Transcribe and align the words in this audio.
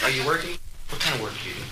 Are 0.00 0.10
you 0.10 0.24
working? 0.26 0.56
What 0.88 1.00
kind 1.00 1.14
of 1.14 1.22
work 1.22 1.32
do 1.42 1.48
you 1.48 1.54
do? 1.54 1.62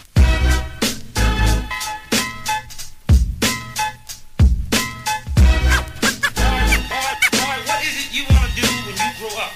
what 7.67 7.83
is 7.83 7.97
it 7.99 8.15
you 8.15 8.25
want 8.31 8.45
to 8.49 8.55
do 8.61 8.67
when 8.87 8.95
you 8.95 9.11
grow 9.19 9.35
up? 9.41 9.53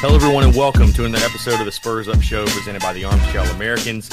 Hello, 0.00 0.16
everyone, 0.16 0.44
and 0.44 0.56
welcome 0.56 0.92
to 0.94 1.04
another 1.04 1.24
episode 1.24 1.60
of 1.60 1.66
the 1.66 1.72
Spurs 1.72 2.08
Up 2.08 2.20
Show 2.20 2.44
presented 2.46 2.82
by 2.82 2.92
the 2.92 3.04
Armchair 3.04 3.42
Americans. 3.52 4.08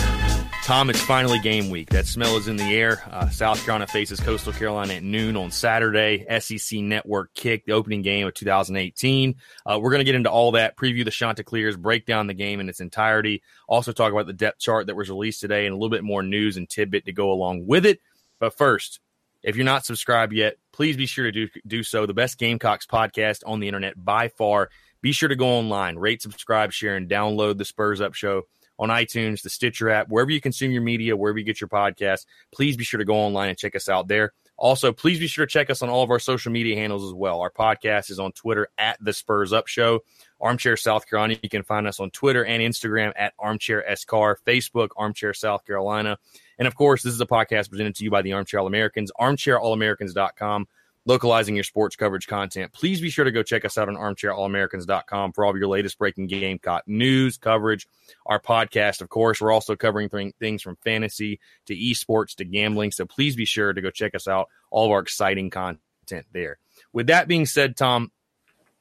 Tom, 0.70 0.88
it's 0.92 1.02
finally 1.02 1.39
game 1.39 1.72
week. 1.72 1.89
That 1.89 2.06
smell 2.06 2.38
is 2.38 2.48
in 2.48 2.56
the 2.56 2.78
air. 2.78 3.02
Uh, 3.09 3.28
South 3.30 3.59
Carolina 3.66 3.88
faces 3.88 4.20
Coastal 4.20 4.53
Carolina 4.53 4.94
at 4.94 5.03
noon 5.03 5.36
on 5.36 5.50
Saturday. 5.50 6.28
SEC 6.39 6.81
Network 6.81 7.34
kick, 7.34 7.66
the 7.66 7.72
opening 7.72 8.03
game 8.03 8.28
of 8.28 8.36
2018. 8.36 9.34
Uh, 9.66 9.80
we're 9.81 9.89
going 9.89 10.02
to 10.02 10.06
get 10.06 10.14
into 10.14 10.30
all 10.30 10.52
that, 10.52 10.78
preview 10.78 11.03
the 11.03 11.09
Chanticleers, 11.09 11.76
break 11.76 12.06
down 12.06 12.28
the 12.28 12.36
game 12.36 12.59
in 12.59 12.70
its 12.70 12.81
entirety, 12.81 13.42
also 13.67 13.92
talk 13.92 14.11
about 14.11 14.28
the 14.28 14.34
depth 14.34 14.59
chart 14.59 14.86
that 14.86 14.95
was 14.95 15.09
released 15.09 15.42
today, 15.42 15.66
and 15.66 15.73
a 15.73 15.76
little 15.76 15.89
bit 15.89 16.03
more 16.03 16.22
news 16.22 16.56
and 16.56 16.70
tidbit 16.70 17.06
to 17.06 17.14
go 17.14 17.31
along 17.31 17.66
with 17.66 17.83
it. 17.83 18.00
But 18.39 18.56
first, 18.56 19.00
if 19.42 19.56
you're 19.56 19.66
not 19.66 19.88
subscribed 19.88 20.33
yet, 20.33 20.58
please 20.72 20.95
be 20.95 21.08
sure 21.08 21.26
to 21.26 21.31
do, 21.31 21.48
do 21.66 21.81
so. 21.81 22.06
The 22.06 22.14
best 22.14 22.38
Gamecocks 22.38 22.86
podcast 22.86 23.42
on 23.44 23.59
the 23.59 23.67
internet 23.67 23.95
by 23.98 24.28
far. 24.28 24.70
Be 25.02 25.14
sure 25.14 25.30
to 25.30 25.36
go 25.36 25.48
online, 25.48 25.95
rate, 25.95 26.22
subscribe, 26.22 26.73
share, 26.73 26.95
and 26.95 27.09
download 27.09 27.58
the 27.58 27.66
Spurs 27.66 28.02
Up 28.02 28.14
Show 28.14 28.44
on 28.80 28.89
iTunes, 28.89 29.41
the 29.44 29.49
Stitcher 29.49 29.89
app, 29.89 30.08
wherever 30.08 30.31
you 30.31 30.41
consume 30.41 30.72
your 30.72 30.81
media, 30.81 31.16
wherever 31.16 31.38
you 31.38 31.45
get 31.45 31.61
your 31.61 31.67
podcast. 31.67 32.25
Please 32.52 32.77
be 32.77 32.83
sure 32.83 32.97
to 32.97 33.05
go 33.05 33.16
online 33.16 33.49
and 33.49 33.58
check 33.58 33.75
us 33.75 33.89
out 33.89 34.08
there. 34.08 34.33
Also, 34.58 34.91
please 34.91 35.19
be 35.19 35.27
sure 35.27 35.45
to 35.45 35.52
check 35.52 35.69
us 35.69 35.81
on 35.81 35.89
all 35.89 36.03
of 36.03 36.09
our 36.09 36.19
social 36.19 36.52
media 36.52 36.75
handles 36.75 37.05
as 37.05 37.13
well. 37.13 37.39
Our 37.39 37.52
podcast 37.52 38.09
is 38.09 38.19
on 38.19 38.31
Twitter 38.33 38.67
at 38.77 38.97
the 39.02 39.13
Spurs 39.13 39.53
Up 39.53 39.67
Show. 39.67 40.02
Armchair 40.41 40.77
South 40.77 41.08
Carolina. 41.08 41.38
You 41.41 41.49
can 41.49 41.63
find 41.63 41.88
us 41.88 41.99
on 41.99 42.11
Twitter 42.11 42.45
and 42.45 42.61
Instagram 42.61 43.11
at 43.16 43.33
Armchair 43.39 43.83
SCAR, 43.95 44.37
Facebook, 44.45 44.89
Armchair 44.98 45.33
South 45.33 45.65
Carolina. 45.65 46.17
And 46.58 46.67
of 46.67 46.75
course, 46.75 47.04
this 47.04 47.14
is 47.14 47.21
a 47.21 47.25
podcast 47.25 47.70
presented 47.70 47.95
to 47.95 48.04
you 48.04 48.11
by 48.11 48.21
the 48.21 48.33
Armchair 48.33 48.59
All 48.59 48.67
Americans, 48.67 49.11
armchairallamericans.com 49.20 50.67
localizing 51.05 51.55
your 51.55 51.64
sports 51.64 51.95
coverage 51.95 52.27
content. 52.27 52.73
Please 52.73 53.02
be 53.02 53.10
sure 53.10 53.26
to 53.26 53.32
go 53.32 53.43
check 53.43 53.65
us 53.65 53.77
out 53.77 53.89
on 53.89 53.95
armchairallamericans.com 53.95 55.33
for 55.33 55.45
all 55.45 55.52
of 55.52 55.58
your 55.58 55.67
latest 55.67 55.98
breaking 55.98 56.27
Gamecock 56.27 56.83
news, 56.87 57.37
coverage, 57.37 57.87
our 58.26 58.39
podcast. 58.39 59.02
Of 59.02 59.10
course, 59.10 59.42
we're 59.42 59.52
also 59.52 59.76
covering 59.76 60.10
th- 60.10 60.36
things 60.39 60.61
from 60.61 60.77
fantasy 60.83 61.39
to 61.67 61.76
esports 61.76 62.36
to 62.36 62.45
gambling. 62.45 62.92
So 62.92 63.05
please 63.05 63.36
be 63.36 63.45
sure 63.45 63.73
to 63.73 63.82
go 63.82 63.89
check 63.89 64.15
us 64.15 64.27
out, 64.27 64.49
all 64.71 64.86
of 64.86 64.92
our 64.92 64.99
exciting 64.99 65.49
content 65.49 66.26
there. 66.32 66.58
With 66.93 67.08
that 67.08 67.27
being 67.27 67.45
said, 67.45 67.76
Tom, 67.76 68.11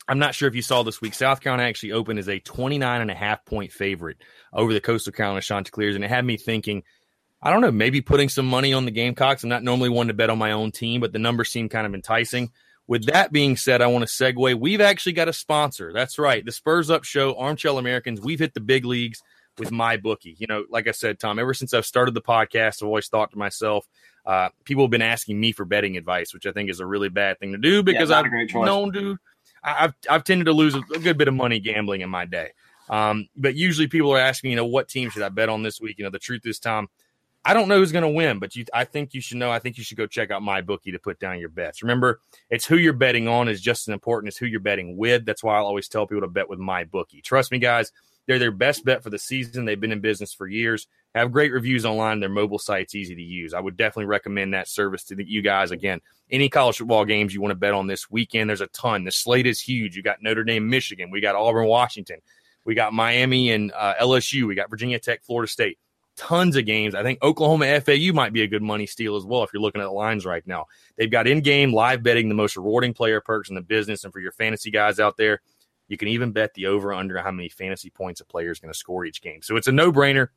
I'm 0.07 0.19
not 0.19 0.35
sure 0.35 0.49
if 0.49 0.55
you 0.55 0.63
saw 0.63 0.83
this 0.83 1.01
week. 1.01 1.15
South 1.15 1.41
Carolina 1.41 1.69
actually 1.69 1.93
opened 1.93 2.19
as 2.19 2.29
a 2.29 2.41
29 2.41 3.01
and 3.01 3.11
a 3.11 3.15
half 3.15 3.45
point 3.45 3.73
favorite 3.73 4.17
over 4.53 4.73
the 4.73 4.81
Coastal 4.81 5.13
Carolina 5.13 5.43
Chanticleers, 5.43 5.95
and 5.95 6.05
it 6.05 6.09
had 6.09 6.25
me 6.25 6.37
thinking– 6.37 6.83
I 7.41 7.51
don't 7.51 7.61
know, 7.61 7.71
maybe 7.71 8.01
putting 8.01 8.29
some 8.29 8.47
money 8.47 8.73
on 8.73 8.85
the 8.85 8.91
Gamecocks. 8.91 9.45
I'm 9.45 9.49
not 9.49 9.63
normally 9.63 9.91
one 9.91 10.09
to 10.09 10.15
bet 10.15 10.31
on 10.31 10.39
my 10.39 10.53
own 10.53 10.73
team, 10.73 11.01
but 11.01 11.13
the 11.13 11.19
numbers 11.19 11.51
seem 11.51 11.69
kind 11.69 11.87
of 11.87 11.95
enticing. 11.95 12.51
With 12.89 13.07
that 13.07 13.33
being 13.33 13.57
said, 13.57 13.81
I 13.81 13.87
want 13.89 14.09
to 14.09 14.13
segue. 14.13 14.59
We've 14.59 14.81
actually 14.81 15.13
got 15.13 15.29
a 15.29 15.33
sponsor. 15.33 15.93
That's 15.93 16.19
right. 16.19 16.45
The 16.45 16.53
Spurs 16.53 16.91
Up 16.91 17.05
Show, 17.05 17.35
Armchair 17.35 17.73
Americans. 17.73 18.21
We've 18.21 18.39
hit 18.39 18.55
the 18.55 18.61
big 18.61 18.85
leagues 18.85 19.23
with 19.59 19.71
MyBookie. 19.71 20.37
You 20.39 20.47
know, 20.47 20.65
like 20.71 20.89
I 20.89 20.93
said, 20.93 21.21
Tom, 21.21 21.39
ever 21.39 21.55
since 21.55 21.75
I've 21.75 21.87
started 21.87 22.15
the 22.15 22.23
podcast, 22.23 22.83
I've 22.83 22.87
always 22.89 23.09
thought 23.09 23.31
to 23.33 23.39
myself, 23.39 23.87
uh, 24.25 24.49
people 24.65 24.85
have 24.85 24.91
been 24.91 25.03
asking 25.03 25.39
me 25.39 25.53
for 25.53 25.65
betting 25.65 25.97
advice, 25.97 26.35
which 26.35 26.47
I 26.47 26.53
think 26.53 26.71
is 26.71 26.81
a 26.81 26.87
really 26.87 27.09
bad 27.09 27.39
thing 27.39 27.53
to 27.53 27.59
do 27.59 27.83
because 27.83 28.11
yeah, 28.11 28.19
I've 28.19 28.55
known 28.55 28.93
to, 28.93 29.19
I've, 29.63 29.95
I've 30.09 30.25
tended 30.25 30.47
to 30.47 30.53
lose 30.53 30.75
a, 30.75 30.83
a, 30.95 30.99
good 30.99 31.19
bit 31.19 31.29
of 31.29 31.35
money 31.35 31.61
gambling 31.61 32.01
in 32.03 32.11
my 32.11 32.25
day. 32.25 32.51
Um, 32.91 33.29
but 33.37 33.55
usually 33.55 33.87
people 33.87 34.13
are 34.13 34.19
asking, 34.19 34.51
you 34.51 34.57
know, 34.57 34.67
what 34.67 34.89
team 34.89 35.11
should 35.11 35.23
I 35.23 35.29
bet 35.29 35.49
on 35.49 35.63
this 35.63 35.81
week? 35.81 35.99
You 35.99 36.05
know, 36.05 36.11
the 36.11 36.19
truth 36.19 36.43
is, 36.47 36.59
Tom, 36.59 36.89
I 37.45 37.55
don't 37.55 37.69
know 37.69 37.79
who's 37.79 37.93
going 37.93 38.03
to 38.03 38.09
win, 38.09 38.39
but 38.39 38.55
you, 38.57 38.65
I 38.75 38.85
think 38.85 39.15
you 39.15 39.21
should 39.21 39.39
know. 39.39 39.51
I 39.51 39.59
think 39.59 39.79
you 39.79 39.85
should 39.85 39.97
go 39.97 40.07
check 40.07 40.31
out 40.31 40.43
MyBookie 40.43 40.93
to 40.93 40.99
put 40.99 41.19
down 41.19 41.39
your 41.39 41.49
bets. 41.49 41.83
Remember, 41.83 42.21
it's 42.51 42.67
who 42.67 42.77
you're 42.77 42.93
betting 42.93 43.29
on 43.29 43.49
is 43.49 43.61
just 43.61 43.89
as 43.89 43.93
important 43.93 44.29
as 44.33 44.37
who 44.37 44.47
you're 44.47 44.61
betting 44.61 44.97
with. 44.97 45.25
That's 45.25 45.43
why 45.43 45.57
I 45.57 45.61
always 45.61 45.89
tell 45.89 46.07
people 46.07 46.23
to 46.23 46.29
bet 46.29 46.49
with 46.49 46.59
MyBookie. 46.59 47.23
Trust 47.23 47.51
me, 47.53 47.59
guys, 47.59 47.93
they're 48.27 48.39
their 48.39 48.51
best 48.51 48.85
bet 48.85 49.03
for 49.03 49.09
the 49.09 49.19
season. 49.19 49.65
They've 49.65 49.81
been 49.81 49.93
in 49.93 50.01
business 50.01 50.35
for 50.35 50.47
years, 50.47 50.87
have 51.15 51.33
great 51.33 51.51
reviews 51.51 51.87
online. 51.87 52.21
Their 52.21 52.29
mobile 52.29 52.59
site's 52.59 52.95
easy 52.95 53.15
to 53.15 53.23
use. 53.23 53.55
I 53.55 53.61
would 53.61 53.79
definitely 53.79 54.05
recommend 54.05 54.53
that 54.53 54.69
service 54.69 55.05
to 55.05 55.17
you 55.25 55.41
guys. 55.41 55.71
Again, 55.71 56.01
any 56.31 56.51
college 56.51 56.77
football 56.77 57.07
games 57.07 57.33
you 57.33 57.41
want 57.41 57.53
to 57.53 57.59
bet 57.59 57.73
on 57.73 57.87
this 57.87 58.11
weekend, 58.11 58.51
there's 58.51 58.61
a 58.61 58.67
ton. 58.69 59.05
The 59.05 59.13
slate 59.13 59.47
is 59.47 59.61
huge. 59.61 59.97
You 59.97 60.03
got 60.03 60.23
Notre 60.23 60.45
Dame, 60.45 60.69
Michigan. 60.69 61.11
We 61.11 61.23
got 61.23 61.37
Auburn, 61.37 61.67
Washington. 61.67 62.19
We 62.67 62.75
got 62.75 62.93
Miami 62.93 63.51
and 63.51 63.73
uh, 63.73 63.95
LSU. 63.99 64.47
We 64.47 64.55
got 64.55 64.69
Virginia 64.69 64.99
Tech, 64.99 65.23
Florida 65.23 65.51
State 65.51 65.79
tons 66.19 66.57
of 66.57 66.67
games. 66.67 66.95
I 66.95 67.03
think 67.03 67.23
Oklahoma 67.23 67.81
FAU 67.81 68.13
might 68.13 68.33
be 68.33 68.43
a 68.43 68.47
good 68.47 68.63
money 68.63 68.87
steal 68.87 69.17
as 69.17 69.25
well 69.25 69.45
if 69.45 69.53
you're 69.53 69.63
looking 69.63 69.81
at 69.81 69.85
the 69.85 69.91
lines 69.93 70.27
right 70.27 70.47
now. 70.47 70.67
They've 70.97 71.11
got 71.11 71.27
in 71.27 71.41
game 71.41 71.73
live 71.73 72.03
betting, 72.03 72.29
the 72.29 72.35
most 72.35 72.57
rewarding 72.57 72.93
player 72.93 73.21
perks 73.21 73.49
in 73.49 73.55
the 73.55 73.63
business. 73.63 74.05
And 74.05 74.13
for 74.13 74.21
your 74.21 74.33
fantasy 74.33 74.71
guys 74.71 75.01
out 75.01 75.17
there, 75.17 75.41
you 75.87 75.97
can 75.97 76.09
even 76.09 76.33
bet 76.33 76.53
the 76.55 76.67
over 76.67 76.93
under 76.93 77.17
how 77.19 77.31
many 77.31 77.49
fantasy 77.49 77.89
points 77.89 78.21
a 78.21 78.25
player 78.27 78.51
is 78.51 78.59
going 78.59 78.73
to 78.73 78.79
score 78.79 79.05
each 79.05 79.23
game. 79.23 79.41
So 79.43 79.57
it's 79.57 79.69
a 79.69 79.73
no 79.73 79.91
brainer. 79.91 80.29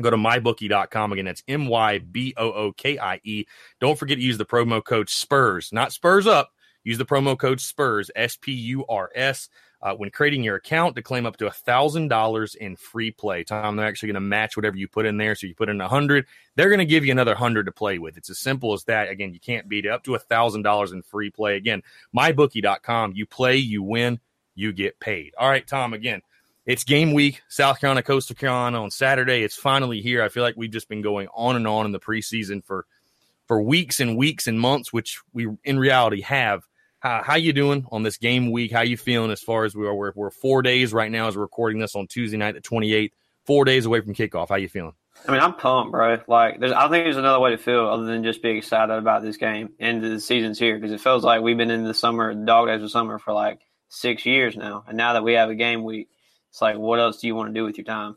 Go 0.00 0.10
to 0.10 0.16
mybookie.com. 0.16 1.12
Again, 1.12 1.24
that's 1.24 1.42
M 1.48 1.66
Y 1.66 1.98
B 1.98 2.32
O 2.36 2.52
O 2.52 2.72
K 2.72 2.98
I 2.98 3.20
E. 3.24 3.44
Don't 3.80 3.98
forget 3.98 4.16
to 4.18 4.22
use 4.22 4.38
the 4.38 4.46
promo 4.46 4.82
code 4.82 5.10
SPURS, 5.10 5.72
not 5.72 5.92
Spurs 5.92 6.26
Up. 6.26 6.52
Use 6.84 6.98
the 6.98 7.04
promo 7.04 7.36
code 7.36 7.60
SPURS, 7.60 8.10
S 8.14 8.36
P 8.36 8.52
U 8.52 8.86
R 8.88 9.10
S 9.14 9.48
uh, 9.80 9.94
when 9.94 10.10
creating 10.10 10.42
your 10.42 10.56
account 10.56 10.96
to 10.96 11.02
claim 11.02 11.24
up 11.24 11.36
to 11.36 11.46
a 11.46 11.50
thousand 11.50 12.08
dollars 12.08 12.54
in 12.54 12.76
free 12.76 13.10
play. 13.10 13.44
Tom, 13.44 13.76
they're 13.76 13.86
actually 13.86 14.08
going 14.08 14.14
to 14.14 14.20
match 14.20 14.56
whatever 14.56 14.76
you 14.76 14.88
put 14.88 15.06
in 15.06 15.16
there. 15.16 15.34
So 15.34 15.46
you 15.46 15.54
put 15.54 15.68
in 15.68 15.80
a 15.80 15.88
hundred, 15.88 16.26
they're 16.56 16.68
going 16.68 16.78
to 16.80 16.84
give 16.84 17.04
you 17.04 17.12
another 17.12 17.34
hundred 17.34 17.66
to 17.66 17.72
play 17.72 17.98
with. 17.98 18.16
It's 18.16 18.30
as 18.30 18.38
simple 18.38 18.72
as 18.72 18.84
that. 18.84 19.08
Again, 19.08 19.32
you 19.32 19.40
can't 19.40 19.68
beat 19.68 19.84
it. 19.84 19.90
Up 19.90 20.02
to 20.04 20.14
a 20.14 20.18
thousand 20.18 20.62
dollars 20.62 20.92
in 20.92 21.02
free 21.02 21.30
play. 21.30 21.56
Again, 21.56 21.82
mybookie.com. 22.16 23.12
You 23.14 23.26
play, 23.26 23.56
you 23.56 23.82
win, 23.82 24.18
you 24.54 24.72
get 24.72 24.98
paid. 24.98 25.34
All 25.38 25.48
right, 25.48 25.66
Tom. 25.66 25.92
Again, 25.92 26.22
it's 26.66 26.84
game 26.84 27.14
week. 27.14 27.42
South 27.48 27.80
Carolina, 27.80 28.02
Coastal 28.02 28.36
Carolina 28.36 28.82
on 28.82 28.90
Saturday. 28.90 29.42
It's 29.42 29.56
finally 29.56 30.00
here. 30.00 30.22
I 30.22 30.28
feel 30.28 30.42
like 30.42 30.56
we've 30.56 30.70
just 30.70 30.88
been 30.88 31.02
going 31.02 31.28
on 31.32 31.56
and 31.56 31.66
on 31.66 31.86
in 31.86 31.92
the 31.92 32.00
preseason 32.00 32.64
for 32.64 32.84
for 33.46 33.62
weeks 33.62 34.00
and 34.00 34.16
weeks 34.18 34.46
and 34.46 34.60
months, 34.60 34.92
which 34.92 35.20
we 35.32 35.48
in 35.64 35.78
reality 35.78 36.20
have. 36.20 36.64
How, 37.08 37.22
how 37.24 37.36
you 37.36 37.54
doing 37.54 37.86
on 37.90 38.02
this 38.02 38.18
game 38.18 38.50
week? 38.50 38.70
How 38.70 38.82
you 38.82 38.98
feeling 38.98 39.30
as 39.30 39.40
far 39.40 39.64
as 39.64 39.74
we 39.74 39.86
are? 39.86 39.94
We're, 39.94 40.12
we're 40.14 40.30
four 40.30 40.60
days 40.60 40.92
right 40.92 41.10
now 41.10 41.26
as 41.26 41.36
we're 41.36 41.42
recording 41.42 41.78
this 41.78 41.96
on 41.96 42.06
Tuesday 42.06 42.36
night, 42.36 42.54
the 42.54 42.60
28th, 42.60 43.12
four 43.46 43.64
days 43.64 43.86
away 43.86 44.02
from 44.02 44.12
kickoff. 44.12 44.50
How 44.50 44.56
you 44.56 44.68
feeling? 44.68 44.92
I 45.26 45.32
mean, 45.32 45.40
I'm 45.40 45.54
pumped, 45.54 45.92
bro. 45.92 46.18
Like, 46.28 46.60
there's, 46.60 46.72
I 46.72 46.82
think 46.90 47.06
there's 47.06 47.16
another 47.16 47.40
way 47.40 47.52
to 47.52 47.56
feel 47.56 47.88
other 47.88 48.04
than 48.04 48.24
just 48.24 48.42
being 48.42 48.58
excited 48.58 48.92
about 48.92 49.22
this 49.22 49.38
game 49.38 49.70
and 49.80 50.02
the 50.02 50.20
season's 50.20 50.58
here 50.58 50.76
because 50.76 50.92
it 50.92 51.00
feels 51.00 51.24
like 51.24 51.40
we've 51.40 51.56
been 51.56 51.70
in 51.70 51.84
the 51.84 51.94
summer, 51.94 52.34
dog 52.34 52.68
days 52.68 52.82
of 52.82 52.90
summer 52.90 53.18
for 53.18 53.32
like 53.32 53.58
six 53.88 54.26
years 54.26 54.54
now. 54.54 54.84
And 54.86 54.98
now 54.98 55.14
that 55.14 55.24
we 55.24 55.32
have 55.32 55.48
a 55.48 55.54
game 55.54 55.84
week, 55.84 56.10
it's 56.50 56.60
like, 56.60 56.76
what 56.76 57.00
else 57.00 57.22
do 57.22 57.26
you 57.26 57.34
want 57.34 57.48
to 57.48 57.58
do 57.58 57.64
with 57.64 57.78
your 57.78 57.86
time? 57.86 58.16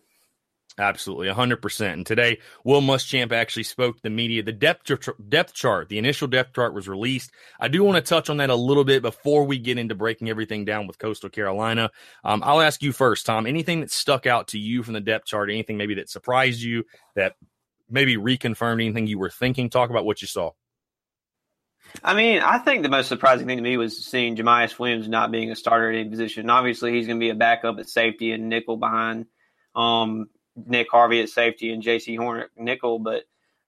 Absolutely, 0.78 1.28
100%. 1.28 1.94
And 1.94 2.06
today, 2.06 2.40
Will 2.64 2.82
Muschamp 2.82 3.32
actually 3.34 3.64
spoke 3.64 3.98
to 3.98 4.04
the 4.04 4.10
media. 4.10 4.42
The 4.42 4.54
depth, 4.54 4.90
depth 5.28 5.54
chart, 5.54 5.90
the 5.90 5.98
initial 5.98 6.28
depth 6.28 6.56
chart 6.56 6.74
was 6.74 6.88
released. 6.88 7.32
I 7.60 7.68
do 7.68 7.84
want 7.84 7.98
to 7.98 8.10
touch 8.10 8.30
on 8.30 8.38
that 8.38 8.50
a 8.50 8.56
little 8.56 8.86
bit 8.86 9.02
before 9.02 9.44
we 9.44 9.60
get 9.60 9.78
into 9.78 9.96
breaking 9.96 10.30
everything 10.30 10.64
down 10.64 10.88
with 10.88 10.98
Coastal 10.98 11.30
Carolina. 11.30 11.92
Um, 12.24 12.42
I'll 12.44 12.62
ask 12.62 12.82
you 12.82 12.94
first, 12.94 13.26
Tom. 13.26 13.46
Anything 13.46 13.82
that 13.82 13.92
stuck 13.92 14.26
out 14.26 14.50
to 14.50 14.60
you 14.60 14.82
from 14.82 14.94
the 14.94 15.02
depth 15.02 15.26
chart? 15.26 15.50
Anything 15.50 15.78
maybe 15.78 15.96
that 15.96 16.10
surprised 16.10 16.62
you, 16.62 16.86
that 17.16 17.36
maybe 17.90 18.16
reconfirmed 18.16 18.82
anything 18.82 19.08
you 19.08 19.20
were 19.20 19.30
thinking? 19.30 19.70
Talk 19.70 19.90
about 19.90 20.06
what 20.06 20.22
you 20.22 20.28
saw. 20.28 20.52
I 22.02 22.14
mean, 22.14 22.42
I 22.42 22.60
think 22.60 22.84
the 22.84 22.90
most 22.90 23.10
surprising 23.10 23.46
thing 23.46 23.58
to 23.58 23.64
me 23.64 23.76
was 23.76 24.06
seeing 24.06 24.38
Jamyest 24.38 24.80
Williams 24.80 25.10
not 25.10 25.32
being 25.32 25.52
a 25.52 25.56
starter 25.56 25.92
at 25.92 26.00
any 26.00 26.10
position. 26.10 26.50
Obviously, 26.50 26.94
he's 26.94 27.08
going 27.08 27.20
to 27.20 27.24
be 27.24 27.32
a 27.32 27.36
backup 27.36 27.80
at 27.80 27.90
safety 27.90 28.32
and 28.32 28.48
nickel 28.48 28.78
behind 28.78 29.26
um, 29.76 30.28
Nick 30.56 30.90
Harvey 30.92 31.22
at 31.22 31.30
safety 31.30 31.72
and 31.74 31.84
Jaycee 31.84 32.18
Horn 32.18 32.42
at 32.42 32.50
nickel. 32.58 33.00
But 33.00 33.24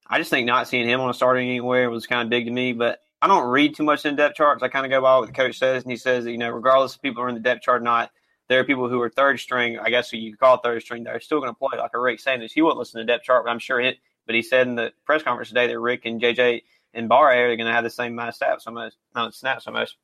I 0.07 0.17
just 0.17 0.29
think 0.29 0.45
not 0.45 0.67
seeing 0.67 0.87
him 0.87 1.01
on 1.01 1.09
a 1.09 1.13
starting 1.13 1.49
anywhere 1.49 1.89
was 1.89 2.07
kind 2.07 2.21
of 2.21 2.29
big 2.29 2.45
to 2.45 2.51
me. 2.51 2.73
But 2.73 2.99
I 3.21 3.27
don't 3.27 3.47
read 3.47 3.75
too 3.75 3.83
much 3.83 4.05
in 4.05 4.15
depth 4.15 4.35
charts. 4.35 4.63
I 4.63 4.67
kind 4.67 4.85
of 4.85 4.89
go 4.89 5.01
by 5.01 5.17
what 5.17 5.27
the 5.27 5.33
coach 5.33 5.57
says, 5.57 5.83
and 5.83 5.91
he 5.91 5.97
says 5.97 6.25
that, 6.25 6.31
you 6.31 6.37
know, 6.37 6.49
regardless 6.49 6.95
if 6.95 7.01
people 7.01 7.23
are 7.23 7.29
in 7.29 7.35
the 7.35 7.41
depth 7.41 7.61
chart 7.61 7.81
or 7.81 7.83
not, 7.83 8.11
there 8.49 8.59
are 8.59 8.65
people 8.65 8.89
who 8.89 9.01
are 9.01 9.09
third 9.09 9.39
string, 9.39 9.79
I 9.79 9.89
guess 9.89 10.09
who 10.09 10.17
you 10.17 10.31
could 10.31 10.39
call 10.39 10.57
third 10.57 10.81
string, 10.81 11.03
they're 11.03 11.19
still 11.21 11.39
going 11.39 11.51
to 11.51 11.57
play. 11.57 11.77
Like 11.77 11.91
a 11.93 11.99
Rick 11.99 12.19
Sanders, 12.19 12.51
he 12.51 12.61
wouldn't 12.61 12.79
listen 12.79 12.99
to 12.99 13.05
depth 13.05 13.23
chart, 13.23 13.45
but 13.45 13.51
I'm 13.51 13.59
sure 13.59 13.79
it. 13.79 13.97
But 14.25 14.35
he 14.35 14.41
said 14.41 14.67
in 14.67 14.75
the 14.75 14.91
press 15.05 15.23
conference 15.23 15.49
today 15.49 15.67
that 15.67 15.79
Rick 15.79 16.05
and 16.05 16.21
JJ 16.21 16.63
and 16.93 17.09
Barre 17.09 17.51
are 17.51 17.55
going 17.55 17.67
to 17.67 17.73
have 17.73 17.83
the 17.83 17.89
same 17.89 18.13
amount 18.13 18.29
of 18.29 18.35
snaps 18.35 18.67
almost, 18.67 18.97
of 19.15 19.33
snaps 19.33 19.67
almost. 19.67 19.95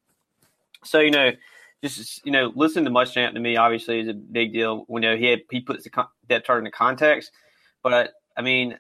So 0.83 0.99
you 0.99 1.11
know, 1.11 1.31
just 1.81 2.25
you 2.25 2.31
know, 2.31 2.51
listen 2.55 2.83
to 2.85 2.91
Muschamp 2.91 3.33
to 3.33 3.39
me 3.39 3.57
obviously 3.57 3.99
is 3.99 4.07
a 4.07 4.13
big 4.13 4.53
deal. 4.53 4.85
We 4.87 5.01
know 5.01 5.15
he 5.15 5.25
had, 5.25 5.41
he 5.49 5.61
puts 5.61 5.83
the 5.83 6.07
depth 6.27 6.45
chart 6.45 6.59
into 6.59 6.71
context, 6.71 7.31
but 7.83 8.11
I 8.37 8.41
mean 8.41 8.77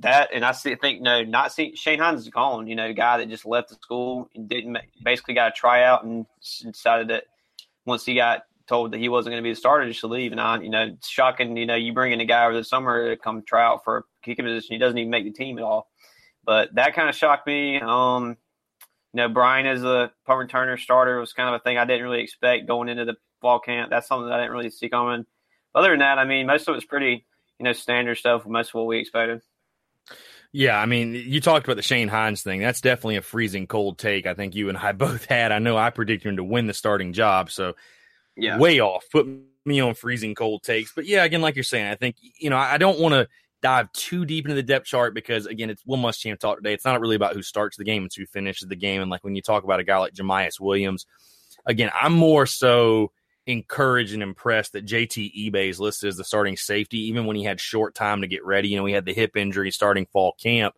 that, 0.00 0.30
and 0.32 0.44
I 0.44 0.52
think 0.52 1.00
no, 1.00 1.22
not 1.22 1.52
see 1.52 1.74
Shane 1.74 1.98
Hines 1.98 2.20
is 2.20 2.28
gone. 2.28 2.66
You 2.66 2.76
know, 2.76 2.92
guy 2.92 3.18
that 3.18 3.28
just 3.28 3.46
left 3.46 3.70
the 3.70 3.76
school 3.76 4.30
and 4.34 4.48
didn't 4.48 4.76
basically 5.02 5.34
got 5.34 5.48
a 5.48 5.52
tryout 5.52 6.04
and 6.04 6.26
decided 6.62 7.08
that 7.08 7.24
once 7.84 8.04
he 8.04 8.14
got 8.14 8.42
told 8.66 8.92
that 8.92 8.98
he 8.98 9.08
wasn't 9.08 9.32
going 9.32 9.42
to 9.42 9.46
be 9.46 9.52
the 9.52 9.56
starter, 9.56 9.86
just 9.86 10.00
to 10.00 10.08
leave. 10.08 10.32
And 10.32 10.40
I, 10.40 10.60
you 10.60 10.70
know, 10.70 10.84
it's 10.84 11.08
shocking. 11.08 11.56
You 11.56 11.66
know, 11.66 11.76
you 11.76 11.92
bring 11.92 12.12
in 12.12 12.20
a 12.20 12.24
guy 12.24 12.44
over 12.44 12.54
the 12.54 12.64
summer 12.64 13.10
to 13.10 13.16
come 13.16 13.42
try 13.42 13.64
out 13.64 13.84
for 13.84 13.98
a 13.98 14.02
kicking 14.22 14.44
position, 14.44 14.74
he 14.74 14.78
doesn't 14.78 14.98
even 14.98 15.10
make 15.10 15.24
the 15.24 15.32
team 15.32 15.58
at 15.58 15.64
all. 15.64 15.88
But 16.44 16.74
that 16.74 16.94
kind 16.94 17.08
of 17.08 17.14
shocked 17.14 17.46
me. 17.46 17.80
Um, 17.80 18.36
you 19.16 19.22
know, 19.22 19.30
Brian 19.30 19.64
as 19.66 19.82
a 19.82 20.12
punt 20.26 20.50
returner 20.50 20.78
starter 20.78 21.18
was 21.18 21.32
kind 21.32 21.48
of 21.48 21.58
a 21.58 21.64
thing 21.64 21.78
I 21.78 21.86
didn't 21.86 22.02
really 22.02 22.20
expect 22.20 22.66
going 22.66 22.90
into 22.90 23.06
the 23.06 23.14
fall 23.40 23.58
camp. 23.58 23.88
That's 23.88 24.06
something 24.06 24.28
that 24.28 24.34
I 24.34 24.42
didn't 24.42 24.52
really 24.52 24.68
see 24.68 24.90
coming. 24.90 25.24
But 25.72 25.80
other 25.80 25.90
than 25.92 26.00
that, 26.00 26.18
I 26.18 26.26
mean, 26.26 26.46
most 26.46 26.68
of 26.68 26.72
it 26.72 26.74
was 26.74 26.84
pretty, 26.84 27.24
you 27.58 27.64
know, 27.64 27.72
standard 27.72 28.18
stuff. 28.18 28.44
Most 28.44 28.68
of 28.68 28.74
what 28.74 28.88
we 28.88 28.98
expected. 28.98 29.40
Yeah, 30.52 30.78
I 30.78 30.84
mean, 30.84 31.14
you 31.14 31.40
talked 31.40 31.64
about 31.64 31.76
the 31.76 31.82
Shane 31.82 32.08
Hines 32.08 32.42
thing. 32.42 32.60
That's 32.60 32.82
definitely 32.82 33.16
a 33.16 33.22
freezing 33.22 33.66
cold 33.66 33.96
take. 33.96 34.26
I 34.26 34.34
think 34.34 34.54
you 34.54 34.68
and 34.68 34.76
I 34.76 34.92
both 34.92 35.24
had. 35.24 35.50
I 35.50 35.60
know 35.60 35.78
I 35.78 35.88
predicted 35.88 36.28
him 36.28 36.36
to 36.36 36.44
win 36.44 36.66
the 36.66 36.74
starting 36.74 37.14
job, 37.14 37.50
so 37.50 37.72
yeah, 38.36 38.58
way 38.58 38.80
off. 38.80 39.06
Put 39.10 39.26
me 39.64 39.80
on 39.80 39.94
freezing 39.94 40.34
cold 40.34 40.62
takes. 40.62 40.92
But 40.94 41.06
yeah, 41.06 41.24
again, 41.24 41.40
like 41.40 41.56
you're 41.56 41.64
saying, 41.64 41.86
I 41.86 41.94
think 41.94 42.16
you 42.38 42.50
know 42.50 42.58
I 42.58 42.76
don't 42.76 43.00
want 43.00 43.14
to 43.14 43.28
dive 43.66 43.90
too 43.90 44.24
deep 44.24 44.44
into 44.44 44.54
the 44.54 44.62
depth 44.62 44.86
chart 44.86 45.12
because 45.12 45.46
again, 45.46 45.70
it's 45.70 45.82
one 45.84 46.00
must 46.00 46.22
Muschamp 46.22 46.38
talk 46.38 46.58
today. 46.58 46.72
It's 46.72 46.84
not 46.84 47.00
really 47.00 47.16
about 47.16 47.34
who 47.34 47.42
starts 47.42 47.76
the 47.76 47.82
game; 47.82 48.04
it's 48.04 48.14
who 48.14 48.24
finishes 48.24 48.68
the 48.68 48.76
game. 48.76 49.02
And 49.02 49.10
like 49.10 49.24
when 49.24 49.34
you 49.34 49.42
talk 49.42 49.64
about 49.64 49.80
a 49.80 49.84
guy 49.84 49.98
like 49.98 50.14
Jamyest 50.14 50.60
Williams, 50.60 51.04
again, 51.66 51.90
I'm 52.00 52.12
more 52.12 52.46
so 52.46 53.10
encouraged 53.44 54.14
and 54.14 54.22
impressed 54.22 54.74
that 54.74 54.86
JT 54.86 55.50
Ibe 55.50 55.68
is 55.68 55.80
listed 55.80 56.08
as 56.08 56.16
the 56.16 56.22
starting 56.22 56.56
safety, 56.56 57.08
even 57.08 57.26
when 57.26 57.34
he 57.34 57.42
had 57.42 57.60
short 57.60 57.96
time 57.96 58.20
to 58.20 58.28
get 58.28 58.44
ready. 58.44 58.68
You 58.68 58.76
know, 58.76 58.84
he 58.84 58.94
had 58.94 59.04
the 59.04 59.14
hip 59.14 59.36
injury 59.36 59.72
starting 59.72 60.06
fall 60.06 60.36
camp 60.40 60.76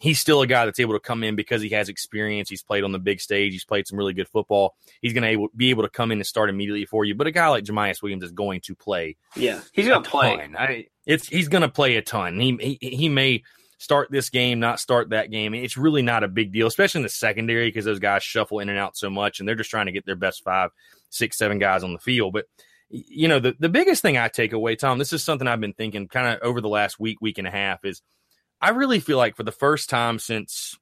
he's 0.00 0.18
still 0.18 0.40
a 0.42 0.46
guy 0.46 0.64
that's 0.64 0.80
able 0.80 0.94
to 0.94 1.00
come 1.00 1.22
in 1.22 1.36
because 1.36 1.62
he 1.62 1.68
has 1.68 1.88
experience. 1.88 2.48
He's 2.48 2.62
played 2.62 2.82
on 2.82 2.90
the 2.90 2.98
big 2.98 3.20
stage. 3.20 3.52
He's 3.52 3.64
played 3.64 3.86
some 3.86 3.98
really 3.98 4.14
good 4.14 4.28
football. 4.28 4.74
He's 5.00 5.12
going 5.12 5.38
to 5.38 5.48
be 5.54 5.70
able 5.70 5.84
to 5.84 5.88
come 5.88 6.10
in 6.10 6.18
and 6.18 6.26
start 6.26 6.50
immediately 6.50 6.86
for 6.86 7.04
you. 7.04 7.14
But 7.14 7.28
a 7.28 7.30
guy 7.30 7.48
like 7.48 7.64
Jamyest 7.64 8.02
Williams 8.02 8.24
is 8.24 8.32
going 8.32 8.62
to 8.62 8.74
play. 8.74 9.16
Yeah, 9.36 9.60
he's 9.72 9.86
going 9.86 10.02
to 10.02 10.10
play. 10.10 10.50
I, 10.58 10.86
it's 11.10 11.28
he's 11.28 11.48
going 11.48 11.62
to 11.62 11.68
play 11.68 11.96
a 11.96 12.02
ton. 12.02 12.38
He, 12.38 12.78
he 12.80 12.96
he 12.96 13.08
may 13.08 13.42
start 13.78 14.10
this 14.10 14.30
game, 14.30 14.60
not 14.60 14.80
start 14.80 15.10
that 15.10 15.30
game. 15.30 15.54
It's 15.54 15.76
really 15.76 16.02
not 16.02 16.24
a 16.24 16.28
big 16.28 16.52
deal, 16.52 16.66
especially 16.66 17.00
in 17.00 17.02
the 17.04 17.08
secondary 17.08 17.68
because 17.68 17.84
those 17.84 17.98
guys 17.98 18.22
shuffle 18.22 18.60
in 18.60 18.68
and 18.68 18.78
out 18.78 18.96
so 18.96 19.10
much, 19.10 19.40
and 19.40 19.48
they're 19.48 19.54
just 19.54 19.70
trying 19.70 19.86
to 19.86 19.92
get 19.92 20.06
their 20.06 20.16
best 20.16 20.44
five, 20.44 20.70
six, 21.08 21.38
seven 21.38 21.58
guys 21.58 21.82
on 21.82 21.92
the 21.92 21.98
field. 21.98 22.32
But 22.32 22.46
you 22.88 23.28
know, 23.28 23.38
the 23.38 23.54
the 23.58 23.68
biggest 23.68 24.02
thing 24.02 24.16
I 24.16 24.28
take 24.28 24.52
away, 24.52 24.76
Tom, 24.76 24.98
this 24.98 25.12
is 25.12 25.22
something 25.22 25.46
I've 25.46 25.60
been 25.60 25.72
thinking 25.72 26.08
kind 26.08 26.28
of 26.28 26.40
over 26.42 26.60
the 26.60 26.68
last 26.68 26.98
week, 26.98 27.20
week 27.20 27.38
and 27.38 27.46
a 27.46 27.50
half 27.50 27.84
is– 27.84 28.02
I 28.60 28.70
really 28.70 29.00
feel 29.00 29.16
like 29.16 29.36
for 29.36 29.42
the 29.42 29.52
first 29.52 29.88
time 29.88 30.18
since 30.18 30.78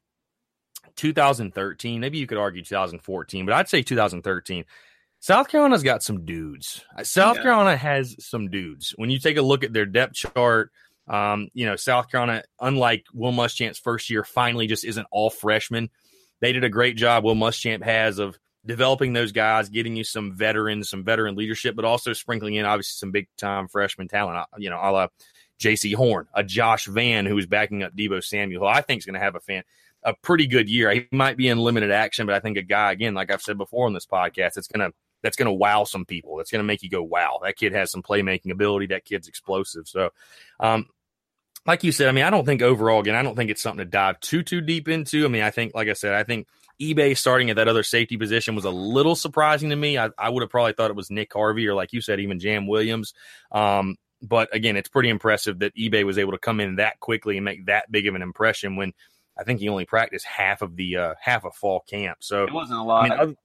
2013, 0.96 2.00
maybe 2.00 2.18
you 2.18 2.26
could 2.26 2.38
argue 2.38 2.64
2014, 2.64 3.46
but 3.46 3.54
I'd 3.54 3.68
say 3.68 3.82
2013. 3.82 4.64
South 5.20 5.48
Carolina's 5.48 5.82
got 5.82 6.02
some 6.02 6.24
dudes. 6.24 6.84
Uh, 6.96 7.04
South 7.04 7.36
yeah. 7.36 7.42
Carolina 7.42 7.76
has 7.76 8.16
some 8.24 8.50
dudes. 8.50 8.94
When 8.96 9.10
you 9.10 9.18
take 9.18 9.36
a 9.36 9.42
look 9.42 9.64
at 9.64 9.72
their 9.72 9.86
depth 9.86 10.14
chart, 10.14 10.70
um, 11.08 11.48
you 11.54 11.66
know, 11.66 11.76
South 11.76 12.10
Carolina, 12.10 12.44
unlike 12.60 13.04
Will 13.12 13.32
Muschamp's 13.32 13.78
first 13.78 14.10
year, 14.10 14.24
finally 14.24 14.66
just 14.66 14.84
isn't 14.84 15.06
all 15.10 15.30
freshmen. 15.30 15.90
They 16.40 16.52
did 16.52 16.64
a 16.64 16.68
great 16.68 16.96
job, 16.96 17.24
Will 17.24 17.34
Muschamp 17.34 17.82
has, 17.82 18.18
of 18.18 18.38
developing 18.64 19.12
those 19.12 19.32
guys, 19.32 19.68
getting 19.68 19.96
you 19.96 20.04
some 20.04 20.36
veterans, 20.36 20.90
some 20.90 21.04
veteran 21.04 21.34
leadership, 21.34 21.74
but 21.74 21.84
also 21.84 22.12
sprinkling 22.12 22.54
in 22.54 22.64
obviously 22.64 22.98
some 22.98 23.10
big 23.10 23.28
time 23.36 23.66
freshman 23.66 24.06
talent. 24.06 24.38
Uh, 24.38 24.44
you 24.58 24.70
know, 24.70 24.78
a 24.80 24.92
la 24.92 25.08
Jaycee 25.58 25.94
Horn, 25.94 26.28
a 26.34 26.44
Josh 26.44 26.86
Vann, 26.86 27.26
who 27.26 27.36
is 27.38 27.46
backing 27.46 27.82
up 27.82 27.96
Deebo 27.96 28.22
Samuel, 28.22 28.60
who 28.60 28.66
I 28.66 28.82
think 28.82 29.00
is 29.00 29.06
going 29.06 29.14
to 29.14 29.20
have 29.20 29.34
a 29.34 29.40
fan 29.40 29.64
a 30.04 30.14
pretty 30.14 30.46
good 30.46 30.68
year. 30.68 30.90
He 30.92 31.06
might 31.10 31.36
be 31.36 31.48
in 31.48 31.58
limited 31.58 31.90
action, 31.90 32.26
but 32.26 32.34
I 32.34 32.40
think 32.40 32.56
a 32.56 32.62
guy 32.62 32.92
again, 32.92 33.14
like 33.14 33.32
I've 33.32 33.42
said 33.42 33.58
before 33.58 33.86
on 33.86 33.94
this 33.94 34.06
podcast, 34.06 34.56
it's 34.56 34.68
gonna 34.68 34.90
that's 35.22 35.36
gonna 35.36 35.52
wow 35.52 35.84
some 35.84 36.04
people. 36.04 36.36
That's 36.36 36.50
gonna 36.50 36.64
make 36.64 36.82
you 36.82 36.90
go, 36.90 37.02
wow, 37.02 37.40
that 37.42 37.56
kid 37.56 37.72
has 37.72 37.90
some 37.90 38.02
playmaking 38.02 38.50
ability. 38.50 38.86
That 38.86 39.04
kid's 39.04 39.28
explosive. 39.28 39.88
So, 39.88 40.10
um, 40.60 40.86
like 41.66 41.84
you 41.84 41.92
said, 41.92 42.08
I 42.08 42.12
mean, 42.12 42.24
I 42.24 42.30
don't 42.30 42.44
think 42.44 42.62
overall, 42.62 43.00
again, 43.00 43.14
I 43.14 43.22
don't 43.22 43.36
think 43.36 43.50
it's 43.50 43.62
something 43.62 43.84
to 43.84 43.90
dive 43.90 44.20
too 44.20 44.42
too 44.42 44.60
deep 44.60 44.88
into. 44.88 45.24
I 45.24 45.28
mean, 45.28 45.42
I 45.42 45.50
think, 45.50 45.74
like 45.74 45.88
I 45.88 45.92
said, 45.92 46.14
I 46.14 46.24
think 46.24 46.46
Ibe 46.80 47.16
starting 47.16 47.50
at 47.50 47.56
that 47.56 47.68
other 47.68 47.82
safety 47.82 48.16
position 48.16 48.54
was 48.54 48.64
a 48.64 48.70
little 48.70 49.16
surprising 49.16 49.70
to 49.70 49.76
me. 49.76 49.98
I, 49.98 50.10
I 50.16 50.30
would 50.30 50.42
have 50.42 50.50
probably 50.50 50.72
thought 50.72 50.90
it 50.90 50.96
was 50.96 51.10
Nick 51.10 51.32
Harvey 51.32 51.66
or, 51.66 51.74
like 51.74 51.92
you 51.92 52.00
said, 52.00 52.20
even 52.20 52.38
Jam 52.38 52.66
Williams. 52.66 53.14
Um, 53.50 53.96
but 54.22 54.54
again, 54.54 54.76
it's 54.76 54.88
pretty 54.88 55.08
impressive 55.08 55.58
that 55.58 55.74
Ibe 55.76 56.04
was 56.04 56.18
able 56.18 56.32
to 56.32 56.38
come 56.38 56.60
in 56.60 56.76
that 56.76 57.00
quickly 57.00 57.36
and 57.36 57.44
make 57.44 57.66
that 57.66 57.90
big 57.90 58.06
of 58.06 58.14
an 58.14 58.22
impression 58.22 58.76
when 58.76 58.92
I 59.38 59.44
think 59.44 59.60
he 59.60 59.68
only 59.68 59.84
practiced 59.84 60.24
half 60.24 60.62
of 60.62 60.76
the 60.76 60.96
uh, 60.96 61.14
half 61.20 61.44
of 61.44 61.54
fall 61.54 61.84
camp. 61.88 62.18
So 62.20 62.44
it 62.44 62.52
wasn't 62.52 62.80
a 62.80 62.82
lot. 62.82 63.10
I 63.10 63.24
mean, 63.26 63.36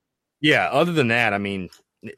yeah. 0.44 0.70
Other 0.72 0.92
than 0.92 1.08
that, 1.08 1.34
I 1.34 1.40
mean, 1.40 1.70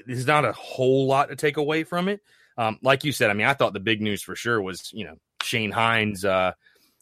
there's 0.05 0.27
not 0.27 0.44
a 0.44 0.51
whole 0.51 1.08
lot 1.08 1.29
to 1.29 1.38
take 1.38 1.55
away 1.55 1.86
from 1.86 2.10
it. 2.10 2.20
Um, 2.58 2.79
like 2.82 3.05
you 3.05 3.13
said, 3.13 3.29
I 3.29 3.34
mean, 3.34 3.48
I 3.48 3.53
thought 3.53 3.72
the 3.72 3.79
big 3.79 4.01
news 4.01 4.22
for 4.22 4.36
sure 4.36 4.62
was 4.62 4.91
you 4.91 5.05
know 5.05 5.15
Shane 5.41 5.72
Hines. 5.72 6.25
Uh, 6.25 6.51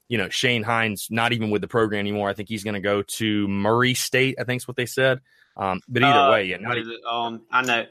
you 0.09 0.17
know 0.17 0.29
Shane 0.29 0.61
Hines 0.61 1.07
not 1.09 1.33
even 1.33 1.49
with 1.49 1.61
the 1.61 1.67
program 1.67 1.99
anymore. 1.99 2.29
I 2.29 2.33
think 2.33 2.49
he's 2.49 2.63
going 2.63 2.75
to 2.75 2.79
go 2.79 3.01
to 3.01 3.47
Murray 3.47 3.95
State. 3.95 4.35
I 4.39 4.43
think 4.43 4.61
is 4.61 4.67
what 4.67 4.77
they 4.77 4.85
said. 4.85 5.21
Um, 5.55 5.81
but 5.87 6.03
either 6.03 6.19
uh, 6.19 6.31
way, 6.31 6.45
yeah. 6.45 6.57
Not 6.57 6.77
even, 6.77 6.97
um, 7.09 7.41
I 7.51 7.61
know. 7.61 7.85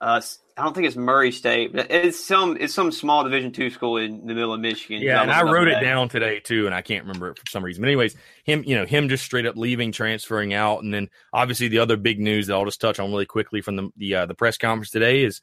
Uh, 0.00 0.20
I 0.58 0.64
don't 0.64 0.72
think 0.72 0.86
it's 0.86 0.96
Murray 0.96 1.32
State, 1.32 1.74
but 1.74 1.90
it's 1.90 2.18
some 2.18 2.56
it's 2.58 2.72
some 2.72 2.90
small 2.90 3.24
Division 3.24 3.52
two 3.52 3.68
school 3.68 3.98
in 3.98 4.26
the 4.26 4.32
middle 4.32 4.54
of 4.54 4.60
Michigan. 4.60 5.02
Yeah, 5.02 5.20
and 5.20 5.30
I 5.30 5.42
wrote 5.42 5.68
it 5.68 5.80
down 5.80 6.08
today 6.08 6.40
too, 6.40 6.64
and 6.64 6.74
I 6.74 6.80
can't 6.80 7.04
remember 7.04 7.28
it 7.30 7.38
for 7.38 7.44
some 7.50 7.62
reason. 7.62 7.82
But 7.82 7.88
anyways, 7.88 8.16
him 8.44 8.64
you 8.64 8.74
know 8.74 8.86
him 8.86 9.10
just 9.10 9.24
straight 9.24 9.44
up 9.44 9.56
leaving, 9.56 9.92
transferring 9.92 10.54
out, 10.54 10.82
and 10.82 10.94
then 10.94 11.10
obviously 11.30 11.68
the 11.68 11.80
other 11.80 11.98
big 11.98 12.20
news 12.20 12.46
that 12.46 12.54
I'll 12.54 12.64
just 12.64 12.80
touch 12.80 12.98
on 12.98 13.10
really 13.10 13.26
quickly 13.26 13.60
from 13.60 13.76
the 13.76 13.90
the 13.98 14.14
uh, 14.14 14.26
the 14.26 14.34
press 14.34 14.56
conference 14.56 14.90
today 14.90 15.24
is 15.24 15.42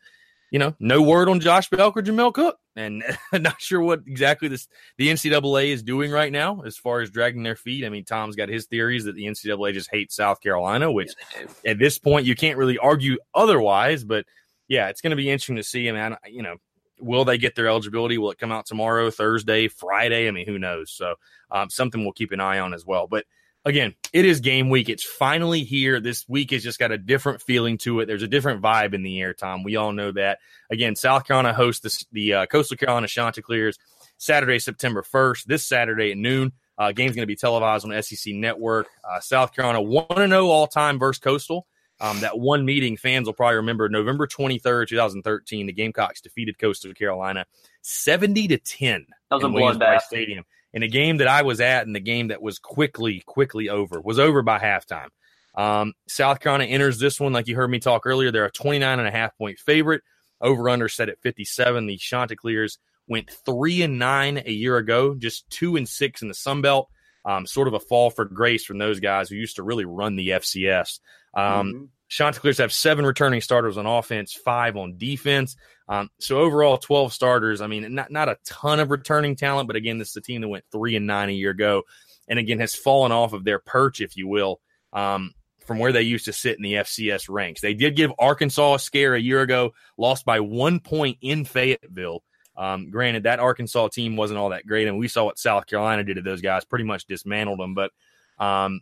you 0.49 0.57
know 0.57 0.73
no 0.79 1.03
word 1.03 1.29
on 1.29 1.39
Josh 1.39 1.69
Belk 1.69 1.95
or 1.95 2.01
Jamel 2.01 2.33
Cook, 2.33 2.57
and 2.75 3.03
not 3.33 3.61
sure 3.61 3.81
what 3.81 4.01
exactly 4.07 4.47
this 4.47 4.67
the 4.97 5.09
NCAA 5.09 5.67
is 5.67 5.83
doing 5.83 6.09
right 6.09 6.31
now 6.31 6.61
as 6.61 6.75
far 6.75 7.01
as 7.01 7.11
dragging 7.11 7.43
their 7.43 7.55
feet. 7.55 7.85
I 7.85 7.89
mean, 7.89 8.03
Tom's 8.03 8.35
got 8.35 8.49
his 8.49 8.65
theories 8.65 9.03
that 9.03 9.13
the 9.13 9.25
NCAA 9.25 9.73
just 9.73 9.91
hates 9.91 10.15
South 10.15 10.41
Carolina, 10.41 10.91
which 10.91 11.11
yeah, 11.39 11.71
at 11.71 11.77
this 11.77 11.99
point 11.99 12.25
you 12.25 12.35
can't 12.35 12.57
really 12.57 12.79
argue 12.79 13.19
otherwise, 13.35 14.03
but 14.03 14.25
yeah, 14.67 14.89
it's 14.89 15.01
going 15.01 15.11
to 15.11 15.17
be 15.17 15.29
interesting 15.29 15.57
to 15.57 15.63
see. 15.63 15.89
I 15.89 15.91
mean, 15.91 16.17
you 16.27 16.43
know, 16.43 16.55
will 16.99 17.25
they 17.25 17.37
get 17.37 17.55
their 17.55 17.67
eligibility? 17.67 18.17
Will 18.17 18.31
it 18.31 18.39
come 18.39 18.51
out 18.51 18.65
tomorrow, 18.65 19.09
Thursday, 19.09 19.67
Friday? 19.67 20.27
I 20.27 20.31
mean, 20.31 20.47
who 20.47 20.59
knows? 20.59 20.91
So 20.91 21.15
um, 21.51 21.69
something 21.69 22.03
we'll 22.03 22.13
keep 22.13 22.31
an 22.31 22.39
eye 22.39 22.59
on 22.59 22.73
as 22.73 22.85
well. 22.85 23.07
But 23.07 23.25
again, 23.65 23.95
it 24.11 24.25
is 24.25 24.39
game 24.39 24.69
week. 24.69 24.89
It's 24.89 25.03
finally 25.03 25.63
here. 25.63 25.99
This 25.99 26.25
week 26.27 26.51
has 26.51 26.63
just 26.63 26.79
got 26.79 26.91
a 26.91 26.97
different 26.97 27.41
feeling 27.41 27.77
to 27.79 27.99
it. 27.99 28.05
There's 28.05 28.23
a 28.23 28.27
different 28.27 28.61
vibe 28.61 28.93
in 28.93 29.03
the 29.03 29.19
air, 29.21 29.33
Tom. 29.33 29.63
We 29.63 29.75
all 29.75 29.91
know 29.91 30.11
that. 30.11 30.39
Again, 30.71 30.95
South 30.95 31.25
Carolina 31.25 31.53
hosts 31.53 31.81
the, 31.81 32.05
the 32.11 32.33
uh, 32.33 32.45
Coastal 32.45 32.77
Carolina 32.77 33.07
Chanticleers 33.07 33.77
Saturday, 34.17 34.59
September 34.59 35.03
1st, 35.03 35.45
this 35.45 35.65
Saturday 35.65 36.11
at 36.11 36.17
noon. 36.17 36.53
Uh, 36.77 36.91
game's 36.91 37.15
going 37.15 37.23
to 37.23 37.27
be 37.27 37.35
televised 37.35 37.85
on 37.85 38.01
SEC 38.01 38.33
Network. 38.33 38.87
Uh, 39.03 39.19
South 39.19 39.53
Carolina 39.53 39.81
1 39.81 40.29
0 40.29 40.47
all 40.47 40.67
time 40.67 40.97
versus 40.97 41.19
Coastal. 41.19 41.67
Um, 42.03 42.19
that 42.19 42.37
one 42.37 42.65
meeting, 42.65 42.97
fans 42.97 43.27
will 43.27 43.33
probably 43.33 43.55
remember 43.55 43.87
November 43.87 44.27
23rd, 44.27 44.89
2013, 44.89 45.67
the 45.67 45.73
Gamecocks 45.73 46.19
defeated 46.21 46.59
Coastal 46.59 46.93
Carolina 46.93 47.45
70 47.81 48.49
to 48.49 48.57
10 48.57 49.05
That 49.29 49.35
was 49.37 49.43
in 49.45 49.53
Williams-Brice. 49.53 50.05
Stadium 50.05 50.43
in 50.73 50.83
a 50.83 50.87
game 50.87 51.17
that 51.17 51.27
I 51.27 51.43
was 51.43 51.61
at 51.61 51.85
and 51.85 51.95
the 51.95 51.99
game 52.01 52.27
that 52.27 52.41
was 52.41 52.59
quickly, 52.59 53.21
quickly 53.25 53.69
over, 53.69 54.01
was 54.01 54.19
over 54.19 54.41
by 54.41 54.59
halftime. 54.59 55.07
Um, 55.55 55.93
South 56.07 56.39
Carolina 56.39 56.65
enters 56.65 56.99
this 56.99 57.19
one, 57.19 57.31
like 57.31 57.47
you 57.47 57.55
heard 57.55 57.69
me 57.69 57.79
talk 57.79 58.05
earlier. 58.05 58.31
They're 58.31 58.45
a 58.45 58.51
29 58.51 58.99
and 58.99 59.07
a 59.07 59.11
half 59.11 59.37
point 59.37 59.59
favorite. 59.59 60.01
Over 60.41 60.67
under 60.67 60.89
set 60.89 61.07
at 61.07 61.21
57. 61.21 61.85
The 61.85 61.95
Chanticleers 61.95 62.79
went 63.07 63.29
three 63.45 63.81
and 63.81 63.97
nine 63.97 64.43
a 64.45 64.51
year 64.51 64.75
ago, 64.75 65.15
just 65.15 65.49
two 65.49 65.77
and 65.77 65.87
six 65.87 66.21
in 66.21 66.27
the 66.27 66.33
Sun 66.33 66.61
Belt. 66.63 66.89
Um, 67.23 67.45
sort 67.45 67.69
of 67.69 67.73
a 67.73 67.79
fall 67.79 68.09
for 68.09 68.25
grace 68.25 68.65
from 68.65 68.77
those 68.77 68.99
guys 68.99 69.29
who 69.29 69.35
used 69.35 69.55
to 69.55 69.63
really 69.63 69.85
run 69.85 70.17
the 70.17 70.31
FCS. 70.31 70.99
Um, 71.33 71.71
Mhm. 71.73 71.87
Chanticleers 72.13 72.59
have 72.59 72.71
seven 72.71 73.05
returning 73.05 73.41
starters 73.41 73.77
on 73.77 73.85
offense, 73.87 74.33
five 74.33 74.77
on 74.77 74.97
defense. 74.97 75.55
Um, 75.89 76.09
so 76.19 76.39
overall, 76.39 76.77
twelve 76.77 77.11
starters. 77.11 77.59
I 77.59 77.67
mean, 77.67 77.95
not 77.95 78.11
not 78.11 78.29
a 78.29 78.37
ton 78.45 78.79
of 78.79 78.91
returning 78.91 79.35
talent, 79.35 79.67
but 79.67 79.75
again, 79.75 79.97
this 79.97 80.09
is 80.09 80.17
a 80.17 80.21
team 80.21 80.41
that 80.41 80.47
went 80.47 80.63
three 80.71 80.95
and 80.95 81.07
nine 81.07 81.29
a 81.29 81.33
year 81.33 81.49
ago, 81.49 81.83
and 82.27 82.37
again 82.37 82.59
has 82.59 82.75
fallen 82.75 83.11
off 83.11 83.33
of 83.33 83.43
their 83.43 83.57
perch, 83.57 83.99
if 83.99 84.15
you 84.15 84.27
will, 84.27 84.59
um, 84.93 85.33
from 85.65 85.79
where 85.79 85.91
they 85.91 86.03
used 86.03 86.25
to 86.25 86.33
sit 86.33 86.55
in 86.55 86.61
the 86.61 86.75
FCS 86.75 87.29
ranks. 87.29 87.61
They 87.61 87.73
did 87.73 87.95
give 87.95 88.13
Arkansas 88.19 88.75
a 88.75 88.79
scare 88.79 89.15
a 89.15 89.19
year 89.19 89.41
ago, 89.41 89.73
lost 89.97 90.23
by 90.23 90.39
one 90.39 90.79
point 90.79 91.17
in 91.21 91.45
Fayetteville. 91.45 92.23
Um, 92.55 92.91
granted, 92.91 93.23
that 93.23 93.39
Arkansas 93.39 93.87
team 93.87 94.15
wasn't 94.15 94.37
all 94.37 94.49
that 94.49 94.67
great, 94.67 94.87
and 94.87 94.99
we 94.99 95.07
saw 95.07 95.25
what 95.25 95.39
South 95.39 95.65
Carolina 95.65 96.03
did 96.03 96.15
to 96.15 96.21
those 96.21 96.41
guys, 96.41 96.63
pretty 96.63 96.85
much 96.85 97.05
dismantled 97.07 97.59
them. 97.59 97.73
But 97.73 97.91
um, 98.37 98.81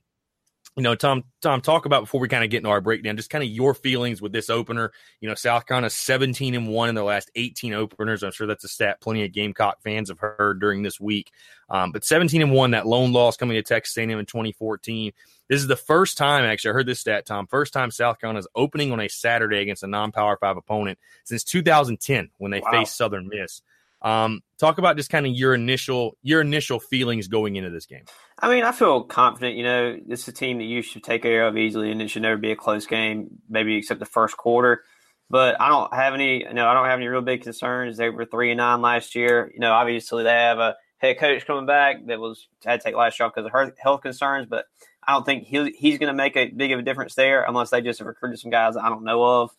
you 0.78 0.84
know, 0.84 0.96
Tom, 0.96 1.25
Tom, 1.42 1.60
talk 1.60 1.86
about 1.86 2.04
before 2.04 2.22
we 2.22 2.30
kind 2.30 2.44
of 2.46 2.50
get 2.50 2.58
into 2.58 2.70
our 2.70 2.80
breakdown, 2.80 3.18
just 3.18 3.30
kind 3.30 3.44
of 3.44 3.50
your 3.50 3.74
feelings 3.74 4.22
with 4.22 4.32
this 4.32 4.50
opener. 4.50 4.92
You 5.20 5.28
know, 5.28 5.36
South 5.36 5.66
Carolina 5.66 5.90
17 5.90 6.56
and 6.56 6.70
one 6.70 6.88
in 6.88 6.96
their 6.96 7.04
last 7.04 7.30
18 7.36 7.74
openers. 7.74 8.24
I'm 8.24 8.32
sure 8.32 8.48
that's 8.48 8.63
a 8.63 8.70
stat 8.70 9.01
plenty 9.01 9.25
of 9.25 9.34
Gamecock 9.34 9.82
fans 9.84 10.10
have 10.10 10.20
heard 10.20 10.62
during 10.62 10.82
this 10.82 11.00
week. 11.00 11.32
Um, 11.70 11.92
but 11.92 12.06
17 12.06 12.42
and 12.42 12.51
one, 12.54 12.72
that 12.72 12.88
lone 12.88 13.12
loss 13.12 13.36
coming 13.36 13.56
to 13.56 13.63
Texas 13.63 13.98
A&M 13.98 14.12
in 14.12 14.25
2014. 14.25 15.12
This 15.50 15.60
is 15.60 15.68
the 15.68 15.75
first 15.75 16.18
time, 16.18 16.46
actually, 16.46 16.70
I 16.72 16.74
heard 16.75 16.86
this 16.88 17.01
stat, 17.01 17.25
Tom. 17.25 17.48
First 17.48 17.74
time 17.74 17.92
South 17.92 18.20
Carolina 18.20 18.40
is 18.40 18.48
opening 18.56 18.94
on 18.94 19.01
a 19.01 19.10
Saturday 19.10 19.58
against 19.58 19.84
a 19.84 19.88
non-power 19.88 20.38
five 20.38 20.56
opponent 20.56 20.98
since 21.25 21.44
2010 21.44 22.30
when 22.38 22.51
they 22.51 22.62
Wow. 22.62 22.72
faced 22.72 22.96
Southern 22.96 23.28
Miss. 23.28 23.62
Um, 24.01 24.41
talk 24.58 24.77
about 24.77 24.98
just 24.98 25.10
kind 25.10 25.25
of 25.25 25.34
your 25.34 25.53
initial 25.53 26.17
your 26.24 26.41
initial 26.41 26.79
feelings 26.79 27.27
going 27.27 27.55
into 27.55 27.70
this 27.70 27.86
game. 27.86 28.05
I 28.39 28.50
mean, 28.50 28.63
I 28.63 28.72
feel 28.72 29.03
confident. 29.03 29.55
You 29.55 29.63
know, 29.63 29.98
this 30.05 30.22
is 30.22 30.27
a 30.29 30.34
team 30.34 30.58
that 30.58 30.65
you 30.65 30.81
should 30.81 31.03
take 31.03 31.22
care 31.22 31.48
of 31.48 31.58
easily, 31.58 31.91
and 31.91 32.01
it 32.01 32.10
should 32.10 32.24
never 32.24 32.38
be 32.38 32.51
a 32.51 32.55
close 32.55 32.86
game, 32.88 33.29
maybe 33.50 33.75
except 33.75 34.00
the 34.00 34.05
first 34.05 34.38
quarter. 34.38 34.84
But 35.29 35.62
I 35.62 35.70
don't 35.70 35.93
have 35.93 36.13
any. 36.13 36.43
You 36.43 36.53
know, 36.53 36.67
I 36.67 36.74
don't 36.74 36.88
have 36.88 37.00
any 37.00 37.08
real 37.08 37.22
big 37.22 37.43
concerns. 37.43 37.98
They 37.98 38.10
were 38.10 38.25
three 38.25 38.51
and 38.51 38.58
nine 38.58 38.81
last 38.81 39.15
year. 39.15 39.51
You 39.53 39.60
know, 39.60 39.72
obviously 39.72 40.24
they 40.24 40.31
have 40.31 40.60
a 40.60 40.75
head 40.98 41.20
coach 41.20 41.46
coming 41.46 41.65
back 41.65 42.05
that 42.08 42.20
was 42.20 42.48
had 42.65 42.79
to 42.79 42.84
take 42.84 42.96
last 42.96 43.20
year 43.20 43.29
because 43.29 43.46
of 43.46 43.51
her 43.51 43.74
health 43.79 44.01
concerns. 44.01 44.48
But 44.50 44.65
I 45.05 45.13
don't 45.13 45.25
think 45.25 45.46
he, 45.46 45.72
he's 45.77 46.00
going 46.00 46.12
to 46.12 46.13
make 46.13 46.36
a 46.36 46.50
big 46.50 46.72
of 46.72 46.79
a 46.79 46.84
difference 46.84 47.15
there 47.15 47.43
unless 47.43 47.70
they 47.70 47.81
just 47.81 48.01
recruited 48.01 48.39
some 48.39 48.51
guys 48.51 48.75
I 48.77 48.89
don't 48.89 49.03
know 49.03 49.24
of 49.24 49.51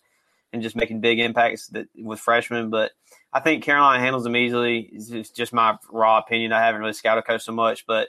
and 0.52 0.62
just 0.62 0.76
making 0.76 1.00
big 1.00 1.18
impacts 1.18 1.68
that, 1.68 1.86
with 1.96 2.20
freshmen. 2.20 2.70
But 2.70 2.92
I 3.32 3.40
think 3.40 3.64
Carolina 3.64 4.00
handles 4.00 4.24
them 4.24 4.36
easily. 4.36 4.90
It's 4.92 5.30
just, 5.30 5.52
my 5.52 5.76
raw 5.90 6.18
opinion. 6.18 6.52
I 6.52 6.60
haven't 6.60 6.80
really 6.80 6.92
scouted 6.92 7.24
coach 7.24 7.42
so 7.42 7.52
much, 7.52 7.86
but 7.86 8.08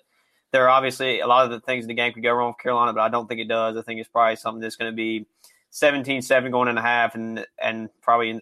there 0.52 0.66
are 0.66 0.70
obviously 0.70 1.20
a 1.20 1.28
lot 1.28 1.46
of 1.46 1.52
the 1.52 1.60
things 1.60 1.86
in 1.86 1.88
the 1.88 1.94
game 1.94 2.14
could 2.14 2.24
go 2.24 2.34
wrong 2.34 2.50
with 2.50 2.60
Carolina, 2.60 2.94
but 2.94 3.02
I 3.02 3.10
don't 3.10 3.28
think 3.28 3.42
it 3.42 3.48
does. 3.48 3.78
I 3.78 3.82
think 3.82 4.00
it's 4.00 4.10
probably 4.10 4.36
something 4.36 4.62
that's 4.62 4.76
going 4.76 4.92
to 4.92 4.96
be 4.96 5.26
17-7 5.72 6.52
going 6.52 6.70
in 6.70 6.78
a 6.78 6.82
half, 6.82 7.16
and 7.16 7.46
and 7.60 7.90
probably 8.02 8.30
in, 8.30 8.42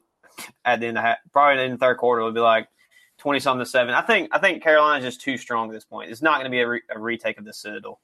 at 0.65 0.79
the 0.79 0.87
end 0.87 0.97
of 0.97 1.03
half, 1.03 1.17
probably 1.31 1.63
in 1.63 1.71
the 1.71 1.77
third 1.77 1.97
quarter 1.97 2.21
it'll 2.21 2.33
be 2.33 2.41
like 2.41 2.67
twenty 3.17 3.39
something 3.39 3.63
to 3.63 3.69
seven. 3.69 3.93
I 3.93 4.01
think 4.01 4.29
I 4.33 4.39
think 4.39 4.61
Carolina's 4.61 5.05
just 5.05 5.21
too 5.21 5.37
strong 5.37 5.69
at 5.69 5.73
this 5.73 5.85
point. 5.85 6.11
It's 6.11 6.21
not 6.21 6.35
going 6.35 6.45
to 6.45 6.49
be 6.49 6.59
a, 6.59 6.67
re, 6.67 6.81
a 6.93 6.99
retake 6.99 7.37
of 7.37 7.45
the 7.45 7.53
Citadel. 7.53 8.01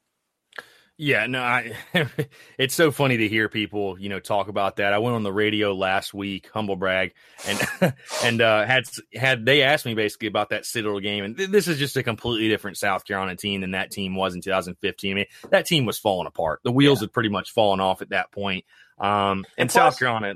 Yeah, 0.99 1.27
no, 1.27 1.43
I, 1.43 1.77
it's 2.57 2.73
so 2.73 2.89
funny 2.89 3.17
to 3.17 3.27
hear 3.27 3.49
people, 3.49 3.99
you 3.99 4.09
know, 4.09 4.19
talk 4.19 4.47
about 4.47 4.77
that. 4.77 4.93
I 4.93 4.97
went 4.97 5.15
on 5.15 5.21
the 5.21 5.31
radio 5.31 5.75
last 5.75 6.11
week, 6.11 6.49
humble 6.51 6.75
brag, 6.75 7.13
and 7.47 7.93
and 8.23 8.41
uh, 8.41 8.65
had 8.65 8.85
had 9.13 9.45
they 9.45 9.61
asked 9.61 9.85
me 9.85 9.93
basically 9.93 10.27
about 10.27 10.49
that 10.49 10.65
Citadel 10.65 10.99
game, 10.99 11.23
and 11.23 11.37
th- 11.37 11.49
this 11.49 11.67
is 11.67 11.77
just 11.77 11.97
a 11.97 12.03
completely 12.03 12.49
different 12.49 12.77
South 12.77 13.05
Carolina 13.05 13.35
team 13.35 13.61
than 13.61 13.71
that 13.71 13.91
team 13.91 14.15
was 14.15 14.33
in 14.33 14.41
2015. 14.41 15.11
I 15.11 15.13
mean, 15.13 15.25
that 15.51 15.67
team 15.67 15.85
was 15.85 15.99
falling 15.99 16.25
apart. 16.25 16.61
The 16.63 16.71
wheels 16.71 17.01
had 17.01 17.13
pretty 17.13 17.29
much 17.29 17.51
fallen 17.51 17.79
off 17.79 18.01
at 18.01 18.09
that 18.09 18.31
point. 18.31 18.65
Um, 18.97 19.09
and, 19.09 19.45
And 19.57 19.71
South 19.71 19.99
Carolina, 19.99 20.33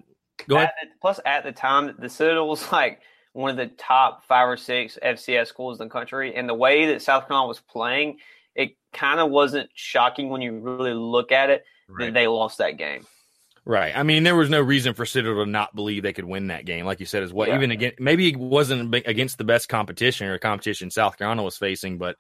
go 0.48 0.58
ahead. 0.58 0.70
At 0.80 0.90
the, 0.90 0.96
plus, 1.02 1.20
at 1.26 1.44
the 1.44 1.54
time, 1.54 1.96
the 1.98 2.10
Citadel 2.10 2.48
was 2.48 2.72
like 2.72 3.02
one 3.34 3.50
of 3.50 3.58
the 3.58 3.68
top 3.68 4.26
five 4.28 4.48
or 4.48 4.58
six 4.58 5.00
FCS 5.02 5.48
schools 5.48 5.80
in 5.82 5.88
the 5.88 5.92
country, 5.92 6.36
and 6.36 6.48
the 6.48 6.54
way 6.54 6.88
that 6.88 7.02
South 7.02 7.28
Carolina 7.28 7.48
was 7.48 7.60
playing, 7.60 8.20
kind 8.94 9.20
of 9.20 9.30
wasn't 9.30 9.70
shocking 9.74 10.30
when 10.30 10.42
you 10.42 10.60
really 10.60 10.94
look 10.94 11.32
at 11.32 11.50
it 11.50 11.64
that 12.00 12.14
they 12.14 12.28
lost 12.28 12.58
that 12.60 12.78
game. 12.78 13.06
Right. 13.64 13.96
I 13.96 14.04
mean, 14.04 14.24
there 14.24 14.36
was 14.36 14.50
no 14.50 14.60
reason 14.60 14.96
for 14.96 15.06
Citadel 15.06 15.46
to 15.46 15.50
not 15.50 15.76
believe 15.76 16.02
they 16.02 16.14
could 16.14 16.26
win 16.26 16.48
that 16.48 16.66
game, 16.66 16.86
like 16.86 17.00
you 17.00 17.06
said, 17.06 17.22
as 17.22 17.32
well. 17.32 17.48
Yeah. 17.48 17.58
Even 17.58 17.72
again, 17.72 17.92
maybe 18.00 18.28
it 18.28 18.38
wasn't 18.38 18.96
against 18.96 19.38
the 19.38 19.44
best 19.44 19.70
competition 19.70 20.28
or 20.28 20.38
competition 20.40 20.90
South 20.90 21.18
Carolina 21.18 21.44
was 21.44 21.58
facing, 21.58 22.00
but 22.00 22.16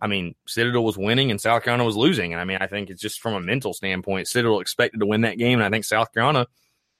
I 0.00 0.06
mean, 0.06 0.34
Citadel 0.46 0.84
was 0.84 0.96
winning 0.96 1.30
and 1.30 1.40
South 1.40 1.64
Carolina 1.64 1.84
was 1.84 1.96
losing. 1.96 2.32
And 2.32 2.40
I 2.40 2.44
mean, 2.44 2.58
I 2.60 2.66
think 2.66 2.90
it's 2.90 3.00
just 3.00 3.20
from 3.20 3.34
a 3.34 3.40
mental 3.40 3.72
standpoint, 3.72 4.28
Citadel 4.28 4.60
expected 4.60 5.00
to 5.00 5.06
win 5.06 5.22
that 5.22 5.38
game, 5.38 5.58
and 5.58 5.64
I 5.64 5.70
think 5.70 5.84
South 5.84 6.12
Carolina 6.12 6.46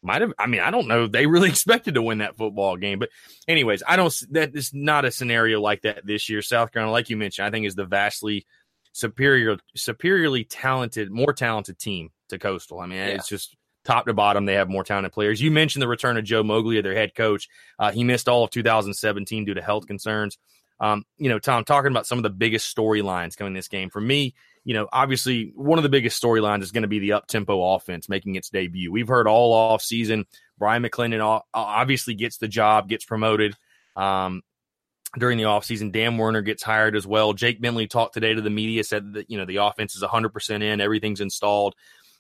might 0.03 0.23
have. 0.23 0.33
I 0.39 0.47
mean, 0.47 0.61
I 0.61 0.71
don't 0.71 0.89
know 0.89 1.05
if 1.05 1.13
they 1.13 1.27
really 1.27 1.49
expected 1.49 1.95
to 1.95 2.03
win 2.03 2.19
that 2.19 2.37
football 2.37 2.77
game, 2.77 2.99
but 2.99 3.11
anyways, 3.47 3.83
I 3.87 3.97
don't. 3.97 4.15
That 4.31 4.57
is 4.57 4.73
not 4.73 5.05
a 5.05 5.13
scenario 5.13 5.61
like 5.61 5.83
that 5.83 6.07
this 6.07 6.29
year. 6.29 6.43
South 6.43 6.73
Carolina, 6.73 6.93
like 6.93 7.11
you 7.11 7.17
mentioned, 7.17 7.47
I 7.47 7.51
think 7.51 7.67
is 7.67 7.75
the 7.75 7.85
vastly 7.85 8.47
superior, 8.97 9.59
superiorly 9.77 10.45
talented, 10.45 11.11
more 11.11 11.35
talented 11.35 11.79
team 11.79 12.09
to 12.31 12.39
Coastal. 12.39 12.81
I 12.81 12.87
mean, 12.87 12.99
Yeah. 12.99 13.07
it's 13.09 13.29
just 13.29 13.55
top 13.85 14.07
to 14.07 14.15
bottom. 14.15 14.47
They 14.47 14.55
have 14.55 14.71
more 14.71 14.85
talented 14.85 15.13
players. 15.13 15.41
You 15.41 15.51
mentioned 15.51 15.83
the 15.83 15.89
return 15.89 16.17
of 16.17 16.25
Joe 16.25 16.43
Moglia, 16.43 16.83
their 16.83 16.95
head 16.95 17.15
coach. 17.15 17.47
Uh, 17.79 17.93
he 17.93 18.05
missed 18.05 18.27
all 18.27 18.43
of 18.43 18.51
2017 18.51 19.45
due 19.45 19.55
to 19.55 19.61
health 19.63 19.87
concerns. 19.87 20.39
Um, 20.81 21.05
you 21.19 21.29
know, 21.29 21.39
Tom, 21.39 21.65
talking 21.65 21.91
about 21.91 22.07
some 22.07 22.19
of 22.19 22.23
the 22.23 22.31
biggest 22.31 22.75
storylines 22.75 23.37
coming 23.37 23.53
this 23.53 23.69
game 23.69 23.91
for 23.91 24.01
me. 24.01 24.35
You 24.65 24.75
know, 24.75 24.89
obviously, 24.93 25.53
one 25.55 25.79
of 25.79 25.83
the 25.83 25.89
biggest 25.91 26.21
storylines 26.21 26.63
is 26.63 26.73
going 26.73 26.83
to 26.83 26.89
be 26.89 26.99
the 26.99 27.13
up 27.13 27.27
tempo 27.29 27.75
offense 27.75 28.09
making 28.09 28.35
its 28.35 28.49
debut. 28.51 28.91
We've 28.91 29.07
heard 29.09 29.29
all 29.29 29.53
off 29.53 29.83
season. 29.83 30.25
Bryan 30.59 30.83
McClendon 30.83 31.43
obviously 31.55 32.15
gets 32.15 32.39
the 32.39 32.49
job, 32.49 32.89
gets 32.89 33.05
promoted. 33.05 33.55
Um, 33.95 34.43
during 35.19 35.39
the 35.39 35.45
offseason. 35.45 35.93
Dan 35.93 36.17
Werner 36.19 36.43
gets 36.43 36.63
hired 36.63 36.97
as 36.97 37.07
well. 37.07 37.33
Jake 37.33 37.61
Bentley 37.61 37.87
talked 37.87 38.15
today 38.15 38.35
to 38.35 38.41
the 38.41 38.51
media, 38.51 38.85
said 38.85 39.15
that, 39.15 39.31
you 39.31 39.39
know, 39.39 39.45
the 39.45 39.57
offense 39.57 39.97
is 39.97 40.03
100% 40.03 40.63
in, 40.63 40.81
everything's 40.81 41.21
installed. 41.21 41.75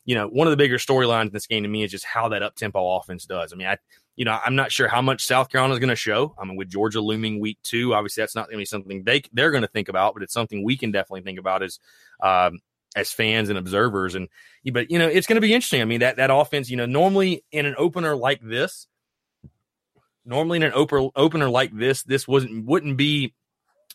You 0.04 0.14
know, 0.14 0.28
one 0.28 0.46
of 0.46 0.52
the 0.52 0.56
bigger 0.56 0.78
storylines 0.78 1.26
in 1.26 1.32
this 1.32 1.46
game 1.46 1.64
to 1.64 1.68
me 1.68 1.82
is 1.82 1.90
just 1.90 2.04
how 2.04 2.28
that 2.28 2.42
up 2.42 2.54
tempo 2.54 2.96
offense 2.96 3.26
does. 3.26 3.52
I 3.52 3.56
mean, 3.56 3.66
I, 3.66 3.78
you 4.14 4.24
know, 4.24 4.38
I'm 4.42 4.54
not 4.54 4.72
sure 4.72 4.88
how 4.88 5.02
much 5.02 5.26
South 5.26 5.48
Carolina 5.48 5.74
is 5.74 5.80
going 5.80 5.90
to 5.90 5.96
show. 5.96 6.34
I 6.38 6.44
mean, 6.44 6.56
with 6.56 6.70
Georgia 6.70 7.00
looming 7.00 7.40
week 7.40 7.58
two, 7.62 7.92
obviously 7.92 8.22
that's 8.22 8.34
not 8.34 8.46
going 8.46 8.56
to 8.56 8.62
be 8.62 8.66
something 8.66 9.02
they 9.04 9.22
they're 9.32 9.50
going 9.50 9.62
to 9.62 9.68
think 9.68 9.88
about, 9.88 10.14
but 10.14 10.22
it's 10.22 10.32
something 10.32 10.64
we 10.64 10.76
can 10.76 10.92
definitely 10.92 11.22
think 11.22 11.38
about 11.38 11.62
as 11.62 11.80
um, 12.22 12.60
as 12.94 13.10
fans 13.10 13.50
and 13.50 13.58
observers. 13.58 14.14
And 14.14 14.28
but 14.72 14.90
you 14.90 14.98
know, 14.98 15.08
it's 15.08 15.26
going 15.26 15.36
to 15.36 15.40
be 15.40 15.52
interesting. 15.52 15.82
I 15.82 15.84
mean, 15.84 16.00
that 16.00 16.16
that 16.16 16.30
offense, 16.32 16.70
you 16.70 16.76
know, 16.76 16.86
normally 16.86 17.44
in 17.52 17.66
an 17.66 17.74
opener 17.76 18.16
like 18.16 18.40
this, 18.40 18.86
normally 20.26 20.56
in 20.56 20.62
an 20.64 20.72
opener 20.74 21.08
opener 21.16 21.48
like 21.48 21.76
this, 21.76 22.02
this 22.02 22.26
wasn't 22.26 22.66
wouldn't 22.66 22.96
be 22.96 23.34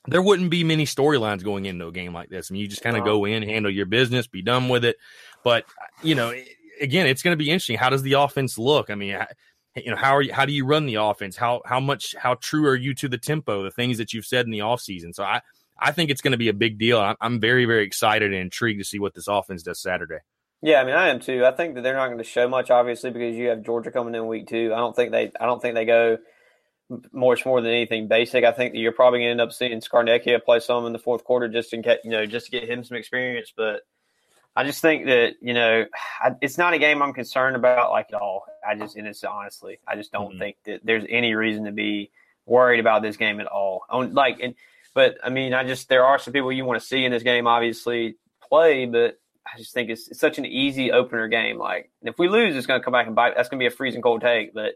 there 0.07 0.21
wouldn't 0.21 0.49
be 0.49 0.63
many 0.63 0.85
storylines 0.85 1.43
going 1.43 1.65
into 1.65 1.87
a 1.87 1.91
game 1.91 2.13
like 2.13 2.29
this. 2.29 2.49
I 2.49 2.53
mean, 2.53 2.61
you 2.61 2.67
just 2.67 2.81
kind 2.81 2.97
of 2.97 3.03
go 3.03 3.25
in, 3.25 3.43
handle 3.43 3.71
your 3.71 3.85
business, 3.85 4.27
be 4.27 4.41
done 4.41 4.69
with 4.69 4.83
it. 4.83 4.97
But 5.43 5.65
you 6.01 6.15
know, 6.15 6.33
again, 6.79 7.07
it's 7.07 7.21
going 7.21 7.33
to 7.33 7.43
be 7.43 7.49
interesting. 7.49 7.77
How 7.77 7.89
does 7.89 8.01
the 8.01 8.13
offense 8.13 8.57
look? 8.57 8.89
I 8.89 8.95
mean, 8.95 9.17
you 9.75 9.91
know, 9.91 9.97
how 9.97 10.15
are 10.15 10.21
you? 10.21 10.33
How 10.33 10.45
do 10.45 10.53
you 10.53 10.65
run 10.65 10.85
the 10.85 10.95
offense? 10.95 11.37
How 11.37 11.61
how 11.65 11.79
much 11.79 12.15
how 12.17 12.35
true 12.35 12.65
are 12.67 12.75
you 12.75 12.93
to 12.95 13.09
the 13.09 13.17
tempo, 13.17 13.63
the 13.63 13.71
things 13.71 13.97
that 13.99 14.13
you've 14.13 14.25
said 14.25 14.45
in 14.45 14.51
the 14.51 14.59
offseason? 14.59 15.13
So 15.13 15.23
I 15.23 15.41
I 15.79 15.91
think 15.91 16.09
it's 16.09 16.21
going 16.21 16.31
to 16.31 16.37
be 16.37 16.49
a 16.49 16.53
big 16.53 16.77
deal. 16.77 16.99
I'm, 16.99 17.15
I'm 17.21 17.39
very 17.39 17.65
very 17.65 17.83
excited 17.83 18.33
and 18.33 18.41
intrigued 18.41 18.79
to 18.79 18.85
see 18.85 18.99
what 18.99 19.13
this 19.13 19.27
offense 19.27 19.63
does 19.63 19.81
Saturday. 19.81 20.19
Yeah, 20.61 20.79
I 20.81 20.85
mean, 20.85 20.95
I 20.95 21.09
am 21.09 21.19
too. 21.19 21.45
I 21.45 21.51
think 21.51 21.75
that 21.75 21.81
they're 21.81 21.95
not 21.95 22.07
going 22.07 22.19
to 22.19 22.23
show 22.23 22.47
much, 22.47 22.69
obviously, 22.69 23.09
because 23.09 23.35
you 23.35 23.49
have 23.49 23.63
Georgia 23.63 23.91
coming 23.91 24.13
in 24.13 24.27
week 24.27 24.47
two. 24.47 24.71
I 24.73 24.77
don't 24.77 24.95
think 24.95 25.11
they, 25.11 25.31
I 25.39 25.45
don't 25.45 25.61
think 25.61 25.73
they 25.75 25.85
go 25.85 26.19
much 27.11 27.45
more 27.45 27.61
than 27.61 27.71
anything 27.71 28.07
basic. 28.07 28.43
I 28.43 28.51
think 28.51 28.73
that 28.73 28.79
you're 28.79 28.91
probably 28.91 29.19
going 29.19 29.27
to 29.27 29.31
end 29.31 29.41
up 29.41 29.53
seeing 29.53 29.79
Scarnecchia 29.79 30.43
play 30.43 30.59
some 30.59 30.85
in 30.85 30.93
the 30.93 30.99
fourth 30.99 31.23
quarter 31.23 31.47
just 31.47 31.73
in 31.73 31.81
case, 31.81 31.99
you 32.03 32.11
know, 32.11 32.25
just 32.25 32.47
to 32.47 32.51
get 32.51 32.69
him 32.69 32.83
some 32.83 32.97
experience. 32.97 33.53
But 33.55 33.81
I 34.55 34.63
just 34.65 34.81
think 34.81 35.05
that 35.05 35.35
you 35.41 35.53
know, 35.53 35.85
I, 36.21 36.31
it's 36.41 36.57
not 36.57 36.73
a 36.73 36.79
game 36.79 37.01
I'm 37.01 37.13
concerned 37.13 37.55
about 37.55 37.91
like 37.91 38.07
at 38.13 38.21
all. 38.21 38.45
I 38.67 38.75
just, 38.75 38.97
and 38.97 39.07
it's 39.07 39.23
honestly, 39.23 39.79
I 39.87 39.95
just 39.95 40.11
don't 40.11 40.35
Mhm. 40.35 40.39
think 40.39 40.57
that 40.65 40.81
there's 40.83 41.05
any 41.09 41.33
reason 41.33 41.65
to 41.65 41.71
be 41.71 42.11
worried 42.45 42.79
about 42.81 43.01
this 43.01 43.17
game 43.17 43.39
at 43.39 43.47
all. 43.47 43.83
On 43.89 44.13
like, 44.13 44.39
and 44.41 44.55
but 44.93 45.17
I 45.23 45.29
mean, 45.29 45.53
I 45.53 45.63
just 45.63 45.87
there 45.89 46.05
are 46.05 46.19
some 46.19 46.33
people 46.33 46.51
you 46.51 46.65
want 46.65 46.81
to 46.81 46.85
see 46.85 47.05
in 47.05 47.11
this 47.13 47.23
game, 47.23 47.47
obviously 47.47 48.17
play, 48.47 48.85
but 48.85 49.17
I 49.45 49.57
just 49.57 49.73
think 49.73 49.89
it's, 49.89 50.07
it's 50.07 50.19
such 50.19 50.37
an 50.37 50.45
easy 50.45 50.91
opener 50.91 51.27
game. 51.27 51.57
Like 51.57 51.91
if 52.03 52.17
we 52.19 52.27
lose, 52.27 52.55
it's 52.55 52.67
going 52.67 52.79
to 52.79 52.83
come 52.83 52.93
back 52.93 53.07
and 53.07 53.15
bite. 53.15 53.33
That's 53.35 53.49
going 53.49 53.59
to 53.59 53.63
be 53.63 53.67
a 53.67 53.75
freezing 53.75 54.01
cold 54.01 54.21
take, 54.21 54.53
but 54.53 54.73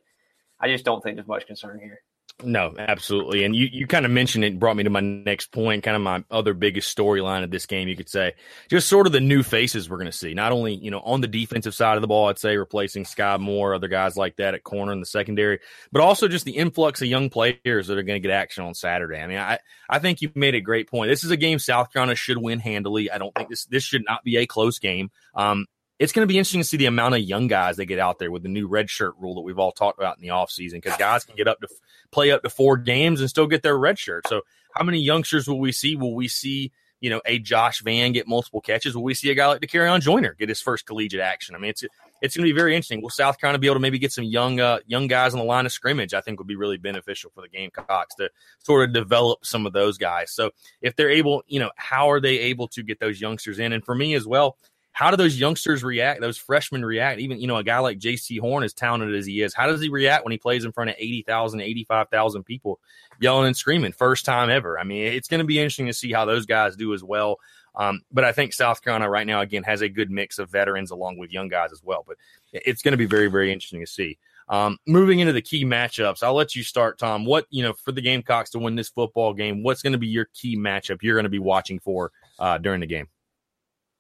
I 0.60 0.68
just 0.68 0.86
don't 0.86 1.02
think 1.02 1.16
there's 1.16 1.28
much 1.28 1.48
concern 1.48 1.80
here. 1.80 2.02
No, 2.44 2.74
absolutely. 2.78 3.46
And 3.46 3.56
you, 3.56 3.70
you 3.72 3.88
kind 3.88 4.06
of 4.06 4.12
mentioned 4.12 4.44
it 4.44 4.60
brought 4.60 4.76
me 4.76 4.84
to 4.84 4.90
my 4.90 5.00
next 5.00 5.54
point, 5.54 5.84
kind 5.84 5.96
of 5.96 6.02
my 6.02 6.24
other 6.30 6.54
biggest 6.54 6.96
storyline 6.96 7.46
of 7.46 7.50
this 7.50 7.66
game, 7.66 7.88
you 7.88 7.96
could 7.96 8.10
say. 8.10 8.34
Just 8.70 8.90
sort 8.90 9.08
of 9.08 9.14
the 9.14 9.22
new 9.22 9.42
faces 9.42 9.90
we're 9.90 9.98
going 9.98 10.12
to 10.12 10.18
see. 10.18 10.34
Not 10.34 10.52
only, 10.52 10.76
you 10.76 10.92
know, 10.92 11.00
on 11.00 11.22
the 11.22 11.30
defensive 11.30 11.74
side 11.74 11.96
of 11.96 12.02
the 12.02 12.08
ball, 12.08 12.28
I'd 12.28 12.38
say 12.38 12.58
replacing 12.58 13.06
Skai 13.06 13.40
Moore, 13.40 13.74
other 13.74 13.88
guys 13.88 14.18
like 14.18 14.36
that 14.36 14.54
at 14.54 14.66
corner 14.66 14.92
in 14.92 15.00
the 15.00 15.06
secondary, 15.06 15.60
but 15.94 16.02
also 16.02 16.28
just 16.28 16.44
the 16.44 16.58
influx 16.58 17.02
of 17.02 17.08
young 17.08 17.30
players 17.30 17.88
that 17.88 17.98
are 17.98 18.04
going 18.04 18.22
to 18.22 18.28
get 18.28 18.32
action 18.32 18.66
on 18.66 18.74
Saturday. 18.74 19.20
I 19.22 19.28
mean, 19.28 19.38
I, 19.38 19.60
I 19.90 20.00
think 20.00 20.22
you 20.22 20.30
made 20.36 20.56
a 20.56 20.62
great 20.62 20.90
point. 20.90 21.10
This 21.10 21.24
is 21.24 21.32
a 21.32 21.38
game 21.38 21.58
South 21.58 21.94
Carolina 21.94 22.16
should 22.16 22.38
win 22.38 22.60
handily. 22.60 23.10
I 23.10 23.18
don't 23.18 23.34
think 23.34 23.48
this 23.48 23.66
this 23.66 23.84
should 23.84 24.04
not 24.06 24.26
be 24.26 24.36
a 24.38 24.46
close 24.46 24.80
game. 24.80 25.10
Um, 25.36 25.68
it's 25.98 26.12
going 26.12 26.28
to 26.28 26.32
be 26.32 26.38
interesting 26.38 26.62
to 26.62 26.68
see 26.68 26.78
the 26.78 26.88
amount 26.88 27.16
of 27.16 27.22
young 27.22 27.48
guys 27.48 27.78
that 27.78 27.86
get 27.86 28.00
out 28.00 28.20
there 28.20 28.32
with 28.32 28.44
the 28.44 28.50
new 28.50 28.68
red 28.68 28.90
shirt 28.90 29.14
rule 29.18 29.36
that 29.36 29.42
we've 29.42 29.60
all 29.60 29.72
talked 29.72 29.98
about 29.98 30.18
in 30.18 30.22
the 30.22 30.30
offseason 30.30 30.74
because 30.74 30.98
guys 30.98 31.24
can 31.24 31.36
get 31.36 31.48
up 31.48 31.62
to 31.62 31.68
play 32.12 32.32
up 32.32 32.44
to 32.44 32.50
four 32.50 32.78
games 32.78 33.22
and 33.22 33.30
still 33.30 33.48
get 33.48 33.64
their 33.64 33.78
red 33.78 33.98
shirt. 33.98 34.28
So, 34.28 34.42
how 34.74 34.84
many 34.84 35.00
youngsters 35.00 35.48
will 35.48 35.60
we 35.60 35.72
see? 35.72 35.96
Will 35.96 36.14
we 36.14 36.28
see, 36.28 36.74
you 37.00 37.10
know, 37.10 37.22
a 37.26 37.40
Josh 37.40 37.82
Vann 37.82 38.12
get 38.12 38.28
multiple 38.28 38.60
catches? 38.60 38.94
Will 38.94 39.04
we 39.04 39.14
see 39.14 39.32
a 39.32 39.36
guy 39.36 39.48
like 39.48 39.62
Dakereon 39.62 40.02
Joyner 40.02 40.34
get 40.34 40.50
his 40.50 40.60
first 40.60 40.86
collegiate 40.86 41.22
action? 41.22 41.56
I 41.56 41.60
mean, 41.60 41.70
it's 41.70 41.86
it's 42.22 42.36
going 42.36 42.46
to 42.46 42.54
be 42.54 42.58
very 42.58 42.76
interesting. 42.76 43.02
Will 43.02 43.10
South 43.10 43.40
Carolina 43.40 43.60
be 43.60 43.68
able 43.68 43.76
to 43.76 43.82
maybe 43.82 44.00
get 44.00 44.12
some 44.12 44.26
young 44.26 44.60
uh, 44.60 44.80
young 44.88 45.08
guys 45.08 45.34
on 45.34 45.40
the 45.40 45.46
line 45.46 45.66
of 45.66 45.72
scrimmage? 45.72 46.14
I 46.14 46.20
think 46.20 46.40
would 46.40 46.48
be 46.48 46.58
really 46.58 46.78
beneficial 46.78 47.32
for 47.34 47.40
the 47.40 47.48
Gamecocks 47.48 48.16
to 48.16 48.30
sort 48.60 48.90
of 48.90 48.94
develop 48.94 49.46
some 49.46 49.66
of 49.66 49.72
those 49.72 49.98
guys. 49.98 50.30
So, 50.32 50.52
if 50.82 50.98
they're 50.98 51.10
able, 51.10 51.44
you 51.48 51.62
know, 51.62 51.72
how 51.78 52.12
are 52.12 52.20
they 52.20 52.38
able 52.40 52.68
to 52.70 52.84
get 52.84 53.00
those 53.00 53.22
youngsters 53.22 53.60
in? 53.60 53.72
And 53.72 53.86
for 53.86 53.96
me 53.96 54.14
as 54.14 54.28
well 54.28 54.58
how 54.96 55.12
do 55.12 55.18
those 55.18 55.38
youngsters 55.38 55.84
react? 55.84 56.22
Those 56.22 56.38
freshmen 56.38 56.86
react? 56.86 57.20
Even, 57.20 57.38
you 57.38 57.48
know, 57.48 57.58
a 57.58 57.66
guy 57.66 57.80
like 57.80 58.00
Jaycee 58.00 58.40
Horn, 58.40 58.64
as 58.64 58.74
talented 58.74 59.14
as 59.14 59.26
he 59.26 59.42
is, 59.42 59.54
how 59.54 59.68
does 59.68 59.82
he 59.82 59.90
react 59.90 60.24
when 60.24 60.32
he 60.32 60.38
plays 60.38 60.64
in 60.64 60.72
front 60.72 60.90
of 60.90 60.96
80,000, 60.98 61.60
85,000 61.60 62.44
people 62.46 62.80
yelling 63.20 63.48
and 63.48 63.58
screaming 63.58 63.92
first 63.92 64.24
time 64.24 64.50
ever? 64.50 64.80
I 64.80 64.86
mean, 64.86 65.08
it's 65.08 65.28
going 65.28 65.40
to 65.40 65.46
be 65.46 65.60
interesting 65.60 65.88
to 65.88 65.94
see 65.94 66.14
how 66.14 66.24
those 66.24 66.46
guys 66.46 66.78
do 66.78 66.94
as 66.94 67.04
well. 67.04 67.40
Um, 67.76 68.04
but 68.10 68.24
I 68.24 68.32
think 68.32 68.54
South 68.54 68.82
Carolina 68.82 69.10
right 69.10 69.28
now, 69.28 69.42
again, 69.42 69.64
has 69.64 69.82
a 69.82 69.90
good 69.90 70.10
mix 70.10 70.40
of 70.40 70.50
veterans 70.50 70.92
along 70.92 71.18
with 71.18 71.30
young 71.30 71.50
guys 71.50 71.74
as 71.74 71.84
well. 71.84 72.06
But 72.08 72.16
it's 72.54 72.82
going 72.82 72.94
to 72.94 72.98
be 72.98 73.06
very, 73.06 73.28
very 73.28 73.52
interesting 73.52 73.82
to 73.82 73.88
see. 73.88 74.18
Um, 74.48 74.78
moving 74.88 75.20
into 75.20 75.34
the 75.34 75.42
key 75.42 75.66
matchups, 75.66 76.24
I'll 76.24 76.36
let 76.36 76.56
you 76.56 76.64
start, 76.64 77.00
Tom. 77.00 77.26
What, 77.26 77.48
you 77.50 77.64
know, 77.64 77.74
for 77.74 77.92
the 77.92 78.00
Gamecocks 78.00 78.52
to 78.52 78.60
win 78.60 78.76
this 78.76 78.88
football 78.88 79.34
game, 79.34 79.62
what's 79.62 79.82
going 79.82 79.92
to 79.92 80.00
be 80.00 80.08
your 80.08 80.30
key 80.34 80.56
matchup 80.56 81.00
you're 81.02 81.16
going 81.16 81.26
to 81.26 81.30
be 81.30 81.40
watching 81.40 81.80
for 81.80 82.14
uh, 82.40 82.60
during 82.60 82.80
the 82.80 82.88
game? 82.88 83.10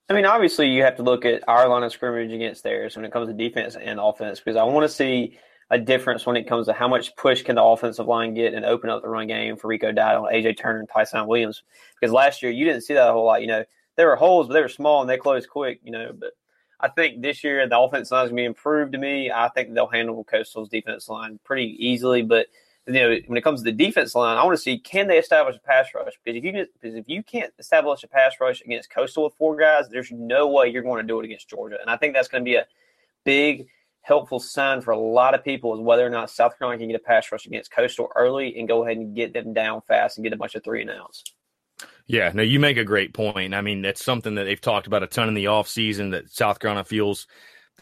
I 0.10 0.14
mean, 0.14 0.26
obviously, 0.26 0.70
you 0.70 0.84
have 0.84 0.98
to 0.98 1.04
look 1.04 1.26
at 1.26 1.44
our 1.48 1.68
line 1.68 1.84
of 1.84 1.92
scrimmage 1.92 2.32
against 2.32 2.64
theirs 2.64 2.96
when 2.96 3.06
it 3.06 3.12
comes 3.12 3.28
to 3.28 3.34
defense 3.34 3.76
and 3.76 4.00
offense 4.00 4.40
because 4.40 4.56
I 4.56 4.64
want 4.64 4.84
to 4.84 4.90
see 4.90 5.38
a 5.72 5.80
difference 5.80 6.28
when 6.28 6.38
it 6.38 6.48
comes 6.48 6.68
to 6.68 6.74
how 6.74 6.88
much 6.88 7.16
push 7.16 7.42
can 7.42 7.56
the 7.56 7.64
offensive 7.64 8.06
line 8.06 8.36
get 8.36 8.54
and 8.54 8.64
open 8.66 8.92
up 8.92 9.02
the 9.02 9.10
run 9.10 9.26
game 9.26 9.58
for 9.58 9.68
Rico 9.68 9.92
Dowdle, 9.92 10.32
AJ 10.32 10.60
Turner, 10.60 10.80
and 10.80 10.90
Tyson 10.90 11.26
Williams. 11.26 11.64
Because 12.00 12.14
last 12.14 12.44
year 12.44 12.52
you 12.52 12.66
didn't 12.66 12.82
see 12.82 12.94
that 12.94 13.10
a 13.10 13.12
whole 13.12 13.26
lot. 13.26 13.42
You 13.42 13.48
know, 13.48 13.66
there 13.96 14.08
were 14.08 14.16
holes, 14.16 14.48
but 14.48 14.54
they 14.54 14.62
were 14.62 14.70
small 14.70 15.02
and 15.02 15.10
they 15.10 15.18
closed 15.18 15.50
quick. 15.50 15.80
You 15.84 15.92
know, 15.92 16.12
but 16.14 16.34
I 16.80 16.90
think 16.90 17.24
this 17.24 17.44
year 17.44 17.68
the 17.68 17.80
offense 17.80 18.12
line 18.12 18.26
is 18.26 18.30
going 18.30 18.38
to 18.38 18.42
be 18.42 18.46
improved 18.46 18.92
to 18.92 19.00
me. 19.00 19.32
I 19.32 19.50
think 19.50 19.74
they'll 19.74 19.88
handle 19.88 20.24
Coastal's 20.24 20.70
defense 20.70 21.10
line 21.10 21.40
pretty 21.44 21.76
easily, 21.80 22.22
but 22.22 22.46
you 22.88 22.94
know, 22.94 23.18
when 23.27 23.38
it 23.38 23.44
comes 23.44 23.62
to 23.62 23.63
the 23.63 23.72
defense 23.72 24.13
line, 24.13 24.38
I 24.38 24.44
want 24.44 24.56
to 24.56 24.62
see 24.62 24.77
can 24.77 25.08
they 25.08 25.18
establish 25.18 25.56
a 25.56 25.60
pass 25.60 25.88
rush? 25.96 26.13
Because 26.24 26.38
if 26.38 26.44
you 26.44 26.51
because 26.51 26.96
if 26.96 27.10
you 27.10 27.24
can't 27.24 27.51
establish 27.58 28.04
a 28.04 28.08
pass 28.08 28.34
rush 28.39 28.62
against 28.62 28.92
Coastal 28.92 29.24
with 29.24 29.34
four 29.34 29.56
guys, 29.56 29.89
there's 29.89 30.12
no 30.12 30.48
way 30.48 30.68
you're 30.68 30.84
going 30.84 31.01
to 31.01 31.08
do 31.08 31.20
it 31.20 31.25
against 31.25 31.50
Georgia. 31.50 31.77
And 31.82 31.89
I 31.89 31.98
think 31.98 32.13
that's 32.13 32.27
going 32.27 32.44
to 32.44 32.50
be 32.50 32.56
a 32.56 32.68
big 33.24 33.68
helpful 34.01 34.39
sign 34.39 34.82
for 34.82 34.92
a 34.92 35.00
lot 35.00 35.34
of 35.34 35.44
people 35.44 35.74
is 35.74 35.80
whether 35.82 36.06
or 36.06 36.12
not 36.12 36.30
South 36.30 36.58
Carolina 36.60 36.80
can 36.80 36.89
get 36.89 36.96
a 36.96 37.04
pass 37.04 37.32
rush 37.32 37.48
against 37.48 37.72
Coastal 37.72 38.10
early 38.15 38.56
and 38.60 38.68
go 38.68 38.84
ahead 38.84 38.98
and 38.98 39.15
get 39.15 39.34
them 39.34 39.51
down 39.51 39.82
fast 39.82 40.18
and 40.18 40.24
get 40.24 40.32
a 40.32 40.38
bunch 40.38 40.54
of 40.54 40.63
three 40.63 40.82
and 40.82 40.92
outs. 40.92 41.24
Yeah, 42.06 42.32
no, 42.34 42.44
you 42.44 42.60
make 42.60 42.77
a 42.77 42.84
great 42.84 43.15
point. 43.15 43.56
I 43.56 43.62
mean, 43.62 43.82
that's 43.82 44.04
something 44.04 44.36
that 44.36 44.44
they've 44.44 44.62
talked 44.62 44.86
about 44.86 45.01
a 45.01 45.08
ton 45.08 45.27
in 45.27 45.34
the 45.34 45.46
offseason 45.46 46.12
that 46.12 46.30
South 46.30 46.60
Carolina 46.60 46.84
feels 46.84 47.25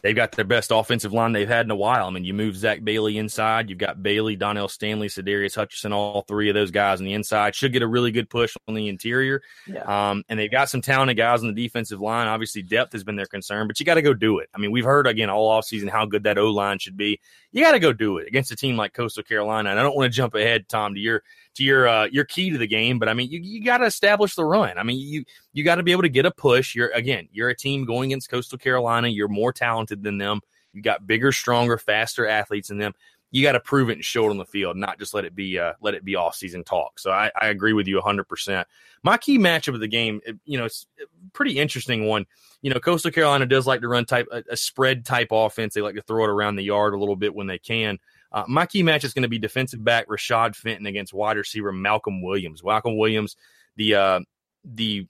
they've 0.04 0.14
got 0.14 0.32
their 0.32 0.44
best 0.44 0.70
offensive 0.70 1.14
line 1.14 1.32
they've 1.32 1.48
had 1.48 1.64
in 1.64 1.70
a 1.70 1.76
while. 1.76 2.06
I 2.06 2.10
mean, 2.10 2.24
you 2.24 2.34
move 2.34 2.56
Zach 2.56 2.84
Bailey 2.84 3.16
inside, 3.16 3.70
you've 3.70 3.78
got 3.78 4.02
Bailey, 4.02 4.36
Donnell 4.36 4.68
Stanley, 4.68 5.08
Sadarius 5.08 5.56
Hutcherson, 5.56 5.92
all 5.92 6.22
three 6.28 6.50
of 6.50 6.54
those 6.54 6.70
guys 6.70 7.00
on 7.00 7.06
the 7.06 7.14
inside 7.14 7.54
should 7.54 7.72
get 7.72 7.82
a 7.82 7.88
really 7.88 8.12
good 8.12 8.28
push 8.28 8.54
on 8.68 8.74
the 8.74 8.88
interior. 8.88 9.40
Yeah. 9.66 10.10
Um, 10.10 10.22
and 10.28 10.38
they've 10.38 10.50
got 10.50 10.68
some 10.68 10.82
talented 10.82 11.16
guys 11.16 11.40
on 11.40 11.52
the 11.52 11.54
defensive 11.54 12.00
line. 12.00 12.28
Obviously, 12.28 12.62
depth 12.62 12.92
has 12.92 13.02
been 13.02 13.16
their 13.16 13.26
concern, 13.26 13.66
but 13.66 13.80
you 13.80 13.86
got 13.86 13.94
to 13.94 14.02
go 14.02 14.12
do 14.12 14.38
it. 14.38 14.50
I 14.54 14.58
mean, 14.58 14.70
we've 14.70 14.84
heard 14.84 15.06
again 15.06 15.30
all 15.30 15.50
offseason 15.50 15.88
how 15.88 16.04
good 16.04 16.24
that 16.24 16.38
O 16.38 16.50
line 16.50 16.78
should 16.78 16.98
be. 16.98 17.18
You 17.50 17.62
got 17.62 17.72
to 17.72 17.80
go 17.80 17.94
do 17.94 18.18
it 18.18 18.28
against 18.28 18.52
a 18.52 18.56
team 18.56 18.76
like 18.76 18.92
Coastal 18.92 19.22
Carolina. 19.22 19.70
And 19.70 19.78
I 19.78 19.82
don't 19.82 19.96
want 19.96 20.12
to 20.12 20.16
jump 20.16 20.34
ahead, 20.34 20.68
Tom, 20.68 20.94
to 20.94 21.00
your 21.00 21.22
to 21.54 21.64
your 21.64 21.88
uh, 21.88 22.06
your 22.06 22.24
key 22.24 22.50
to 22.50 22.58
the 22.58 22.66
game. 22.66 22.98
But 22.98 23.08
I 23.08 23.14
mean, 23.14 23.30
you, 23.30 23.40
you 23.40 23.64
got 23.64 23.78
to 23.78 23.86
establish 23.86 24.34
the 24.34 24.44
run. 24.44 24.78
I 24.78 24.82
mean, 24.82 24.98
you 24.98 25.24
you 25.52 25.64
got 25.64 25.76
to 25.76 25.82
be 25.82 25.92
able 25.92 26.02
to 26.02 26.08
get 26.08 26.26
a 26.26 26.30
push. 26.30 26.74
You're 26.74 26.90
again, 26.90 27.28
you're 27.32 27.48
a 27.48 27.56
team 27.56 27.84
going 27.84 28.10
against 28.10 28.30
Coastal 28.30 28.58
Carolina. 28.58 29.08
You're 29.08 29.28
more 29.28 29.52
talented 29.52 30.02
than 30.02 30.18
them. 30.18 30.40
You 30.72 30.82
got 30.82 31.06
bigger, 31.06 31.32
stronger, 31.32 31.78
faster 31.78 32.26
athletes 32.26 32.68
than 32.68 32.78
them. 32.78 32.94
You 33.30 33.42
got 33.42 33.52
to 33.52 33.60
prove 33.60 33.90
it 33.90 33.94
and 33.94 34.04
show 34.04 34.26
it 34.26 34.30
on 34.30 34.38
the 34.38 34.44
field, 34.44 34.76
not 34.76 34.98
just 34.98 35.12
let 35.12 35.24
it 35.24 35.34
be 35.34 35.58
uh, 35.58 35.72
let 35.80 35.94
it 35.94 36.04
be 36.04 36.16
off 36.16 36.36
season 36.36 36.62
talk. 36.62 36.98
So 36.98 37.10
I, 37.10 37.30
I 37.40 37.48
agree 37.48 37.72
with 37.72 37.86
you 37.86 37.96
100. 37.96 38.24
percent 38.24 38.68
My 39.02 39.16
key 39.16 39.38
matchup 39.38 39.74
of 39.74 39.80
the 39.80 39.88
game, 39.88 40.20
you 40.44 40.58
know, 40.58 40.64
it's 40.64 40.86
pretty 41.32 41.58
interesting 41.58 42.06
one. 42.06 42.26
You 42.62 42.70
know, 42.70 42.80
Coastal 42.80 43.10
Carolina 43.10 43.46
does 43.46 43.66
like 43.66 43.80
to 43.80 43.88
run 43.88 44.04
type 44.04 44.26
a, 44.32 44.42
a 44.50 44.56
spread 44.56 45.04
type 45.04 45.28
offense. 45.32 45.74
They 45.74 45.80
like 45.80 45.96
to 45.96 46.02
throw 46.02 46.24
it 46.24 46.30
around 46.30 46.56
the 46.56 46.62
yard 46.62 46.94
a 46.94 46.98
little 46.98 47.16
bit 47.16 47.34
when 47.34 47.46
they 47.46 47.58
can. 47.58 47.98
Uh, 48.34 48.42
my 48.48 48.66
key 48.66 48.82
match 48.82 49.04
is 49.04 49.14
going 49.14 49.22
to 49.22 49.28
be 49.28 49.38
defensive 49.38 49.82
back 49.82 50.08
Rashad 50.08 50.56
Fenton 50.56 50.86
against 50.86 51.14
wide 51.14 51.36
receiver 51.36 51.72
Malcolm 51.72 52.20
Williams. 52.20 52.64
Malcolm 52.64 52.98
Williams, 52.98 53.36
the 53.76 53.94
uh, 53.94 54.20
the 54.64 55.06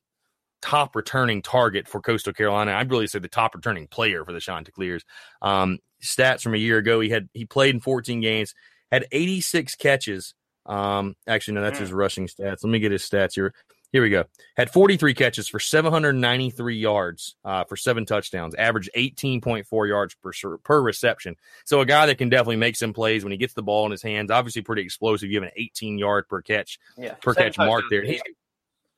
top 0.61 0.95
returning 0.95 1.41
target 1.41 1.89
for 1.89 2.03
Coastal 2.03 2.35
Carolina. 2.35 2.73
I'd 2.73 2.91
really 2.91 3.07
say 3.07 3.19
the 3.19 3.29
top 3.29 3.55
returning 3.55 3.87
player 3.87 4.27
for 4.27 4.33
the 4.33 4.41
Chanticleers. 4.41 5.05
Um, 5.41 5.79
stats 6.03 6.43
from 6.43 6.53
a 6.53 6.59
year 6.59 6.77
ago, 6.77 7.01
he 7.01 7.09
had 7.09 7.31
he 7.33 7.47
played 7.47 7.75
in 7.75 7.81
14 7.81 8.21
games, 8.21 8.55
had 8.93 9.07
86 9.11 9.75
catches. 9.77 10.35
Um, 10.67 11.15
actually, 11.27 11.55
no, 11.55 11.63
that's 11.63 11.79
his 11.79 11.93
mm. 11.93 11.97
rushing 11.97 12.27
stats. 12.27 12.63
Let 12.63 12.71
me 12.71 12.79
get 12.79 12.93
his 12.93 13.03
stats 13.03 13.35
here. 13.37 13.55
Here 13.95 14.03
we 14.03 14.11
go. 14.11 14.25
Had 14.57 14.71
43 14.71 15.15
catches 15.15 15.47
for 15.47 15.61
793 15.61 16.77
yards 16.77 17.37
uh, 17.45 17.63
for 17.63 17.77
seven 17.77 18.05
touchdowns, 18.05 18.57
averaged 18.57 18.91
18.4 18.97 19.89
yards 19.89 20.17
per, 20.17 20.59
per 20.59 20.83
reception. 20.83 21.37
So 21.65 21.81
a 21.81 21.87
guy 21.87 22.07
that 22.07 22.19
can 22.19 22.29
definitely 22.29 22.57
make 22.57 22.75
some 22.75 22.93
plays 22.93 23.23
when 23.23 23.31
he 23.31 23.39
gets 23.39 23.55
the 23.55 23.63
ball 23.63 23.85
in 23.85 23.93
his 23.93 24.03
hands. 24.03 24.33
Obviously, 24.33 24.63
pretty 24.63 24.83
explosive. 24.83 25.31
You 25.31 25.37
have 25.37 25.45
an 25.45 25.55
18 25.57 25.97
yard 25.97 26.27
per 26.29 26.43
catch 26.43 26.81
yeah, 26.99 27.15
per 27.15 27.35
catch 27.35 27.57
mark 27.57 27.85
there. 27.89 28.03
He, 28.03 28.21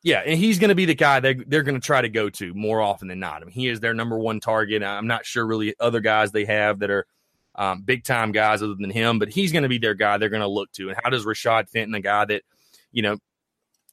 yeah, 0.03 0.23
and 0.25 0.39
he's 0.39 0.59
going 0.59 0.71
to 0.71 0.75
be 0.75 0.87
the 0.87 0.95
guy 0.95 1.21
they 1.21 1.35
they're 1.35 1.63
going 1.63 1.79
to 1.79 1.87
try 1.87 2.01
to 2.01 2.09
go 2.09 2.31
to 2.31 2.55
more 2.55 2.81
often 2.81 3.07
than 3.09 3.21
not. 3.21 3.43
I 3.43 3.45
mean, 3.45 3.53
he 3.53 3.69
is 3.69 3.81
their 3.81 3.93
number 3.93 4.19
one 4.19 4.41
target. 4.41 4.83
I'm 4.83 5.09
not 5.09 5.27
sure 5.27 5.47
really 5.47 5.75
other 5.79 6.01
guys 6.01 6.33
they 6.33 6.47
have 6.47 6.79
that 6.79 6.89
are 6.89 7.07
um, 7.55 7.83
big 7.83 8.03
time 8.03 8.33
guys 8.33 8.63
other 8.63 8.77
than 8.77 8.89
him, 8.89 9.19
but 9.19 9.29
he's 9.29 9.53
going 9.53 9.65
to 9.65 9.69
be 9.69 9.77
their 9.77 9.93
guy 9.93 10.17
they're 10.17 10.31
going 10.31 10.41
to 10.41 10.49
look 10.49 10.73
to. 10.73 10.89
And 10.89 10.99
how 11.05 11.11
does 11.11 11.27
Rashad 11.27 11.69
Fenton, 11.69 11.95
a 11.95 12.01
guy 12.01 12.25
that 12.25 12.45
you 12.93 13.03
know 13.03 13.19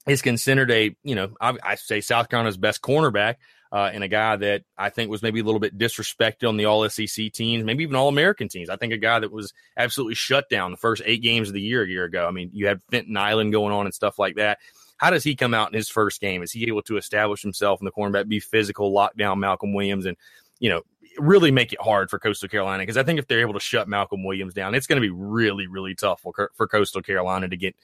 is 0.08 0.22
considered 0.22 0.72
a, 0.72 0.96
you 1.04 1.16
know, 1.16 1.34
I, 1.40 1.56
I 1.64 1.76
say 1.76 2.02
South 2.02 2.30
Carolina's 2.30 2.58
best 2.58 2.82
cornerback, 2.82 3.36
uh, 3.74 3.90
and 3.92 4.04
a 4.04 4.08
guy 4.08 4.36
that 4.36 4.64
I 4.78 4.90
think 4.90 5.10
was 5.10 5.24
maybe 5.24 5.40
a 5.40 5.44
little 5.44 5.60
bit 5.60 5.76
disrespected 5.78 6.48
on 6.48 6.58
the 6.58 6.66
All 6.66 6.88
SEC 6.88 7.32
teams, 7.32 7.64
maybe 7.64 7.84
even 7.84 7.96
All 7.96 8.08
American 8.08 8.48
teams. 8.48 8.70
I 8.70 8.76
think 8.76 8.94
a 8.94 8.98
guy 8.98 9.20
that 9.20 9.32
was 9.32 9.52
absolutely 9.76 10.14
shut 10.14 10.48
down 10.48 10.70
the 10.70 10.78
first 10.78 11.02
eight 11.06 11.24
games 11.24 11.48
of 11.48 11.56
the 11.56 11.62
year 11.62 11.82
a 11.82 11.88
year 11.88 12.04
ago. 12.04 12.28
I 12.28 12.32
mean, 12.32 12.52
you 12.54 12.68
had 12.68 12.82
Fenton 12.92 13.18
Island 13.18 13.52
going 13.52 13.74
on 13.74 13.86
and 13.86 13.94
stuff 13.94 14.20
like 14.20 14.36
that. 14.36 14.60
How 14.98 15.10
does 15.10 15.24
he 15.24 15.36
come 15.36 15.56
out 15.56 15.70
in 15.70 15.74
his 15.76 15.90
first 15.90 16.22
game? 16.22 16.44
Is 16.44 16.52
he 16.52 16.68
able 16.68 16.84
to 16.84 16.98
establish 16.98 17.42
himself 17.42 17.82
in 17.82 17.86
the 17.86 17.92
cornerback, 17.92 18.28
be 18.28 18.40
physical, 18.40 18.94
lock 18.94 19.18
down 19.18 19.40
Malcolm 19.40 19.74
Williams, 19.74 20.06
and 20.06 20.18
you 20.60 20.70
know 20.70 20.84
really 21.18 21.52
make 21.52 21.74
it 21.74 21.82
hard 21.82 22.12
for 22.12 22.20
Coastal 22.20 22.50
Carolina? 22.50 22.84
Because 22.84 22.98
I 22.98 23.04
think 23.04 23.18
if 23.18 23.28
they're 23.28 23.42
able 23.42 23.54
to 23.54 23.60
shut 23.60 23.88
Malcolm 23.88 24.24
Williams 24.24 24.54
down, 24.54 24.76
it's 24.76 24.86
going 24.86 25.02
to 25.02 25.06
be 25.06 25.10
really, 25.10 25.66
really 25.66 25.96
tough 25.96 26.22
for, 26.22 26.52
for 26.54 26.68
Coastal 26.68 27.02
Carolina 27.02 27.50
to 27.50 27.58
get 27.58 27.76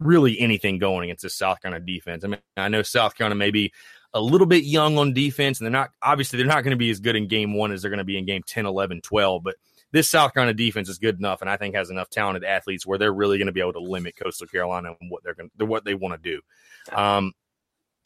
really 0.00 0.38
anything 0.38 0.78
going 0.78 1.04
against 1.04 1.22
this 1.22 1.34
South 1.34 1.60
Carolina 1.60 1.84
defense. 1.84 2.24
I 2.24 2.28
mean, 2.28 2.40
I 2.56 2.68
know 2.68 2.82
South 2.82 3.14
Carolina 3.14 3.36
may 3.36 3.50
be 3.50 3.72
a 4.14 4.20
little 4.20 4.46
bit 4.46 4.64
young 4.64 4.98
on 4.98 5.12
defense, 5.12 5.58
and 5.58 5.66
they're 5.66 5.72
not 5.72 5.90
obviously 6.02 6.38
they're 6.38 6.46
not 6.46 6.64
going 6.64 6.72
to 6.72 6.76
be 6.76 6.90
as 6.90 7.00
good 7.00 7.16
in 7.16 7.28
game 7.28 7.54
one 7.54 7.72
as 7.72 7.82
they're 7.82 7.90
going 7.90 7.98
to 7.98 8.04
be 8.04 8.18
in 8.18 8.26
game 8.26 8.42
10, 8.46 8.66
11, 8.66 9.02
12. 9.02 9.42
But 9.42 9.56
this 9.92 10.08
South 10.08 10.34
Carolina 10.34 10.54
defense 10.54 10.88
is 10.88 10.98
good 10.98 11.18
enough, 11.18 11.40
and 11.40 11.50
I 11.50 11.56
think 11.56 11.74
has 11.74 11.90
enough 11.90 12.10
talented 12.10 12.44
athletes 12.44 12.86
where 12.86 12.98
they're 12.98 13.12
really 13.12 13.38
going 13.38 13.46
to 13.46 13.52
be 13.52 13.60
able 13.60 13.74
to 13.74 13.80
limit 13.80 14.16
Coastal 14.16 14.46
Carolina 14.46 14.94
and 15.00 15.10
what 15.10 15.22
they're 15.22 15.34
going 15.34 15.50
to 15.58 15.66
what 15.66 15.84
they 15.84 15.94
want 15.94 16.20
to 16.22 16.30
do. 16.30 16.96
Um, 16.96 17.32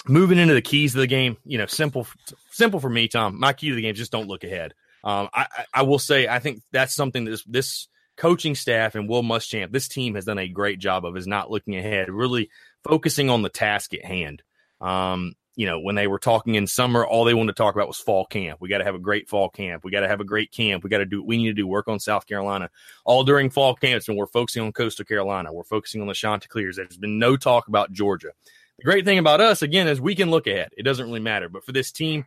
moving 0.07 0.39
into 0.39 0.55
the 0.55 0.63
keys 0.63 0.95
of 0.95 1.01
the 1.01 1.07
game, 1.07 1.37
you 1.45 1.59
know, 1.59 1.67
simple, 1.67 2.07
simple 2.51 2.81
for 2.81 2.91
me, 2.91 3.09
Tom. 3.09 3.39
My 3.39 3.53
key 3.53 3.69
to 3.69 3.75
the 3.75 3.83
game 3.83 3.93
is 3.93 3.99
just 3.99 4.13
don't 4.13 4.29
look 4.29 4.45
ahead. 4.45 4.75
Um, 5.03 5.29
I, 5.33 5.47
I 5.73 5.83
will 5.83 5.99
say 5.99 6.29
I 6.29 6.39
think 6.41 6.63
that's 6.73 6.95
something 6.95 7.25
that 7.25 7.31
this, 7.31 7.45
this 7.45 7.89
coaching 8.21 8.55
staff 8.55 8.95
and 8.95 9.09
Will 9.09 9.23
Muschamp, 9.23 9.73
this 9.73 9.89
team 9.89 10.15
has 10.15 10.27
done 10.27 10.39
a 10.39 10.47
great 10.47 10.79
job 10.79 11.07
of 11.07 11.17
is 11.17 11.27
not 11.27 11.51
looking 11.51 11.75
ahead, 11.77 12.11
really 12.11 12.51
focusing 12.85 13.31
on 13.31 13.41
the 13.41 13.49
task 13.49 13.95
at 13.95 14.05
hand. 14.05 14.43
Um, 14.79 15.33
you 15.57 15.65
know, 15.65 15.81
when 15.81 15.95
they 15.95 16.07
were 16.07 16.19
talking 16.19 16.55
in 16.55 16.67
summer, 16.67 17.05
all 17.05 17.25
they 17.25 17.33
wanted 17.33 17.57
to 17.57 17.63
talk 17.63 17.75
about 17.75 17.89
was 17.89 17.97
fall 17.97 18.27
camp. 18.27 18.61
We 18.61 18.69
got 18.69 18.79
to 18.79 18.85
have 18.85 18.95
a 18.95 18.99
great 18.99 19.31
fall 19.31 19.49
camp. 19.49 19.85
We 19.85 19.91
got 19.91 20.01
to 20.01 20.09
have 20.09 20.21
a 20.21 20.25
great 20.25 20.53
camp. 20.53 20.85
We 20.85 20.91
got 20.91 20.99
to 20.99 21.07
do, 21.07 21.23
we 21.23 21.39
need 21.39 21.49
to 21.49 21.55
do 21.55 21.67
work 21.67 21.89
on 21.89 21.99
South 21.99 22.27
Carolina 22.27 22.69
all 23.07 23.25
during 23.25 23.49
fall 23.49 23.75
camps. 23.75 24.07
And 24.07 24.19
we're 24.19 24.27
focusing 24.27 24.65
on 24.65 24.73
Coastal 24.73 25.07
Carolina. 25.07 25.51
We're 25.51 25.65
focusing 25.65 26.03
on 26.03 26.07
the 26.07 26.15
Chanticleers. 26.15 26.77
There's 26.77 26.99
been 26.99 27.19
no 27.19 27.39
talk 27.39 27.69
about 27.69 27.91
Georgia. 27.91 28.33
The 28.77 28.85
great 28.85 29.07
thing 29.07 29.19
about 29.19 29.41
us, 29.41 29.63
again, 29.63 29.89
is 29.89 29.99
we 29.99 30.15
can 30.15 30.31
look 30.31 30.47
ahead. 30.47 30.73
It 30.77 30.83
doesn't 30.83 31.07
really 31.07 31.21
matter. 31.21 31.49
But 31.49 31.65
for 31.65 31.73
this 31.73 31.91
team, 31.91 32.27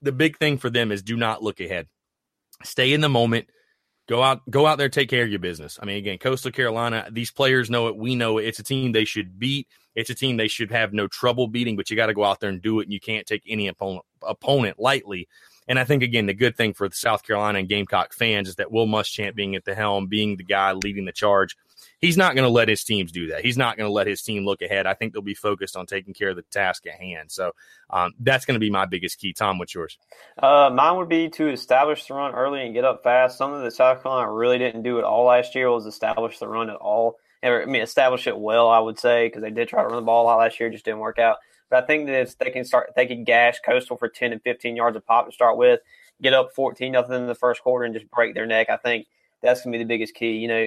the 0.00 0.12
big 0.12 0.38
thing 0.38 0.56
for 0.56 0.70
them 0.70 0.90
is 0.90 1.02
do 1.02 1.18
not 1.18 1.42
look 1.42 1.60
ahead. 1.60 1.86
Stay 2.64 2.94
in 2.94 3.02
the 3.02 3.10
moment. 3.10 3.48
Go 4.08 4.22
out, 4.22 4.42
go 4.50 4.66
out 4.66 4.78
there, 4.78 4.88
take 4.88 5.08
care 5.08 5.22
of 5.22 5.30
your 5.30 5.38
business. 5.38 5.78
I 5.80 5.86
mean, 5.86 5.96
again, 5.96 6.18
Coastal 6.18 6.50
Carolina, 6.50 7.08
these 7.10 7.30
players 7.30 7.70
know 7.70 7.86
it. 7.86 7.96
We 7.96 8.16
know 8.16 8.38
it. 8.38 8.46
It's 8.46 8.58
a 8.58 8.64
team 8.64 8.92
they 8.92 9.04
should 9.04 9.38
beat. 9.38 9.68
It's 9.94 10.10
a 10.10 10.14
team 10.14 10.36
they 10.36 10.48
should 10.48 10.72
have 10.72 10.92
no 10.92 11.06
trouble 11.06 11.46
beating, 11.46 11.76
but 11.76 11.88
you 11.88 11.96
got 11.96 12.06
to 12.06 12.14
go 12.14 12.24
out 12.24 12.40
there 12.40 12.50
and 12.50 12.60
do 12.60 12.80
it, 12.80 12.84
and 12.84 12.92
you 12.92 13.00
can't 13.00 13.26
take 13.26 13.42
any 13.46 13.68
opponent 13.68 14.04
opponent 14.22 14.78
lightly. 14.78 15.28
And 15.68 15.78
I 15.78 15.84
think 15.84 16.02
again, 16.02 16.26
the 16.26 16.34
good 16.34 16.56
thing 16.56 16.74
for 16.74 16.88
the 16.88 16.94
South 16.94 17.22
Carolina 17.22 17.60
and 17.60 17.68
Gamecock 17.68 18.12
fans 18.12 18.48
is 18.48 18.56
that 18.56 18.72
Will 18.72 18.86
Muschamp 18.86 19.34
being 19.34 19.54
at 19.54 19.64
the 19.64 19.74
helm, 19.74 20.06
being 20.06 20.36
the 20.36 20.44
guy 20.44 20.72
leading 20.72 21.04
the 21.04 21.12
charge, 21.12 21.56
he's 22.02 22.16
not 22.16 22.34
going 22.34 22.44
to 22.44 22.50
let 22.50 22.68
his 22.68 22.84
teams 22.84 23.12
do 23.12 23.28
that. 23.28 23.42
He's 23.42 23.56
not 23.56 23.78
going 23.78 23.88
to 23.88 23.92
let 23.92 24.06
his 24.06 24.20
team 24.20 24.44
look 24.44 24.60
ahead. 24.60 24.86
I 24.86 24.92
think 24.92 25.12
they'll 25.12 25.22
be 25.22 25.34
focused 25.34 25.76
on 25.76 25.86
taking 25.86 26.12
care 26.12 26.30
of 26.30 26.36
the 26.36 26.42
task 26.42 26.86
at 26.86 27.00
hand. 27.00 27.30
So 27.30 27.52
um, 27.88 28.12
that's 28.20 28.44
going 28.44 28.56
to 28.56 28.60
be 28.60 28.70
my 28.70 28.84
biggest 28.84 29.18
key. 29.18 29.32
Tom, 29.32 29.58
what's 29.58 29.74
yours? 29.74 29.96
Uh, 30.36 30.68
mine 30.74 30.98
would 30.98 31.08
be 31.08 31.30
to 31.30 31.48
establish 31.48 32.04
the 32.04 32.14
run 32.14 32.34
early 32.34 32.62
and 32.62 32.74
get 32.74 32.84
up 32.84 33.02
fast. 33.02 33.38
Something 33.38 33.62
that 33.62 33.72
South 33.72 34.02
Carolina 34.02 34.30
really 34.30 34.58
didn't 34.58 34.82
do 34.82 34.98
at 34.98 35.04
all 35.04 35.24
last 35.26 35.54
year 35.54 35.70
was 35.70 35.86
establish 35.86 36.38
the 36.38 36.48
run 36.48 36.68
at 36.68 36.76
all. 36.76 37.18
I 37.44 37.64
mean, 37.64 37.82
establish 37.82 38.26
it 38.26 38.38
well, 38.38 38.68
I 38.68 38.78
would 38.78 38.98
say, 38.98 39.26
because 39.26 39.42
they 39.42 39.50
did 39.50 39.68
try 39.68 39.82
to 39.82 39.88
run 39.88 39.96
the 39.96 40.02
ball 40.02 40.24
a 40.24 40.26
lot 40.26 40.38
last 40.38 40.60
year, 40.60 40.70
just 40.70 40.84
didn't 40.84 41.00
work 41.00 41.18
out. 41.18 41.38
But 41.70 41.82
I 41.82 41.86
think 41.86 42.06
that 42.06 42.20
if 42.20 42.38
they 42.38 42.50
can 42.50 42.64
start, 42.64 42.92
they 42.94 43.06
can 43.06 43.24
gash 43.24 43.58
Coastal 43.64 43.96
for 43.96 44.08
10 44.08 44.32
and 44.32 44.42
15 44.42 44.76
yards 44.76 44.96
of 44.96 45.06
pop 45.06 45.26
to 45.26 45.32
start 45.32 45.56
with, 45.56 45.80
get 46.20 46.34
up 46.34 46.54
14 46.54 46.92
nothing 46.92 47.14
in 47.14 47.26
the 47.26 47.34
first 47.34 47.62
quarter 47.62 47.84
and 47.84 47.94
just 47.94 48.10
break 48.10 48.34
their 48.34 48.46
neck. 48.46 48.70
I 48.70 48.76
think 48.76 49.06
that's 49.40 49.62
going 49.62 49.72
to 49.72 49.78
be 49.78 49.84
the 49.84 49.88
biggest 49.88 50.14
key. 50.14 50.32
You 50.32 50.48
know, 50.48 50.66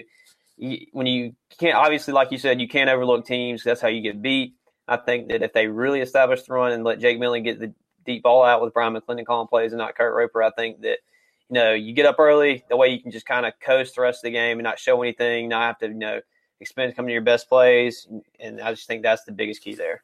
when 0.57 1.07
you 1.07 1.35
can't 1.57 1.75
obviously, 1.75 2.13
like 2.13 2.31
you 2.31 2.37
said, 2.37 2.61
you 2.61 2.67
can't 2.67 2.89
overlook 2.89 3.25
teams. 3.25 3.63
That's 3.63 3.81
how 3.81 3.87
you 3.87 4.01
get 4.01 4.21
beat. 4.21 4.55
I 4.87 4.97
think 4.97 5.29
that 5.29 5.41
if 5.41 5.53
they 5.53 5.67
really 5.67 6.01
establish 6.01 6.43
the 6.43 6.53
run 6.53 6.71
and 6.71 6.83
let 6.83 6.99
Jake 6.99 7.19
Bentley 7.19 7.41
get 7.41 7.59
the 7.59 7.73
deep 8.05 8.23
ball 8.23 8.43
out 8.43 8.61
with 8.61 8.73
Bryan 8.73 8.93
McClendon 8.93 9.25
calling 9.25 9.47
plays 9.47 9.71
and 9.71 9.79
not 9.79 9.95
Kurt 9.95 10.15
Roper, 10.15 10.43
I 10.43 10.51
think 10.51 10.81
that 10.81 10.99
you 11.49 11.55
know 11.55 11.73
you 11.73 11.93
get 11.93 12.05
up 12.05 12.19
early. 12.19 12.63
The 12.69 12.77
way 12.77 12.89
you 12.89 13.01
can 13.01 13.11
just 13.11 13.25
kind 13.25 13.45
of 13.45 13.53
coast 13.59 13.95
the 13.95 14.01
rest 14.01 14.19
of 14.19 14.27
the 14.27 14.31
game 14.31 14.59
and 14.59 14.63
not 14.63 14.79
show 14.79 15.01
anything, 15.01 15.49
not 15.49 15.63
have 15.63 15.77
to 15.79 15.87
you 15.87 15.93
know 15.93 16.21
expend 16.59 16.95
coming 16.95 17.09
to 17.09 17.13
your 17.13 17.21
best 17.21 17.49
plays, 17.49 18.07
and 18.39 18.61
I 18.61 18.71
just 18.71 18.87
think 18.87 19.03
that's 19.03 19.23
the 19.23 19.31
biggest 19.31 19.61
key 19.61 19.75
there. 19.75 20.03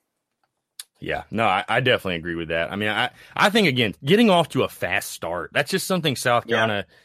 Yeah, 0.99 1.23
no, 1.31 1.45
I, 1.45 1.65
I, 1.67 1.79
definitely 1.79 2.17
agree 2.17 2.35
with 2.35 2.49
that. 2.49 2.71
I 2.71 2.75
mean, 2.75 2.89
I, 2.89 3.09
I 3.35 3.49
think 3.49 3.67
again, 3.67 3.95
getting 4.05 4.29
off 4.29 4.49
to 4.49 4.61
a 4.61 4.69
fast 4.69 5.09
start, 5.09 5.49
that's 5.51 5.71
just 5.71 5.87
something 5.87 6.15
South 6.15 6.47
Carolina 6.47 6.85
yeah. 6.87 6.95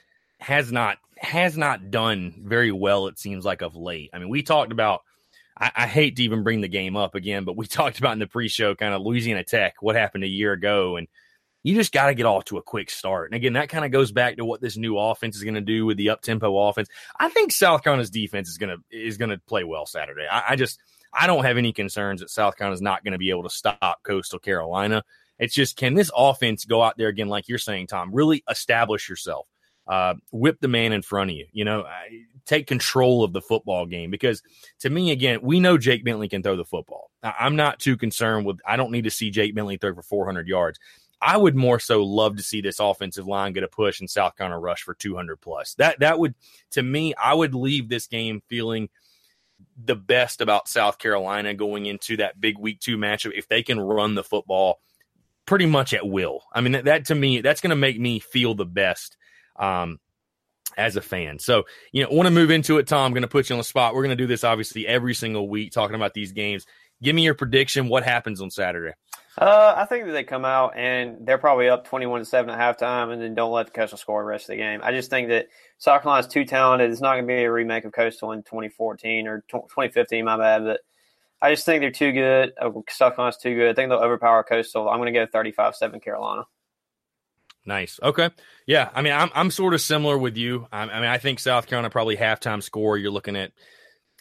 Has 0.40 0.70
not 0.70 0.98
has 1.18 1.56
not 1.56 1.90
done 1.90 2.34
very 2.44 2.72
well, 2.72 3.06
it 3.06 3.18
seems 3.18 3.44
like 3.44 3.62
of 3.62 3.74
late. 3.74 4.10
I 4.12 4.18
mean, 4.18 4.28
we 4.28 4.42
talked 4.42 4.72
about 4.72 5.02
I, 5.58 5.72
I 5.74 5.86
hate 5.86 6.16
to 6.16 6.22
even 6.22 6.42
bring 6.42 6.60
the 6.60 6.68
game 6.68 6.96
up 6.96 7.14
again, 7.14 7.44
but 7.44 7.56
we 7.56 7.66
talked 7.66 7.98
about 7.98 8.12
in 8.12 8.18
the 8.18 8.26
pre-show 8.26 8.74
kind 8.74 8.94
of 8.94 9.02
Louisiana 9.02 9.44
Tech, 9.44 9.74
what 9.80 9.96
happened 9.96 10.24
a 10.24 10.28
year 10.28 10.52
ago, 10.52 10.96
and 10.96 11.08
you 11.62 11.74
just 11.74 11.92
got 11.92 12.06
to 12.06 12.14
get 12.14 12.26
off 12.26 12.44
to 12.44 12.58
a 12.58 12.62
quick 12.62 12.90
start. 12.90 13.30
And 13.30 13.36
again, 13.36 13.54
that 13.54 13.68
kind 13.68 13.84
of 13.84 13.90
goes 13.90 14.12
back 14.12 14.36
to 14.36 14.44
what 14.44 14.60
this 14.60 14.76
new 14.76 14.96
offense 14.98 15.36
is 15.36 15.42
going 15.42 15.54
to 15.54 15.60
do 15.60 15.84
with 15.84 15.96
the 15.96 16.10
up 16.10 16.22
tempo 16.22 16.56
offense. 16.56 16.88
I 17.18 17.28
think 17.28 17.50
South 17.50 17.82
Carolina's 17.82 18.10
defense 18.10 18.48
is 18.48 18.56
going 18.56 18.76
to 18.76 18.96
is 18.96 19.16
going 19.16 19.30
to 19.30 19.38
play 19.38 19.64
well 19.64 19.84
Saturday. 19.84 20.26
I, 20.30 20.50
I 20.50 20.56
just 20.56 20.78
I 21.12 21.26
don't 21.26 21.44
have 21.44 21.56
any 21.56 21.72
concerns 21.72 22.20
that 22.20 22.30
South 22.30 22.56
Carolina 22.56 22.74
is 22.74 22.82
not 22.82 23.02
going 23.02 23.12
to 23.12 23.18
be 23.18 23.30
able 23.30 23.42
to 23.42 23.50
stop 23.50 24.02
Coastal 24.04 24.38
Carolina. 24.38 25.02
It's 25.38 25.54
just 25.54 25.76
can 25.76 25.94
this 25.94 26.10
offense 26.16 26.64
go 26.64 26.82
out 26.82 26.96
there 26.98 27.08
again, 27.08 27.28
like 27.28 27.48
you're 27.48 27.58
saying, 27.58 27.88
Tom, 27.88 28.14
really 28.14 28.44
establish 28.48 29.08
yourself, 29.08 29.48
uh, 29.86 30.14
whip 30.32 30.58
the 30.60 30.68
man 30.68 30.92
in 30.92 31.02
front 31.02 31.30
of 31.30 31.36
you, 31.36 31.46
you 31.52 31.64
know, 31.64 31.84
take 32.44 32.66
control 32.66 33.22
of 33.22 33.32
the 33.32 33.40
football 33.40 33.86
game. 33.86 34.10
Because 34.10 34.42
to 34.80 34.90
me, 34.90 35.10
again, 35.10 35.40
we 35.42 35.60
know 35.60 35.78
Jake 35.78 36.04
Bentley 36.04 36.28
can 36.28 36.42
throw 36.42 36.56
the 36.56 36.64
football. 36.64 37.10
I'm 37.22 37.56
not 37.56 37.78
too 37.78 37.96
concerned 37.96 38.46
with. 38.46 38.58
I 38.66 38.76
don't 38.76 38.92
need 38.92 39.04
to 39.04 39.10
see 39.10 39.30
Jake 39.30 39.54
Bentley 39.54 39.76
throw 39.76 39.94
for 39.94 40.02
400 40.02 40.48
yards. 40.48 40.78
I 41.20 41.36
would 41.36 41.56
more 41.56 41.80
so 41.80 42.04
love 42.04 42.36
to 42.36 42.42
see 42.42 42.60
this 42.60 42.78
offensive 42.78 43.26
line 43.26 43.52
get 43.52 43.64
a 43.64 43.68
push 43.68 44.00
and 44.00 44.10
South 44.10 44.36
Carolina 44.36 44.58
rush 44.58 44.82
for 44.82 44.94
200 44.94 45.40
plus. 45.40 45.74
That 45.74 46.00
that 46.00 46.18
would 46.18 46.34
to 46.72 46.82
me, 46.82 47.14
I 47.14 47.32
would 47.32 47.54
leave 47.54 47.88
this 47.88 48.06
game 48.06 48.42
feeling 48.48 48.90
the 49.82 49.96
best 49.96 50.42
about 50.42 50.68
South 50.68 50.98
Carolina 50.98 51.54
going 51.54 51.86
into 51.86 52.18
that 52.18 52.40
big 52.40 52.58
week 52.58 52.80
2 52.80 52.98
matchup 52.98 53.32
if 53.34 53.48
they 53.48 53.62
can 53.62 53.80
run 53.80 54.14
the 54.14 54.24
football 54.24 54.80
pretty 55.46 55.64
much 55.64 55.94
at 55.94 56.06
will. 56.06 56.42
I 56.52 56.60
mean 56.60 56.72
that, 56.72 56.84
that 56.84 57.04
to 57.06 57.14
me 57.14 57.40
that's 57.40 57.62
going 57.62 57.70
to 57.70 57.76
make 57.76 57.98
me 57.98 58.18
feel 58.18 58.54
the 58.54 58.66
best 58.66 59.16
um, 59.58 59.98
as 60.76 60.96
a 60.96 61.02
fan. 61.02 61.38
So, 61.38 61.64
you 61.92 62.02
know, 62.02 62.10
want 62.10 62.26
to 62.26 62.30
move 62.30 62.50
into 62.50 62.78
it, 62.78 62.86
Tom. 62.86 63.06
I'm 63.06 63.12
going 63.12 63.22
to 63.22 63.28
put 63.28 63.48
you 63.48 63.54
on 63.54 63.58
the 63.58 63.64
spot. 63.64 63.94
We're 63.94 64.02
going 64.02 64.16
to 64.16 64.22
do 64.22 64.26
this 64.26 64.44
obviously 64.44 64.86
every 64.86 65.14
single 65.14 65.48
week 65.48 65.72
talking 65.72 65.96
about 65.96 66.14
these 66.14 66.32
games. 66.32 66.66
Give 67.02 67.14
me 67.14 67.24
your 67.24 67.34
prediction. 67.34 67.88
What 67.88 68.04
happens 68.04 68.40
on 68.40 68.50
Saturday? 68.50 68.94
Uh, 69.38 69.74
I 69.76 69.84
think 69.84 70.06
that 70.06 70.12
they 70.12 70.24
come 70.24 70.46
out 70.46 70.76
and 70.76 71.26
they're 71.26 71.36
probably 71.36 71.68
up 71.68 71.86
21 71.86 72.20
to 72.20 72.24
7 72.24 72.48
at 72.50 72.58
halftime 72.78 73.12
and 73.12 73.20
then 73.20 73.34
don't 73.34 73.52
let 73.52 73.66
the 73.66 73.72
Coastal 73.72 73.98
score 73.98 74.22
the 74.22 74.26
rest 74.26 74.44
of 74.44 74.54
the 74.54 74.56
game. 74.56 74.80
I 74.82 74.92
just 74.92 75.10
think 75.10 75.28
that 75.28 75.48
South 75.76 76.02
Carolina's 76.02 76.26
too 76.26 76.46
talented. 76.46 76.90
It's 76.90 77.02
not 77.02 77.16
going 77.16 77.24
to 77.24 77.34
be 77.34 77.44
a 77.44 77.52
remake 77.52 77.84
of 77.84 77.92
Coastal 77.92 78.32
in 78.32 78.42
2014 78.44 79.26
or 79.26 79.44
2015, 79.50 80.24
my 80.24 80.38
bad. 80.38 80.64
But 80.64 80.80
I 81.42 81.52
just 81.52 81.66
think 81.66 81.82
they're 81.82 81.90
too 81.90 82.12
good. 82.12 82.54
Uh, 82.58 82.70
South 82.88 83.14
Carolina's 83.14 83.36
too 83.36 83.54
good. 83.54 83.68
I 83.68 83.74
think 83.74 83.90
they'll 83.90 83.98
overpower 83.98 84.42
Coastal. 84.42 84.88
I'm 84.88 84.98
going 84.98 85.12
to 85.12 85.20
go 85.20 85.26
35 85.30 85.76
7 85.76 86.00
Carolina. 86.00 86.44
Nice. 87.66 87.98
Okay. 88.02 88.30
Yeah. 88.66 88.88
I 88.94 89.02
mean, 89.02 89.12
I'm, 89.12 89.30
I'm 89.34 89.50
sort 89.50 89.74
of 89.74 89.80
similar 89.80 90.16
with 90.16 90.36
you. 90.36 90.68
I, 90.72 90.82
I 90.82 91.00
mean, 91.00 91.10
I 91.10 91.18
think 91.18 91.40
South 91.40 91.66
Carolina 91.66 91.90
probably 91.90 92.16
halftime 92.16 92.62
score. 92.62 92.96
You're 92.96 93.10
looking 93.10 93.36
at, 93.36 93.52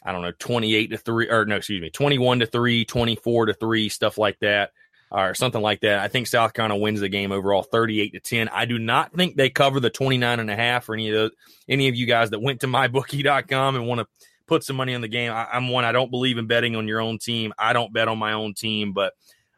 I 0.04 0.12
don't 0.12 0.22
know, 0.22 0.32
28 0.38 0.88
to 0.88 0.98
3, 0.98 1.30
or 1.30 1.44
no, 1.46 1.56
excuse 1.56 1.80
me, 1.80 1.90
21 1.90 2.40
to 2.40 2.46
3, 2.46 2.84
24 2.84 3.46
to 3.46 3.54
3, 3.54 3.88
stuff 3.88 4.18
like 4.18 4.38
that 4.40 4.70
or 5.10 5.34
something 5.34 5.62
like 5.62 5.80
that. 5.80 6.00
I 6.00 6.08
think 6.08 6.26
South 6.26 6.52
Carolina 6.52 6.80
wins 6.80 7.00
the 7.00 7.08
game 7.08 7.32
overall 7.32 7.62
38 7.62 8.12
to 8.12 8.20
10. 8.20 8.48
I 8.48 8.64
do 8.64 8.78
not 8.78 9.14
think 9.14 9.36
they 9.36 9.50
cover 9.50 9.80
the 9.80 9.90
29 9.90 10.40
and 10.40 10.50
a 10.50 10.56
half 10.56 10.84
for 10.84 10.94
any 10.94 11.08
of 11.08 11.14
those, 11.14 11.30
any 11.68 11.88
of 11.88 11.94
you 11.94 12.06
guys 12.06 12.30
that 12.30 12.42
went 12.42 12.60
to 12.60 12.66
mybookie.com 12.66 13.76
and 13.76 13.86
want 13.86 14.00
to 14.00 14.06
put 14.46 14.64
some 14.64 14.76
money 14.76 14.94
on 14.94 15.00
the 15.00 15.08
game. 15.08 15.32
I, 15.32 15.48
am 15.52 15.68
one, 15.68 15.84
I 15.84 15.92
don't 15.92 16.10
believe 16.10 16.38
in 16.38 16.46
betting 16.46 16.76
on 16.76 16.88
your 16.88 17.00
own 17.00 17.18
team. 17.18 17.52
I 17.58 17.72
don't 17.72 17.92
bet 17.92 18.08
on 18.08 18.18
my 18.18 18.32
own 18.32 18.54
team, 18.54 18.92
but 18.92 19.12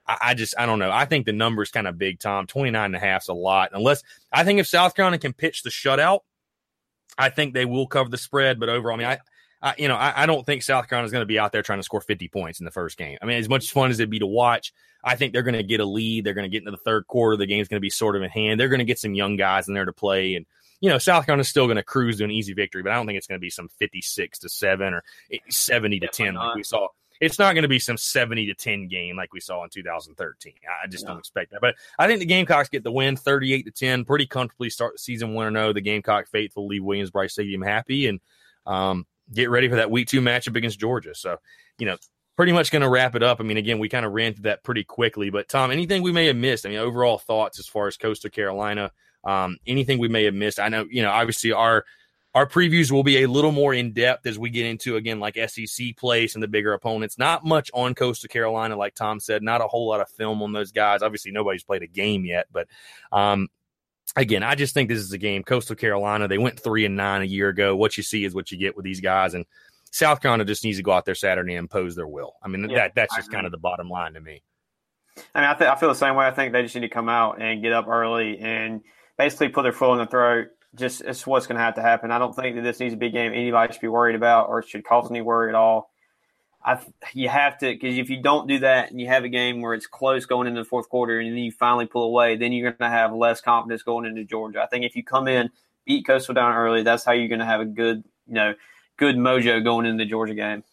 I, 0.09 0.17
I 0.21 0.35
just, 0.35 0.55
I 0.59 0.67
don't 0.67 0.79
know. 0.79 0.91
I 0.91 1.05
think 1.05 1.27
the 1.27 1.33
number 1.33 1.63
is 1.63 1.71
kind 1.71 1.87
of 1.87 1.99
big, 1.99 2.19
Tom. 2.19 2.47
29 2.47 2.85
and 2.85 2.97
a 2.97 2.99
half 2.99 3.23
is 3.23 3.29
a 3.29 3.35
lot. 3.35 3.71
Unless 3.73 4.03
I 4.33 4.45
think 4.45 4.59
if 4.59 4.67
South 4.67 4.95
Carolina 4.95 5.19
can 5.19 5.33
pitch 5.33 5.63
the 5.63 5.71
shutout, 5.71 6.21
I 7.17 7.29
think 7.31 7.53
they 7.53 7.65
will 7.65 7.87
cover 7.87 8.09
the 8.09 8.17
spread. 8.17 8.59
But 8.59 8.69
overall, 8.69 8.95
I 8.95 8.99
mean, 8.99 9.07
I, 9.07 9.19
I, 9.61 9.75
you 9.77 9.89
know, 9.89 9.97
I, 9.97 10.23
I, 10.23 10.27
don't 10.27 10.47
think 10.47 10.63
South 10.63 10.89
Carolina 10.89 11.07
is 11.07 11.13
going 11.13 11.23
to 11.23 11.27
be 11.27 11.39
out 11.39 11.51
there 11.53 11.63
trying 11.63 11.81
to 11.81 11.85
score 11.85 12.01
50 12.01 12.29
points 12.29 12.61
in 12.61 12.65
the 12.65 12.71
first 12.71 12.97
game. 12.97 13.19
I 13.21 13.27
mean, 13.27 13.39
as 13.39 13.49
much 13.49 13.73
fun 13.73 13.91
as 13.91 13.99
it'd 13.99 14.09
be 14.09 14.21
to 14.21 14.27
watch, 14.27 14.73
I 15.03 15.17
think 15.17 15.33
they're 15.33 15.43
going 15.43 15.57
to 15.57 15.65
get 15.65 15.81
a 15.81 15.85
lead. 15.85 16.25
They're 16.25 16.35
going 16.35 16.49
to 16.49 16.51
get 16.51 16.59
into 16.59 16.71
the 16.71 16.77
third 16.77 17.07
quarter. 17.07 17.37
The 17.37 17.47
game's 17.47 17.69
going 17.69 17.79
to 17.79 17.85
be 17.85 17.91
sort 17.91 18.15
of 18.15 18.23
in 18.23 18.31
hand. 18.31 18.61
They're 18.61 18.69
going 18.69 18.79
to 18.79 18.85
get 18.85 19.01
some 19.01 19.15
young 19.15 19.37
guys 19.37 19.67
in 19.67 19.75
there 19.75 19.85
to 19.85 19.93
play. 19.93 20.35
And, 20.37 20.47
you 20.81 20.89
know, 20.89 20.99
South 20.99 21.27
Carolina's 21.27 21.49
still 21.49 21.67
going 21.67 21.77
to 21.77 21.83
cruise 21.83 22.19
to 22.19 22.25
an 22.25 22.31
easy 22.31 22.53
victory, 22.53 22.83
but 22.83 22.93
I 22.93 22.95
don't 22.95 23.07
think 23.07 23.19
it's 23.19 23.27
going 23.27 23.39
to 23.39 23.45
be 23.45 23.51
some 23.51 23.69
56 23.81 24.39
to 24.41 24.49
7 24.49 24.95
or 24.95 25.03
70 25.49 26.01
to 26.01 26.09
10 26.09 26.35
like 26.35 26.55
we 26.55 26.63
saw. 26.63 26.89
It's 27.21 27.39
not 27.39 27.55
going 27.55 27.63
to 27.63 27.69
be 27.69 27.79
some 27.79 27.97
70 27.97 28.47
to 28.47 28.55
10 28.55 28.89
game 28.89 29.17
like 29.17 29.33
we 29.33 29.41
saw 29.41 29.65
in 29.65 29.71
2013. 29.71 30.53
I 30.83 30.87
just 30.87 31.05
no. 31.05 31.11
don't 31.11 31.19
expect 31.19 31.51
that. 31.51 31.61
But 31.61 31.75
I 31.99 32.07
think 32.07 32.21
the 32.21 32.27
Gamecocks 32.27 32.69
get 32.69 32.85
the 32.85 32.93
win 32.93 33.17
38 33.17 33.63
to 33.65 33.71
10, 33.71 34.05
pretty 34.05 34.27
comfortably 34.27 34.71
start 34.71 34.95
the 34.95 34.99
season 34.99 35.35
1 35.35 35.53
0. 35.53 35.73
The 35.73 35.81
Gamecock 35.81 36.29
faithful 36.29 36.67
leave 36.67 36.85
Williams-Brice 36.85 37.33
Stadium 37.33 37.63
happy. 37.63 38.07
And, 38.07 38.21
um, 38.67 39.07
get 39.33 39.51
ready 39.51 39.69
for 39.69 39.77
that 39.77 39.91
week 39.91 40.09
two 40.09 40.21
matchup 40.21 40.57
against 40.57 40.79
Georgia. 40.79 41.15
So, 41.15 41.37
you 41.79 41.87
know, 41.87 41.97
pretty 42.37 42.53
much 42.53 42.71
going 42.71 42.83
to 42.83 42.89
wrap 42.89 43.15
it 43.15 43.23
up. 43.23 43.41
I 43.41 43.45
mean, 43.45 43.57
again, 43.57 43.79
we 43.79 43.89
kind 43.89 44.07
of 44.07 44.13
ran 44.13 44.35
through 44.35 44.45
that 44.45 44.63
pretty 44.63 44.85
quickly, 44.85 45.31
but 45.31 45.49
Tom, 45.49 45.71
anything 45.71 46.03
we 46.03 46.13
may 46.13 46.27
have 46.27 46.37
missed? 46.37 46.65
I 46.65 46.69
mean, 46.71 46.79
overall 46.79 47.19
thoughts 47.19 47.59
as 47.59 47.67
far 47.67 47.89
as 47.89 47.97
Coastal 47.97 48.31
Carolina, 48.31 48.93
um, 49.25 49.59
anything 49.67 49.99
we 49.99 50.09
may 50.09 50.25
have 50.25 50.35
missed? 50.35 50.61
I 50.61 50.69
know, 50.69 50.87
you 50.89 51.03
know, 51.03 51.11
obviously 51.11 51.53
our 51.53 51.85
our 52.35 52.47
previews 52.47 52.91
will 52.91 53.03
be 53.03 53.23
a 53.23 53.29
little 53.29 53.53
more 53.53 53.75
in 53.75 53.93
depth 53.93 54.27
as 54.27 54.39
we 54.39 54.51
get 54.51 54.67
into 54.67 54.97
again 54.97 55.19
like 55.19 55.39
SEC 55.49 55.97
place 55.97 56.35
and 56.35 56.43
the 56.43 56.49
bigger 56.49 56.73
opponents. 56.73 57.19
Not 57.19 57.45
much 57.45 57.71
on 57.75 57.95
Coastal 57.95 58.29
Carolina, 58.29 58.77
like 58.77 58.95
Tom 58.95 59.19
said. 59.19 59.43
Not 59.43 59.61
a 59.61 59.67
whole 59.67 59.89
lot 59.89 60.01
of 60.01 60.09
film 60.11 60.43
on 60.43 60.53
those 60.53 60.73
guys. 60.73 61.03
Obviously, 61.03 61.33
nobody's 61.33 61.65
played 61.65 61.83
a 61.83 61.87
game 61.87 62.25
yet, 62.25 62.47
but 62.53 62.69
um, 63.13 63.49
again, 64.17 64.43
I 64.43 64.55
just 64.55 64.75
think 64.75 64.89
this 64.89 64.99
is 64.99 65.13
a 65.13 65.19
game. 65.19 65.43
Coastal 65.43 65.77
Carolina, 65.77 66.29
they 66.29 66.39
went 66.39 66.61
three 66.61 66.85
and 66.85 66.97
nine 66.97 67.23
a 67.23 67.27
year 67.27 67.49
ago. 67.49 67.75
What 67.75 67.97
you 67.97 68.03
see 68.03 68.25
is 68.25 68.35
what 68.35 68.51
you 68.51 68.59
get 68.59 68.77
with 68.77 68.85
these 68.85 69.01
guys, 69.01 69.35
and 69.35 69.47
South 69.91 70.21
Carolina 70.21 70.45
just 70.45 70.65
needs 70.65 70.77
to 70.77 70.83
go 70.83 70.93
out 70.93 71.05
there 71.05 71.15
Saturday 71.15 71.55
and 71.55 71.61
impose 71.61 71.97
their 71.97 72.07
will. 72.07 72.35
I 72.43 72.49
mean, 72.49 72.69
yeah, 72.69 72.77
that 72.77 72.95
that's 72.95 73.17
just 73.17 73.33
kind 73.33 73.47
of 73.47 73.53
the 73.53 73.59
bottom 73.59 73.89
line 73.89 74.15
to 74.15 74.21
me. 74.21 74.43
I 75.35 75.41
mean, 75.41 75.51
I, 75.51 75.55
th- 75.55 75.71
I 75.71 75.75
feel 75.77 75.89
the 75.89 75.95
same 75.95 76.15
way. 76.15 76.27
I 76.27 76.31
think 76.31 76.53
they 76.53 76.63
just 76.63 76.75
need 76.75 76.83
to 76.83 76.89
come 76.89 77.09
out 77.09 77.41
and 77.41 77.63
get 77.63 77.73
up 77.73 77.89
early 77.89 78.39
and 78.39 78.83
basically 79.17 79.49
put 79.49 79.63
their 79.63 79.73
foot 79.73 79.95
in 79.95 79.99
the 79.99 80.07
throat. 80.07 80.49
Just 80.79 81.01
it's 81.03 81.27
what's 81.27 81.47
going 81.47 81.59
to 81.59 81.63
have 81.63 81.75
to 81.75 81.83
happen. 81.83 82.11
I 82.11 82.19
don't 82.19 82.35
think 82.35 82.57
that 82.57 82.63
this 82.63 82.81
needs 82.81 82.95
to 82.95 82.99
be 82.99 83.07
a 83.07 83.11
game 83.11 83.33
anybody 83.33 83.73
should 83.73 83.83
be 83.83 83.89
worried 83.89 84.17
about 84.17 84.49
or 84.49 84.63
should 84.63 84.85
cause 84.85 85.11
any 85.11 85.21
worry 85.21 85.49
at 85.51 85.55
all. 85.55 85.91
I 86.65 86.81
you 87.13 87.29
have 87.29 87.59
to 87.59 87.67
because 87.73 87.99
if 87.99 88.11
you 88.11 88.23
don't 88.23 88.49
do 88.49 88.59
that 88.61 88.91
and 88.91 89.01
you 89.01 89.07
have 89.07 89.25
a 89.25 89.29
game 89.29 89.61
where 89.61 89.75
it's 89.75 89.87
close 89.87 90.27
going 90.27 90.49
into 90.49 90.61
the 90.61 90.69
fourth 90.69 90.89
quarter 90.89 91.21
and 91.21 91.31
then 91.31 91.39
you 91.39 91.53
finally 91.53 91.87
pull 91.87 92.05
away, 92.05 92.37
then 92.37 92.53
you're 92.53 92.71
going 92.71 92.91
to 92.91 92.97
have 92.97 93.13
less 93.13 93.41
confidence 93.41 93.83
going 93.83 94.07
into 94.07 94.25
Georgia. 94.25 94.61
I 94.61 94.67
think 94.67 94.85
if 94.85 94.97
you 94.97 95.05
come 95.05 95.29
in 95.29 95.51
beat 95.87 96.07
Coastal 96.07 96.35
down 96.35 96.55
early, 96.55 96.83
that's 96.83 97.05
how 97.05 97.13
you're 97.13 97.29
going 97.29 97.39
to 97.39 97.47
have 97.47 97.61
a 97.61 97.65
good 97.65 98.05
you 98.27 98.35
know 98.35 98.55
good 98.97 99.17
mojo 99.17 99.63
going 99.63 99.87
into 99.87 100.05
the 100.05 100.11
Georgia 100.11 100.35
game. 100.35 100.65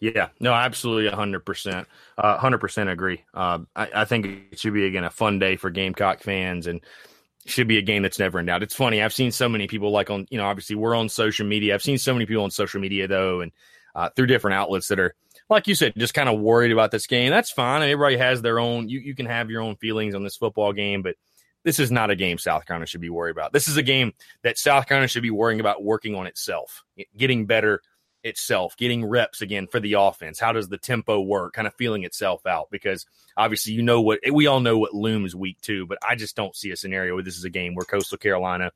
Yeah, 0.00 0.28
no, 0.40 0.52
absolutely, 0.52 1.10
hundred 1.10 1.46
percent, 1.46 1.88
uh, 2.18 2.36
hundred 2.36 2.58
percent 2.58 2.90
agree. 2.90 3.22
Uh, 3.34 3.60
I, 3.74 3.88
I, 3.94 4.04
think 4.04 4.26
it 4.52 4.58
should 4.58 4.74
be 4.74 4.86
again 4.86 5.04
a 5.04 5.10
fun 5.10 5.38
day 5.38 5.56
for 5.56 5.70
Gamecock 5.70 6.20
fans, 6.20 6.66
and 6.66 6.80
should 7.46 7.68
be 7.68 7.78
a 7.78 7.82
game 7.82 8.02
that's 8.02 8.18
never 8.18 8.38
in 8.38 8.46
doubt. 8.46 8.62
It's 8.62 8.74
funny, 8.74 9.02
I've 9.02 9.12
seen 9.12 9.32
so 9.32 9.48
many 9.48 9.66
people 9.66 9.90
like 9.90 10.10
on, 10.10 10.26
you 10.30 10.38
know, 10.38 10.46
obviously 10.46 10.76
we're 10.76 10.94
on 10.94 11.08
social 11.08 11.46
media. 11.46 11.74
I've 11.74 11.82
seen 11.82 11.98
so 11.98 12.12
many 12.12 12.26
people 12.26 12.44
on 12.44 12.50
social 12.50 12.80
media 12.80 13.08
though, 13.08 13.40
and 13.40 13.52
uh, 13.94 14.10
through 14.14 14.26
different 14.26 14.54
outlets 14.54 14.88
that 14.88 15.00
are, 15.00 15.14
like 15.50 15.66
you 15.66 15.74
said, 15.74 15.92
just 15.96 16.14
kind 16.14 16.28
of 16.28 16.40
worried 16.40 16.72
about 16.72 16.90
this 16.90 17.06
game. 17.06 17.30
That's 17.30 17.50
fine. 17.50 17.82
Everybody 17.82 18.16
has 18.16 18.40
their 18.40 18.58
own. 18.58 18.88
You 18.88 19.00
you 19.00 19.14
can 19.14 19.26
have 19.26 19.50
your 19.50 19.60
own 19.60 19.76
feelings 19.76 20.14
on 20.14 20.22
this 20.22 20.36
football 20.36 20.72
game, 20.72 21.02
but 21.02 21.16
this 21.64 21.78
is 21.78 21.90
not 21.90 22.10
a 22.10 22.16
game 22.16 22.38
South 22.38 22.64
Carolina 22.64 22.86
should 22.86 23.00
be 23.00 23.10
worried 23.10 23.32
about. 23.32 23.52
This 23.52 23.68
is 23.68 23.76
a 23.76 23.82
game 23.82 24.12
that 24.42 24.58
South 24.58 24.86
Carolina 24.86 25.08
should 25.08 25.22
be 25.22 25.30
worrying 25.30 25.60
about 25.60 25.82
working 25.82 26.14
on 26.14 26.26
itself, 26.26 26.84
getting 27.16 27.46
better 27.46 27.82
itself, 28.24 28.76
getting 28.76 29.04
reps 29.04 29.40
again 29.40 29.66
for 29.66 29.80
the 29.80 29.94
offense. 29.94 30.38
How 30.38 30.52
does 30.52 30.68
the 30.68 30.78
tempo 30.78 31.20
work? 31.20 31.54
Kind 31.54 31.66
of 31.66 31.74
feeling 31.74 32.04
itself 32.04 32.46
out 32.46 32.68
because 32.70 33.06
obviously 33.36 33.72
you 33.72 33.82
know 33.82 34.00
what 34.00 34.20
we 34.32 34.46
all 34.46 34.60
know 34.60 34.78
what 34.78 34.94
looms 34.94 35.34
week 35.34 35.60
two, 35.60 35.86
but 35.86 35.98
I 36.06 36.14
just 36.14 36.36
don't 36.36 36.54
see 36.54 36.70
a 36.70 36.76
scenario 36.76 37.14
where 37.14 37.22
this 37.22 37.36
is 37.36 37.44
a 37.44 37.50
game 37.50 37.74
where 37.74 37.84
Coastal 37.84 38.18
Carolina 38.18 38.72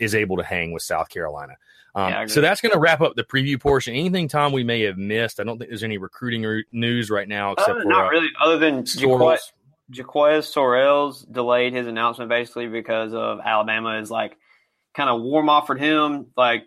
is 0.00 0.14
able 0.14 0.36
to 0.36 0.42
hang 0.42 0.72
with 0.72 0.82
South 0.82 1.08
Carolina. 1.08 1.56
Um, 1.94 2.10
yeah, 2.10 2.26
so 2.26 2.40
that's 2.40 2.60
going 2.60 2.72
to 2.72 2.78
wrap 2.78 3.02
up 3.02 3.16
the 3.16 3.24
preview 3.24 3.60
portion. 3.60 3.94
Anything, 3.94 4.26
Tom, 4.26 4.52
we 4.52 4.64
may 4.64 4.80
have 4.82 4.96
missed? 4.96 5.40
I 5.40 5.44
don't 5.44 5.58
think 5.58 5.68
there's 5.70 5.84
any 5.84 5.98
recruiting 5.98 6.42
re- 6.42 6.64
news 6.72 7.10
right 7.10 7.28
now, 7.28 7.52
except 7.52 7.70
uh, 7.70 7.82
for 7.82 7.88
not 7.88 8.06
uh, 8.06 8.08
really, 8.08 8.30
other 8.40 8.56
than 8.56 8.84
Jaquez, 8.86 9.52
Jaquez 9.90 10.52
Sorrells 10.52 11.30
delayed 11.30 11.74
his 11.74 11.86
announcement 11.86 12.30
basically 12.30 12.66
because 12.66 13.12
of 13.12 13.40
Alabama 13.44 13.98
is 13.98 14.10
like 14.10 14.38
kind 14.94 15.10
of 15.10 15.20
warm 15.20 15.48
offered 15.48 15.78
him 15.78 16.26
like 16.36 16.64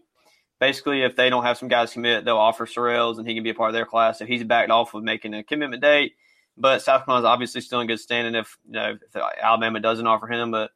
basically, 0.59 1.03
if 1.03 1.15
they 1.15 1.29
don't 1.29 1.43
have 1.43 1.57
some 1.57 1.69
guys 1.69 1.93
commit, 1.93 2.25
they'll 2.25 2.37
offer 2.37 2.65
Sorrells 2.65 3.17
and 3.17 3.27
he 3.27 3.33
can 3.33 3.43
be 3.43 3.49
a 3.49 3.55
part 3.55 3.69
of 3.69 3.73
their 3.73 3.85
class. 3.85 4.19
So 4.19 4.25
he's 4.25 4.43
backed 4.43 4.71
off 4.71 4.93
of 4.93 5.03
making 5.03 5.33
a 5.33 5.43
commitment 5.43 5.81
date. 5.81 6.13
But 6.57 6.81
South 6.81 7.05
Carolina's 7.05 7.27
obviously 7.27 7.61
still 7.61 7.81
in 7.81 7.87
good 7.87 7.99
standing 7.99 8.35
if 8.35 8.57
you 8.65 8.73
know 8.73 8.97
if 9.01 9.15
Alabama 9.15 9.79
doesn't 9.79 10.07
offer 10.07 10.27
him. 10.27 10.51
But 10.51 10.71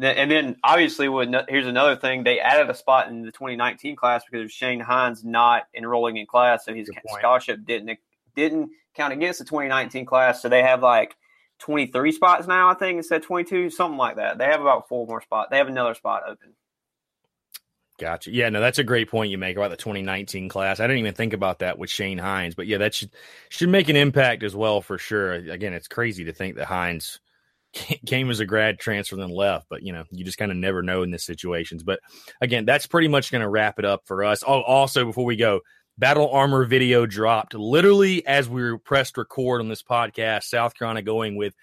and 0.00 0.30
then 0.30 0.56
obviously, 0.64 1.06
here's 1.48 1.66
another 1.66 1.96
thing: 1.96 2.24
they 2.24 2.40
added 2.40 2.70
a 2.70 2.74
spot 2.74 3.08
in 3.08 3.22
the 3.22 3.32
2019 3.32 3.94
class 3.94 4.22
because 4.24 4.46
of 4.46 4.50
Shane 4.50 4.80
Hines 4.80 5.22
not 5.22 5.64
enrolling 5.74 6.16
in 6.16 6.26
class, 6.26 6.64
so 6.64 6.74
his 6.74 6.90
scholarship 7.18 7.66
didn't 7.66 7.98
didn't 8.34 8.70
count 8.94 9.12
against 9.12 9.38
the 9.38 9.44
2019 9.44 10.06
class. 10.06 10.40
So 10.40 10.48
they 10.48 10.62
have 10.62 10.82
like 10.82 11.14
23 11.58 12.12
spots 12.12 12.46
now, 12.46 12.70
I 12.70 12.74
think, 12.74 12.96
instead 12.98 13.20
of 13.20 13.26
22, 13.26 13.70
something 13.70 13.98
like 13.98 14.16
that. 14.16 14.38
They 14.38 14.46
have 14.46 14.60
about 14.60 14.88
four 14.88 15.06
more 15.06 15.20
spots. 15.20 15.48
They 15.50 15.58
have 15.58 15.68
another 15.68 15.94
spot 15.94 16.22
open. 16.26 16.54
Gotcha. 18.02 18.32
Yeah, 18.32 18.48
no, 18.48 18.60
that's 18.60 18.80
a 18.80 18.84
great 18.84 19.08
point 19.08 19.30
you 19.30 19.38
make 19.38 19.56
about 19.56 19.70
the 19.70 19.76
2019 19.76 20.48
class. 20.48 20.80
I 20.80 20.88
didn't 20.88 20.98
even 20.98 21.14
think 21.14 21.34
about 21.34 21.60
that 21.60 21.78
with 21.78 21.88
Shane 21.88 22.18
Hines, 22.18 22.56
but 22.56 22.66
yeah, 22.66 22.78
that 22.78 22.94
should 22.94 23.12
should 23.48 23.68
make 23.68 23.88
an 23.88 23.94
impact 23.94 24.42
as 24.42 24.56
well 24.56 24.80
for 24.80 24.98
sure. 24.98 25.34
Again, 25.34 25.72
it's 25.72 25.86
crazy 25.86 26.24
to 26.24 26.32
think 26.32 26.56
that 26.56 26.66
Hines 26.66 27.20
came 27.72 28.28
as 28.28 28.40
a 28.40 28.44
grad 28.44 28.80
transfer 28.80 29.14
and 29.14 29.22
then 29.22 29.30
left, 29.30 29.68
but 29.70 29.84
you 29.84 29.92
know, 29.92 30.02
you 30.10 30.24
just 30.24 30.36
kind 30.36 30.50
of 30.50 30.56
never 30.56 30.82
know 30.82 31.04
in 31.04 31.12
these 31.12 31.22
situations. 31.22 31.84
But 31.84 32.00
again, 32.40 32.64
that's 32.64 32.88
pretty 32.88 33.06
much 33.06 33.30
going 33.30 33.42
to 33.42 33.48
wrap 33.48 33.78
it 33.78 33.84
up 33.84 34.02
for 34.04 34.24
us. 34.24 34.42
Oh, 34.44 34.62
also 34.62 35.04
before 35.04 35.24
we 35.24 35.36
go, 35.36 35.60
Battle 35.96 36.28
Armor 36.28 36.64
video 36.64 37.06
dropped 37.06 37.54
literally 37.54 38.26
as 38.26 38.48
we 38.48 38.78
pressed 38.78 39.16
record 39.16 39.60
on 39.60 39.68
this 39.68 39.84
podcast. 39.84 40.42
South 40.42 40.74
Carolina 40.74 41.02
going 41.02 41.36
with 41.36 41.54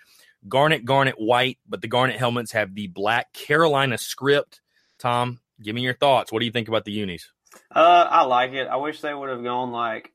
Garnet, 0.47 0.86
Garnet, 0.86 1.15
White, 1.17 1.58
but 1.67 1.82
the 1.82 1.89
Garnet 1.89 2.15
helmets 2.15 2.54
have 2.54 2.73
the 2.73 2.88
black 2.88 3.34
Carolina 3.34 3.97
script. 3.97 4.62
Tom, 4.99 5.41
Give 5.62 5.76
me 5.76 5.82
your 5.82 5.93
thoughts. 5.93 6.32
What 6.32 6.39
do 6.39 6.45
you 6.45 6.52
think 6.52 6.67
about 6.67 6.86
the 6.86 6.91
unis? 6.91 7.30
Uh, 7.74 8.08
I 8.10 8.24
like 8.24 8.54
it. 8.54 8.67
I 8.67 8.78
wish 8.78 9.02
they 9.02 9.13
would 9.13 9.30
have 9.30 9.43
gone 9.43 9.72
like 9.72 10.12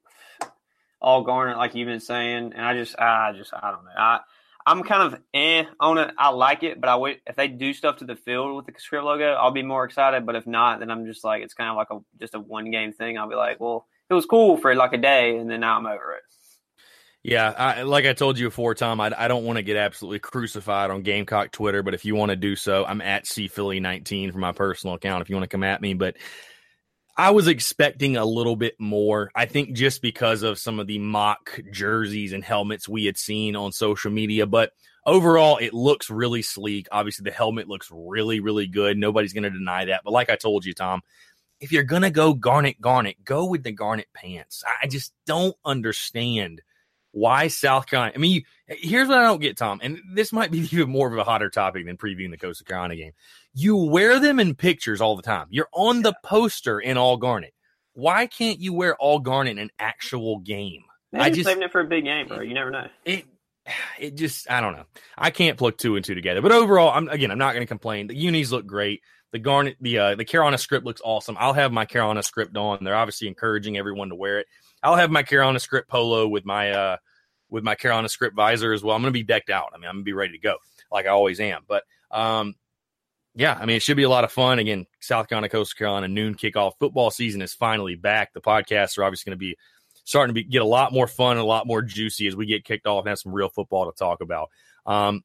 all 1.00 1.22
garnet, 1.22 1.56
like 1.58 1.74
you've 1.74 1.88
been 1.88 2.00
saying. 2.00 2.52
And 2.54 2.64
I 2.64 2.74
just, 2.74 2.98
I 2.98 3.32
just, 3.36 3.52
I 3.52 3.70
don't 3.70 3.84
know. 3.84 3.90
I, 3.96 4.20
I'm 4.66 4.82
kind 4.82 5.12
of 5.12 5.20
eh 5.34 5.64
on 5.78 5.98
it. 5.98 6.14
I 6.16 6.30
like 6.30 6.62
it, 6.62 6.80
but 6.80 6.88
I 6.88 6.96
wait 6.96 7.20
if 7.26 7.36
they 7.36 7.48
do 7.48 7.74
stuff 7.74 7.98
to 7.98 8.06
the 8.06 8.16
field 8.16 8.56
with 8.56 8.66
the 8.66 8.72
script 8.80 9.04
logo, 9.04 9.32
I'll 9.32 9.50
be 9.50 9.62
more 9.62 9.84
excited. 9.84 10.24
But 10.24 10.36
if 10.36 10.46
not, 10.46 10.80
then 10.80 10.90
I'm 10.90 11.04
just 11.04 11.22
like 11.22 11.42
it's 11.42 11.54
kind 11.54 11.70
of 11.70 11.76
like 11.76 11.88
a 11.90 11.98
just 12.18 12.34
a 12.34 12.40
one 12.40 12.70
game 12.70 12.92
thing. 12.92 13.18
I'll 13.18 13.28
be 13.28 13.34
like, 13.34 13.60
well, 13.60 13.86
it 14.08 14.14
was 14.14 14.24
cool 14.24 14.56
for 14.56 14.74
like 14.74 14.94
a 14.94 14.98
day, 14.98 15.36
and 15.36 15.50
then 15.50 15.60
now 15.60 15.76
I'm 15.76 15.86
over 15.86 16.14
it. 16.14 16.22
Yeah, 17.24 17.48
I, 17.48 17.82
like 17.84 18.04
I 18.04 18.12
told 18.12 18.38
you 18.38 18.48
before, 18.48 18.74
Tom, 18.74 19.00
I, 19.00 19.10
I 19.16 19.28
don't 19.28 19.44
want 19.44 19.56
to 19.56 19.62
get 19.62 19.78
absolutely 19.78 20.18
crucified 20.18 20.90
on 20.90 21.00
Gamecock 21.00 21.52
Twitter, 21.52 21.82
but 21.82 21.94
if 21.94 22.04
you 22.04 22.14
want 22.14 22.28
to 22.28 22.36
do 22.36 22.54
so, 22.54 22.84
I'm 22.84 23.00
at 23.00 23.24
CPhilly19 23.24 24.30
for 24.30 24.38
my 24.38 24.52
personal 24.52 24.96
account 24.96 25.22
if 25.22 25.30
you 25.30 25.36
want 25.36 25.44
to 25.44 25.54
come 25.54 25.64
at 25.64 25.80
me. 25.80 25.94
But 25.94 26.18
I 27.16 27.30
was 27.30 27.48
expecting 27.48 28.18
a 28.18 28.26
little 28.26 28.56
bit 28.56 28.74
more. 28.78 29.30
I 29.34 29.46
think 29.46 29.72
just 29.72 30.02
because 30.02 30.42
of 30.42 30.58
some 30.58 30.78
of 30.78 30.86
the 30.86 30.98
mock 30.98 31.58
jerseys 31.72 32.34
and 32.34 32.44
helmets 32.44 32.86
we 32.90 33.06
had 33.06 33.16
seen 33.16 33.56
on 33.56 33.72
social 33.72 34.10
media, 34.10 34.46
but 34.46 34.72
overall, 35.06 35.56
it 35.56 35.72
looks 35.72 36.10
really 36.10 36.42
sleek. 36.42 36.88
Obviously, 36.92 37.24
the 37.24 37.34
helmet 37.34 37.68
looks 37.68 37.88
really, 37.90 38.40
really 38.40 38.66
good. 38.66 38.98
Nobody's 38.98 39.32
going 39.32 39.44
to 39.44 39.50
deny 39.50 39.86
that. 39.86 40.02
But 40.04 40.12
like 40.12 40.28
I 40.28 40.36
told 40.36 40.66
you, 40.66 40.74
Tom, 40.74 41.00
if 41.58 41.72
you're 41.72 41.84
going 41.84 42.02
to 42.02 42.10
go 42.10 42.34
garnet, 42.34 42.82
garnet, 42.82 43.24
go 43.24 43.46
with 43.46 43.62
the 43.62 43.72
garnet 43.72 44.08
pants. 44.12 44.62
I 44.82 44.88
just 44.88 45.14
don't 45.24 45.56
understand– 45.64 46.60
why 47.14 47.46
South 47.48 47.86
Carolina? 47.86 48.12
I 48.14 48.18
mean, 48.18 48.32
you, 48.32 48.42
here's 48.66 49.08
what 49.08 49.18
I 49.18 49.22
don't 49.22 49.40
get, 49.40 49.56
Tom, 49.56 49.78
and 49.82 50.00
this 50.12 50.32
might 50.32 50.50
be 50.50 50.58
even 50.72 50.90
more 50.90 51.10
of 51.10 51.16
a 51.16 51.24
hotter 51.24 51.48
topic 51.48 51.86
than 51.86 51.96
previewing 51.96 52.30
the 52.30 52.36
Coastal 52.36 52.64
Carolina 52.64 52.96
game. 52.96 53.12
You 53.54 53.76
wear 53.76 54.18
them 54.18 54.40
in 54.40 54.54
pictures 54.54 55.00
all 55.00 55.16
the 55.16 55.22
time. 55.22 55.46
You're 55.50 55.68
on 55.72 56.02
the 56.02 56.14
poster 56.24 56.80
in 56.80 56.96
all 56.96 57.16
garnet. 57.16 57.54
Why 57.92 58.26
can't 58.26 58.58
you 58.58 58.74
wear 58.74 58.96
all 58.96 59.20
garnet 59.20 59.52
in 59.52 59.58
an 59.58 59.70
actual 59.78 60.40
game? 60.40 60.82
Maybe 61.12 61.24
I 61.24 61.30
just 61.30 61.48
saving 61.48 61.62
it 61.62 61.70
for 61.70 61.80
a 61.80 61.86
big 61.86 62.04
game, 62.04 62.26
bro. 62.26 62.40
You 62.40 62.54
never 62.54 62.72
know. 62.72 62.88
It 63.04 63.24
it 64.00 64.16
just 64.16 64.50
I 64.50 64.60
don't 64.60 64.74
know. 64.74 64.86
I 65.16 65.30
can't 65.30 65.56
plug 65.56 65.78
two 65.78 65.94
and 65.94 66.04
two 66.04 66.16
together. 66.16 66.42
But 66.42 66.50
overall, 66.50 66.90
I'm 66.90 67.08
again 67.08 67.30
I'm 67.30 67.38
not 67.38 67.52
going 67.52 67.62
to 67.62 67.68
complain. 67.68 68.08
The 68.08 68.16
unis 68.16 68.50
look 68.50 68.66
great. 68.66 69.02
The 69.34 69.40
garnet 69.40 69.76
the 69.80 69.98
uh, 69.98 70.14
the 70.14 70.24
Carolina 70.24 70.56
script 70.58 70.86
looks 70.86 71.00
awesome. 71.04 71.36
I'll 71.40 71.54
have 71.54 71.72
my 71.72 71.86
Carolina 71.86 72.22
script 72.22 72.56
on. 72.56 72.84
They're 72.84 72.94
obviously 72.94 73.26
encouraging 73.26 73.76
everyone 73.76 74.10
to 74.10 74.14
wear 74.14 74.38
it. 74.38 74.46
I'll 74.80 74.94
have 74.94 75.10
my 75.10 75.24
Carolina 75.24 75.58
script 75.58 75.88
polo 75.90 76.28
with 76.28 76.44
my 76.44 76.70
uh 76.70 76.96
with 77.50 77.64
my 77.64 77.74
Carolina 77.74 78.08
script 78.08 78.36
visor 78.36 78.72
as 78.72 78.84
well. 78.84 78.94
I'm 78.94 79.02
to 79.02 79.10
be 79.10 79.24
decked 79.24 79.50
out. 79.50 79.72
I 79.74 79.78
mean, 79.78 79.88
I'm 79.88 79.98
to 79.98 80.04
be 80.04 80.12
ready 80.12 80.34
to 80.34 80.38
go 80.38 80.58
like 80.92 81.06
I 81.06 81.08
always 81.08 81.40
am. 81.40 81.62
But 81.66 81.82
um, 82.12 82.54
yeah, 83.34 83.58
I 83.60 83.66
mean, 83.66 83.74
it 83.74 83.82
should 83.82 83.96
be 83.96 84.04
a 84.04 84.08
lot 84.08 84.22
of 84.22 84.30
fun. 84.30 84.60
Again, 84.60 84.86
South 85.00 85.28
Carolina, 85.28 85.48
Coastal 85.48 85.78
Carolina, 85.78 86.06
noon 86.06 86.36
kickoff. 86.36 86.74
Football 86.78 87.10
season 87.10 87.42
is 87.42 87.54
finally 87.54 87.96
back. 87.96 88.34
The 88.34 88.40
podcasts 88.40 88.98
are 88.98 89.02
obviously 89.02 89.30
going 89.30 89.38
to 89.38 89.44
be 89.44 89.56
starting 90.04 90.32
to 90.32 90.40
be, 90.40 90.44
get 90.44 90.62
a 90.62 90.64
lot 90.64 90.92
more 90.92 91.08
fun 91.08 91.32
and 91.32 91.40
a 91.40 91.44
lot 91.44 91.66
more 91.66 91.82
juicy 91.82 92.28
as 92.28 92.36
we 92.36 92.46
get 92.46 92.64
kicked 92.64 92.86
off 92.86 93.00
and 93.00 93.08
have 93.08 93.18
some 93.18 93.34
real 93.34 93.48
football 93.48 93.90
to 93.90 93.98
talk 93.98 94.20
about. 94.20 94.50
Um, 94.86 95.24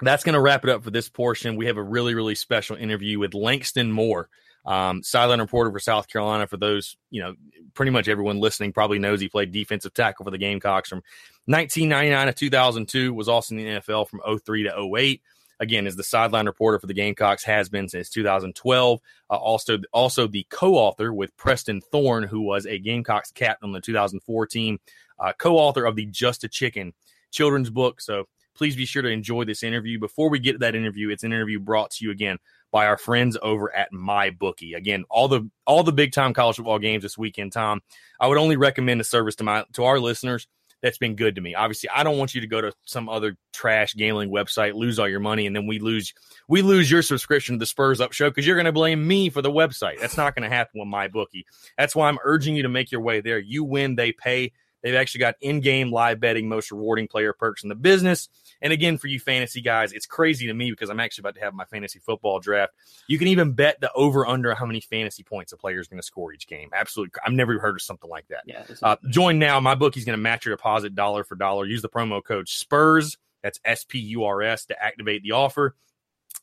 that's 0.00 0.24
going 0.24 0.34
to 0.34 0.40
wrap 0.40 0.64
it 0.64 0.70
up 0.70 0.82
for 0.82 0.90
this 0.90 1.08
portion. 1.08 1.56
We 1.56 1.66
have 1.66 1.76
a 1.76 1.82
really, 1.82 2.14
really 2.14 2.34
special 2.34 2.76
interview 2.76 3.18
with 3.18 3.34
Langston 3.34 3.92
Moore. 3.92 4.28
Um, 4.64 5.02
sideline 5.02 5.40
reporter 5.40 5.72
for 5.72 5.80
South 5.80 6.08
Carolina. 6.08 6.46
For 6.46 6.56
those, 6.56 6.96
you 7.10 7.20
know, 7.20 7.34
pretty 7.74 7.90
much 7.90 8.08
everyone 8.08 8.38
listening 8.40 8.72
probably 8.72 8.98
knows 8.98 9.20
he 9.20 9.28
played 9.28 9.52
defensive 9.52 9.92
tackle 9.92 10.24
for 10.24 10.30
the 10.30 10.38
Gamecocks 10.38 10.88
from 10.88 11.02
1999 11.46 12.26
to 12.28 12.32
2002. 12.32 13.14
Was 13.14 13.28
also 13.28 13.54
in 13.54 13.64
the 13.64 13.80
NFL 13.80 14.08
from 14.08 14.20
03 14.38 14.64
to 14.64 14.90
08. 14.96 15.22
Again, 15.60 15.86
is 15.86 15.94
the 15.94 16.02
sideline 16.02 16.46
reporter 16.46 16.80
for 16.80 16.88
the 16.88 16.94
Gamecocks 16.94 17.44
has 17.44 17.68
been 17.68 17.88
since 17.88 18.10
2012. 18.10 19.00
Uh, 19.30 19.36
also, 19.36 19.78
also 19.92 20.26
the 20.26 20.44
co-author 20.50 21.12
with 21.12 21.36
Preston 21.36 21.80
Thorn, 21.80 22.24
who 22.24 22.40
was 22.40 22.66
a 22.66 22.80
Gamecocks 22.80 23.30
captain 23.30 23.68
on 23.68 23.72
the 23.72 23.80
2004 23.80 24.46
team, 24.46 24.80
uh, 25.20 25.32
co-author 25.38 25.84
of 25.84 25.94
the 25.94 26.06
Just 26.06 26.42
a 26.42 26.48
Chicken 26.48 26.92
children's 27.30 27.70
book. 27.70 28.00
So 28.00 28.26
please 28.54 28.76
be 28.76 28.86
sure 28.86 29.02
to 29.02 29.08
enjoy 29.08 29.44
this 29.44 29.62
interview. 29.62 29.98
Before 29.98 30.30
we 30.30 30.38
get 30.38 30.52
to 30.52 30.58
that 30.58 30.74
interview, 30.74 31.10
it's 31.10 31.24
an 31.24 31.32
interview 31.32 31.58
brought 31.58 31.90
to 31.92 32.04
you 32.04 32.10
again 32.10 32.38
by 32.70 32.86
our 32.86 32.96
friends 32.96 33.36
over 33.42 33.74
at 33.74 33.92
MyBookie. 33.92 34.74
Again, 34.74 35.04
all 35.10 35.28
the 35.28 35.48
all 35.66 35.82
the 35.82 35.92
big 35.92 36.12
time 36.12 36.34
college 36.34 36.56
football 36.56 36.78
games 36.78 37.02
this 37.02 37.18
weekend, 37.18 37.52
Tom. 37.52 37.80
I 38.20 38.28
would 38.28 38.38
only 38.38 38.56
recommend 38.56 39.00
a 39.00 39.04
service 39.04 39.36
to 39.36 39.44
my 39.44 39.64
to 39.74 39.84
our 39.84 39.98
listeners 39.98 40.46
that's 40.82 40.98
been 40.98 41.14
good 41.14 41.36
to 41.36 41.40
me. 41.40 41.54
Obviously, 41.54 41.88
I 41.90 42.02
don't 42.02 42.18
want 42.18 42.34
you 42.34 42.40
to 42.40 42.46
go 42.46 42.60
to 42.60 42.72
some 42.84 43.08
other 43.08 43.36
trash 43.52 43.94
gambling 43.94 44.30
website, 44.30 44.74
lose 44.74 44.98
all 44.98 45.08
your 45.08 45.20
money, 45.20 45.46
and 45.46 45.54
then 45.54 45.66
we 45.66 45.78
lose 45.78 46.12
we 46.48 46.60
lose 46.60 46.90
your 46.90 47.02
subscription 47.02 47.54
to 47.54 47.58
the 47.60 47.66
Spurs 47.66 48.00
Up 48.00 48.12
Show 48.12 48.28
because 48.28 48.46
you're 48.46 48.56
going 48.56 48.66
to 48.66 48.72
blame 48.72 49.06
me 49.06 49.30
for 49.30 49.40
the 49.40 49.50
website. 49.50 50.00
That's 50.00 50.16
not 50.16 50.34
going 50.34 50.48
to 50.48 50.54
happen 50.54 50.80
with 50.80 50.88
MyBookie. 50.88 51.44
That's 51.78 51.94
why 51.94 52.08
I'm 52.08 52.18
urging 52.24 52.56
you 52.56 52.64
to 52.64 52.68
make 52.68 52.90
your 52.90 53.00
way 53.00 53.20
there. 53.20 53.38
You 53.38 53.64
win, 53.64 53.94
they 53.94 54.12
pay. 54.12 54.52
They've 54.82 54.94
actually 54.94 55.20
got 55.20 55.36
in-game 55.40 55.90
live 55.92 56.20
betting, 56.20 56.48
most 56.48 56.70
rewarding 56.70 57.08
player 57.08 57.32
perks 57.32 57.62
in 57.62 57.68
the 57.68 57.74
business. 57.74 58.28
And 58.60 58.72
again, 58.72 58.98
for 58.98 59.06
you 59.06 59.18
fantasy 59.18 59.60
guys, 59.60 59.92
it's 59.92 60.06
crazy 60.06 60.46
to 60.46 60.54
me 60.54 60.70
because 60.70 60.90
I'm 60.90 61.00
actually 61.00 61.22
about 61.22 61.34
to 61.36 61.40
have 61.40 61.54
my 61.54 61.64
fantasy 61.64 61.98
football 61.98 62.40
draft. 62.40 62.72
You 63.08 63.18
can 63.18 63.28
even 63.28 63.52
bet 63.52 63.80
the 63.80 63.92
over/under 63.92 64.54
how 64.54 64.66
many 64.66 64.80
fantasy 64.80 65.22
points 65.22 65.52
a 65.52 65.56
player 65.56 65.80
is 65.80 65.88
going 65.88 66.00
to 66.00 66.06
score 66.06 66.32
each 66.32 66.46
game. 66.46 66.70
Absolutely, 66.72 67.12
I've 67.24 67.32
never 67.32 67.58
heard 67.58 67.76
of 67.76 67.82
something 67.82 68.10
like 68.10 68.26
that. 68.28 68.42
Yeah, 68.46 68.64
Uh, 68.82 68.96
join 69.08 69.38
now. 69.38 69.60
MyBookie's 69.60 70.04
going 70.04 70.18
to 70.18 70.22
match 70.22 70.46
your 70.46 70.56
deposit 70.56 70.94
dollar 70.94 71.24
for 71.24 71.34
dollar. 71.34 71.66
Use 71.66 71.82
the 71.82 71.88
promo 71.88 72.22
code 72.22 72.48
SPURS. 72.48 73.18
That's 73.42 73.58
S 73.64 73.84
P 73.84 73.98
U 73.98 74.24
R 74.24 74.42
S 74.42 74.66
to 74.66 74.80
activate 74.80 75.22
the 75.22 75.32
offer. 75.32 75.74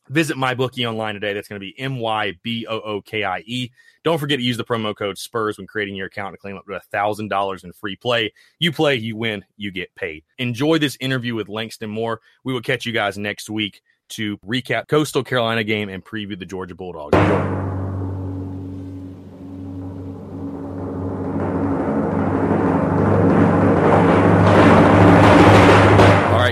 Visit 0.08 0.36
MyBookie 0.36 0.88
online 0.88 1.14
today. 1.14 1.32
That's 1.32 1.48
going 1.48 1.60
to 1.60 1.64
be 1.64 1.78
M 1.78 1.98
Y 1.98 2.38
B 2.42 2.66
O 2.68 2.80
O 2.80 3.00
K 3.02 3.22
I 3.22 3.40
E. 3.46 3.70
Don't 4.02 4.18
forget 4.18 4.38
to 4.38 4.44
use 4.44 4.56
the 4.56 4.64
promo 4.64 4.96
code 4.96 5.18
SPURS 5.18 5.58
when 5.58 5.66
creating 5.66 5.94
your 5.94 6.06
account 6.06 6.34
to 6.34 6.38
claim 6.38 6.56
up 6.56 6.64
to 6.66 6.80
thousand 6.90 7.28
dollars 7.28 7.64
in 7.64 7.72
free 7.72 7.96
play. 7.96 8.32
You 8.58 8.72
play, 8.72 8.96
you 8.96 9.16
win, 9.16 9.44
you 9.56 9.70
get 9.70 9.94
paid. 9.94 10.24
Enjoy 10.38 10.78
this 10.78 10.96
interview 11.00 11.34
with 11.34 11.48
Langston 11.48 11.90
Moore. 11.90 12.20
We 12.44 12.52
will 12.52 12.62
catch 12.62 12.86
you 12.86 12.92
guys 12.92 13.18
next 13.18 13.50
week 13.50 13.82
to 14.10 14.38
recap 14.38 14.88
Coastal 14.88 15.22
Carolina 15.22 15.64
game 15.64 15.88
and 15.88 16.04
preview 16.04 16.38
the 16.38 16.46
Georgia 16.46 16.74
Bulldogs. 16.74 17.69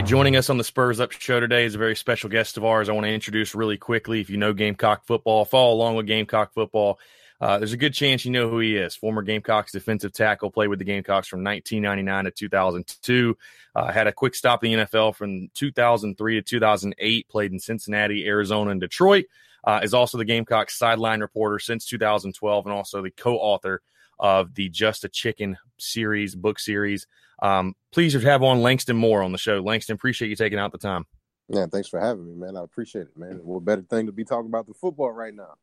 Joining 0.08 0.36
us 0.36 0.48
on 0.48 0.56
the 0.56 0.64
Spurs 0.64 1.00
Up 1.00 1.12
show 1.12 1.38
today 1.38 1.66
is 1.66 1.74
a 1.74 1.78
very 1.78 1.94
special 1.94 2.30
guest 2.30 2.56
of 2.56 2.64
ours. 2.64 2.88
I 2.88 2.92
want 2.92 3.04
to 3.04 3.12
introduce 3.12 3.54
really 3.54 3.76
quickly. 3.76 4.22
If 4.22 4.30
you 4.30 4.38
know 4.38 4.54
Gamecock 4.54 5.04
football, 5.04 5.44
follow 5.44 5.74
along 5.74 5.96
with 5.96 6.06
Gamecock 6.06 6.54
football. 6.54 6.98
Uh, 7.42 7.58
there's 7.58 7.74
a 7.74 7.76
good 7.76 7.92
chance 7.92 8.24
you 8.24 8.30
know 8.30 8.48
who 8.48 8.58
he 8.58 8.74
is. 8.74 8.96
Former 8.96 9.20
Gamecocks 9.20 9.70
defensive 9.70 10.14
tackle, 10.14 10.50
played 10.50 10.68
with 10.68 10.78
the 10.78 10.86
Gamecocks 10.86 11.28
from 11.28 11.44
1999 11.44 12.24
to 12.24 12.30
2002. 12.30 13.36
Uh, 13.74 13.92
had 13.92 14.06
a 14.06 14.12
quick 14.12 14.34
stop 14.34 14.64
in 14.64 14.78
the 14.78 14.86
NFL 14.86 15.14
from 15.14 15.50
2003 15.52 16.34
to 16.36 16.42
2008. 16.42 17.28
Played 17.28 17.52
in 17.52 17.60
Cincinnati, 17.60 18.26
Arizona, 18.26 18.70
and 18.70 18.80
Detroit. 18.80 19.26
Uh, 19.62 19.80
is 19.82 19.92
also 19.92 20.16
the 20.16 20.24
Gamecocks 20.24 20.78
sideline 20.78 21.20
reporter 21.20 21.58
since 21.58 21.84
2012, 21.84 22.64
and 22.64 22.74
also 22.74 23.02
the 23.02 23.10
co-author 23.10 23.82
of 24.18 24.54
the 24.54 24.68
Just 24.68 25.04
a 25.04 25.08
Chicken 25.08 25.56
series, 25.78 26.34
book 26.34 26.58
series. 26.58 27.06
Um, 27.40 27.74
please 27.92 28.14
have 28.14 28.42
on 28.42 28.62
Langston 28.62 28.96
Moore 28.96 29.22
on 29.22 29.32
the 29.32 29.38
show. 29.38 29.60
Langston, 29.60 29.94
appreciate 29.94 30.28
you 30.28 30.36
taking 30.36 30.58
out 30.58 30.72
the 30.72 30.78
time. 30.78 31.06
Yeah, 31.48 31.66
thanks 31.66 31.88
for 31.88 31.98
having 31.98 32.26
me, 32.26 32.34
man. 32.34 32.56
I 32.56 32.62
appreciate 32.62 33.02
it, 33.02 33.16
man. 33.16 33.40
What 33.42 33.64
better 33.64 33.82
thing 33.82 34.06
to 34.06 34.12
be 34.12 34.24
talking 34.24 34.48
about 34.48 34.66
the 34.66 34.74
football 34.74 35.10
right 35.10 35.34
now? 35.34 35.54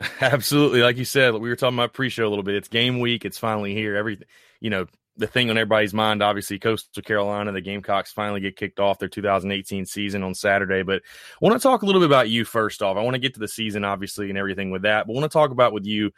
Absolutely. 0.20 0.82
Like 0.82 0.96
you 0.96 1.04
said, 1.04 1.34
we 1.34 1.48
were 1.48 1.56
talking 1.56 1.78
about 1.78 1.92
pre-show 1.92 2.26
a 2.26 2.28
little 2.28 2.44
bit. 2.44 2.54
It's 2.54 2.68
game 2.68 3.00
week. 3.00 3.24
It's 3.24 3.38
finally 3.38 3.74
here. 3.74 3.96
Everything, 3.96 4.26
you 4.60 4.70
know, 4.70 4.86
the 5.16 5.26
thing 5.26 5.50
on 5.50 5.56
everybody's 5.56 5.94
mind, 5.94 6.22
obviously, 6.22 6.58
Coastal 6.58 7.02
Carolina, 7.02 7.52
the 7.52 7.60
Gamecocks 7.60 8.12
finally 8.12 8.40
get 8.40 8.56
kicked 8.56 8.80
off 8.80 8.98
their 8.98 9.08
2018 9.08 9.86
season 9.86 10.22
on 10.24 10.34
Saturday. 10.34 10.82
But 10.82 11.02
I 11.02 11.38
want 11.40 11.54
to 11.54 11.62
talk 11.62 11.82
a 11.82 11.86
little 11.86 12.00
bit 12.00 12.10
about 12.10 12.28
you 12.28 12.44
first 12.44 12.82
off. 12.82 12.96
I 12.96 13.02
want 13.02 13.14
to 13.14 13.20
get 13.20 13.34
to 13.34 13.40
the 13.40 13.48
season, 13.48 13.84
obviously, 13.84 14.28
and 14.28 14.38
everything 14.38 14.70
with 14.70 14.82
that. 14.82 15.06
But 15.06 15.12
I 15.12 15.14
want 15.14 15.30
to 15.30 15.36
talk 15.36 15.50
about 15.50 15.72
with 15.72 15.86
you 15.86 16.10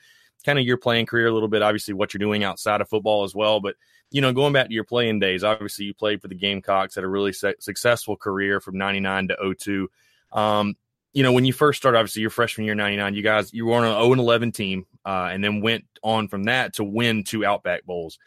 kind 0.44 0.58
of 0.58 0.64
your 0.64 0.76
playing 0.76 1.06
career 1.06 1.26
a 1.26 1.32
little 1.32 1.48
bit, 1.48 1.62
obviously, 1.62 1.94
what 1.94 2.12
you're 2.12 2.18
doing 2.18 2.44
outside 2.44 2.80
of 2.80 2.88
football 2.88 3.24
as 3.24 3.34
well. 3.34 3.60
But, 3.60 3.76
you 4.10 4.20
know, 4.20 4.32
going 4.32 4.52
back 4.52 4.68
to 4.68 4.74
your 4.74 4.84
playing 4.84 5.20
days, 5.20 5.44
obviously, 5.44 5.86
you 5.86 5.94
played 5.94 6.22
for 6.22 6.28
the 6.28 6.34
Gamecocks, 6.34 6.94
had 6.94 7.04
a 7.04 7.08
really 7.08 7.32
su- 7.32 7.54
successful 7.58 8.16
career 8.16 8.60
from 8.60 8.78
99 8.78 9.28
to 9.28 9.54
02. 9.58 9.88
Um, 10.32 10.76
you 11.12 11.22
know, 11.22 11.32
when 11.32 11.46
you 11.46 11.52
first 11.52 11.78
started, 11.78 11.98
obviously 11.98 12.20
your 12.20 12.30
freshman 12.30 12.66
year, 12.66 12.74
99, 12.74 13.14
you 13.14 13.22
guys, 13.22 13.52
you 13.52 13.64
were 13.64 13.74
on 13.74 13.84
an 13.84 13.92
0 13.92 14.12
and 14.12 14.20
11 14.20 14.52
team, 14.52 14.86
uh, 15.04 15.30
and 15.32 15.42
then 15.42 15.62
went 15.62 15.84
on 16.02 16.28
from 16.28 16.44
that 16.44 16.74
to 16.74 16.84
win 16.84 17.24
two 17.24 17.44
Outback 17.44 17.84
Bowls. 17.86 18.18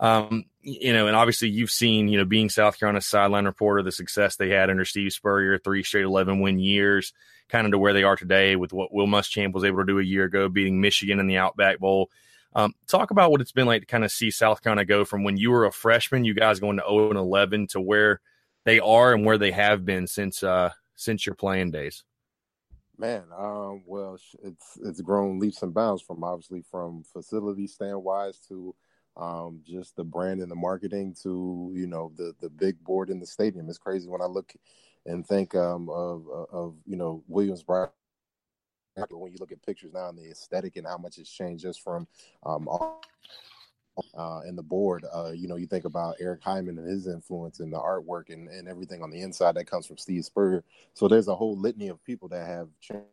Um, 0.00 0.44
you 0.62 0.92
know, 0.92 1.06
and 1.06 1.16
obviously 1.16 1.48
you've 1.48 1.70
seen, 1.70 2.08
you 2.08 2.18
know, 2.18 2.24
being 2.24 2.48
South 2.48 2.78
Carolina's 2.78 3.06
sideline 3.06 3.44
reporter, 3.44 3.82
the 3.82 3.92
success 3.92 4.36
they 4.36 4.48
had 4.48 4.70
under 4.70 4.84
Steve 4.84 5.12
Spurrier, 5.12 5.58
three 5.58 5.82
straight 5.82 6.04
11 6.04 6.40
win 6.40 6.58
years, 6.58 7.12
kind 7.48 7.66
of 7.66 7.72
to 7.72 7.78
where 7.78 7.92
they 7.92 8.02
are 8.02 8.16
today 8.16 8.56
with 8.56 8.72
what 8.72 8.92
Will 8.92 9.06
Muschamp 9.06 9.52
was 9.52 9.64
able 9.64 9.78
to 9.78 9.86
do 9.86 9.98
a 9.98 10.04
year 10.04 10.24
ago, 10.24 10.48
beating 10.48 10.80
Michigan 10.80 11.20
in 11.20 11.26
the 11.26 11.36
Outback 11.36 11.78
Bowl. 11.78 12.10
Um, 12.54 12.72
talk 12.86 13.10
about 13.10 13.30
what 13.30 13.40
it's 13.40 13.52
been 13.52 13.66
like 13.66 13.82
to 13.82 13.86
kind 13.86 14.04
of 14.04 14.12
see 14.12 14.30
South 14.30 14.62
Carolina 14.62 14.84
go 14.84 15.04
from 15.04 15.24
when 15.24 15.36
you 15.36 15.50
were 15.50 15.66
a 15.66 15.72
freshman, 15.72 16.24
you 16.24 16.34
guys 16.34 16.60
going 16.60 16.76
to 16.76 16.84
0 16.84 17.10
and 17.10 17.18
11 17.18 17.68
to 17.68 17.80
where 17.80 18.20
they 18.64 18.80
are 18.80 19.12
and 19.12 19.24
where 19.24 19.38
they 19.38 19.50
have 19.50 19.84
been 19.84 20.06
since, 20.06 20.42
uh, 20.42 20.70
since 20.94 21.26
your 21.26 21.34
playing 21.34 21.72
days. 21.72 22.04
Man, 22.96 23.24
um, 23.36 23.82
well, 23.86 24.16
it's 24.44 24.78
it's 24.84 25.00
grown 25.00 25.40
leaps 25.40 25.62
and 25.62 25.74
bounds 25.74 26.00
from 26.00 26.22
obviously 26.22 26.62
from 26.70 27.02
facility 27.12 27.66
stand 27.66 28.00
wise 28.04 28.38
to 28.48 28.72
um, 29.16 29.60
just 29.64 29.96
the 29.96 30.04
brand 30.04 30.40
and 30.40 30.50
the 30.50 30.56
marketing 30.56 31.14
to 31.22 31.72
you 31.74 31.86
know 31.86 32.12
the 32.16 32.34
the 32.40 32.48
big 32.50 32.82
board 32.82 33.10
in 33.10 33.20
the 33.20 33.26
stadium. 33.26 33.68
It's 33.68 33.78
crazy 33.78 34.08
when 34.08 34.22
I 34.22 34.26
look 34.26 34.52
and 35.06 35.26
think 35.26 35.54
um, 35.54 35.88
of 35.88 36.26
of 36.52 36.74
you 36.86 36.96
know 36.96 37.22
Williams-Brice. 37.28 37.90
When 39.10 39.32
you 39.32 39.38
look 39.40 39.50
at 39.50 39.64
pictures 39.66 39.92
now 39.92 40.08
and 40.08 40.18
the 40.18 40.30
aesthetic 40.30 40.76
and 40.76 40.86
how 40.86 40.98
much 40.98 41.18
it's 41.18 41.30
changed 41.30 41.64
just 41.64 41.82
from 41.82 42.06
um, 42.46 42.68
all, 42.68 43.02
uh, 44.16 44.40
and 44.44 44.56
the 44.56 44.62
board, 44.62 45.04
uh, 45.12 45.32
you 45.32 45.48
know, 45.48 45.56
you 45.56 45.66
think 45.66 45.84
about 45.84 46.14
Eric 46.20 46.42
Hyman 46.42 46.78
and 46.78 46.88
his 46.88 47.08
influence 47.08 47.58
and 47.58 47.72
the 47.72 47.78
artwork 47.78 48.30
and, 48.32 48.48
and 48.48 48.68
everything 48.68 49.02
on 49.02 49.10
the 49.10 49.20
inside 49.20 49.56
that 49.56 49.66
comes 49.66 49.86
from 49.86 49.98
Steve 49.98 50.24
Spurrier. 50.24 50.62
So 50.94 51.08
there's 51.08 51.26
a 51.26 51.34
whole 51.34 51.58
litany 51.58 51.88
of 51.88 52.04
people 52.04 52.28
that 52.28 52.46
have 52.46 52.68
changed 52.80 53.04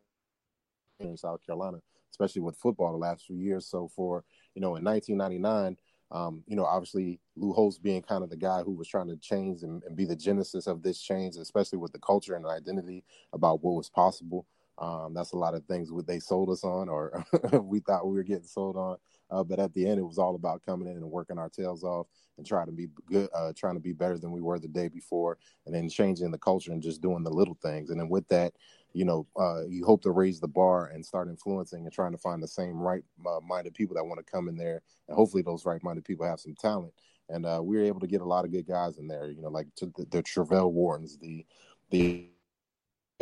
in 1.00 1.16
South 1.16 1.44
Carolina, 1.44 1.78
especially 2.10 2.42
with 2.42 2.56
football 2.56 2.92
the 2.92 2.98
last 2.98 3.26
few 3.26 3.36
years. 3.36 3.66
So 3.66 3.88
for, 3.94 4.24
you 4.54 4.60
know, 4.60 4.76
in 4.76 4.84
1999, 4.84 5.76
um, 6.12 6.44
you 6.46 6.56
know, 6.56 6.64
obviously 6.64 7.18
Lou 7.36 7.52
Holtz 7.52 7.78
being 7.78 8.02
kind 8.02 8.22
of 8.22 8.30
the 8.30 8.36
guy 8.36 8.62
who 8.62 8.72
was 8.72 8.86
trying 8.86 9.08
to 9.08 9.16
change 9.16 9.62
and, 9.62 9.82
and 9.84 9.96
be 9.96 10.04
the 10.04 10.14
genesis 10.14 10.66
of 10.66 10.82
this 10.82 11.00
change, 11.00 11.36
especially 11.36 11.78
with 11.78 11.92
the 11.92 11.98
culture 11.98 12.34
and 12.34 12.44
the 12.44 12.50
identity 12.50 13.02
about 13.32 13.64
what 13.64 13.74
was 13.74 13.88
possible. 13.88 14.46
Um, 14.78 15.12
that's 15.14 15.32
a 15.32 15.38
lot 15.38 15.54
of 15.54 15.64
things 15.64 15.92
what 15.92 16.06
they 16.06 16.18
sold 16.18 16.50
us 16.50 16.64
on, 16.64 16.88
or 16.88 17.24
we 17.62 17.80
thought 17.80 18.06
we 18.06 18.16
were 18.16 18.22
getting 18.22 18.46
sold 18.46 18.76
on. 18.76 18.96
Uh, 19.30 19.42
but 19.42 19.58
at 19.58 19.72
the 19.72 19.86
end, 19.86 19.98
it 19.98 20.04
was 20.04 20.18
all 20.18 20.34
about 20.34 20.64
coming 20.64 20.88
in 20.88 20.96
and 20.96 21.10
working 21.10 21.38
our 21.38 21.48
tails 21.48 21.84
off 21.84 22.06
and 22.36 22.46
trying 22.46 22.66
to 22.66 22.72
be 22.72 22.88
good, 23.06 23.28
uh, 23.34 23.52
trying 23.56 23.74
to 23.74 23.80
be 23.80 23.92
better 23.92 24.18
than 24.18 24.32
we 24.32 24.40
were 24.40 24.58
the 24.58 24.68
day 24.68 24.88
before, 24.88 25.38
and 25.66 25.74
then 25.74 25.88
changing 25.88 26.30
the 26.30 26.38
culture 26.38 26.72
and 26.72 26.82
just 26.82 27.00
doing 27.00 27.22
the 27.22 27.30
little 27.30 27.56
things. 27.62 27.90
And 27.90 28.00
then 28.00 28.08
with 28.08 28.26
that, 28.28 28.52
you 28.92 29.04
know, 29.04 29.26
uh, 29.38 29.66
you 29.66 29.84
hope 29.84 30.02
to 30.02 30.10
raise 30.10 30.40
the 30.40 30.48
bar 30.48 30.86
and 30.86 31.04
start 31.04 31.28
influencing 31.28 31.84
and 31.84 31.92
trying 31.92 32.12
to 32.12 32.18
find 32.18 32.42
the 32.42 32.48
same 32.48 32.76
right-minded 32.76 33.74
people 33.74 33.96
that 33.96 34.04
want 34.04 34.24
to 34.24 34.30
come 34.30 34.48
in 34.48 34.56
there, 34.56 34.82
and 35.08 35.16
hopefully 35.16 35.42
those 35.42 35.64
right-minded 35.64 36.04
people 36.04 36.26
have 36.26 36.40
some 36.40 36.54
talent. 36.54 36.92
And 37.28 37.46
uh, 37.46 37.60
we 37.62 37.76
were 37.76 37.84
able 37.84 38.00
to 38.00 38.06
get 38.06 38.20
a 38.20 38.26
lot 38.26 38.44
of 38.44 38.52
good 38.52 38.66
guys 38.66 38.98
in 38.98 39.06
there, 39.06 39.30
you 39.30 39.40
know, 39.40 39.48
like 39.48 39.68
the, 39.80 39.86
the 40.10 40.22
Travelle 40.22 40.72
Whartons, 40.72 41.18
the 41.20 41.46
the 41.90 42.28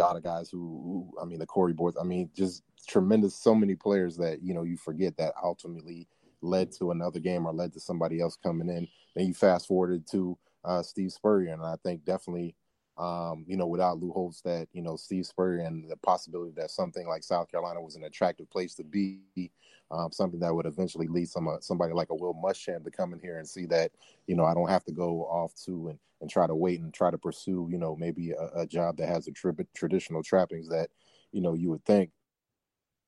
lot 0.00 0.16
of 0.16 0.22
guys 0.22 0.48
who, 0.50 0.58
who, 0.58 1.20
I 1.20 1.24
mean, 1.24 1.38
the 1.38 1.46
Corey 1.46 1.72
Boards. 1.72 1.96
I 2.00 2.04
mean, 2.04 2.30
just 2.34 2.62
tremendous. 2.88 3.36
So 3.36 3.54
many 3.54 3.74
players 3.74 4.16
that 4.16 4.42
you 4.42 4.54
know 4.54 4.62
you 4.62 4.76
forget 4.76 5.16
that 5.18 5.34
ultimately 5.42 6.08
led 6.42 6.72
to 6.72 6.90
another 6.90 7.20
game 7.20 7.46
or 7.46 7.52
led 7.52 7.72
to 7.74 7.80
somebody 7.80 8.20
else 8.20 8.36
coming 8.42 8.68
in. 8.68 8.88
Then 9.14 9.26
you 9.26 9.34
fast 9.34 9.68
forwarded 9.68 10.06
to 10.12 10.38
uh, 10.64 10.82
Steve 10.82 11.12
Spurrier, 11.12 11.52
and 11.52 11.62
I 11.62 11.76
think 11.84 12.04
definitely, 12.04 12.56
um, 13.00 13.44
you 13.48 13.56
know, 13.56 13.66
without 13.66 13.98
Lou 13.98 14.12
Holtz, 14.12 14.40
that 14.42 14.68
you 14.72 14.82
know 14.82 14.96
Steve 14.96 15.26
Spurrier 15.26 15.64
and 15.64 15.90
the 15.90 15.96
possibility 15.96 16.52
that 16.56 16.70
something 16.70 17.08
like 17.08 17.22
South 17.24 17.50
Carolina 17.50 17.80
was 17.80 17.96
an 17.96 18.04
attractive 18.04 18.50
place 18.50 18.74
to 18.74 18.84
be. 18.84 19.20
Um, 19.92 20.12
something 20.12 20.38
that 20.38 20.54
would 20.54 20.66
eventually 20.66 21.08
lead 21.08 21.28
some 21.28 21.48
uh, 21.48 21.58
somebody 21.60 21.92
like 21.94 22.10
a 22.10 22.14
Will 22.14 22.32
Muschamp 22.32 22.84
to 22.84 22.92
come 22.92 23.12
in 23.12 23.18
here 23.18 23.38
and 23.38 23.48
see 23.48 23.66
that 23.66 23.90
you 24.28 24.36
know 24.36 24.44
I 24.44 24.54
don't 24.54 24.70
have 24.70 24.84
to 24.84 24.92
go 24.92 25.22
off 25.24 25.52
to 25.64 25.88
and 25.88 25.98
and 26.20 26.30
try 26.30 26.46
to 26.46 26.54
wait 26.54 26.80
and 26.80 26.92
try 26.92 27.10
to 27.10 27.18
pursue, 27.18 27.68
you 27.70 27.78
know, 27.78 27.96
maybe 27.96 28.32
a, 28.32 28.60
a 28.60 28.66
job 28.66 28.96
that 28.98 29.08
has 29.08 29.24
the 29.24 29.32
tri- 29.32 29.52
traditional 29.74 30.22
trappings 30.22 30.68
that, 30.68 30.90
you 31.32 31.40
know, 31.40 31.54
you 31.54 31.70
would 31.70 31.84
think 31.84 32.10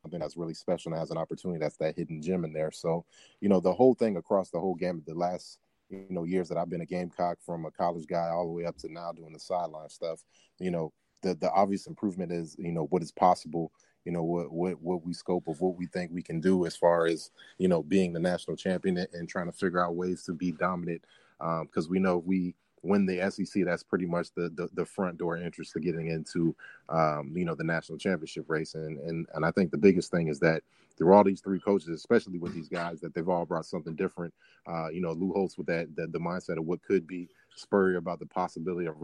something 0.02 0.20
that's 0.20 0.36
really 0.36 0.54
special 0.54 0.92
and 0.92 0.98
has 0.98 1.10
an 1.10 1.18
opportunity 1.18 1.60
that's 1.60 1.76
that 1.76 1.96
hidden 1.96 2.22
gem 2.22 2.44
in 2.44 2.52
there. 2.52 2.70
So, 2.70 3.04
you 3.40 3.48
know, 3.48 3.60
the 3.60 3.72
whole 3.72 3.94
thing 3.94 4.16
across 4.16 4.50
the 4.50 4.58
whole 4.58 4.74
gamut, 4.74 5.06
the 5.06 5.14
last, 5.14 5.58
you 5.92 6.06
know, 6.10 6.24
years 6.24 6.48
that 6.48 6.58
I've 6.58 6.70
been 6.70 6.80
a 6.80 6.86
Gamecock 6.86 7.38
from 7.44 7.66
a 7.66 7.70
college 7.70 8.06
guy 8.06 8.28
all 8.28 8.46
the 8.46 8.52
way 8.52 8.64
up 8.64 8.76
to 8.78 8.92
now 8.92 9.12
doing 9.12 9.32
the 9.32 9.38
sideline 9.38 9.88
stuff, 9.88 10.24
you 10.58 10.70
know, 10.70 10.92
the, 11.22 11.34
the 11.34 11.50
obvious 11.52 11.86
improvement 11.86 12.32
is, 12.32 12.56
you 12.58 12.72
know, 12.72 12.86
what 12.86 13.02
is 13.02 13.12
possible 13.12 13.72
you 14.04 14.12
know 14.12 14.22
what 14.22 14.52
what 14.52 14.80
what 14.82 15.04
we 15.04 15.12
scope 15.12 15.46
of 15.48 15.60
what 15.60 15.76
we 15.76 15.86
think 15.86 16.10
we 16.12 16.22
can 16.22 16.40
do 16.40 16.66
as 16.66 16.76
far 16.76 17.06
as 17.06 17.30
you 17.58 17.68
know 17.68 17.82
being 17.82 18.12
the 18.12 18.20
national 18.20 18.56
champion 18.56 18.98
and, 19.12 19.28
trying 19.28 19.46
to 19.46 19.52
figure 19.52 19.84
out 19.84 19.94
ways 19.94 20.24
to 20.24 20.32
be 20.32 20.52
dominant 20.52 21.02
because 21.38 21.86
um, 21.86 21.90
we 21.90 21.98
know 21.98 22.18
we 22.18 22.54
win 22.82 23.06
the 23.06 23.30
SEC, 23.30 23.64
that's 23.64 23.82
pretty 23.82 24.06
much 24.06 24.32
the, 24.34 24.50
the, 24.54 24.68
the 24.74 24.84
front 24.84 25.18
door 25.18 25.36
interest 25.36 25.72
to 25.72 25.80
getting 25.80 26.08
into, 26.08 26.54
um, 26.88 27.32
you 27.34 27.44
know, 27.44 27.54
the 27.54 27.64
national 27.64 27.98
championship 27.98 28.44
race. 28.48 28.74
And, 28.74 28.98
and, 28.98 29.26
and 29.34 29.44
I 29.44 29.50
think 29.52 29.70
the 29.70 29.78
biggest 29.78 30.10
thing 30.10 30.28
is 30.28 30.40
that 30.40 30.62
through 30.96 31.14
all 31.14 31.24
these 31.24 31.40
three 31.40 31.60
coaches, 31.60 31.88
especially 31.88 32.38
with 32.38 32.54
these 32.54 32.68
guys, 32.68 33.00
that 33.00 33.14
they've 33.14 33.28
all 33.28 33.46
brought 33.46 33.66
something 33.66 33.94
different. 33.94 34.34
Uh, 34.66 34.88
you 34.90 35.00
know, 35.00 35.12
Lou 35.12 35.32
Holtz 35.32 35.56
with 35.56 35.66
that, 35.66 35.94
the, 35.96 36.06
the 36.08 36.18
mindset 36.18 36.58
of 36.58 36.64
what 36.64 36.82
could 36.82 37.06
be 37.06 37.28
Spurrier 37.54 37.98
about 37.98 38.18
the 38.18 38.26
possibility 38.26 38.86
of 38.86 38.96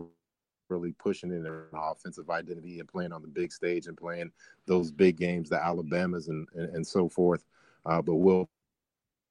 really 0.68 0.92
pushing 0.92 1.30
in 1.30 1.42
their 1.42 1.68
offensive 1.72 2.30
identity 2.30 2.78
and 2.78 2.88
playing 2.88 3.12
on 3.12 3.22
the 3.22 3.28
big 3.28 3.52
stage 3.52 3.86
and 3.86 3.96
playing 3.96 4.30
those 4.66 4.90
big 4.90 5.16
games, 5.16 5.48
the 5.48 5.62
Alabamas 5.62 6.28
and, 6.28 6.46
and, 6.54 6.74
and 6.74 6.86
so 6.86 7.08
forth. 7.08 7.44
Uh, 7.86 8.02
but 8.02 8.16
Will 8.16 8.48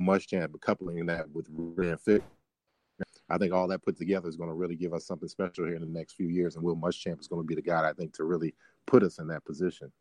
Muschamp 0.02 0.60
coupling 0.62 1.06
that 1.06 1.30
with 1.32 1.48
Rand 1.50 2.00
Fit 2.00 2.24
I 3.30 3.38
think 3.38 3.54
all 3.54 3.68
that 3.68 3.84
put 3.84 3.98
together 3.98 4.30
is 4.30 4.38
going 4.38 4.50
to 4.50 4.56
really 4.56 4.76
give 4.76 4.94
us 4.94 5.06
something 5.06 5.28
special 5.28 5.66
here 5.66 5.76
in 5.76 5.82
the 5.82 5.88
next 5.88 6.14
few 6.14 6.28
years. 6.28 6.56
And 6.56 6.64
Will 6.64 6.78
Muschamp 6.78 7.20
is 7.20 7.28
going 7.28 7.42
to 7.42 7.48
be 7.48 7.56
the 7.56 7.62
guy 7.62 7.88
I 7.88 7.94
think 7.94 8.14
to 8.16 8.24
really 8.24 8.56
put 8.86 9.04
us 9.04 9.20
in 9.20 9.28
that 9.28 9.46
position. 9.46 9.92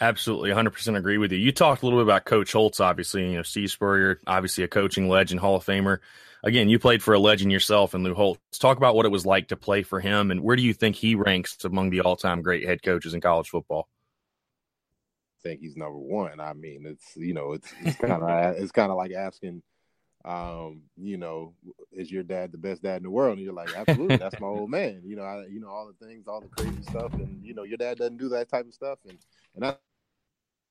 Absolutely, 0.00 0.50
100% 0.50 0.96
agree 0.96 1.18
with 1.18 1.32
you. 1.32 1.38
You 1.38 1.52
talked 1.52 1.82
a 1.82 1.86
little 1.86 1.98
bit 1.98 2.04
about 2.04 2.24
Coach 2.24 2.52
Holtz, 2.52 2.80
obviously. 2.80 3.26
You 3.30 3.36
know, 3.36 3.42
Steve 3.42 3.70
Spurrier, 3.70 4.20
obviously 4.26 4.64
a 4.64 4.68
coaching 4.68 5.08
legend, 5.08 5.40
Hall 5.40 5.56
of 5.56 5.64
Famer. 5.64 5.98
Again, 6.42 6.68
you 6.68 6.78
played 6.78 7.02
for 7.02 7.14
a 7.14 7.18
legend 7.18 7.50
yourself 7.50 7.94
and 7.94 8.04
Lou 8.04 8.14
Holtz. 8.14 8.58
Talk 8.58 8.76
about 8.76 8.94
what 8.94 9.06
it 9.06 9.12
was 9.12 9.24
like 9.24 9.48
to 9.48 9.56
play 9.56 9.82
for 9.82 10.00
him, 10.00 10.30
and 10.30 10.42
where 10.42 10.56
do 10.56 10.62
you 10.62 10.74
think 10.74 10.96
he 10.96 11.14
ranks 11.14 11.56
among 11.64 11.90
the 11.90 12.02
all-time 12.02 12.42
great 12.42 12.66
head 12.66 12.82
coaches 12.82 13.14
in 13.14 13.20
college 13.20 13.48
football? 13.48 13.88
I 15.40 15.48
think 15.48 15.60
he's 15.60 15.76
number 15.76 15.98
one. 15.98 16.40
I 16.40 16.52
mean, 16.52 16.84
it's 16.86 17.16
you 17.16 17.32
know, 17.32 17.52
it's 17.52 17.72
it's 17.80 17.96
kind 17.96 18.22
of 18.22 18.56
it's 18.56 18.72
kind 18.72 18.90
of 18.90 18.98
like 18.98 19.12
asking, 19.12 19.62
um, 20.24 20.82
you 20.96 21.16
know, 21.16 21.54
is 21.92 22.10
your 22.10 22.22
dad 22.22 22.52
the 22.52 22.58
best 22.58 22.82
dad 22.82 22.96
in 22.98 23.02
the 23.02 23.10
world? 23.10 23.36
And 23.36 23.44
you're 23.44 23.54
like, 23.54 23.74
absolutely, 23.76 24.16
that's 24.16 24.40
my 24.40 24.46
old 24.46 24.70
man. 24.70 25.02
You 25.04 25.16
know, 25.16 25.22
I, 25.22 25.46
you 25.46 25.60
know 25.60 25.68
all 25.68 25.86
the 25.86 26.06
things, 26.06 26.26
all 26.26 26.40
the 26.40 26.48
crazy 26.48 26.82
stuff, 26.82 27.12
and 27.14 27.44
you 27.44 27.54
know, 27.54 27.64
your 27.64 27.76
dad 27.76 27.98
doesn't 27.98 28.16
do 28.16 28.28
that 28.30 28.48
type 28.48 28.66
of 28.66 28.74
stuff, 28.74 28.98
and 29.08 29.18
and 29.54 29.64
I, 29.64 29.76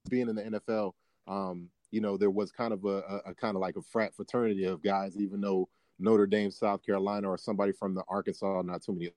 being 0.09 0.29
in 0.29 0.35
the 0.35 0.43
NFL, 0.43 0.93
um, 1.27 1.69
you 1.91 2.01
know, 2.01 2.17
there 2.17 2.31
was 2.31 2.51
kind 2.51 2.73
of 2.73 2.83
a, 2.85 2.87
a, 2.87 3.21
a 3.27 3.35
kind 3.35 3.55
of 3.55 3.61
like 3.61 3.75
a 3.75 3.81
frat 3.81 4.15
fraternity 4.15 4.65
of 4.65 4.81
guys, 4.81 5.15
even 5.17 5.39
though 5.39 5.69
Notre 5.99 6.25
Dame, 6.25 6.51
South 6.51 6.83
Carolina, 6.83 7.29
or 7.29 7.37
somebody 7.37 7.71
from 7.71 7.93
the 7.93 8.03
Arkansas, 8.07 8.63
not 8.63 8.81
too 8.81 8.93
many 8.93 9.11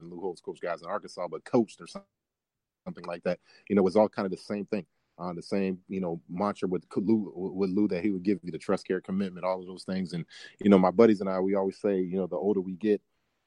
Lou 0.00 0.20
Holtz 0.20 0.40
coach 0.40 0.60
guys 0.60 0.82
in 0.82 0.88
Arkansas, 0.88 1.26
but 1.28 1.44
coached 1.44 1.80
or 1.80 1.86
something 1.86 3.04
like 3.06 3.22
that. 3.24 3.38
You 3.68 3.76
know, 3.76 3.80
it 3.80 3.84
was 3.84 3.96
all 3.96 4.08
kind 4.08 4.26
of 4.26 4.32
the 4.32 4.38
same 4.38 4.66
thing. 4.66 4.86
Uh, 5.20 5.34
the 5.34 5.42
same, 5.42 5.78
you 5.88 6.00
know, 6.00 6.20
mantra 6.30 6.66
with 6.66 6.84
Lou, 6.96 7.32
with 7.34 7.70
Lou 7.70 7.86
that 7.88 8.02
he 8.02 8.10
would 8.10 8.22
give 8.22 8.38
you 8.42 8.50
the 8.50 8.58
trust, 8.58 8.86
care, 8.86 9.00
commitment, 9.02 9.44
all 9.44 9.60
of 9.60 9.66
those 9.66 9.84
things. 9.84 10.14
And 10.14 10.24
you 10.60 10.70
know, 10.70 10.78
my 10.78 10.90
buddies 10.90 11.20
and 11.20 11.28
I, 11.28 11.38
we 11.40 11.54
always 11.54 11.78
say, 11.78 12.00
you 12.00 12.16
know, 12.16 12.26
the 12.26 12.36
older 12.36 12.60
we 12.60 12.72
get, 12.72 13.02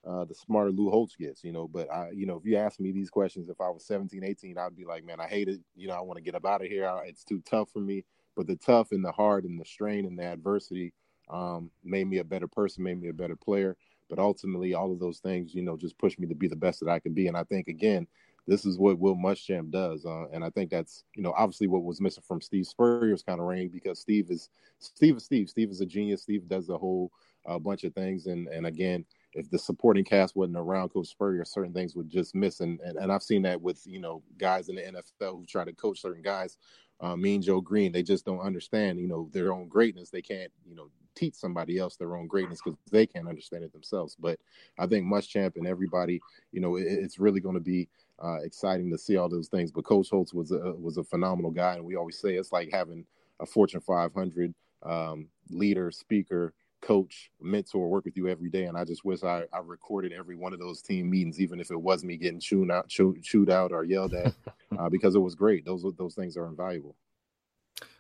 uh, 0.07 0.25
the 0.25 0.35
smarter 0.35 0.71
Lou 0.71 0.89
Holtz 0.89 1.15
gets, 1.15 1.43
you 1.43 1.51
know. 1.51 1.67
But 1.67 1.91
I, 1.91 2.11
you 2.11 2.25
know, 2.25 2.37
if 2.37 2.45
you 2.45 2.57
ask 2.57 2.79
me 2.79 2.91
these 2.91 3.09
questions, 3.09 3.49
if 3.49 3.59
I 3.59 3.69
was 3.69 3.85
17, 3.87 4.23
18, 4.23 4.57
I'd 4.57 4.75
be 4.75 4.85
like, 4.85 5.03
man, 5.03 5.19
I 5.19 5.27
hate 5.27 5.47
it. 5.47 5.61
You 5.75 5.87
know, 5.87 5.95
I 5.95 6.01
want 6.01 6.17
to 6.17 6.23
get 6.23 6.35
up 6.35 6.45
out 6.45 6.61
of 6.61 6.67
here. 6.67 6.91
It's 7.05 7.23
too 7.23 7.41
tough 7.49 7.69
for 7.71 7.79
me. 7.79 8.05
But 8.35 8.47
the 8.47 8.55
tough 8.55 8.91
and 8.91 9.03
the 9.03 9.11
hard 9.11 9.45
and 9.45 9.59
the 9.59 9.65
strain 9.65 10.05
and 10.05 10.17
the 10.17 10.25
adversity 10.25 10.93
um, 11.29 11.71
made 11.83 12.07
me 12.07 12.17
a 12.17 12.23
better 12.23 12.47
person, 12.47 12.83
made 12.83 13.01
me 13.01 13.09
a 13.09 13.13
better 13.13 13.35
player. 13.35 13.77
But 14.09 14.19
ultimately, 14.19 14.73
all 14.73 14.91
of 14.91 14.99
those 14.99 15.19
things, 15.19 15.55
you 15.55 15.61
know, 15.61 15.77
just 15.77 15.97
pushed 15.97 16.19
me 16.19 16.27
to 16.27 16.35
be 16.35 16.47
the 16.47 16.55
best 16.55 16.79
that 16.81 16.89
I 16.89 16.99
could 16.99 17.15
be. 17.15 17.27
And 17.27 17.37
I 17.37 17.43
think, 17.43 17.67
again, 17.67 18.07
this 18.47 18.65
is 18.65 18.77
what 18.77 18.99
Will 18.99 19.15
Muschamp 19.15 19.71
does. 19.71 20.05
Uh, 20.05 20.25
and 20.33 20.43
I 20.43 20.49
think 20.49 20.69
that's, 20.69 21.05
you 21.15 21.23
know, 21.23 21.33
obviously 21.37 21.67
what 21.67 21.83
was 21.83 22.01
missing 22.01 22.23
from 22.27 22.41
Steve 22.41 22.67
Spurrier's 22.67 23.23
kind 23.23 23.39
of 23.39 23.45
reign 23.45 23.69
because 23.69 23.99
Steve 23.99 24.29
is 24.29 24.49
Steve 24.79 25.17
is 25.17 25.23
Steve. 25.23 25.49
Steve 25.49 25.69
is 25.69 25.81
a 25.81 25.85
genius. 25.85 26.23
Steve 26.23 26.47
does 26.47 26.69
a 26.69 26.77
whole 26.77 27.11
uh, 27.45 27.59
bunch 27.59 27.83
of 27.83 27.93
things. 27.93 28.27
And 28.27 28.47
and 28.49 28.65
again, 28.65 29.05
if 29.33 29.49
the 29.49 29.57
supporting 29.57 30.03
cast 30.03 30.35
wasn't 30.35 30.57
around 30.57 30.89
Coach 30.89 31.07
Spurrier, 31.07 31.45
certain 31.45 31.73
things 31.73 31.95
would 31.95 32.09
just 32.09 32.35
miss. 32.35 32.59
And, 32.59 32.79
and 32.81 32.97
and 32.97 33.11
I've 33.11 33.23
seen 33.23 33.43
that 33.43 33.61
with 33.61 33.81
you 33.85 33.99
know 33.99 34.21
guys 34.37 34.69
in 34.69 34.75
the 34.75 34.81
NFL 34.81 35.37
who 35.37 35.45
try 35.45 35.63
to 35.63 35.73
coach 35.73 36.01
certain 36.01 36.23
guys. 36.23 36.57
Uh, 36.99 37.15
mean 37.17 37.41
Joe 37.41 37.59
Greene, 37.59 37.91
they 37.91 38.03
just 38.03 38.25
don't 38.25 38.39
understand 38.39 38.99
you 38.99 39.07
know 39.07 39.29
their 39.33 39.53
own 39.53 39.67
greatness. 39.67 40.09
They 40.09 40.21
can't 40.21 40.51
you 40.65 40.75
know 40.75 40.89
teach 41.15 41.35
somebody 41.35 41.77
else 41.77 41.95
their 41.95 42.15
own 42.15 42.27
greatness 42.27 42.59
because 42.63 42.77
they 42.91 43.05
can't 43.05 43.27
understand 43.27 43.63
it 43.63 43.71
themselves. 43.71 44.15
But 44.19 44.39
I 44.79 44.87
think 44.87 45.05
Muschamp 45.05 45.55
and 45.55 45.67
everybody, 45.67 46.21
you 46.51 46.61
know, 46.61 46.75
it, 46.75 46.85
it's 46.87 47.19
really 47.19 47.39
going 47.39 47.55
to 47.55 47.61
be 47.61 47.87
uh, 48.21 48.39
exciting 48.43 48.91
to 48.91 48.97
see 48.97 49.17
all 49.17 49.29
those 49.29 49.47
things. 49.47 49.71
But 49.71 49.85
Coach 49.85 50.09
Holtz 50.09 50.33
was 50.33 50.51
a 50.51 50.73
was 50.73 50.97
a 50.97 51.03
phenomenal 51.03 51.51
guy, 51.51 51.75
and 51.75 51.85
we 51.85 51.95
always 51.95 52.19
say 52.19 52.35
it's 52.35 52.51
like 52.51 52.69
having 52.71 53.05
a 53.39 53.45
Fortune 53.45 53.81
500 53.81 54.53
um, 54.83 55.27
leader, 55.49 55.91
speaker, 55.91 56.53
coach, 56.81 57.31
mentor 57.41 57.89
work 57.89 58.05
with 58.05 58.17
you 58.17 58.27
every 58.27 58.49
day. 58.49 58.65
And 58.65 58.77
I 58.77 58.83
just 58.83 59.03
wish 59.03 59.23
I, 59.23 59.43
I 59.53 59.59
recorded 59.63 60.11
every 60.11 60.35
one 60.35 60.53
of 60.53 60.59
those 60.59 60.81
team 60.81 61.09
meetings, 61.09 61.39
even 61.39 61.59
if 61.59 61.71
it 61.71 61.81
was 61.81 62.03
me 62.03 62.17
getting 62.17 62.39
chewed 62.39 62.69
out, 62.69 62.89
chewed, 62.89 63.23
chewed 63.23 63.49
out 63.49 63.71
or 63.71 63.83
yelled 63.83 64.13
at, 64.13 64.33
uh, 64.77 64.89
because 64.89 65.15
it 65.15 65.19
was 65.19 65.35
great. 65.35 65.65
Those 65.65 65.85
those 65.97 66.13
things 66.13 66.37
are 66.37 66.47
invaluable. 66.47 66.95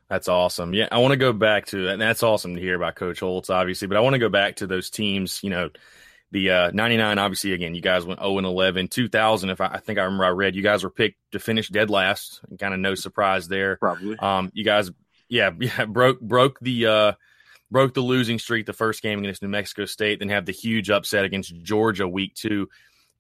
That's 0.09 0.27
awesome. 0.27 0.73
Yeah, 0.73 0.89
I 0.91 0.99
want 0.99 1.13
to 1.13 1.17
go 1.17 1.33
back 1.33 1.67
to 1.67 1.87
and 1.87 2.01
that's 2.01 2.23
awesome 2.23 2.55
to 2.55 2.61
hear 2.61 2.75
about 2.75 2.95
Coach 2.95 3.21
Holtz, 3.21 3.49
obviously. 3.49 3.87
But 3.87 3.97
I 3.97 4.01
want 4.01 4.13
to 4.13 4.19
go 4.19 4.29
back 4.29 4.57
to 4.57 4.67
those 4.67 4.89
teams. 4.89 5.41
You 5.43 5.49
know, 5.49 5.69
the 6.33 6.49
uh, 6.49 6.71
99, 6.73 7.19
obviously, 7.19 7.53
again, 7.53 7.75
you 7.75 7.81
guys 7.81 8.05
went 8.05 8.19
0 8.19 8.39
and 8.39 8.47
11. 8.47 8.87
2000, 8.87 9.49
if 9.51 9.61
I, 9.61 9.67
I, 9.67 9.77
think 9.77 9.99
I 9.99 10.03
remember 10.03 10.25
I 10.25 10.29
read, 10.29 10.55
you 10.55 10.63
guys 10.63 10.83
were 10.83 10.89
picked 10.89 11.19
to 11.31 11.39
finish 11.39 11.69
dead 11.69 11.91
last. 11.91 12.41
Kind 12.59 12.73
of 12.73 12.79
no 12.79 12.95
surprise 12.95 13.47
there. 13.47 13.77
Probably. 13.77 14.17
Um, 14.17 14.49
you 14.51 14.65
guys, 14.65 14.89
yeah, 15.29 15.51
yeah, 15.59 15.85
broke 15.85 16.19
broke 16.19 16.59
the 16.59 16.87
uh, 16.87 17.13
broke 17.69 17.93
the 17.93 18.01
losing 18.01 18.39
streak 18.39 18.65
the 18.65 18.73
first 18.73 19.03
game 19.03 19.19
against 19.19 19.43
New 19.43 19.47
Mexico 19.47 19.85
State, 19.85 20.19
then 20.19 20.29
have 20.29 20.47
the 20.47 20.51
huge 20.51 20.89
upset 20.89 21.23
against 21.23 21.55
Georgia 21.61 22.07
week 22.07 22.33
two. 22.33 22.67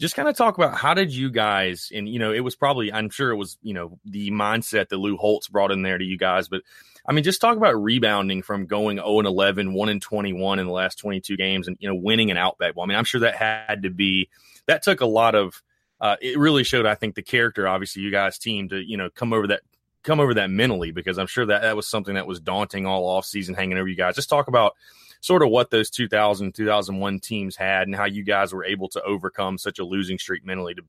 Just 0.01 0.15
kind 0.15 0.27
of 0.27 0.35
talk 0.35 0.57
about 0.57 0.75
how 0.75 0.95
did 0.95 1.13
you 1.13 1.29
guys, 1.29 1.91
and 1.93 2.09
you 2.09 2.17
know, 2.17 2.33
it 2.33 2.39
was 2.39 2.55
probably, 2.55 2.91
I'm 2.91 3.11
sure 3.11 3.29
it 3.29 3.37
was, 3.37 3.59
you 3.61 3.75
know, 3.75 3.99
the 4.05 4.31
mindset 4.31 4.89
that 4.89 4.97
Lou 4.97 5.17
Holtz 5.17 5.47
brought 5.47 5.71
in 5.71 5.83
there 5.83 5.99
to 5.99 6.03
you 6.03 6.17
guys, 6.17 6.49
but 6.49 6.63
I 7.05 7.11
mean, 7.11 7.23
just 7.23 7.41
talk 7.41 7.57
about 7.57 7.81
rebounding 7.81 8.41
from 8.41 8.65
going 8.65 8.97
0 8.97 9.19
and 9.19 9.27
11, 9.27 9.73
1 9.73 9.89
and 9.89 10.01
21 10.01 10.59
in 10.59 10.65
the 10.65 10.71
last 10.71 10.99
22 10.99 11.35
games, 11.35 11.67
and 11.67 11.75
you 11.79 11.89
know, 11.89 11.95
winning 11.95 12.31
an 12.31 12.37
Outback 12.37 12.75
Bowl. 12.75 12.83
I 12.83 12.87
mean, 12.87 12.97
I'm 12.97 13.03
sure 13.03 13.21
that 13.21 13.35
had 13.35 13.83
to 13.83 13.89
be 13.89 14.29
that 14.67 14.83
took 14.83 15.01
a 15.01 15.05
lot 15.05 15.35
of. 15.35 15.61
Uh, 15.99 16.17
it 16.21 16.37
really 16.37 16.65
showed, 16.65 16.85
I 16.85 16.95
think, 16.95 17.15
the 17.15 17.21
character. 17.21 17.65
Obviously, 17.67 18.01
you 18.01 18.11
guys' 18.11 18.37
team 18.37 18.69
to 18.69 18.77
you 18.77 18.97
know 18.97 19.09
come 19.09 19.33
over 19.33 19.47
that 19.47 19.61
come 20.03 20.19
over 20.19 20.33
that 20.35 20.49
mentally 20.49 20.91
because 20.91 21.17
I'm 21.17 21.27
sure 21.27 21.45
that 21.45 21.61
that 21.61 21.75
was 21.75 21.87
something 21.87 22.15
that 22.15 22.27
was 22.27 22.39
daunting 22.39 22.85
all 22.85 23.05
off 23.05 23.25
season 23.25 23.55
hanging 23.55 23.77
over 23.77 23.87
you 23.87 23.95
guys. 23.95 24.15
Just 24.15 24.29
talk 24.29 24.47
about 24.47 24.73
sort 25.21 25.41
of 25.41 25.49
what 25.49 25.71
those 25.71 25.89
2000 25.89 26.53
2001 26.53 27.19
teams 27.19 27.55
had 27.55 27.87
and 27.87 27.95
how 27.95 28.05
you 28.05 28.23
guys 28.23 28.53
were 28.53 28.65
able 28.65 28.89
to 28.89 29.01
overcome 29.03 29.57
such 29.57 29.79
a 29.79 29.85
losing 29.85 30.19
streak 30.19 30.45
mentally 30.45 30.73
to 30.73 30.81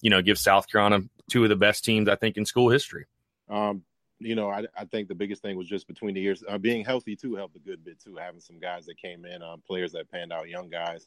you 0.00 0.10
know 0.10 0.22
give 0.22 0.38
South 0.38 0.66
Carolina 0.68 1.00
two 1.30 1.42
of 1.42 1.50
the 1.50 1.56
best 1.56 1.84
teams 1.84 2.08
I 2.08 2.16
think 2.16 2.36
in 2.36 2.46
school 2.46 2.70
history. 2.70 3.06
Um, 3.48 3.82
you 4.22 4.34
know, 4.34 4.50
I, 4.50 4.64
I 4.76 4.84
think 4.84 5.08
the 5.08 5.14
biggest 5.14 5.42
thing 5.42 5.56
was 5.56 5.68
just 5.68 5.86
between 5.86 6.14
the 6.14 6.20
years 6.20 6.42
uh, 6.48 6.58
being 6.58 6.84
healthy 6.84 7.16
too 7.16 7.34
helped 7.34 7.56
a 7.56 7.60
good 7.60 7.84
bit 7.84 8.00
too. 8.00 8.16
Having 8.16 8.40
some 8.40 8.58
guys 8.58 8.86
that 8.86 8.96
came 8.96 9.24
in, 9.24 9.42
um, 9.42 9.62
players 9.66 9.92
that 9.92 10.10
panned 10.10 10.32
out, 10.32 10.48
young 10.48 10.68
guys. 10.68 11.06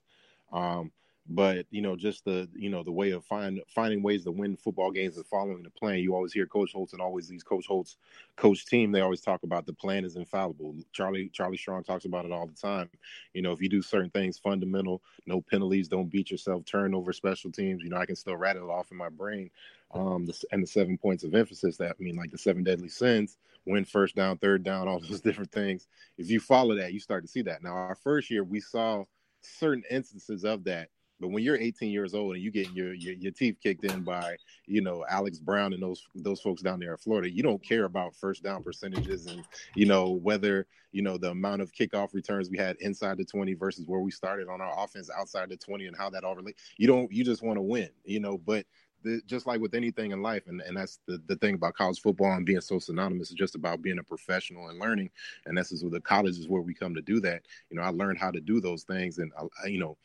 Um, 0.52 0.92
but 1.28 1.66
you 1.72 1.82
know, 1.82 1.96
just 1.96 2.24
the 2.24 2.48
you 2.56 2.70
know 2.70 2.84
the 2.84 2.92
way 2.92 3.12
of 3.12 3.26
find 3.26 3.60
finding 3.68 4.04
ways 4.04 4.24
to 4.26 4.32
win 4.32 4.56
football 4.56 4.92
games 4.92 5.18
and 5.18 5.26
following 5.26 5.64
the 5.64 5.72
plan. 5.72 6.00
You 6.00 6.14
always 6.14 6.34
hear 6.34 6.46
Coach 6.46 6.74
Holtz 6.74 6.94
and 6.94 7.02
always 7.02 7.28
these 7.28 7.42
Coach 7.42 7.66
Holtz 7.66 7.98
coach 8.36 8.66
team. 8.68 8.92
They 8.92 9.02
always 9.02 9.22
talk 9.22 9.42
about 9.42 9.66
the 9.66 9.74
plan 9.74 10.06
is 10.06 10.18
infallible. 10.18 10.76
Charlie 10.92 11.30
Charlie 11.30 11.58
Strong 11.58 11.84
talks 11.86 12.06
about 12.06 12.26
it 12.26 12.32
all 12.32 12.46
the 12.46 12.54
time. 12.54 12.90
You 13.34 13.42
know, 13.42 13.52
if 13.52 13.62
you 13.62 13.70
do 13.70 13.82
certain 13.82 14.12
things 14.12 14.38
fundamental, 14.38 15.02
no 15.26 15.42
penalties, 15.42 15.88
don't 15.88 16.12
beat 16.12 16.30
yourself, 16.30 16.64
turnover, 16.66 17.12
special 17.12 17.52
teams. 17.52 17.82
You 17.82 17.90
know, 17.90 17.98
I 17.98 18.06
can 18.06 18.16
still 18.16 18.38
rattle 18.38 18.70
it 18.70 18.72
off 18.72 18.92
in 18.92 18.98
my 18.98 19.10
brain. 19.10 19.50
Um, 19.96 20.26
the, 20.26 20.44
and 20.52 20.62
the 20.62 20.68
seven 20.68 20.98
points 20.98 21.24
of 21.24 21.34
emphasis 21.34 21.78
that 21.78 21.96
I 22.00 22.04
mean, 22.04 22.16
like 22.16 22.32
the 22.32 22.38
seven 22.38 22.64
deadly 22.64 22.90
sins, 22.90 23.38
win 23.66 23.86
first 23.86 24.16
down, 24.16 24.38
third 24.38 24.64
down, 24.64 24.88
all 24.88 25.00
those 25.10 25.22
different 25.22 25.52
things. 25.52 25.88
If 26.18 26.30
you 26.30 26.40
follow 26.40 26.76
that, 26.76 26.94
you 26.94 27.00
start 27.00 27.24
to 27.24 27.30
see 27.30 27.42
that. 27.44 27.64
Now, 27.64 27.72
our 27.72 27.96
first 27.96 28.30
year, 28.30 28.44
we 28.44 28.60
saw 28.60 29.06
certain 29.42 29.84
instances 29.90 30.44
of 30.44 30.64
that 30.66 30.90
but 31.20 31.30
when 31.30 31.44
you're 31.44 31.58
18 31.58 31.92
years 31.92 32.14
old 32.14 32.36
and 32.36 32.44
you 32.44 32.52
getting 32.52 32.76
your, 32.76 32.94
your, 32.94 33.14
your 33.14 33.32
teeth 33.32 33.58
kicked 33.62 33.86
in 33.86 34.02
by 34.02 34.36
you 34.66 34.82
know 34.82 35.06
Alex 35.10 35.40
Brown 35.40 35.74
and 35.74 35.82
those 35.82 36.04
those 36.14 36.42
folks 36.42 36.62
down 36.62 36.80
there 36.80 36.92
in 36.92 36.98
Florida, 36.98 37.30
you 37.30 37.42
don't 37.42 37.64
care 37.64 37.86
about 37.86 38.16
first 38.16 38.44
down 38.44 38.64
percentages 38.64 39.28
and 39.28 39.44
you 39.76 39.86
know 39.86 40.12
whether 40.12 40.68
you 40.92 41.02
know 41.02 41.18
the 41.18 41.32
amount 41.32 41.62
of 41.62 41.72
kickoff 41.72 42.14
returns 42.14 42.50
we 42.50 42.58
had 42.58 42.76
inside 42.82 43.18
the 43.18 43.26
20 43.26 43.54
versus 43.54 43.86
where 43.88 44.02
we 44.02 44.12
started 44.12 44.50
on 44.50 44.62
our 44.62 44.84
offense 44.84 45.10
outside 45.18 45.50
the 45.50 45.58
20 45.58 45.88
and 45.88 45.98
how 45.98 46.10
that 46.10 46.24
all 46.24 46.36
relate. 46.36 46.58
You 46.78 46.88
don't 46.88 47.12
you 47.12 47.24
just 47.24 47.44
want 47.44 47.58
to 47.58 47.62
win, 47.62 47.90
you 48.04 48.20
know. 48.20 48.38
But 48.38 48.66
the, 49.06 49.22
just 49.26 49.48
like 49.48 49.62
with 49.62 49.76
anything 49.76 50.12
in 50.12 50.22
life, 50.22 50.44
and, 50.48 50.62
and 50.62 50.76
that's 50.76 51.00
the, 51.08 51.22
the 51.28 51.36
thing 51.38 51.56
about 51.56 51.76
college 51.76 52.02
football 52.02 52.34
and 52.34 52.46
being 52.46 52.60
so 52.60 52.80
synonymous, 52.80 53.30
is 53.30 53.36
just 53.36 53.56
about 53.56 53.82
being 53.82 54.00
a 54.00 54.04
professional 54.04 54.70
and 54.70 54.80
learning. 54.80 55.10
And 55.46 55.58
this 55.58 55.72
is 55.72 55.84
where 55.84 55.92
the 55.92 56.02
college 56.02 56.38
is 56.38 56.50
where 56.50 56.62
we 56.62 56.74
come 56.74 56.96
to 56.96 57.02
do 57.02 57.20
that. 57.22 57.44
You 57.70 57.78
know, 57.78 57.84
I 57.84 57.90
learned 57.90 58.18
how 58.18 58.32
to 58.32 58.42
do 58.42 58.60
those 58.60 58.84
things, 58.84 59.20
and 59.20 59.32
I, 59.64 59.68
you 59.68 59.80
know, 59.80 59.98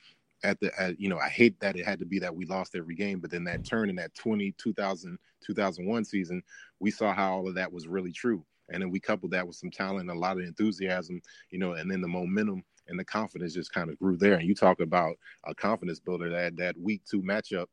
at 0.43 0.61
the 0.61 0.71
at, 0.81 0.99
you 0.99 1.09
know 1.09 1.19
i 1.19 1.29
hate 1.29 1.61
that 1.61 1.77
it 1.77 1.85
had 1.85 1.99
to 1.99 2.07
be 2.07 2.19
that 2.19 2.35
we 2.35 2.47
lost 2.47 2.75
every 2.75 2.95
game 2.95 3.21
but 3.21 3.31
then 3.31 3.45
that 3.45 3.63
turn 3.63 3.91
in 3.91 3.97
that 3.97 4.15
20 4.15 4.53
2000 4.53 5.19
2001 5.45 6.05
season 6.05 6.43
we 6.79 6.91
saw 6.91 7.13
how 7.13 7.35
all 7.35 7.47
of 7.47 7.55
that 7.55 7.71
was 7.71 7.87
really 7.87 8.11
true 8.11 8.43
and 8.71 8.83
then 8.83 8.91
we 8.91 8.99
coupled 8.99 9.33
that 9.33 9.47
with 9.47 9.57
some 9.57 9.71
talent 9.71 10.09
a 10.09 10.15
lot 10.15 10.39
of 10.39 10.45
enthusiasm 10.45 11.21
you 11.51 11.59
know 11.59 11.73
and 11.73 11.91
then 11.91 12.01
the 12.01 12.09
momentum 12.09 12.65
and 12.89 12.99
the 12.99 13.05
confidence 13.05 13.53
just 13.53 13.73
kind 13.73 13.91
of 13.91 13.99
grew 13.99 14.17
there 14.17 14.35
and 14.35 14.49
you 14.49 14.55
talk 14.55 14.81
about 14.81 15.15
a 15.45 15.55
confidence 15.55 16.01
builder 16.01 16.31
that 16.31 16.57
that 16.57 16.75
week 16.79 17.03
two 17.05 17.21
matchup 17.21 17.67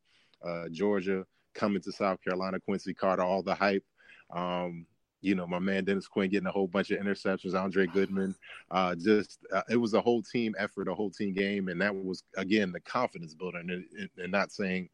uh, 0.46 0.68
georgia 0.70 1.26
coming 1.54 1.82
to 1.82 1.92
south 1.92 2.20
carolina 2.24 2.60
quincy 2.60 2.94
carter 2.94 3.24
all 3.24 3.42
the 3.42 3.56
hype 3.56 3.84
um, 4.30 4.86
you 5.22 5.36
know, 5.36 5.48
my 5.48 5.60
man 5.60 5.84
Dennis 5.84 6.08
Quinn 6.08 6.30
getting 6.30 6.48
a 6.48 6.52
whole 6.52 6.68
bunch 6.68 6.92
of 6.92 7.00
interceptions, 7.00 7.60
Andre 7.60 7.88
Goodman. 7.88 8.36
Uh, 8.70 8.96
just 8.96 9.40
uh, 9.52 9.64
it 9.70 9.78
was 9.78 9.94
a 9.94 10.02
whole 10.02 10.22
team 10.22 10.56
effort, 10.58 10.88
a 10.88 10.94
whole 10.94 11.10
team 11.10 11.34
game, 11.34 11.70
and 11.70 11.82
that 11.82 11.94
was 11.94 12.24
again 12.38 12.72
the 12.72 12.80
confidence 12.82 13.34
builder, 13.34 13.60
and, 13.60 13.86
and 14.18 14.32
not 14.32 14.52
saying. 14.52 14.90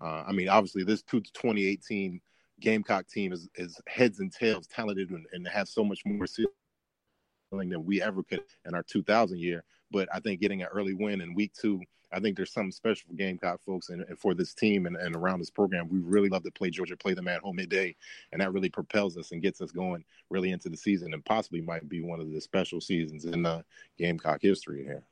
Uh, 0.00 0.24
I 0.26 0.32
mean, 0.32 0.48
obviously, 0.48 0.84
this 0.84 1.02
2018 1.02 2.20
Gamecock 2.60 3.08
team 3.08 3.32
is, 3.32 3.48
is 3.56 3.80
heads 3.88 4.20
and 4.20 4.32
tails 4.32 4.68
talented 4.68 5.10
and, 5.10 5.26
and 5.32 5.46
has 5.48 5.70
so 5.70 5.84
much 5.84 6.04
more 6.04 6.26
skill 6.26 6.46
than 7.50 7.84
we 7.84 8.00
ever 8.00 8.22
could 8.22 8.42
in 8.66 8.74
our 8.74 8.84
2000 8.84 9.38
year. 9.38 9.64
But 9.90 10.08
I 10.12 10.20
think 10.20 10.40
getting 10.40 10.62
an 10.62 10.68
early 10.68 10.94
win 10.94 11.20
in 11.20 11.34
week 11.34 11.52
two, 11.60 11.80
I 12.12 12.20
think 12.20 12.36
there's 12.36 12.52
something 12.52 12.72
special 12.72 13.08
for 13.08 13.14
Gamecock 13.14 13.60
folks 13.64 13.90
and, 13.90 14.02
and 14.02 14.18
for 14.18 14.34
this 14.34 14.54
team 14.54 14.86
and, 14.86 14.96
and, 14.96 15.14
around 15.14 15.40
this 15.40 15.50
program. 15.50 15.88
We 15.88 15.98
really 15.98 16.28
love 16.28 16.42
to 16.44 16.50
play 16.50 16.70
Georgia, 16.70 16.96
play 16.96 17.14
them 17.14 17.28
at 17.28 17.40
home 17.40 17.56
midday, 17.56 17.94
and 18.32 18.40
that 18.40 18.52
really 18.52 18.70
propels 18.70 19.16
us 19.16 19.32
and 19.32 19.42
gets 19.42 19.60
us 19.60 19.70
going 19.70 20.04
really 20.30 20.50
into 20.50 20.68
the 20.68 20.76
season 20.76 21.12
and 21.14 21.24
possibly 21.24 21.60
might 21.60 21.88
be 21.88 22.02
one 22.02 22.20
of 22.20 22.30
the 22.30 22.40
special 22.40 22.80
seasons 22.80 23.24
in 23.24 23.44
uh, 23.44 23.62
Gamecock 23.98 24.40
history 24.42 24.84
here. 24.84 25.02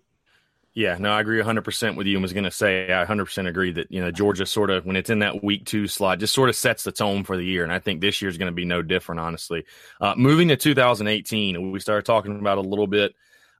Yeah, 0.76 0.98
no, 1.00 1.10
I 1.10 1.22
agree 1.22 1.40
100% 1.40 1.96
with 1.96 2.06
you. 2.06 2.18
I 2.18 2.20
was 2.20 2.34
going 2.34 2.44
to 2.44 2.50
say, 2.50 2.92
I 2.92 3.06
100% 3.06 3.48
agree 3.48 3.72
that, 3.72 3.90
you 3.90 4.02
know, 4.02 4.10
Georgia 4.10 4.44
sort 4.44 4.68
of, 4.68 4.84
when 4.84 4.94
it's 4.94 5.08
in 5.08 5.20
that 5.20 5.42
week 5.42 5.64
two 5.64 5.86
slot, 5.88 6.18
just 6.18 6.34
sort 6.34 6.50
of 6.50 6.54
sets 6.54 6.84
the 6.84 6.92
tone 6.92 7.24
for 7.24 7.38
the 7.38 7.44
year. 7.46 7.64
And 7.64 7.72
I 7.72 7.78
think 7.78 8.02
this 8.02 8.20
year 8.20 8.28
is 8.28 8.36
going 8.36 8.52
to 8.52 8.54
be 8.54 8.66
no 8.66 8.82
different, 8.82 9.22
honestly. 9.22 9.64
Uh, 10.02 10.14
moving 10.18 10.48
to 10.48 10.56
2018, 10.56 11.72
we 11.72 11.80
started 11.80 12.04
talking 12.04 12.38
about 12.38 12.58
a 12.58 12.60
little 12.60 12.86
bit. 12.86 13.14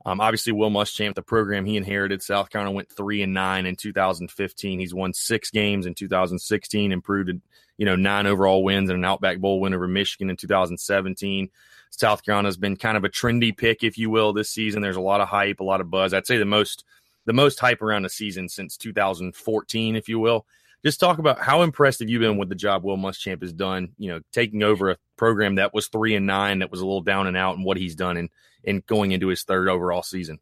Um, 0.07 0.21
obviously, 0.21 0.53
Will 0.53 0.71
Muschamp, 0.71 1.15
the 1.15 1.23
program 1.23 1.67
he 1.67 1.77
inherited, 1.77 2.23
South 2.23 2.49
Carolina 2.49 2.71
went 2.71 2.91
three 2.91 3.23
and 3.23 3.35
nine 3.35 3.67
in 3.67 3.77
2015. 3.77 4.79
He's 4.79 4.95
won 4.95 5.13
six 5.13 5.51
games 5.51 5.85
in 5.85 5.95
2016, 5.95 6.93
improved, 6.93 7.31
you 7.77 7.85
know, 7.85 7.97
nine 7.97 8.27
overall 8.27 8.63
wins 8.63 8.89
and 8.89 8.99
an 8.99 9.05
Outback 9.05 9.39
Bowl 9.39 9.61
win 9.61 9.75
over 9.75 9.89
Michigan 9.89 10.31
in 10.31 10.37
2017. 10.37 11.51
South 11.91 12.25
Carolina's 12.25 12.57
been 12.57 12.77
kind 12.77 12.97
of 12.97 13.05
a 13.05 13.09
trendy 13.09 13.55
pick, 13.57 13.83
if 13.83 13.99
you 13.99 14.09
will, 14.09 14.33
this 14.33 14.49
season. 14.49 14.81
There's 14.81 14.97
a 14.97 15.01
lot 15.01 15.21
of 15.21 15.29
hype, 15.29 15.61
a 15.61 15.65
lot 15.65 15.81
of 15.81 15.91
buzz. 15.91 16.15
I'd 16.15 16.27
say 16.27 16.39
the 16.39 16.47
most– 16.47 16.85
the 17.27 17.33
most 17.33 17.61
hype 17.61 17.83
around 17.83 18.03
the 18.03 18.09
season 18.09 18.49
since 18.49 18.77
2014, 18.77 19.97
if 19.97 20.09
you 20.09 20.19
will. 20.19 20.47
Just 20.85 21.01
talk 21.01 21.19
about 21.19 21.41
how 21.41 21.63
impressed 21.63 22.01
have 22.01 22.09
you 22.09 22.19
been 22.19 22.37
with 22.37 22.49
the 22.49 22.55
job 22.55 22.85
Will 22.85 22.97
Muschamp 22.97 23.43
has 23.43 23.53
done, 23.53 23.93
you 23.99 24.09
know, 24.09 24.21
taking 24.33 24.63
over 24.63 24.91
a 24.91 24.99
program 25.17 25.57
that 25.57 25.75
was 25.75 25.89
three 25.89 26.15
and 26.15 26.27
nine, 26.27 26.61
that 26.61 26.71
was 26.71 26.81
a 26.81 26.87
little 26.87 27.01
down 27.01 27.27
and 27.27 27.37
out, 27.37 27.57
and 27.57 27.65
what 27.65 27.77
he's 27.77 27.95
done 27.97 28.17
in, 28.17 28.29
in 28.63 28.83
going 28.87 29.13
into 29.13 29.29
his 29.29 29.43
third 29.43 29.69
overall 29.69 30.03
season. 30.03 30.39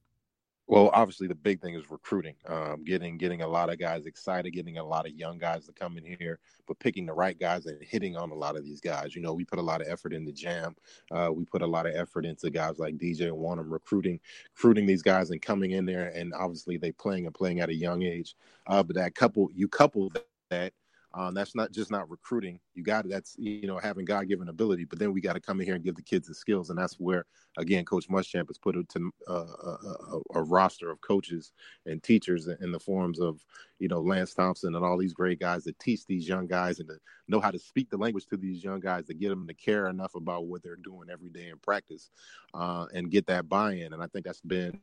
Well, 0.66 0.90
obviously 0.94 1.26
the 1.26 1.34
big 1.34 1.60
thing 1.60 1.74
is 1.74 1.90
recruiting, 1.90 2.36
um, 2.46 2.84
getting 2.84 3.18
getting 3.18 3.42
a 3.42 3.46
lot 3.46 3.70
of 3.70 3.78
guys 3.78 4.06
excited, 4.06 4.50
getting 4.54 4.78
a 4.78 4.84
lot 4.84 5.06
of 5.06 5.12
young 5.12 5.36
guys 5.36 5.66
to 5.66 5.72
come 5.72 5.98
in 5.98 6.04
here, 6.04 6.38
but 6.66 6.78
picking 6.78 7.04
the 7.04 7.12
right 7.12 7.38
guys 7.38 7.66
and 7.66 7.76
hitting 7.82 8.16
on 8.16 8.30
a 8.30 8.34
lot 8.34 8.56
of 8.56 8.64
these 8.64 8.80
guys. 8.80 9.14
You 9.14 9.20
know, 9.20 9.34
we 9.34 9.44
put 9.44 9.58
a 9.58 9.62
lot 9.62 9.82
of 9.82 9.88
effort 9.88 10.14
into 10.14 10.32
Jam, 10.32 10.74
uh, 11.10 11.28
we 11.30 11.44
put 11.44 11.60
a 11.60 11.66
lot 11.66 11.84
of 11.86 11.94
effort 11.94 12.24
into 12.24 12.48
guys 12.48 12.78
like 12.78 12.96
DJ 12.96 13.28
and 13.28 13.36
Wonnum 13.36 13.70
recruiting, 13.70 14.18
recruiting 14.56 14.86
these 14.86 15.02
guys 15.02 15.30
and 15.30 15.42
coming 15.42 15.72
in 15.72 15.84
there, 15.84 16.08
and 16.14 16.32
obviously 16.32 16.78
they 16.78 16.92
playing 16.92 17.26
and 17.26 17.34
playing 17.34 17.60
at 17.60 17.68
a 17.68 17.74
young 17.74 18.02
age. 18.02 18.34
Uh, 18.66 18.82
but 18.82 18.96
that 18.96 19.14
couple, 19.14 19.50
you 19.54 19.68
couple 19.68 20.10
that 20.48 20.72
um, 21.16 21.32
that's 21.32 21.54
not 21.54 21.70
just 21.70 21.90
not 21.90 22.10
recruiting. 22.10 22.58
You 22.74 22.82
got 22.82 23.08
that's 23.08 23.36
you 23.38 23.66
know 23.66 23.78
having 23.78 24.04
God 24.04 24.28
given 24.28 24.48
ability, 24.48 24.84
but 24.84 24.98
then 24.98 25.12
we 25.12 25.20
got 25.20 25.34
to 25.34 25.40
come 25.40 25.60
in 25.60 25.66
here 25.66 25.76
and 25.76 25.84
give 25.84 25.94
the 25.94 26.02
kids 26.02 26.26
the 26.26 26.34
skills, 26.34 26.70
and 26.70 26.78
that's 26.78 26.94
where 26.94 27.24
again 27.56 27.84
Coach 27.84 28.08
Muschamp 28.08 28.48
has 28.48 28.58
put 28.58 28.74
to 28.74 29.10
uh, 29.28 29.32
a, 29.32 29.36
a, 29.36 30.20
a, 30.34 30.42
roster 30.42 30.90
of 30.90 31.00
coaches 31.02 31.52
and 31.86 32.02
teachers 32.02 32.48
in 32.48 32.72
the 32.72 32.80
forms 32.80 33.20
of 33.20 33.40
you 33.78 33.86
know 33.86 34.00
Lance 34.00 34.34
Thompson 34.34 34.74
and 34.74 34.84
all 34.84 34.98
these 34.98 35.12
great 35.12 35.38
guys 35.38 35.62
that 35.64 35.78
teach 35.78 36.04
these 36.06 36.28
young 36.28 36.48
guys 36.48 36.80
and 36.80 36.88
to 36.88 36.96
know 37.28 37.40
how 37.40 37.52
to 37.52 37.58
speak 37.60 37.90
the 37.90 37.96
language 37.96 38.26
to 38.26 38.36
these 38.36 38.64
young 38.64 38.80
guys 38.80 39.06
to 39.06 39.14
get 39.14 39.28
them 39.28 39.46
to 39.46 39.54
care 39.54 39.86
enough 39.86 40.16
about 40.16 40.46
what 40.46 40.64
they're 40.64 40.76
doing 40.76 41.08
every 41.12 41.30
day 41.30 41.48
in 41.48 41.58
practice 41.58 42.10
uh, 42.54 42.86
and 42.92 43.10
get 43.10 43.26
that 43.26 43.48
buy-in. 43.48 43.92
And 43.92 44.02
I 44.02 44.06
think 44.08 44.24
that's 44.24 44.40
been 44.40 44.80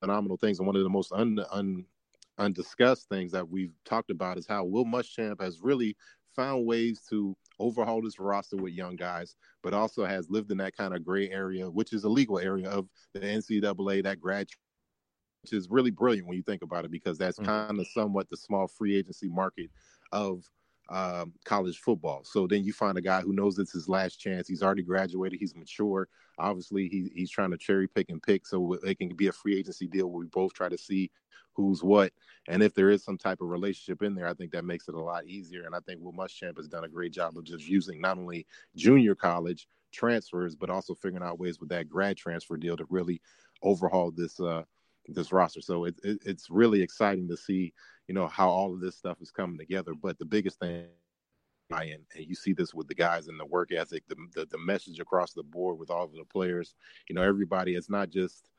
phenomenal 0.00 0.36
things 0.36 0.58
and 0.58 0.66
one 0.66 0.74
of 0.74 0.82
the 0.82 0.88
most 0.88 1.12
un, 1.12 1.38
un 1.52 1.84
undiscussed 2.42 3.08
things 3.08 3.32
that 3.32 3.48
we've 3.48 3.72
talked 3.84 4.10
about 4.10 4.38
is 4.38 4.46
how 4.46 4.64
Will 4.64 4.84
Muschamp 4.84 5.40
has 5.40 5.60
really 5.62 5.96
found 6.34 6.66
ways 6.66 7.02
to 7.10 7.36
overhaul 7.58 8.02
this 8.02 8.18
roster 8.18 8.56
with 8.56 8.72
young 8.72 8.96
guys, 8.96 9.36
but 9.62 9.74
also 9.74 10.04
has 10.04 10.30
lived 10.30 10.50
in 10.50 10.58
that 10.58 10.76
kind 10.76 10.94
of 10.94 11.04
gray 11.04 11.30
area, 11.30 11.70
which 11.70 11.92
is 11.92 12.04
a 12.04 12.08
legal 12.08 12.38
area 12.38 12.68
of 12.68 12.88
the 13.14 13.20
NCAA, 13.20 14.02
that 14.02 14.20
grad, 14.20 14.48
which 15.42 15.52
is 15.52 15.68
really 15.70 15.90
brilliant 15.90 16.26
when 16.26 16.36
you 16.36 16.42
think 16.42 16.62
about 16.62 16.84
it, 16.84 16.90
because 16.90 17.18
that's 17.18 17.38
mm-hmm. 17.38 17.66
kind 17.66 17.80
of 17.80 17.86
somewhat 17.88 18.28
the 18.30 18.36
small 18.36 18.66
free 18.66 18.96
agency 18.96 19.28
market 19.28 19.70
of 20.10 20.42
um, 20.90 21.32
college 21.44 21.78
football. 21.78 22.22
So 22.24 22.46
then 22.46 22.64
you 22.64 22.72
find 22.72 22.98
a 22.98 23.02
guy 23.02 23.20
who 23.20 23.32
knows 23.32 23.58
it's 23.58 23.72
his 23.72 23.88
last 23.88 24.16
chance. 24.16 24.48
He's 24.48 24.62
already 24.62 24.82
graduated. 24.82 25.38
He's 25.38 25.54
mature. 25.54 26.08
Obviously, 26.38 26.88
he, 26.88 27.10
he's 27.14 27.30
trying 27.30 27.50
to 27.50 27.56
cherry 27.56 27.88
pick 27.88 28.10
and 28.10 28.22
pick 28.22 28.46
so 28.46 28.74
it 28.84 28.98
can 28.98 29.14
be 29.14 29.28
a 29.28 29.32
free 29.32 29.58
agency 29.58 29.86
deal 29.86 30.08
where 30.08 30.20
we 30.20 30.26
both 30.26 30.52
try 30.54 30.68
to 30.68 30.78
see 30.78 31.10
who's 31.54 31.82
what. 31.82 32.12
And 32.48 32.62
if 32.62 32.74
there 32.74 32.90
is 32.90 33.04
some 33.04 33.18
type 33.18 33.40
of 33.40 33.48
relationship 33.48 34.02
in 34.02 34.14
there, 34.14 34.26
I 34.26 34.34
think 34.34 34.52
that 34.52 34.64
makes 34.64 34.88
it 34.88 34.94
a 34.94 35.00
lot 35.00 35.26
easier. 35.26 35.64
And 35.64 35.74
I 35.74 35.80
think 35.80 36.00
Will 36.00 36.12
Muschamp 36.12 36.56
has 36.56 36.68
done 36.68 36.84
a 36.84 36.88
great 36.88 37.12
job 37.12 37.36
of 37.36 37.44
just 37.44 37.66
using 37.66 38.00
not 38.00 38.18
only 38.18 38.46
junior 38.76 39.14
college 39.14 39.68
transfers, 39.92 40.56
but 40.56 40.70
also 40.70 40.94
figuring 40.94 41.24
out 41.24 41.38
ways 41.38 41.60
with 41.60 41.68
that 41.68 41.88
grad 41.88 42.16
transfer 42.16 42.56
deal 42.56 42.76
to 42.76 42.86
really 42.88 43.20
overhaul 43.62 44.10
this 44.10 44.40
uh, 44.40 44.62
this 45.06 45.32
roster. 45.32 45.60
So 45.60 45.84
it, 45.84 45.96
it, 46.02 46.18
it's 46.24 46.50
really 46.50 46.82
exciting 46.82 47.28
to 47.28 47.36
see, 47.36 47.72
you 48.08 48.14
know, 48.14 48.28
how 48.28 48.48
all 48.48 48.72
of 48.72 48.80
this 48.80 48.96
stuff 48.96 49.20
is 49.20 49.30
coming 49.30 49.58
together. 49.58 49.94
But 49.94 50.18
the 50.18 50.24
biggest 50.24 50.58
thing 50.58 50.86
and, 51.70 52.04
and 52.14 52.26
you 52.26 52.34
see 52.34 52.52
this 52.52 52.74
with 52.74 52.88
the 52.88 52.94
guys 52.94 53.28
and 53.28 53.40
the 53.40 53.46
work 53.46 53.72
ethic, 53.72 54.04
the, 54.08 54.16
the, 54.34 54.46
the 54.46 54.58
message 54.58 55.00
across 55.00 55.32
the 55.32 55.42
board 55.42 55.78
with 55.78 55.90
all 55.90 56.04
of 56.04 56.12
the 56.12 56.24
players. 56.30 56.74
You 57.08 57.14
know, 57.14 57.22
everybody. 57.22 57.74
It's 57.74 57.90
not 57.90 58.10
just 58.10 58.50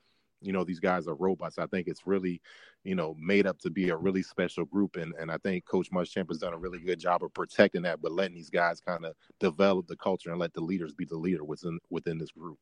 you 0.44 0.54
know 0.54 0.64
these 0.64 0.80
guys 0.80 1.08
are 1.08 1.16
robots. 1.16 1.58
I 1.58 1.68
think 1.68 1.88
it's 1.88 2.06
really, 2.06 2.42
you 2.84 2.96
know, 2.96 3.16
made 3.20 3.48
up 3.48 3.60
to 3.60 3.70
be 3.70 3.90
a 3.90 3.98
really 3.98 4.24
special 4.24 4.66
group, 4.66 4.96
and 4.96 5.14
and 5.20 5.32
I 5.32 5.38
think 5.38 5.66
Coach 5.66 5.92
Muschamp 5.92 6.30
has 6.30 6.38
done 6.40 6.54
a 6.54 6.58
really 6.58 6.80
good 6.80 7.00
job 7.00 7.24
of 7.24 7.34
protecting 7.34 7.84
that, 7.84 8.02
but 8.02 8.12
letting 8.12 8.36
these 8.36 8.50
guys 8.50 8.80
kind 8.80 9.06
of 9.06 9.16
develop 9.40 9.88
the 9.88 9.98
culture 9.98 10.32
and 10.32 10.40
let 10.40 10.54
the 10.54 10.62
leaders 10.62 10.94
be 10.94 11.06
the 11.06 11.18
leader 11.18 11.44
within 11.44 11.80
within 11.90 12.18
this 12.18 12.32
group. 12.32 12.60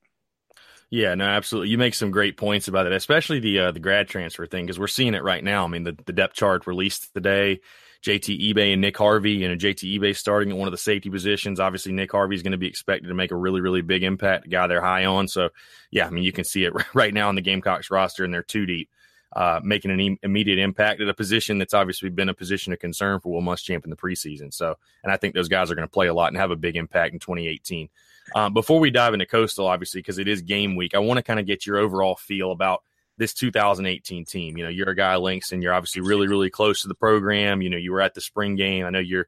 Yeah, 0.89 1.15
no, 1.15 1.25
absolutely. 1.25 1.69
You 1.69 1.77
make 1.77 1.93
some 1.93 2.11
great 2.11 2.36
points 2.36 2.67
about 2.67 2.86
it, 2.86 2.91
especially 2.91 3.39
the 3.39 3.59
uh, 3.59 3.71
the 3.71 3.79
grad 3.79 4.09
transfer 4.09 4.45
thing, 4.45 4.65
because 4.65 4.79
we're 4.79 4.88
seeing 4.88 5.13
it 5.13 5.23
right 5.23 5.43
now. 5.43 5.63
I 5.63 5.67
mean, 5.67 5.84
the, 5.84 5.97
the 6.05 6.13
depth 6.13 6.36
chart 6.36 6.67
released 6.67 7.13
today. 7.13 7.61
JT 8.04 8.52
Ibe 8.52 8.74
and 8.74 8.82
Nick 8.82 8.97
Harvey. 8.97 9.32
You 9.32 9.47
know, 9.47 9.56
JT 9.56 9.99
Ibe 9.99 10.16
starting 10.16 10.52
at 10.52 10.58
one 10.58 10.68
of 10.68 10.72
the 10.72 10.78
safety 10.78 11.10
positions. 11.10 11.60
Obviously, 11.60 11.91
Nick 11.91 12.12
Harvey 12.12 12.36
is 12.36 12.41
going 12.41 12.52
to 12.52 12.58
be 12.58 12.68
expected 12.68 13.08
to 13.08 13.14
make 13.14 13.32
a 13.32 13.36
really, 13.36 13.62
really 13.62 13.82
big 13.82 14.04
impact. 14.04 14.49
Guy 14.49 14.68
they're 14.68 14.82
high 14.82 15.06
on. 15.06 15.28
So, 15.28 15.49
yeah, 15.91 16.08
I 16.08 16.10
mean, 16.10 16.24
you 16.24 16.32
can 16.32 16.43
see 16.43 16.64
it 16.66 16.74
right 16.93 17.14
now 17.14 17.30
on 17.30 17.36
the 17.36 17.41
Gamecocks 17.41 17.91
roster, 17.91 18.24
and 18.24 18.34
they're 18.34 18.43
too 18.43 18.66
deep, 18.66 18.89
uh, 19.34 19.60
making 19.64 19.91
an 19.91 20.18
immediate 20.24 20.60
impact 20.60 21.02
at 21.02 21.10
a 21.10 21.14
position 21.14 21.60
that's 21.60 21.74
obviously 21.74 22.10
been 22.10 22.30
a 22.30 22.34
position 22.34 22.74
of 22.74 22.80
concern 22.80 23.20
for 23.20 23.32
Will 23.32 23.41
Muschamp 23.41 23.84
in 23.84 23.89
the 23.89 23.95
preseason. 23.95 24.54
So, 24.54 24.78
and 25.04 25.12
I 25.12 25.18
think 25.18 25.36
those 25.36 25.49
guys 25.49 25.70
are 25.70 25.76
going 25.76 25.88
to 25.88 25.91
play 25.91 26.08
a 26.08 26.14
lot 26.14 26.30
and 26.30 26.38
have 26.38 26.52
a 26.52 26.56
big 26.56 26.76
impact 26.76 27.14
in 27.14 27.20
2018. 27.20 27.89
Um, 28.34 28.54
before 28.54 28.80
we 28.80 28.91
dive 28.91 29.14
into 29.14 29.26
Coastal, 29.26 29.68
obviously, 29.68 29.99
because 29.99 30.18
it 30.18 30.28
is 30.28 30.41
game 30.41 30.76
week, 30.76 30.95
I 30.95 30.99
want 30.99 31.18
to 31.18 31.24
kind 31.24 31.39
of 31.39 31.45
get 31.45 31.66
your 31.66 31.78
overall 31.78 32.16
feel 32.16 32.52
about 32.52 32.84
this 33.22 33.36
2018 33.36 34.26
team. 34.26 34.57
You 34.57 34.63
know, 34.63 34.69
you're 34.69 34.89
a 34.89 34.95
guy, 34.95 35.15
Langston. 35.15 35.61
You're 35.61 35.76
obviously 35.76 36.01
really, 36.01 36.28
really 36.28 36.49
close 36.49 36.82
to 36.82 36.88
the 36.88 36.95
program. 36.95 37.61
You 37.61 37.69
know, 37.69 37.78
you 37.78 37.91
were 37.91 38.01
at 38.01 38.15
the 38.15 38.22
spring 38.22 38.55
game. 38.55 38.84
I 38.84 38.89
know 38.89 38.97
you're, 38.97 39.28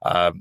uh, 0.00 0.32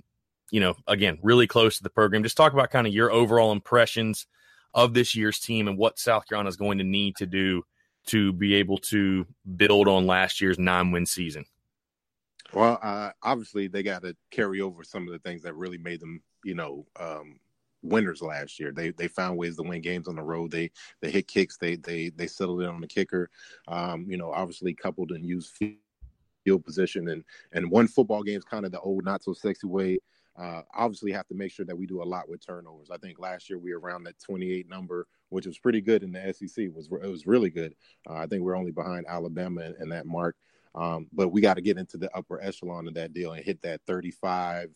you 0.51 0.62
know, 0.62 0.76
again, 0.88 1.20
really 1.22 1.45
close 1.45 1.76
to 1.78 1.84
the 1.84 1.89
program. 1.89 2.24
Just 2.24 2.38
talk 2.38 2.54
about 2.54 2.72
kind 2.72 2.88
of 2.88 2.93
your 2.93 3.12
overall 3.12 3.51
impressions 3.51 4.26
of 4.74 4.93
this 4.93 5.16
year's 5.16 5.39
team 5.39 5.68
and 5.68 5.78
what 5.78 5.99
South 5.99 6.26
Carolina 6.30 6.47
is 6.47 6.56
going 6.56 6.78
to 6.78 6.86
need 6.86 7.18
to 7.18 7.26
do 7.26 7.66
to 8.06 8.32
be 8.32 8.56
able 8.56 8.78
to 8.78 9.28
build 9.58 9.89
on 9.89 10.08
last 10.08 10.39
year's 10.39 10.58
nine 10.58 10.91
win 10.91 11.06
season. 11.06 11.45
Well, 12.54 12.80
uh, 12.82 13.12
obviously, 13.22 13.68
they 13.68 13.84
got 13.84 14.04
to 14.04 14.16
carry 14.32 14.62
over 14.62 14.82
some 14.86 15.08
of 15.08 15.12
the 15.12 15.20
things 15.20 15.43
that 15.43 15.56
really 15.56 15.78
made 15.78 15.99
them, 15.99 16.22
you 16.45 16.56
know, 16.56 16.86
um, 16.97 17.39
winners 17.84 18.22
last 18.22 18.60
year. 18.60 18.72
They 18.72 18.92
they 18.92 19.08
found 19.08 19.38
ways 19.38 19.58
to 19.58 19.64
win 19.64 19.82
games 19.82 20.08
on 20.08 20.16
the 20.16 20.24
road. 20.24 20.52
They 20.52 20.72
they 21.02 21.12
hit 21.12 21.28
kicks. 21.28 21.58
They 21.58 21.76
they 21.76 22.10
they 22.10 22.28
settled 22.28 22.62
in 22.62 22.70
on 22.70 22.82
the 22.82 22.88
kicker. 22.88 23.30
Um, 23.68 24.06
you 24.10 24.18
know, 24.18 24.32
obviously 24.32 24.74
coupled 24.74 25.12
and 25.12 25.26
used 25.26 25.52
field 26.44 26.64
position 26.64 27.10
and 27.10 27.24
and 27.52 27.70
one 27.70 27.88
football 27.88 28.24
game 28.24 28.38
is 28.38 28.44
kind 28.44 28.66
of 28.66 28.72
the 28.72 28.80
old 28.80 29.06
not 29.06 29.24
so 29.24 29.34
sexy 29.34 29.68
way. 29.68 30.00
Uh, 30.36 30.64
obviously 30.74 31.12
have 31.12 31.28
to 31.28 31.36
make 31.36 31.52
sure 31.52 31.66
that 31.66 31.78
we 31.78 31.86
do 31.86 32.02
a 32.02 32.04
lot 32.04 32.28
with 32.28 32.44
turnovers. 32.44 32.90
I 32.90 32.98
think 32.98 33.20
last 33.20 33.52
year 33.52 33.60
we 33.60 33.72
were 33.72 33.80
around 33.80 34.04
that 34.06 34.20
28 34.20 34.68
number, 34.68 35.06
which 35.30 35.46
was 35.46 35.60
pretty 35.60 35.80
good 35.80 36.02
in 36.02 36.12
the 36.12 36.34
SEC. 36.34 36.66
It 36.66 36.74
was 36.74 36.90
it 37.04 37.10
was 37.10 37.28
really 37.28 37.52
good. 37.52 37.76
Uh, 38.10 38.16
I 38.16 38.28
think 38.28 38.42
we're 38.42 38.58
only 38.58 38.72
behind 38.72 39.06
Alabama 39.08 39.62
in, 39.62 39.76
in 39.82 39.90
that 39.90 40.08
mark. 40.08 40.36
Um, 40.76 41.08
but 41.14 41.30
we 41.30 41.42
got 41.42 41.56
to 41.56 41.62
get 41.62 41.78
into 41.78 41.98
the 41.98 42.10
upper 42.18 42.42
echelon 42.42 42.88
of 42.88 42.96
that 42.96 43.14
deal 43.14 43.34
and 43.34 43.46
hit 43.46 43.62
that 43.62 43.82
35 43.86 44.70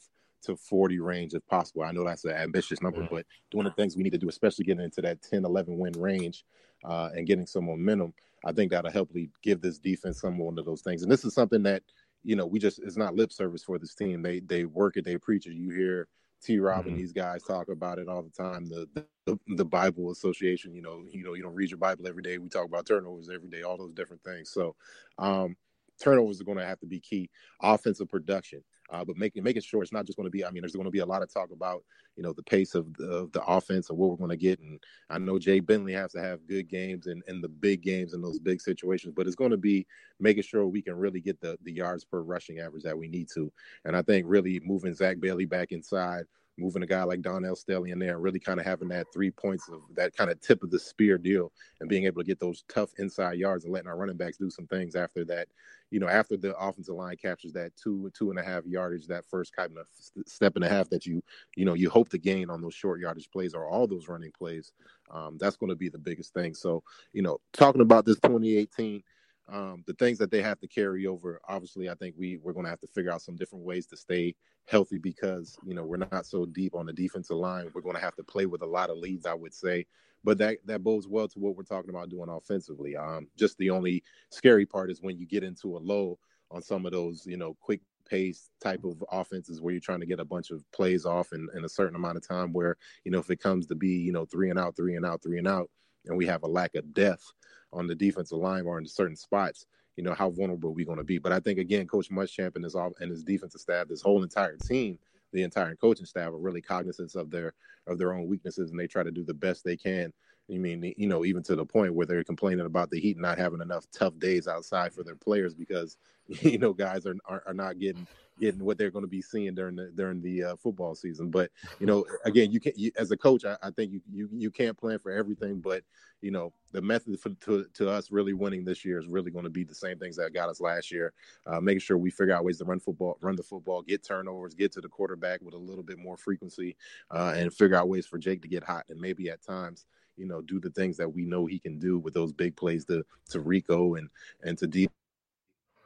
to 0.44 0.56
40 0.56 1.00
range 1.00 1.34
if 1.34 1.46
possible. 1.48 1.84
I 1.84 1.92
know 1.92 2.06
that's 2.06 2.26
an 2.26 2.32
ambitious 2.32 2.82
number, 2.82 3.02
mm-hmm. 3.02 3.16
but 3.16 3.26
doing 3.52 3.66
the 3.66 3.72
things 3.72 3.96
we 3.96 4.04
need 4.04 4.12
to 4.12 4.18
do, 4.18 4.30
especially 4.30 4.66
getting 4.66 4.84
into 4.84 5.02
that 5.02 5.22
10, 5.22 5.46
11 5.46 5.78
win 5.78 5.94
range 5.94 6.46
uh, 6.86 7.10
and 7.16 7.28
getting 7.28 7.46
some 7.46 7.66
momentum, 7.66 8.14
I 8.46 8.52
think 8.52 8.72
that'll 8.72 8.92
help 8.92 9.12
give 9.44 9.62
this 9.62 9.80
defense 9.80 10.22
some 10.22 10.38
one 10.38 10.60
of 10.60 10.66
those 10.66 10.82
things. 10.82 11.04
And 11.04 11.12
this 11.12 11.26
is 11.26 11.34
something 11.34 11.64
that, 11.64 11.84
you 12.24 12.36
know, 12.36 12.46
we 12.46 12.60
just, 12.60 12.80
it's 12.80 12.98
not 12.98 13.16
lip 13.16 13.32
service 13.32 13.64
for 13.64 13.80
this 13.80 13.96
team. 13.96 14.22
They, 14.22 14.40
they 14.42 14.66
work 14.66 14.98
it, 14.98 15.06
they 15.06 15.18
preach 15.18 15.48
it. 15.48 15.54
You 15.54 15.72
hear 15.72 16.08
T 16.44 16.60
Rob 16.60 16.82
mm-hmm. 16.82 16.90
and 16.90 16.98
these 16.98 17.14
guys 17.14 17.44
talk 17.44 17.70
about 17.70 18.00
it 18.00 18.08
all 18.08 18.22
the 18.22 18.30
time. 18.30 18.66
The, 18.66 18.88
the, 19.26 19.40
the 19.56 19.66
Bible 19.66 20.12
Association, 20.12 20.76
you 20.76 20.82
know, 20.82 21.04
you 21.12 21.24
know, 21.24 21.34
you 21.34 21.42
don't 21.42 21.56
read 21.56 21.72
your 21.72 21.80
Bible 21.80 22.08
every 22.08 22.22
day. 22.22 22.38
We 22.38 22.50
talk 22.50 22.66
about 22.66 22.86
turnovers 22.86 23.30
every 23.34 23.50
day, 23.50 23.64
all 23.64 23.78
those 23.78 23.94
different 23.94 24.24
things. 24.24 24.52
So, 24.52 24.76
um, 25.18 25.56
turnovers 26.02 26.40
are 26.40 26.46
going 26.46 26.58
to 26.58 26.66
have 26.66 26.80
to 26.80 26.86
be 26.86 27.00
key. 27.00 27.30
Offensive 27.62 28.10
production. 28.10 28.64
Uh, 28.90 29.04
but 29.04 29.18
making 29.18 29.44
making 29.44 29.62
sure 29.62 29.84
it's 29.84 29.92
not 29.92 30.06
just 30.06 30.18
going 30.18 30.26
to 30.26 30.32
be. 30.32 30.46
I 30.46 30.52
mean, 30.52 30.62
there's 30.62 30.74
going 30.74 30.86
to 30.86 30.92
be 30.92 31.00
a 31.00 31.06
lot 31.06 31.22
of 31.22 31.34
talk 31.34 31.52
about 31.52 31.84
you 32.16 32.24
know 32.24 32.34
the 32.34 32.44
pace 32.44 32.76
of 32.76 32.94
the, 32.96 33.06
of 33.06 33.32
the 33.32 33.44
offense 33.44 33.90
and 33.90 33.98
what 33.98 34.10
we're 34.10 34.16
going 34.16 34.30
to 34.30 34.38
get. 34.38 34.60
And 34.60 34.82
I 35.10 35.18
know 35.18 35.40
Jake 35.40 35.66
Bentley 35.66 35.94
has 35.94 36.12
to 36.14 36.22
have 36.22 36.48
good 36.48 36.68
games 36.68 37.08
and, 37.08 37.22
and 37.28 37.44
the 37.44 37.50
big 37.50 37.82
games 37.82 38.14
in 38.14 38.22
those 38.22 38.40
big 38.40 38.62
situations, 38.62 39.14
but 39.16 39.28
it's 39.28 39.36
going 39.36 39.52
to 39.52 39.58
be 39.58 39.86
making 40.20 40.44
sure 40.44 40.66
we 40.66 40.82
can 40.82 40.96
really 40.96 41.20
get 41.20 41.40
the 41.42 41.58
the 41.64 41.74
yards 41.74 42.06
per 42.06 42.22
rushing 42.22 42.60
average 42.60 42.84
that 42.84 42.98
we 42.98 43.08
need 43.08 43.30
to. 43.34 43.52
And 43.86 43.96
I 43.96 44.02
think 44.02 44.26
really 44.28 44.62
moving 44.64 44.94
Zach 44.94 45.20
Bailey 45.20 45.46
back 45.46 45.72
inside 45.72 46.26
moving 46.58 46.84
a 46.84 46.88
guy 46.88 47.04
like 47.04 47.22
Donell 47.22 47.56
Stanley 47.56 47.92
in 47.92 48.00
there 48.00 48.14
and 48.14 48.24
really 48.24 48.40
kind 48.40 48.60
of 48.60 48.66
having 48.66 48.88
that 48.90 49.08
three 49.14 49.32
points 49.32 49.70
of 49.70 49.82
that 49.96 50.16
kind 50.16 50.30
of 50.30 50.40
tip 50.42 50.64
of 50.64 50.72
the 50.72 50.80
spear 50.80 51.18
deal 51.18 51.52
and 51.80 51.90
being 51.90 52.06
able 52.06 52.22
to 52.22 52.28
get 52.28 52.40
those 52.40 52.64
tough 52.68 52.92
inside 52.98 53.38
yards 53.38 53.64
and 53.64 53.74
letting 53.74 53.88
our 53.88 53.98
running 53.98 54.18
backs 54.18 54.38
do 54.38 54.50
some 54.50 54.68
things 54.68 54.96
after 54.96 55.24
that, 55.26 55.48
you 55.92 56.00
know, 56.00 56.08
after 56.08 56.36
the 56.36 56.58
offensive 56.58 56.96
line 56.96 57.16
captures 57.16 57.54
that 57.54 57.76
two, 57.76 58.12
two 58.18 58.30
and 58.32 58.40
a 58.40 58.44
half 58.44 58.66
yardage, 58.66 59.08
that 59.08 59.26
first 59.26 59.56
kind 59.56 59.78
of 59.78 59.88
step 60.26 60.56
and 60.56 60.66
a 60.66 60.70
half 60.70 60.90
that 60.90 61.06
you, 61.06 61.24
you 61.56 61.66
know, 61.66 61.76
you 61.76 61.90
hope 61.90 62.10
to 62.10 62.18
gain 62.18 62.50
on 62.50 62.62
those 62.62 62.74
short 62.74 63.00
yardage 63.00 63.30
plays 63.32 63.54
or 63.54 63.68
all 63.68 63.88
those 63.88 64.08
running 64.08 64.32
plays. 64.38 64.72
Um, 65.12 65.38
that's 65.40 65.58
going 65.58 65.70
to 65.70 65.76
be 65.76 65.90
the 65.90 65.98
biggest 65.98 66.34
thing. 66.34 66.54
So, 66.54 66.84
you 67.14 67.22
know, 67.22 67.40
talking 67.54 67.82
about 67.82 68.06
this 68.06 68.18
2018, 68.18 69.04
um, 69.50 69.84
the 69.88 69.94
things 69.94 70.18
that 70.18 70.30
they 70.30 70.42
have 70.42 70.60
to 70.60 70.68
carry 70.68 71.08
over, 71.08 71.40
obviously, 71.48 71.90
I 71.90 71.96
think 71.96 72.16
we 72.18 72.38
we're 72.38 72.54
going 72.54 72.66
to 72.66 72.70
have 72.70 72.82
to 72.82 72.88
figure 72.88 73.12
out 73.12 73.22
some 73.22 73.36
different 73.36 73.64
ways 73.64 73.86
to 73.88 73.98
stay 73.98 74.36
healthy 74.66 74.98
because 74.98 75.58
you 75.66 75.74
know 75.74 75.86
we're 75.86 75.98
not 75.98 76.26
so 76.26 76.46
deep 76.46 76.76
on 76.76 76.86
the 76.86 76.94
defensive 76.94 77.38
line. 77.38 77.72
We're 77.74 77.82
going 77.82 77.96
to 77.96 78.02
have 78.02 78.16
to 78.16 78.24
play 78.24 78.46
with 78.46 78.62
a 78.62 78.66
lot 78.66 78.90
of 78.90 78.98
leads, 78.98 79.26
I 79.26 79.34
would 79.34 79.54
say. 79.54 79.86
But 80.24 80.38
that 80.40 80.58
that 80.66 80.84
bodes 80.84 81.08
well 81.08 81.28
to 81.30 81.40
what 81.40 81.56
we're 81.56 81.64
talking 81.64 81.90
about 81.90 82.10
doing 82.10 82.30
offensively. 82.30 82.98
Um, 82.98 83.28
just 83.38 83.58
the 83.58 83.70
only 83.70 84.04
scary 84.32 84.66
part 84.66 84.92
is 84.92 85.02
when 85.02 85.18
you 85.18 85.26
get 85.26 85.44
into 85.44 85.78
a 85.78 85.80
low 85.80 86.20
on 86.52 86.62
some 86.62 86.86
of 86.86 86.92
those, 86.92 87.26
you 87.26 87.38
know, 87.38 87.56
quick 87.62 87.82
pace 88.10 88.50
type 88.62 88.84
of 88.86 89.04
offenses 89.12 89.62
where 89.62 89.74
you're 89.74 89.82
trying 89.82 90.00
to 90.00 90.06
get 90.06 90.20
a 90.20 90.26
bunch 90.26 90.50
of 90.50 90.64
plays 90.72 91.06
off 91.06 91.34
in, 91.34 91.48
in 91.56 91.66
a 91.66 91.70
certain 91.70 91.96
amount 91.96 92.18
of 92.18 92.28
time. 92.28 92.52
Where 92.52 92.76
you 93.06 93.12
know 93.12 93.20
if 93.20 93.30
it 93.30 93.40
comes 93.40 93.68
to 93.68 93.76
be 93.76 93.90
you 93.90 94.12
know 94.12 94.26
three 94.26 94.50
and 94.50 94.60
out, 94.60 94.76
three 94.76 94.96
and 94.96 95.06
out, 95.06 95.24
three 95.24 95.38
and 95.38 95.48
out, 95.48 95.70
and 96.08 96.18
we 96.18 96.26
have 96.26 96.44
a 96.44 96.48
lack 96.48 96.76
of 96.76 96.94
depth 96.94 97.32
on 97.74 97.88
the 97.88 97.96
defensive 97.96 98.38
line 98.38 98.66
or 98.66 98.80
in 98.80 98.88
certain 98.88 99.16
spots, 99.16 99.66
you 99.96 100.04
know, 100.04 100.14
how 100.14 100.30
vulnerable 100.30 100.70
we're 100.70 100.76
we 100.76 100.86
going 100.86 100.98
to 100.98 101.04
be? 101.04 101.18
But 101.18 101.34
I 101.34 101.40
think 101.40 101.60
again, 101.60 101.88
Coach 101.88 102.10
Muschamp 102.10 102.56
and 102.56 102.64
his 102.64 102.76
and 102.76 103.12
his 103.12 103.24
defensive 103.24 103.62
staff, 103.62 103.88
this 103.88 104.02
whole 104.02 104.24
entire 104.24 104.58
team, 104.58 104.98
the 105.34 105.44
entire 105.44 105.76
coaching 105.76 106.06
staff 106.06 106.30
are 106.30 106.38
really 106.38 106.62
cognizant 106.62 107.16
of 107.16 107.30
their 107.30 107.54
of 107.88 107.98
their 107.98 108.14
own 108.14 108.28
weaknesses 108.28 108.72
and 108.72 108.80
they 108.80 108.88
try 108.88 109.04
to 109.04 109.12
do 109.12 109.24
the 109.24 109.34
best 109.34 109.64
they 109.64 109.78
can. 109.78 110.14
I 110.50 110.58
mean, 110.58 110.94
you 110.98 111.08
know, 111.08 111.26
even 111.26 111.44
to 111.44 111.56
the 111.56 111.66
point 111.66 111.94
where 111.94 112.06
they're 112.06 112.24
complaining 112.24 112.66
about 112.66 112.90
the 112.90 113.00
Heat 113.00 113.18
not 113.18 113.38
having 113.38 113.62
enough 113.62 113.86
tough 113.92 114.18
days 114.18 114.48
outside 114.48 114.94
for 114.94 115.04
their 115.04 115.16
players 115.16 115.54
because 115.54 115.98
you 116.28 116.58
know 116.58 116.74
guys 116.74 117.06
are 117.06 117.16
are, 117.26 117.44
are 117.48 117.54
not 117.54 117.80
getting 117.80 118.08
getting 118.40 118.64
what 118.64 118.78
they're 118.78 118.92
going 118.92 119.04
to 119.04 119.10
be 119.10 119.22
seeing 119.22 119.56
during 119.56 119.76
the 119.76 119.92
during 119.96 120.22
the 120.22 120.44
uh, 120.44 120.56
football 120.56 120.96
season. 120.96 121.30
But 121.30 121.52
you 121.80 121.86
know, 121.86 122.06
again, 122.24 122.52
you 122.52 122.60
can't 122.60 122.78
you, 122.78 122.92
as 122.98 123.12
a 123.12 123.18
coach. 123.18 123.46
I, 123.46 123.58
I, 123.62 123.72
think 123.72 123.92
you, 123.92 124.02
you 124.12 124.30
you 124.32 124.52
can't 124.52 124.78
plan 124.78 125.00
for 125.00 125.12
everything, 125.12 125.60
but 125.60 125.84
you 126.22 126.32
know, 126.32 126.54
the 126.72 126.82
method 126.82 127.20
for, 127.20 127.30
to 127.30 127.66
to 127.74 127.90
us 127.90 128.12
really 128.12 128.34
winning 128.34 128.64
this 128.64 128.86
year 128.86 129.00
is 129.00 129.08
really 129.08 129.32
going 129.32 129.46
to 129.46 129.50
be 129.50 129.64
the 129.64 129.76
same 129.76 129.98
things 129.98 130.16
that 130.18 130.34
got 130.34 130.50
us 130.50 130.62
last 130.62 130.92
year. 130.92 131.14
Uh, 131.46 131.60
making 131.60 131.80
sure 131.80 131.98
we 131.98 132.10
figure 132.10 132.34
out 132.34 132.44
ways 132.44 132.58
to 132.60 132.66
run 132.66 132.80
football, 132.80 133.18
run 133.22 133.36
the 133.36 133.44
football, 133.44 133.82
get 133.82 134.04
turnovers, 134.04 134.54
get 134.54 134.72
to 134.74 134.82
the 134.82 134.90
quarterback 134.90 135.42
with 135.42 135.54
a 135.54 135.58
little 135.58 135.84
bit 135.84 135.98
more 135.98 136.18
frequency, 136.18 136.76
uh, 137.12 137.34
and 137.36 137.54
figure 137.54 137.76
out 137.76 137.90
ways 137.90 138.06
for 138.06 138.18
Jake 138.18 138.42
to 138.42 138.48
get 138.48 138.64
hot 138.64 138.86
and 138.90 139.00
maybe 139.00 139.30
at 139.30 139.42
times 139.42 139.86
you 140.18 140.26
know 140.26 140.42
do 140.42 140.60
the 140.60 140.72
things 140.72 140.98
that 140.98 141.14
we 141.14 141.26
know 141.26 141.46
he 141.46 141.60
can 141.60 141.80
do 141.80 141.98
with 141.98 142.14
those 142.14 142.34
big 142.34 142.56
plays 142.56 142.86
to 142.86 143.06
to 143.30 143.40
Rico 143.40 143.96
and 143.96 144.10
and 144.44 144.58
to 144.58 144.68
deep 144.68 144.92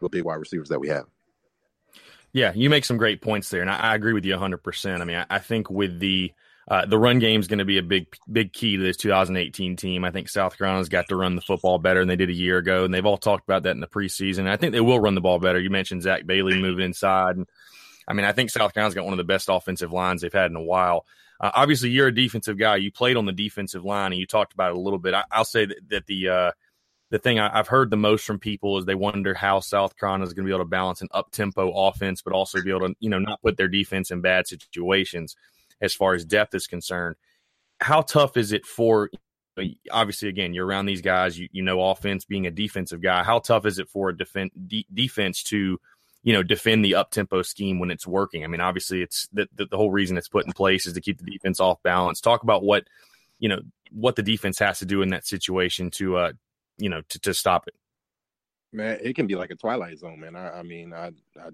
big 0.09 0.23
wide 0.23 0.35
receivers 0.35 0.69
that 0.69 0.79
we 0.79 0.87
have. 0.87 1.05
Yeah, 2.33 2.53
you 2.55 2.69
make 2.69 2.85
some 2.85 2.97
great 2.97 3.21
points 3.21 3.49
there, 3.49 3.61
and 3.61 3.69
I, 3.69 3.77
I 3.77 3.95
agree 3.95 4.13
with 4.13 4.25
you 4.25 4.33
100%. 4.35 5.01
I 5.01 5.05
mean, 5.05 5.17
I, 5.17 5.25
I 5.29 5.39
think 5.39 5.69
with 5.69 5.99
the 5.99 6.31
uh, 6.67 6.85
the 6.85 6.97
run 6.97 7.19
game 7.19 7.39
is 7.39 7.47
going 7.47 7.59
to 7.59 7.65
be 7.65 7.77
a 7.77 7.83
big 7.83 8.07
big 8.31 8.53
key 8.53 8.77
to 8.77 8.83
this 8.83 8.95
2018 8.97 9.75
team. 9.75 10.05
I 10.05 10.11
think 10.11 10.29
South 10.29 10.57
Carolina's 10.57 10.89
got 10.89 11.09
to 11.09 11.15
run 11.15 11.35
the 11.35 11.41
football 11.41 11.79
better 11.79 11.99
than 11.99 12.07
they 12.07 12.15
did 12.15 12.29
a 12.29 12.33
year 12.33 12.57
ago, 12.57 12.85
and 12.85 12.93
they've 12.93 13.05
all 13.05 13.17
talked 13.17 13.43
about 13.43 13.63
that 13.63 13.71
in 13.71 13.81
the 13.81 13.87
preseason. 13.87 14.47
I 14.47 14.57
think 14.57 14.71
they 14.71 14.81
will 14.81 14.99
run 14.99 15.15
the 15.15 15.21
ball 15.21 15.39
better. 15.39 15.59
You 15.59 15.69
mentioned 15.69 16.03
Zach 16.03 16.25
Bailey 16.25 16.61
moving 16.61 16.85
inside, 16.85 17.35
and 17.35 17.47
I 18.07 18.13
mean, 18.13 18.25
I 18.25 18.31
think 18.31 18.49
South 18.49 18.73
Carolina's 18.73 18.95
got 18.95 19.03
one 19.03 19.13
of 19.13 19.17
the 19.17 19.23
best 19.23 19.49
offensive 19.49 19.91
lines 19.91 20.21
they've 20.21 20.31
had 20.31 20.51
in 20.51 20.55
a 20.55 20.63
while. 20.63 21.05
Uh, 21.41 21.51
obviously, 21.55 21.89
you're 21.89 22.07
a 22.07 22.15
defensive 22.15 22.57
guy. 22.57 22.75
You 22.75 22.91
played 22.91 23.17
on 23.17 23.25
the 23.25 23.31
defensive 23.31 23.83
line, 23.83 24.11
and 24.11 24.19
you 24.19 24.27
talked 24.27 24.53
about 24.53 24.71
it 24.71 24.77
a 24.77 24.79
little 24.79 24.99
bit. 24.99 25.15
I, 25.15 25.23
will 25.35 25.43
say 25.43 25.65
that, 25.65 25.77
that 25.89 26.05
the 26.05 26.29
uh, 26.29 26.51
the 27.09 27.19
thing 27.19 27.39
I, 27.39 27.49
have 27.57 27.67
heard 27.67 27.89
the 27.89 27.97
most 27.97 28.25
from 28.25 28.39
people 28.39 28.77
is 28.77 28.85
they 28.85 28.95
wonder 28.95 29.33
how 29.33 29.59
South 29.59 29.97
Carolina 29.97 30.23
is 30.23 30.33
going 30.33 30.45
to 30.45 30.49
be 30.49 30.53
able 30.53 30.63
to 30.63 30.69
balance 30.69 31.01
an 31.01 31.09
up 31.11 31.31
tempo 31.31 31.71
offense, 31.71 32.21
but 32.21 32.33
also 32.33 32.61
be 32.61 32.69
able 32.69 32.87
to, 32.87 32.95
you 32.99 33.09
know, 33.09 33.19
not 33.19 33.41
put 33.41 33.57
their 33.57 33.67
defense 33.67 34.11
in 34.11 34.21
bad 34.21 34.47
situations 34.47 35.35
as 35.81 35.93
far 35.93 36.13
as 36.13 36.23
depth 36.23 36.55
is 36.55 36.67
concerned. 36.67 37.17
How 37.81 38.01
tough 38.01 38.37
is 38.37 38.53
it 38.53 38.65
for, 38.65 39.09
obviously, 39.91 40.29
again, 40.29 40.53
you're 40.53 40.65
around 40.65 40.85
these 40.85 41.01
guys, 41.01 41.37
you, 41.37 41.49
you 41.51 41.63
know, 41.63 41.81
offense 41.81 42.23
being 42.23 42.47
a 42.47 42.51
defensive 42.51 43.01
guy. 43.01 43.23
How 43.23 43.39
tough 43.39 43.65
is 43.65 43.77
it 43.77 43.89
for 43.89 44.09
a 44.09 44.17
defense 44.17 44.53
de- 44.67 44.87
defense 44.93 45.43
to, 45.43 45.79
you 46.23 46.33
know, 46.33 46.43
defend 46.43 46.85
the 46.85 46.95
up 46.95 47.11
tempo 47.11 47.41
scheme 47.41 47.79
when 47.79 47.91
it's 47.91 48.07
working? 48.07 48.43
I 48.43 48.47
mean, 48.47 48.61
obviously, 48.61 49.01
it's 49.01 49.27
the, 49.33 49.47
the, 49.55 49.65
the 49.65 49.77
whole 49.77 49.91
reason 49.91 50.17
it's 50.17 50.29
put 50.29 50.45
in 50.45 50.53
place 50.53 50.85
is 50.85 50.93
to 50.93 51.01
keep 51.01 51.17
the 51.17 51.29
defense 51.29 51.59
off 51.59 51.81
balance. 51.83 52.21
Talk 52.21 52.43
about 52.43 52.63
what, 52.63 52.85
you 53.39 53.49
know, 53.49 53.59
what 53.91 54.15
the 54.15 54.23
defense 54.23 54.59
has 54.59 54.79
to 54.79 54.85
do 54.85 55.01
in 55.01 55.09
that 55.09 55.25
situation 55.25 55.91
to, 55.91 56.17
uh, 56.17 56.31
you 56.81 56.89
know 56.89 57.01
to, 57.09 57.19
to 57.19 57.33
stop 57.33 57.67
it 57.67 57.75
man 58.73 58.97
it 59.01 59.15
can 59.15 59.27
be 59.27 59.35
like 59.35 59.51
a 59.51 59.55
twilight 59.55 59.97
zone 59.99 60.19
man 60.19 60.35
i, 60.35 60.59
I 60.59 60.63
mean 60.63 60.93
i, 60.93 61.11
I 61.39 61.49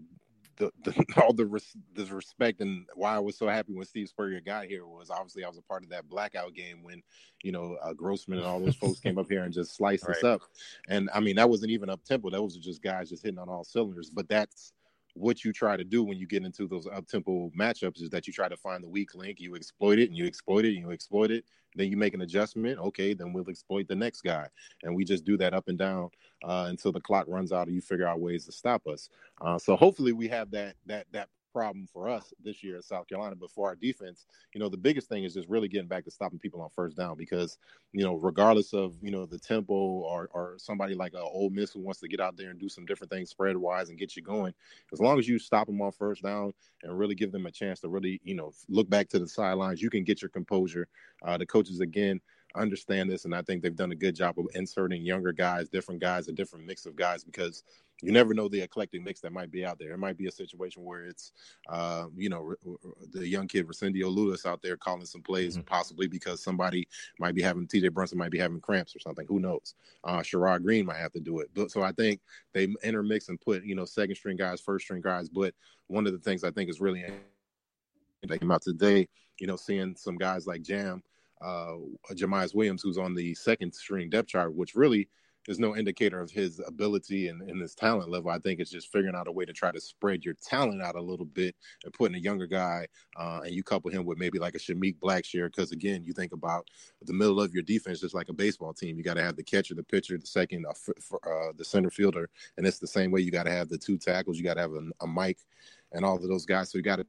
the, 0.58 0.72
the, 0.84 1.06
all 1.24 1.34
the, 1.34 1.46
res, 1.46 1.76
the 1.94 2.06
respect 2.06 2.62
and 2.62 2.86
why 2.96 3.16
I 3.16 3.20
was 3.20 3.38
so 3.38 3.48
happy 3.48 3.74
when 3.74 3.86
Steve 3.86 4.10
Spurrier 4.10 4.42
got 4.42 4.66
here 4.66 4.86
was 4.86 5.10
obviously 5.10 5.44
I 5.44 5.48
was 5.48 5.58
a 5.58 5.64
part 5.64 5.84
of 5.84 5.90
that 5.90 6.10
blackout 6.10 6.54
game 6.54 6.84
when 6.84 7.02
you 7.44 7.52
know 7.52 7.78
uh, 7.82 7.94
Grossman 7.94 8.40
and 8.40 8.48
all 8.48 8.60
those 8.60 8.76
folks 8.76 9.00
came 9.00 9.18
up 9.18 9.30
here 9.30 9.44
and 9.44 9.54
just 9.54 9.76
sliced 9.76 10.08
right. 10.08 10.18
us 10.18 10.24
up, 10.24 10.42
and 10.90 11.10
I 11.14 11.20
mean 11.20 11.36
that 11.38 11.50
wasn't 11.50 11.72
even 11.72 11.90
up 11.90 12.04
tempo 12.04 12.30
that 12.30 12.42
was 12.42 12.58
just 12.58 12.82
guys 12.82 13.10
just 13.10 13.24
hitting 13.24 13.40
on 13.40 13.50
all 13.50 13.64
cylinders. 13.64 14.10
But 14.10 14.28
that's 14.28 14.74
what 15.18 15.44
you 15.44 15.52
try 15.52 15.76
to 15.76 15.84
do 15.84 16.04
when 16.04 16.18
you 16.18 16.28
get 16.28 16.44
into 16.44 16.68
those 16.68 16.88
up 16.88 17.08
tempo 17.08 17.52
matchups 17.58 18.02
is 18.02 18.10
that 18.10 18.28
you 18.28 18.34
try 18.34 18.48
to 18.48 18.58
find 18.58 18.84
the 18.84 18.90
weak 18.90 19.16
link, 19.16 19.40
you 19.40 19.56
exploit 19.56 20.00
it, 20.00 20.10
and 20.10 20.18
you 20.18 20.26
exploit 20.26 20.66
it, 20.66 20.76
and 20.76 20.78
you 20.78 20.92
exploit 20.92 21.32
it. 21.32 21.46
Then 21.76 21.90
you 21.92 21.98
make 21.98 22.14
an 22.14 22.22
adjustment. 22.22 22.80
Okay, 22.80 23.14
then 23.14 23.34
we'll 23.34 23.50
exploit 23.50 23.88
the 23.88 23.96
next 23.96 24.22
guy, 24.22 24.48
and 24.84 24.96
we 24.96 25.04
just 25.04 25.26
do 25.26 25.38
that 25.38 25.54
up 25.54 25.68
and 25.68 25.78
down 25.78 26.10
uh, 26.44 26.66
until 26.70 26.92
the 26.92 27.02
clock 27.02 27.26
runs 27.28 27.52
out, 27.52 27.68
and 27.68 27.76
you 27.76 27.82
figure 27.82 28.08
out 28.08 28.20
ways 28.20 28.46
to 28.46 28.52
stop 28.52 28.88
us. 28.88 29.10
Uh, 29.42 29.58
so 29.58 29.76
hopefully 29.76 30.14
we 30.14 30.28
have 30.28 30.50
that 30.52 30.76
that 30.86 31.06
that 31.12 31.30
problem 31.58 31.88
for 31.92 32.08
us 32.08 32.32
this 32.44 32.64
year 32.64 32.78
at 32.78 32.84
South 32.84 33.08
Carolina. 33.08 33.36
But 33.36 33.50
for 33.50 33.68
our 33.68 33.76
defense, 33.76 34.28
you 34.54 34.60
know, 34.60 34.70
the 34.70 34.78
biggest 34.78 35.10
thing 35.10 35.24
is 35.24 35.34
just 35.34 35.50
really 35.50 35.68
getting 35.68 35.88
back 35.88 36.06
to 36.06 36.12
stopping 36.12 36.38
people 36.38 36.62
on 36.62 36.70
first 36.70 36.96
down 36.96 37.18
because, 37.18 37.58
you 37.94 38.04
know, 38.04 38.14
regardless 38.14 38.74
of, 38.76 38.94
you 39.02 39.10
know, 39.10 39.26
the 39.26 39.40
tempo 39.40 39.74
or, 39.74 40.30
or 40.34 40.54
somebody 40.58 40.94
like 40.94 41.14
a 41.16 41.20
Ole 41.20 41.50
Miss 41.50 41.72
who 41.72 41.80
wants 41.80 42.00
to 42.02 42.08
get 42.08 42.20
out 42.20 42.38
there 42.38 42.52
and 42.52 42.60
do 42.60 42.70
some 42.70 42.86
different 42.86 43.12
things 43.12 43.32
spread 43.32 43.58
wise 43.58 43.90
and 43.90 43.98
get 43.98 44.16
you 44.16 44.22
going, 44.22 44.54
as 44.94 45.00
long 45.00 45.18
as 45.18 45.28
you 45.28 45.40
stop 45.40 45.66
them 45.66 45.82
on 45.82 45.92
first 45.92 46.22
down 46.22 46.54
and 46.84 46.96
really 46.96 47.16
give 47.16 47.32
them 47.32 47.48
a 47.48 47.52
chance 47.52 47.80
to 47.80 47.90
really, 47.90 48.22
you 48.24 48.36
know, 48.36 48.54
look 48.70 48.88
back 48.88 49.10
to 49.10 49.18
the 49.18 49.28
sidelines, 49.28 49.82
you 49.82 49.90
can 49.90 50.04
get 50.04 50.22
your 50.22 50.30
composure. 50.30 50.88
Uh, 51.26 51.38
the 51.38 51.46
coaches, 51.46 51.80
again, 51.80 52.22
understand 52.56 53.10
this, 53.10 53.26
and 53.26 53.34
I 53.34 53.42
think 53.42 53.64
they've 53.64 53.76
done 53.76 53.92
a 53.92 53.96
good 53.96 54.16
job 54.16 54.38
of 54.38 54.46
inserting 54.54 55.04
younger 55.04 55.32
guys, 55.32 55.70
different 55.70 56.02
guys, 56.02 56.28
a 56.28 56.32
different 56.32 56.66
mix 56.66 56.86
of 56.86 56.96
guys 56.96 57.24
because 57.24 57.64
you 58.02 58.12
never 58.12 58.34
know 58.34 58.48
the 58.48 58.62
eclectic 58.62 59.02
mix 59.04 59.22
that 59.22 59.34
might 59.34 59.52
be 59.52 59.66
out 59.66 59.80
there. 59.80 59.92
It 59.92 59.98
might 59.98 60.18
be 60.18 60.28
a 60.28 60.32
situation 60.32 60.84
where 60.84 61.06
it's, 61.06 61.32
uh, 61.68 62.06
you 62.16 62.30
know, 62.30 62.54
the 63.12 63.28
young 63.28 63.48
kid 63.48 63.68
Rosendo 63.68 64.14
Louis 64.14 64.46
out 64.46 64.62
there 64.62 64.78
calling 64.78 65.06
some 65.06 65.24
plays, 65.24 65.58
mm-hmm. 65.58 65.66
possibly 65.66 66.08
because 66.08 66.44
somebody 66.44 66.88
might 67.20 67.34
be 67.34 67.42
having 67.42 67.68
T.J. 67.68 67.90
Brunson 67.90 68.20
might 68.20 68.32
be 68.32 68.38
having 68.38 68.62
cramps 68.62 68.96
or 68.96 69.00
something. 69.00 69.26
Who 69.28 69.40
knows? 69.40 69.74
Uh, 70.04 70.20
Sherrod 70.20 70.64
Greene 70.64 70.86
might 70.86 71.00
have 71.00 71.14
to 71.14 71.20
do 71.20 71.40
it. 71.40 71.50
But 71.56 71.72
so 71.72 71.82
I 71.82 71.92
think 71.92 72.22
they 72.54 72.68
intermix 72.84 73.30
and 73.30 73.42
put, 73.42 73.64
you 73.64 73.74
know, 73.74 73.86
second 73.86 74.16
string 74.16 74.38
guys, 74.38 74.62
first 74.62 74.86
string 74.86 75.02
guys. 75.02 75.28
But 75.28 75.56
one 75.88 76.06
of 76.06 76.14
the 76.14 76.20
things 76.20 76.44
I 76.44 76.52
think 76.52 76.70
is 76.70 76.80
really 76.80 77.04
that 78.24 78.40
came 78.40 78.52
out 78.52 78.62
today, 78.62 79.08
you 79.40 79.48
know, 79.48 79.56
seeing 79.56 79.96
some 79.96 80.18
guys 80.18 80.46
like 80.46 80.62
Jam, 80.62 81.02
uh, 81.42 81.76
Jamyest 82.12 82.56
Williams, 82.56 82.82
who's 82.82 82.98
on 82.98 83.16
the 83.16 83.34
second 83.36 83.74
string 83.74 84.10
depth 84.10 84.30
chart, 84.30 84.54
which 84.54 84.76
really 84.76 85.08
is 85.48 85.60
no 85.60 85.76
indicator 85.76 86.20
of 86.20 86.30
his 86.30 86.62
ability 86.68 87.30
and, 87.30 87.42
and 87.42 87.62
his 87.62 87.74
talent 87.74 88.10
level. 88.10 88.30
I 88.30 88.40
think 88.40 88.60
it's 88.60 88.72
just 88.72 88.92
figuring 88.92 89.16
out 89.16 89.28
a 89.28 89.32
way 89.32 89.46
to 89.46 89.54
try 89.54 89.72
to 89.72 89.80
spread 89.80 90.26
your 90.26 90.36
talent 90.36 90.82
out 90.82 90.96
a 90.96 91.02
little 91.02 91.26
bit 91.26 91.56
and 91.84 91.94
putting 91.94 92.16
a 92.16 92.20
younger 92.20 92.48
guy 92.48 92.88
uh, 93.16 93.42
and 93.46 93.54
you 93.54 93.64
couple 93.64 93.90
him 93.90 94.06
with 94.06 94.18
maybe 94.18 94.40
like 94.40 94.56
a 94.56 94.60
Shameik 94.60 95.00
Blackshear. 95.00 95.46
Because 95.46 95.72
again, 95.72 96.04
you 96.04 96.14
think 96.14 96.34
about 96.34 96.68
the 97.02 97.14
middle 97.14 97.40
of 97.40 97.54
your 97.54 97.64
defense 97.64 98.02
just 98.02 98.16
like 98.16 98.30
a 98.30 98.34
baseball 98.34 98.74
team. 98.74 98.98
You 98.98 99.04
got 99.04 99.16
to 99.16 99.24
have 99.24 99.36
the 99.36 99.44
catcher, 99.44 99.76
the 99.76 99.84
pitcher, 99.84 100.18
the 100.18 100.28
second, 100.28 100.66
uh, 100.66 100.74
for, 100.74 101.20
uh, 101.26 101.54
the 101.56 101.66
center 101.66 101.90
fielder, 101.90 102.30
and 102.58 102.68
it's 102.68 102.80
the 102.80 102.88
same 102.88 103.12
way. 103.12 103.22
You 103.22 103.32
got 103.32 103.44
to 103.44 103.52
have 103.52 103.70
the 103.70 103.78
two 103.78 103.98
tackles. 103.98 104.38
You 104.38 104.44
got 104.44 104.56
to 104.56 104.62
have 104.62 104.74
a, 104.74 104.82
a 105.02 105.08
Mike 105.08 105.40
and 105.94 106.04
all 106.04 106.18
of 106.18 106.24
those 106.28 106.46
guys. 106.46 106.72
So 106.72 106.78
you 106.78 106.84
got 106.84 106.98
to 106.98 107.08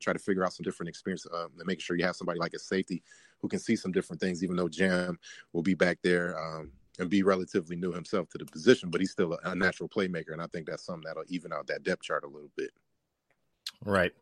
try 0.00 0.12
to 0.12 0.18
figure 0.18 0.44
out 0.44 0.52
some 0.52 0.64
different 0.64 0.88
experience 0.88 1.26
uh, 1.32 1.44
and 1.44 1.66
make 1.66 1.80
sure 1.80 1.96
you 1.96 2.04
have 2.04 2.16
somebody 2.16 2.38
like 2.38 2.54
a 2.54 2.58
safety 2.58 3.02
who 3.40 3.48
can 3.48 3.58
see 3.58 3.76
some 3.76 3.92
different 3.92 4.20
things, 4.20 4.42
even 4.44 4.56
though 4.56 4.68
Jam 4.68 5.18
will 5.52 5.62
be 5.62 5.74
back 5.74 5.98
there. 6.02 6.38
Um, 6.38 6.72
and 6.98 7.08
be 7.08 7.22
relatively 7.22 7.76
new 7.76 7.92
himself 7.92 8.28
to 8.30 8.38
the 8.38 8.44
position, 8.44 8.90
but 8.90 9.00
he's 9.00 9.10
still 9.10 9.32
a, 9.32 9.50
a, 9.50 9.54
natural 9.54 9.88
playmaker, 9.88 10.32
and 10.32 10.42
I 10.42 10.46
think 10.46 10.66
that's 10.66 10.84
something 10.84 11.04
that'll 11.06 11.24
even 11.28 11.52
out 11.52 11.66
that 11.68 11.82
depth 11.82 12.02
chart 12.02 12.24
a 12.24 12.28
little 12.28 12.50
bit. 12.56 12.70
Right. 13.84 14.12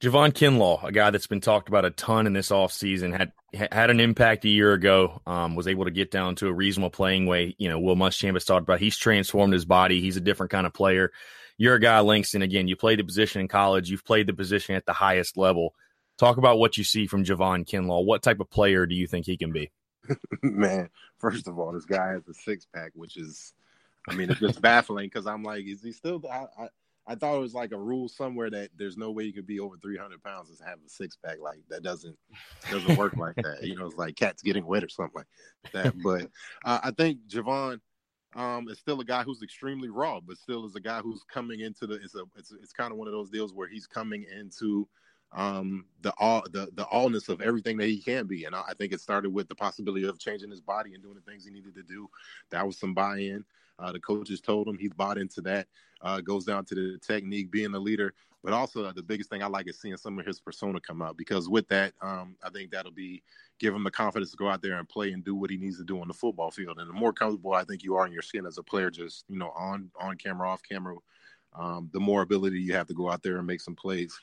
Javon 0.00 0.32
Kinlaw, 0.32 0.82
a 0.82 0.92
guy 0.92 1.10
that's 1.10 1.26
been 1.26 1.42
talked 1.42 1.68
about 1.68 1.84
a 1.84 1.90
ton 1.90 2.26
in 2.26 2.32
this 2.32 2.50
offseason, 2.50 3.14
had 3.14 3.32
had 3.70 3.90
an 3.90 4.00
impact 4.00 4.46
a 4.46 4.48
year 4.48 4.72
ago. 4.72 5.20
Um, 5.26 5.56
was 5.56 5.68
able 5.68 5.84
to 5.84 5.90
get 5.90 6.10
down 6.10 6.36
to 6.36 6.46
a 6.46 6.52
reasonable 6.52 6.90
playing 6.90 7.26
weight. 7.26 7.56
You 7.58 7.68
know, 7.68 7.78
Will 7.78 7.96
Muschamp 7.96 8.32
has 8.32 8.46
talked 8.46 8.62
about. 8.62 8.80
He's 8.80 8.96
transformed 8.96 9.52
his 9.52 9.66
body. 9.66 10.00
He's 10.00 10.16
a 10.16 10.22
different 10.22 10.52
kind 10.52 10.66
of 10.66 10.72
player. 10.72 11.12
You're 11.58 11.74
a 11.74 11.80
guy, 11.80 12.00
Langston. 12.00 12.40
Again, 12.40 12.66
you 12.66 12.76
played 12.76 12.98
the 12.98 13.04
position 13.04 13.42
in 13.42 13.48
college. 13.48 13.90
You've 13.90 14.04
played 14.04 14.26
the 14.26 14.32
position 14.32 14.74
at 14.74 14.86
the 14.86 14.94
highest 14.94 15.36
level. 15.36 15.74
Talk 16.16 16.38
about 16.38 16.58
what 16.58 16.78
you 16.78 16.84
see 16.84 17.06
from 17.06 17.24
Javon 17.24 17.68
Kinlaw. 17.68 18.06
What 18.06 18.22
type 18.22 18.40
of 18.40 18.48
player 18.48 18.86
do 18.86 18.94
you 18.94 19.06
think 19.06 19.26
he 19.26 19.36
can 19.36 19.52
be? 19.52 19.70
Man, 20.42 20.88
first 21.18 21.48
of 21.48 21.58
all, 21.58 21.72
this 21.72 21.84
guy 21.84 22.12
has 22.12 22.26
a 22.28 22.34
six 22.34 22.66
pack, 22.74 22.92
which 22.94 23.16
is, 23.16 23.54
I 24.08 24.14
mean, 24.14 24.30
it's 24.30 24.40
just 24.40 24.60
baffling 24.62 25.06
because 25.06 25.26
I'm 25.26 25.42
like, 25.42 25.64
is 25.64 25.82
he 25.82 25.92
still? 25.92 26.22
I, 26.30 26.46
I, 26.58 26.68
I 27.06 27.14
thought 27.14 27.36
it 27.36 27.40
was 27.40 27.54
like 27.54 27.72
a 27.72 27.78
rule 27.78 28.08
somewhere 28.08 28.50
that 28.50 28.70
there's 28.76 28.96
no 28.96 29.10
way 29.10 29.24
you 29.24 29.32
could 29.32 29.46
be 29.46 29.58
over 29.58 29.76
300 29.76 30.22
pounds 30.22 30.48
and 30.48 30.58
have 30.68 30.78
a 30.84 30.88
six 30.88 31.16
pack. 31.16 31.38
Like 31.40 31.58
that 31.68 31.82
doesn't 31.82 32.16
doesn't 32.70 32.96
work 32.96 33.16
like 33.16 33.36
that. 33.36 33.62
You 33.62 33.76
know, 33.76 33.86
it's 33.86 33.96
like 33.96 34.16
cats 34.16 34.42
getting 34.42 34.66
wet 34.66 34.84
or 34.84 34.88
something 34.88 35.16
like 35.16 35.72
that. 35.72 35.94
But 36.02 36.30
uh, 36.64 36.80
I 36.84 36.90
think 36.92 37.26
Javon 37.28 37.80
um, 38.36 38.68
is 38.68 38.78
still 38.78 39.00
a 39.00 39.04
guy 39.04 39.22
who's 39.22 39.42
extremely 39.42 39.88
raw, 39.88 40.20
but 40.20 40.36
still 40.36 40.64
is 40.64 40.76
a 40.76 40.80
guy 40.80 41.00
who's 41.00 41.24
coming 41.24 41.60
into 41.60 41.86
the. 41.86 41.94
It's 41.94 42.14
a 42.14 42.24
it's 42.36 42.52
it's 42.52 42.72
kind 42.72 42.92
of 42.92 42.98
one 42.98 43.08
of 43.08 43.12
those 43.12 43.30
deals 43.30 43.52
where 43.52 43.68
he's 43.68 43.86
coming 43.86 44.24
into 44.38 44.86
um 45.32 45.84
the 46.02 46.12
all 46.18 46.42
the 46.50 46.68
the 46.74 46.84
allness 46.92 47.28
of 47.28 47.40
everything 47.40 47.76
that 47.76 47.86
he 47.86 47.98
can 47.98 48.26
be. 48.26 48.44
And 48.44 48.54
I, 48.54 48.62
I, 48.70 48.74
think 48.74 48.92
it 48.92 49.00
started 49.00 49.32
with 49.32 49.48
the 49.48 49.54
possibility 49.54 50.04
of 50.06 50.18
changing 50.18 50.50
his 50.50 50.60
body 50.60 50.94
and 50.94 51.02
doing 51.02 51.14
the 51.14 51.20
things 51.20 51.44
he 51.44 51.52
needed 51.52 51.74
to 51.76 51.82
do. 51.84 52.08
That 52.50 52.66
was 52.66 52.78
some 52.78 52.94
buy-in. 52.94 53.44
Uh, 53.78 53.92
the 53.92 54.00
coaches 54.00 54.40
told 54.40 54.66
him 54.66 54.76
he 54.76 54.88
bought 54.88 55.18
into 55.18 55.40
that. 55.42 55.68
Uh, 56.02 56.20
goes 56.20 56.44
down 56.44 56.64
to 56.64 56.74
the 56.74 56.98
technique, 56.98 57.50
being 57.50 57.74
a 57.74 57.78
leader, 57.78 58.14
but 58.42 58.52
also 58.52 58.84
uh, 58.84 58.92
the 58.92 59.02
biggest 59.02 59.28
thing 59.28 59.42
I 59.42 59.46
like 59.46 59.68
is 59.68 59.80
seeing 59.80 59.96
some 59.96 60.18
of 60.18 60.26
his 60.26 60.40
persona 60.40 60.80
come 60.80 61.02
out 61.02 61.16
because 61.16 61.48
with 61.48 61.68
that, 61.68 61.92
um, 62.00 62.36
I 62.42 62.50
think 62.50 62.70
that'll 62.70 62.90
be 62.90 63.22
give 63.58 63.74
him 63.74 63.84
the 63.84 63.90
confidence 63.90 64.30
to 64.30 64.36
go 64.36 64.48
out 64.48 64.62
there 64.62 64.78
and 64.78 64.88
play 64.88 65.12
and 65.12 65.22
do 65.22 65.34
what 65.34 65.50
he 65.50 65.58
needs 65.58 65.76
to 65.76 65.84
do 65.84 66.00
on 66.00 66.08
the 66.08 66.14
football 66.14 66.50
field. 66.50 66.78
And 66.78 66.88
the 66.88 66.94
more 66.94 67.12
comfortable 67.12 67.52
I 67.52 67.64
think 67.64 67.82
you 67.82 67.96
are 67.96 68.06
in 68.06 68.12
your 68.12 68.22
skin 68.22 68.46
as 68.46 68.58
a 68.58 68.62
player, 68.62 68.90
just 68.90 69.24
you 69.28 69.38
know 69.38 69.50
on 69.50 69.90
on 70.00 70.16
camera, 70.16 70.48
off 70.48 70.62
camera, 70.62 70.96
um, 71.54 71.90
the 71.92 72.00
more 72.00 72.22
ability 72.22 72.60
you 72.60 72.72
have 72.72 72.86
to 72.86 72.94
go 72.94 73.10
out 73.10 73.22
there 73.22 73.36
and 73.36 73.46
make 73.46 73.60
some 73.60 73.76
plays, 73.76 74.18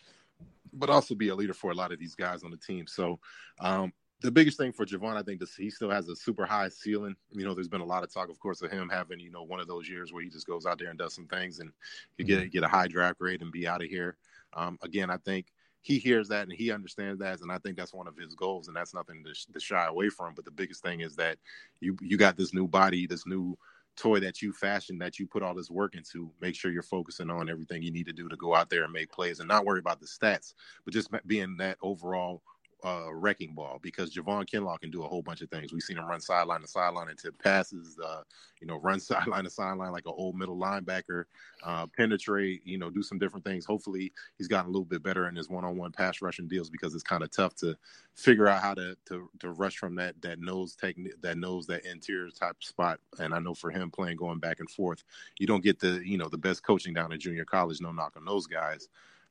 but 0.73 0.89
also 0.89 1.15
be 1.15 1.29
a 1.29 1.35
leader 1.35 1.53
for 1.53 1.71
a 1.71 1.75
lot 1.75 1.91
of 1.91 1.99
these 1.99 2.15
guys 2.15 2.43
on 2.43 2.51
the 2.51 2.57
team. 2.57 2.87
So 2.87 3.19
um, 3.59 3.91
the 4.21 4.31
biggest 4.31 4.57
thing 4.57 4.71
for 4.71 4.85
Javon, 4.85 5.15
I 5.15 5.23
think, 5.23 5.41
is 5.41 5.55
he 5.55 5.69
still 5.69 5.91
has 5.91 6.07
a 6.07 6.15
super 6.15 6.45
high 6.45 6.69
ceiling. 6.69 7.15
You 7.31 7.45
know, 7.45 7.53
there's 7.53 7.67
been 7.67 7.81
a 7.81 7.85
lot 7.85 8.03
of 8.03 8.13
talk, 8.13 8.29
of 8.29 8.39
course, 8.39 8.61
of 8.61 8.71
him 8.71 8.89
having, 8.89 9.19
you 9.19 9.31
know, 9.31 9.43
one 9.43 9.59
of 9.59 9.67
those 9.67 9.87
years 9.87 10.11
where 10.11 10.23
he 10.23 10.29
just 10.29 10.47
goes 10.47 10.65
out 10.65 10.79
there 10.79 10.89
and 10.89 10.97
does 10.97 11.13
some 11.13 11.27
things 11.27 11.59
and 11.59 11.71
you 12.17 12.25
get 12.25 12.39
mm-hmm. 12.39 12.49
get 12.49 12.63
a 12.63 12.67
high 12.67 12.87
draft 12.87 13.19
grade 13.19 13.41
and 13.41 13.51
be 13.51 13.67
out 13.67 13.83
of 13.83 13.89
here. 13.89 14.17
Um, 14.53 14.77
again, 14.81 15.11
I 15.11 15.17
think 15.17 15.47
he 15.81 15.99
hears 15.99 16.27
that 16.29 16.43
and 16.43 16.51
he 16.51 16.71
understands 16.71 17.19
that, 17.19 17.41
and 17.41 17.51
I 17.51 17.59
think 17.59 17.77
that's 17.77 17.93
one 17.93 18.07
of 18.07 18.17
his 18.17 18.33
goals, 18.33 18.67
and 18.67 18.75
that's 18.75 18.93
nothing 18.93 19.23
to, 19.23 19.53
to 19.53 19.59
shy 19.59 19.85
away 19.85 20.09
from. 20.09 20.33
But 20.33 20.45
the 20.45 20.51
biggest 20.51 20.83
thing 20.83 21.01
is 21.01 21.15
that 21.17 21.37
you 21.79 21.95
you 22.01 22.17
got 22.17 22.37
this 22.37 22.53
new 22.53 22.67
body, 22.67 23.05
this 23.05 23.27
new 23.27 23.57
toy 23.97 24.19
that 24.19 24.41
you 24.41 24.53
fashioned 24.53 25.01
that 25.01 25.19
you 25.19 25.27
put 25.27 25.43
all 25.43 25.55
this 25.55 25.69
work 25.71 25.95
into 25.95 26.31
make 26.39 26.55
sure 26.55 26.71
you're 26.71 26.83
focusing 26.83 27.29
on 27.29 27.49
everything 27.49 27.81
you 27.81 27.91
need 27.91 28.05
to 28.05 28.13
do 28.13 28.29
to 28.29 28.37
go 28.37 28.55
out 28.55 28.69
there 28.69 28.83
and 28.83 28.93
make 28.93 29.11
plays 29.11 29.39
and 29.39 29.47
not 29.47 29.65
worry 29.65 29.79
about 29.79 29.99
the 29.99 30.05
stats 30.05 30.53
but 30.85 30.93
just 30.93 31.09
being 31.27 31.57
that 31.57 31.77
overall 31.81 32.41
uh, 32.83 33.11
wrecking 33.11 33.53
ball 33.53 33.79
because 33.81 34.13
Javon 34.13 34.47
Kinlaw 34.47 34.79
can 34.79 34.91
do 34.91 35.03
a 35.03 35.07
whole 35.07 35.23
bunch 35.23 35.41
of 35.41 35.49
things. 35.49 35.73
We've 35.73 35.81
seen 35.81 35.97
him 35.97 36.05
run 36.05 36.21
sideline 36.21 36.61
to 36.61 36.67
sideline 36.67 37.09
and 37.09 37.17
tip 37.17 37.37
passes, 37.41 37.97
uh, 38.03 38.21
you 38.61 38.67
know, 38.67 38.79
run 38.79 38.99
sideline 38.99 39.45
to 39.45 39.49
sideline 39.49 39.91
like 39.91 40.05
an 40.05 40.13
old 40.15 40.37
middle 40.37 40.57
linebacker, 40.57 41.25
uh, 41.63 41.87
penetrate, 41.87 42.61
you 42.65 42.77
know, 42.77 42.89
do 42.89 43.01
some 43.01 43.17
different 43.17 43.45
things. 43.45 43.65
Hopefully, 43.65 44.13
he's 44.37 44.47
gotten 44.47 44.69
a 44.69 44.71
little 44.71 44.85
bit 44.85 45.01
better 45.01 45.27
in 45.27 45.35
his 45.35 45.49
one-on-one 45.49 45.91
pass 45.91 46.21
rushing 46.21 46.47
deals 46.47 46.69
because 46.69 46.93
it's 46.93 47.03
kind 47.03 47.23
of 47.23 47.31
tough 47.31 47.55
to 47.55 47.75
figure 48.13 48.47
out 48.47 48.61
how 48.61 48.73
to, 48.75 48.95
to 49.05 49.29
to 49.39 49.51
rush 49.51 49.77
from 49.77 49.95
that 49.95 50.21
that 50.21 50.39
nose 50.39 50.75
technique, 50.75 51.19
that 51.21 51.37
nose, 51.37 51.65
that 51.67 51.85
interior 51.85 52.29
type 52.29 52.63
spot. 52.63 52.99
And 53.19 53.33
I 53.33 53.39
know 53.39 53.55
for 53.55 53.71
him 53.71 53.89
playing 53.89 54.17
going 54.17 54.39
back 54.39 54.59
and 54.59 54.69
forth, 54.69 55.03
you 55.39 55.47
don't 55.47 55.63
get 55.63 55.79
the 55.79 56.01
you 56.05 56.17
know 56.17 56.29
the 56.29 56.37
best 56.37 56.63
coaching 56.63 56.93
down 56.93 57.11
in 57.11 57.19
junior 57.19 57.45
college. 57.45 57.81
No 57.81 57.91
knock 57.91 58.13
on 58.15 58.25
those 58.25 58.45
guys. 58.45 58.87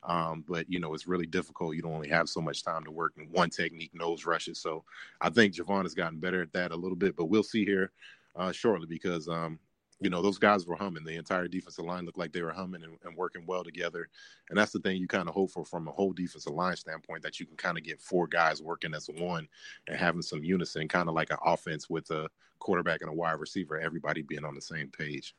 Um, 0.07 0.43
but 0.47 0.69
you 0.69 0.79
know, 0.79 0.93
it's 0.93 1.07
really 1.07 1.25
difficult. 1.25 1.75
You 1.75 1.81
don't 1.81 1.93
only 1.93 2.09
have 2.09 2.29
so 2.29 2.41
much 2.41 2.63
time 2.63 2.83
to 2.85 2.91
work 2.91 3.13
in 3.17 3.25
one 3.25 3.49
technique, 3.49 3.91
nose 3.93 4.25
rushes. 4.25 4.59
So 4.59 4.83
I 5.21 5.29
think 5.29 5.53
Javon 5.53 5.83
has 5.83 5.93
gotten 5.93 6.19
better 6.19 6.41
at 6.41 6.53
that 6.53 6.71
a 6.71 6.75
little 6.75 6.95
bit, 6.95 7.15
but 7.15 7.25
we'll 7.25 7.43
see 7.43 7.65
here 7.65 7.91
uh, 8.35 8.53
shortly 8.53 8.87
because 8.87 9.27
um, 9.27 9.59
you 9.99 10.09
know 10.09 10.21
those 10.21 10.37
guys 10.37 10.65
were 10.65 10.77
humming. 10.77 11.03
The 11.03 11.17
entire 11.17 11.49
defensive 11.49 11.83
line 11.83 12.05
looked 12.05 12.17
like 12.17 12.31
they 12.31 12.41
were 12.41 12.53
humming 12.53 12.83
and, 12.83 12.97
and 13.03 13.17
working 13.17 13.45
well 13.45 13.65
together, 13.65 14.07
and 14.49 14.57
that's 14.57 14.71
the 14.71 14.79
thing 14.79 14.95
you 14.95 15.07
kind 15.07 15.27
of 15.27 15.35
hope 15.35 15.51
for 15.51 15.65
from 15.65 15.89
a 15.89 15.91
whole 15.91 16.13
defensive 16.13 16.53
line 16.53 16.77
standpoint 16.77 17.21
that 17.23 17.39
you 17.39 17.45
can 17.45 17.57
kind 17.57 17.77
of 17.77 17.83
get 17.83 18.01
four 18.01 18.27
guys 18.27 18.61
working 18.61 18.93
as 18.93 19.09
one 19.17 19.47
and 19.87 19.97
having 19.97 20.21
some 20.21 20.43
unison, 20.43 20.87
kind 20.87 21.09
of 21.09 21.15
like 21.15 21.31
an 21.31 21.37
offense 21.43 21.89
with 21.89 22.09
a 22.11 22.29
quarterback 22.59 23.01
and 23.01 23.09
a 23.09 23.13
wide 23.13 23.39
receiver, 23.39 23.77
everybody 23.77 24.21
being 24.21 24.45
on 24.45 24.55
the 24.55 24.61
same 24.61 24.89
page. 24.89 25.35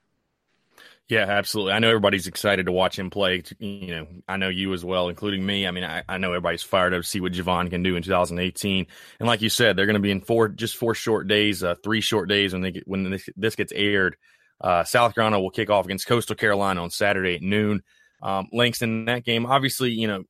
Yeah, 1.08 1.24
absolutely. 1.26 1.72
I 1.72 1.78
know 1.78 1.88
everybody's 1.88 2.26
excited 2.26 2.66
to 2.66 2.72
watch 2.72 2.98
him 2.98 3.08
play. 3.08 3.42
You 3.58 3.86
know, 3.88 4.06
I 4.28 4.36
know 4.36 4.50
you 4.50 4.74
as 4.74 4.84
well, 4.84 5.08
including 5.08 5.44
me. 5.44 5.66
I 5.66 5.70
mean, 5.70 5.84
I, 5.84 6.02
I 6.06 6.18
know 6.18 6.28
everybody's 6.28 6.62
fired 6.62 6.92
up 6.92 7.00
to 7.00 7.08
see 7.08 7.20
what 7.20 7.32
Javon 7.32 7.70
can 7.70 7.82
do 7.82 7.96
in 7.96 8.02
2018. 8.02 8.86
And 9.18 9.26
like 9.26 9.40
you 9.40 9.48
said, 9.48 9.74
they're 9.74 9.86
going 9.86 9.94
to 9.94 10.00
be 10.00 10.10
in 10.10 10.20
four, 10.20 10.48
just 10.48 10.76
four 10.76 10.94
short 10.94 11.26
days, 11.26 11.64
uh, 11.64 11.76
three 11.82 12.02
short 12.02 12.28
days 12.28 12.52
when 12.52 12.60
they 12.60 12.72
get, 12.72 12.86
when 12.86 13.10
this, 13.10 13.26
this 13.36 13.56
gets 13.56 13.72
aired. 13.72 14.16
Uh, 14.60 14.84
South 14.84 15.14
Carolina 15.14 15.40
will 15.40 15.50
kick 15.50 15.70
off 15.70 15.86
against 15.86 16.06
Coastal 16.06 16.36
Carolina 16.36 16.82
on 16.82 16.90
Saturday 16.90 17.36
at 17.36 17.42
noon. 17.42 17.82
Um, 18.22 18.48
in 18.52 19.04
that 19.06 19.24
game, 19.24 19.46
obviously, 19.46 19.92
you 19.92 20.08
know, 20.08 20.24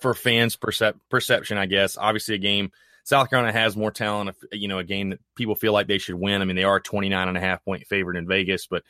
for 0.00 0.14
fans' 0.14 0.56
percep- 0.56 1.00
perception, 1.10 1.58
I 1.58 1.66
guess, 1.66 1.98
obviously 1.98 2.36
a 2.36 2.38
game. 2.38 2.70
South 3.04 3.30
Carolina 3.30 3.56
has 3.56 3.76
more 3.76 3.90
talent, 3.90 4.36
you 4.50 4.66
know, 4.66 4.78
a 4.78 4.84
game 4.84 5.10
that 5.10 5.20
people 5.36 5.54
feel 5.54 5.72
like 5.72 5.86
they 5.86 5.98
should 5.98 6.16
win. 6.16 6.42
I 6.42 6.44
mean, 6.44 6.56
they 6.56 6.64
are 6.64 6.80
29 6.80 7.28
and 7.28 7.36
a 7.36 7.40
half 7.40 7.64
point 7.64 7.86
favorite 7.86 8.16
in 8.16 8.26
Vegas, 8.26 8.66
but 8.66 8.82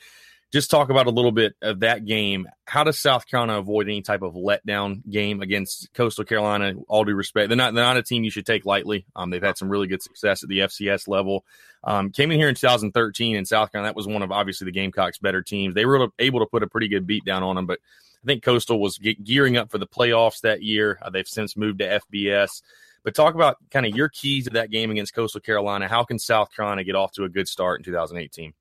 just 0.53 0.71
talk 0.71 0.91
about 0.91 1.07
a 1.07 1.11
little 1.11 1.33
bit 1.33 1.55
of 1.61 1.81
that 1.81 2.05
game. 2.05 2.47
How 2.65 2.85
does 2.85 2.99
South 2.99 3.27
Carolina 3.27 3.59
avoid 3.59 3.89
any 3.89 4.03
type 4.03 4.23
of 4.23 4.35
letdown 4.35 5.09
game 5.09 5.43
against 5.43 5.93
Coastal 5.93 6.25
Carolina? 6.25 6.75
All 6.89 7.05
due 7.05 7.15
respect, 7.15 7.49
they're 7.49 7.57
not 7.57 7.75
they're 7.75 7.85
not 7.85 7.97
a 7.97 8.03
team 8.03 8.25
you 8.25 8.31
should 8.31 8.47
take 8.47 8.65
lightly. 8.65 9.07
Um, 9.17 9.31
they've 9.31 9.43
had 9.43 9.59
some 9.59 9.69
really 9.69 9.87
good 9.87 10.03
success 10.03 10.43
at 10.43 10.49
the 10.49 10.61
FCS 10.61 11.09
level. 11.09 11.45
Um, 11.85 12.11
came 12.11 12.31
in 12.31 12.39
here 12.39 12.49
in 12.49 12.55
2013 12.55 13.37
in 13.37 13.45
South 13.45 13.73
Carolina. 13.73 13.91
That 13.91 13.97
was 13.97 14.07
one 14.07 14.23
of 14.23 14.33
obviously 14.33 14.67
the 14.67 14.73
Gamecocks' 14.73 15.19
better 15.19 15.43
teams. 15.43 15.75
They 15.75 15.85
were 15.85 16.09
able 16.19 16.41
to 16.41 16.47
put 16.47 16.63
a 16.63 16.69
pretty 16.69 16.89
good 16.89 17.07
beat 17.07 17.25
down 17.25 17.43
on 17.43 17.57
them, 17.57 17.67
but 17.67 17.79
I 18.23 18.27
think 18.27 18.43
Coastal 18.43 18.81
was 18.81 18.97
ge- 18.99 19.23
gearing 19.23 19.57
up 19.57 19.71
for 19.71 19.79
the 19.79 19.87
playoffs 19.87 20.41
that 20.41 20.63
year. 20.63 20.99
Uh, 21.03 21.11
they've 21.11 21.29
since 21.29 21.57
moved 21.57 21.79
to 21.81 22.01
FBS. 22.13 22.63
But 23.05 23.15
talk 23.15 23.37
about 23.37 23.59
kind 23.71 23.87
of 23.87 23.95
your 23.95 24.09
keys 24.09 24.45
to 24.45 24.51
that 24.51 24.73
game 24.73 24.91
against 24.91 25.15
Coastal 25.15 25.41
Carolina. 25.41 25.87
How 25.87 26.03
can 26.03 26.19
South 26.19 26.53
Carolina 26.53 26.83
get 26.83 26.97
off 26.97 27.13
to 27.13 27.23
a 27.23 27.29
good 27.29 27.47
start 27.47 27.79
in 27.79 27.85
2018? 27.85 28.53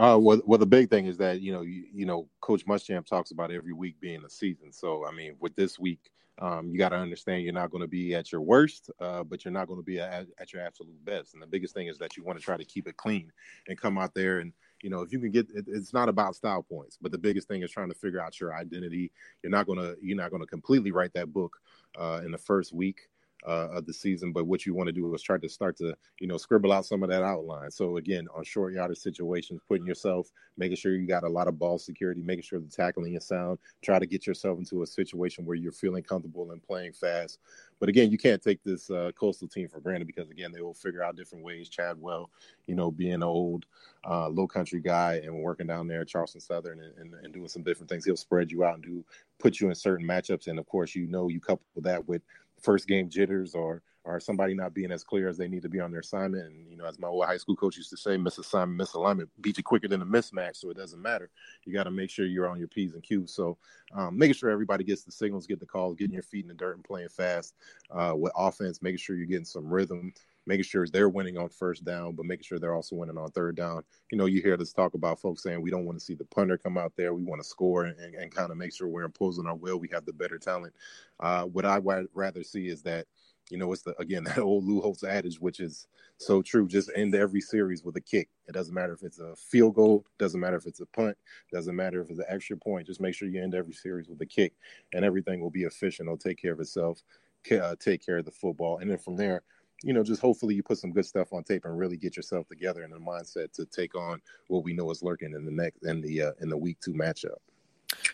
Uh, 0.00 0.16
well, 0.18 0.40
well, 0.46 0.58
the 0.58 0.64
big 0.64 0.88
thing 0.88 1.04
is 1.04 1.18
that 1.18 1.42
you 1.42 1.52
know, 1.52 1.60
you, 1.60 1.84
you 1.92 2.06
know, 2.06 2.26
Coach 2.40 2.64
Muschamp 2.64 3.04
talks 3.04 3.32
about 3.32 3.52
every 3.52 3.74
week 3.74 4.00
being 4.00 4.24
a 4.24 4.30
season. 4.30 4.72
So, 4.72 5.06
I 5.06 5.12
mean, 5.12 5.36
with 5.40 5.54
this 5.56 5.78
week, 5.78 6.10
um, 6.40 6.70
you 6.70 6.78
got 6.78 6.88
to 6.88 6.96
understand 6.96 7.42
you're 7.42 7.52
not 7.52 7.70
going 7.70 7.82
to 7.82 7.88
be 7.88 8.14
at 8.14 8.32
your 8.32 8.40
worst, 8.40 8.90
uh, 8.98 9.22
but 9.22 9.44
you're 9.44 9.52
not 9.52 9.68
going 9.68 9.78
to 9.78 9.84
be 9.84 10.00
at, 10.00 10.26
at, 10.38 10.54
your 10.54 10.62
absolute 10.62 11.04
best. 11.04 11.34
And 11.34 11.42
the 11.42 11.46
biggest 11.46 11.74
thing 11.74 11.88
is 11.88 11.98
that 11.98 12.16
you 12.16 12.24
want 12.24 12.38
to 12.38 12.42
try 12.42 12.56
to 12.56 12.64
keep 12.64 12.88
it 12.88 12.96
clean 12.96 13.30
and 13.68 13.78
come 13.78 13.98
out 13.98 14.14
there 14.14 14.38
and 14.38 14.54
you 14.82 14.88
know 14.88 15.02
if 15.02 15.12
you 15.12 15.18
can 15.18 15.30
get 15.30 15.50
it, 15.54 15.66
it's 15.68 15.92
not 15.92 16.08
about 16.08 16.34
style 16.34 16.62
points, 16.62 16.96
but 16.98 17.12
the 17.12 17.18
biggest 17.18 17.46
thing 17.46 17.62
is 17.62 17.70
trying 17.70 17.90
to 17.90 17.98
figure 17.98 18.22
out 18.22 18.40
your 18.40 18.54
identity. 18.54 19.12
You're 19.42 19.50
not 19.50 19.66
gonna 19.66 19.96
you're 20.00 20.16
not 20.16 20.30
gonna 20.30 20.46
completely 20.46 20.92
write 20.92 21.12
that 21.12 21.30
book 21.30 21.58
uh, 21.98 22.22
in 22.24 22.32
the 22.32 22.38
first 22.38 22.72
week 22.72 23.02
uh, 23.46 23.68
of 23.70 23.86
the 23.86 23.92
season. 23.92 24.32
But 24.32 24.46
what 24.46 24.66
you 24.66 24.74
want 24.74 24.88
to 24.88 24.92
do 24.92 25.14
is 25.14 25.22
try 25.22 25.38
to 25.38 25.48
start 25.48 25.76
to, 25.78 25.94
you 26.20 26.26
know, 26.26 26.36
scribble 26.36 26.72
out 26.72 26.86
some 26.86 27.02
of 27.02 27.08
that 27.10 27.22
outline. 27.22 27.70
So 27.70 27.96
again, 27.96 28.26
on 28.34 28.44
short 28.44 28.72
yardage 28.72 28.98
situations, 28.98 29.60
putting 29.68 29.86
yourself, 29.86 30.30
making 30.56 30.76
sure 30.76 30.94
you 30.94 31.06
got 31.06 31.24
a 31.24 31.28
lot 31.28 31.48
of 31.48 31.58
ball 31.58 31.78
security, 31.78 32.22
making 32.22 32.42
sure 32.42 32.60
the 32.60 32.68
tackling 32.68 33.14
is 33.14 33.26
sound. 33.26 33.58
Try 33.82 33.98
to 33.98 34.06
get 34.06 34.26
yourself 34.26 34.58
into 34.58 34.82
a 34.82 34.86
situation 34.86 35.44
where 35.44 35.56
you're 35.56 35.72
feeling 35.72 36.02
comfortable 36.02 36.50
and 36.52 36.62
playing 36.62 36.92
fast. 36.92 37.38
But 37.78 37.88
again, 37.88 38.10
you 38.10 38.18
can't 38.18 38.42
take 38.42 38.62
this 38.62 38.90
uh, 38.90 39.10
coastal 39.18 39.48
team 39.48 39.68
for 39.68 39.80
granted 39.80 40.06
because 40.06 40.30
again, 40.30 40.52
they 40.52 40.60
will 40.60 40.74
figure 40.74 41.02
out 41.02 41.16
different 41.16 41.44
ways. 41.44 41.68
Chadwell, 41.68 42.30
you 42.66 42.74
know, 42.74 42.90
being 42.90 43.14
an 43.14 43.22
old 43.22 43.64
uh, 44.08 44.28
low 44.28 44.46
country 44.46 44.80
guy 44.80 45.20
and 45.24 45.34
working 45.34 45.66
down 45.66 45.86
there 45.86 46.02
at 46.02 46.08
Charleston 46.08 46.40
Southern 46.40 46.80
and, 46.80 46.98
and, 46.98 47.24
and 47.24 47.32
doing 47.32 47.48
some 47.48 47.62
different 47.62 47.88
things, 47.88 48.04
he'll 48.04 48.16
spread 48.16 48.50
you 48.50 48.64
out 48.64 48.74
and 48.74 48.84
do 48.84 49.04
put 49.38 49.60
you 49.60 49.68
in 49.68 49.74
certain 49.74 50.06
matchups. 50.06 50.46
And 50.46 50.58
of 50.58 50.66
course, 50.66 50.94
you 50.94 51.06
know, 51.06 51.28
you 51.28 51.40
couple 51.40 51.64
that 51.76 52.06
with 52.06 52.22
first 52.62 52.86
game 52.86 53.08
jitters 53.08 53.54
or 53.54 53.82
or 54.04 54.18
somebody 54.18 54.54
not 54.54 54.72
being 54.72 54.90
as 54.90 55.04
clear 55.04 55.28
as 55.28 55.36
they 55.36 55.46
need 55.46 55.62
to 55.62 55.68
be 55.68 55.80
on 55.80 55.90
their 55.90 56.00
assignment. 56.00 56.46
And 56.46 56.70
you 56.70 56.76
know, 56.76 56.86
as 56.86 56.98
my 56.98 57.08
old 57.08 57.24
high 57.24 57.36
school 57.36 57.56
coach 57.56 57.76
used 57.76 57.90
to 57.90 57.96
say, 57.96 58.16
miss 58.16 58.38
assignment, 58.38 58.78
miss 58.78 58.94
alignment, 58.94 59.28
beat 59.40 59.58
you 59.58 59.62
quicker 59.62 59.88
than 59.88 60.02
a 60.02 60.06
mismatch. 60.06 60.56
So 60.56 60.70
it 60.70 60.76
doesn't 60.76 61.00
matter. 61.00 61.30
You 61.64 61.74
got 61.74 61.84
to 61.84 61.90
make 61.90 62.10
sure 62.10 62.24
you're 62.24 62.48
on 62.48 62.58
your 62.58 62.68
p's 62.68 62.94
and 62.94 63.02
q's. 63.02 63.34
So 63.34 63.58
um, 63.94 64.16
making 64.16 64.34
sure 64.34 64.50
everybody 64.50 64.84
gets 64.84 65.02
the 65.02 65.12
signals, 65.12 65.46
get 65.46 65.60
the 65.60 65.66
calls, 65.66 65.96
getting 65.96 66.14
your 66.14 66.22
feet 66.22 66.44
in 66.44 66.48
the 66.48 66.54
dirt 66.54 66.76
and 66.76 66.84
playing 66.84 67.10
fast 67.10 67.54
uh, 67.90 68.14
with 68.16 68.32
offense, 68.36 68.80
making 68.80 68.98
sure 68.98 69.16
you're 69.16 69.26
getting 69.26 69.44
some 69.44 69.68
rhythm. 69.68 70.14
Making 70.50 70.64
sure 70.64 70.84
they're 70.86 71.08
winning 71.08 71.38
on 71.38 71.48
first 71.48 71.84
down, 71.84 72.16
but 72.16 72.26
making 72.26 72.42
sure 72.42 72.58
they're 72.58 72.74
also 72.74 72.96
winning 72.96 73.16
on 73.16 73.30
third 73.30 73.54
down. 73.54 73.82
You 74.10 74.18
know, 74.18 74.26
you 74.26 74.42
hear 74.42 74.56
this 74.56 74.72
talk 74.72 74.94
about 74.94 75.20
folks 75.20 75.44
saying 75.44 75.62
we 75.62 75.70
don't 75.70 75.84
want 75.84 75.96
to 75.96 76.04
see 76.04 76.14
the 76.14 76.24
punter 76.24 76.58
come 76.58 76.76
out 76.76 76.92
there. 76.96 77.14
We 77.14 77.22
want 77.22 77.40
to 77.40 77.48
score 77.48 77.84
and, 77.84 77.96
and, 78.00 78.34
kind 78.34 78.50
of 78.50 78.56
make 78.56 78.74
sure 78.74 78.88
we're 78.88 79.04
imposing 79.04 79.46
our 79.46 79.54
will. 79.54 79.78
We 79.78 79.88
have 79.92 80.04
the 80.04 80.12
better 80.12 80.38
talent. 80.38 80.74
Uh, 81.20 81.44
what 81.44 81.64
I 81.64 81.78
would 81.78 82.08
rather 82.14 82.42
see 82.42 82.66
is 82.66 82.82
that 82.82 83.06
you 83.48 83.58
know, 83.58 83.72
it's 83.72 83.82
the 83.82 83.94
again 84.00 84.24
that 84.24 84.38
old 84.38 84.64
Lou 84.64 84.80
Holtz 84.80 85.04
adage, 85.04 85.40
which 85.40 85.60
is 85.60 85.86
so 86.18 86.42
true. 86.42 86.66
Just 86.66 86.90
end 86.96 87.14
every 87.14 87.40
series 87.40 87.84
with 87.84 87.96
a 87.96 88.00
kick. 88.00 88.28
It 88.48 88.52
doesn't 88.52 88.74
matter 88.74 88.92
if 88.92 89.02
it's 89.04 89.20
a 89.20 89.36
field 89.36 89.76
goal, 89.76 90.04
doesn't 90.18 90.40
matter 90.40 90.56
if 90.56 90.66
it's 90.66 90.80
a 90.80 90.86
punt, 90.86 91.16
doesn't 91.52 91.76
matter 91.76 92.00
if 92.00 92.10
it's 92.10 92.18
an 92.18 92.26
extra 92.28 92.56
point. 92.56 92.88
Just 92.88 93.00
make 93.00 93.14
sure 93.14 93.28
you 93.28 93.40
end 93.40 93.54
every 93.54 93.74
series 93.74 94.08
with 94.08 94.20
a 94.20 94.26
kick, 94.26 94.54
and 94.92 95.04
everything 95.04 95.40
will 95.40 95.50
be 95.50 95.62
efficient. 95.62 96.08
It'll 96.08 96.18
take 96.18 96.40
care 96.40 96.52
of 96.52 96.60
itself. 96.60 97.02
Uh, 97.50 97.74
take 97.80 98.04
care 98.04 98.18
of 98.18 98.26
the 98.26 98.30
football, 98.30 98.78
and 98.78 98.90
then 98.90 98.98
from 98.98 99.16
there, 99.16 99.42
you 99.82 99.92
know, 99.92 100.02
just 100.02 100.20
hopefully 100.20 100.54
you 100.54 100.62
put 100.62 100.78
some 100.78 100.92
good 100.92 101.06
stuff 101.06 101.32
on 101.32 101.42
tape 101.42 101.64
and 101.64 101.78
really 101.78 101.96
get 101.96 102.16
yourself 102.16 102.46
together 102.48 102.82
in 102.82 102.90
the 102.90 102.98
mindset 102.98 103.52
to 103.52 103.64
take 103.66 103.94
on 103.94 104.20
what 104.48 104.64
we 104.64 104.72
know 104.72 104.90
is 104.90 105.02
lurking 105.02 105.32
in 105.34 105.44
the 105.44 105.50
next 105.50 105.82
in 105.84 106.00
the 106.00 106.22
uh, 106.22 106.32
in 106.40 106.48
the 106.48 106.56
week 106.56 106.78
two 106.80 106.92
matchup. 106.92 107.38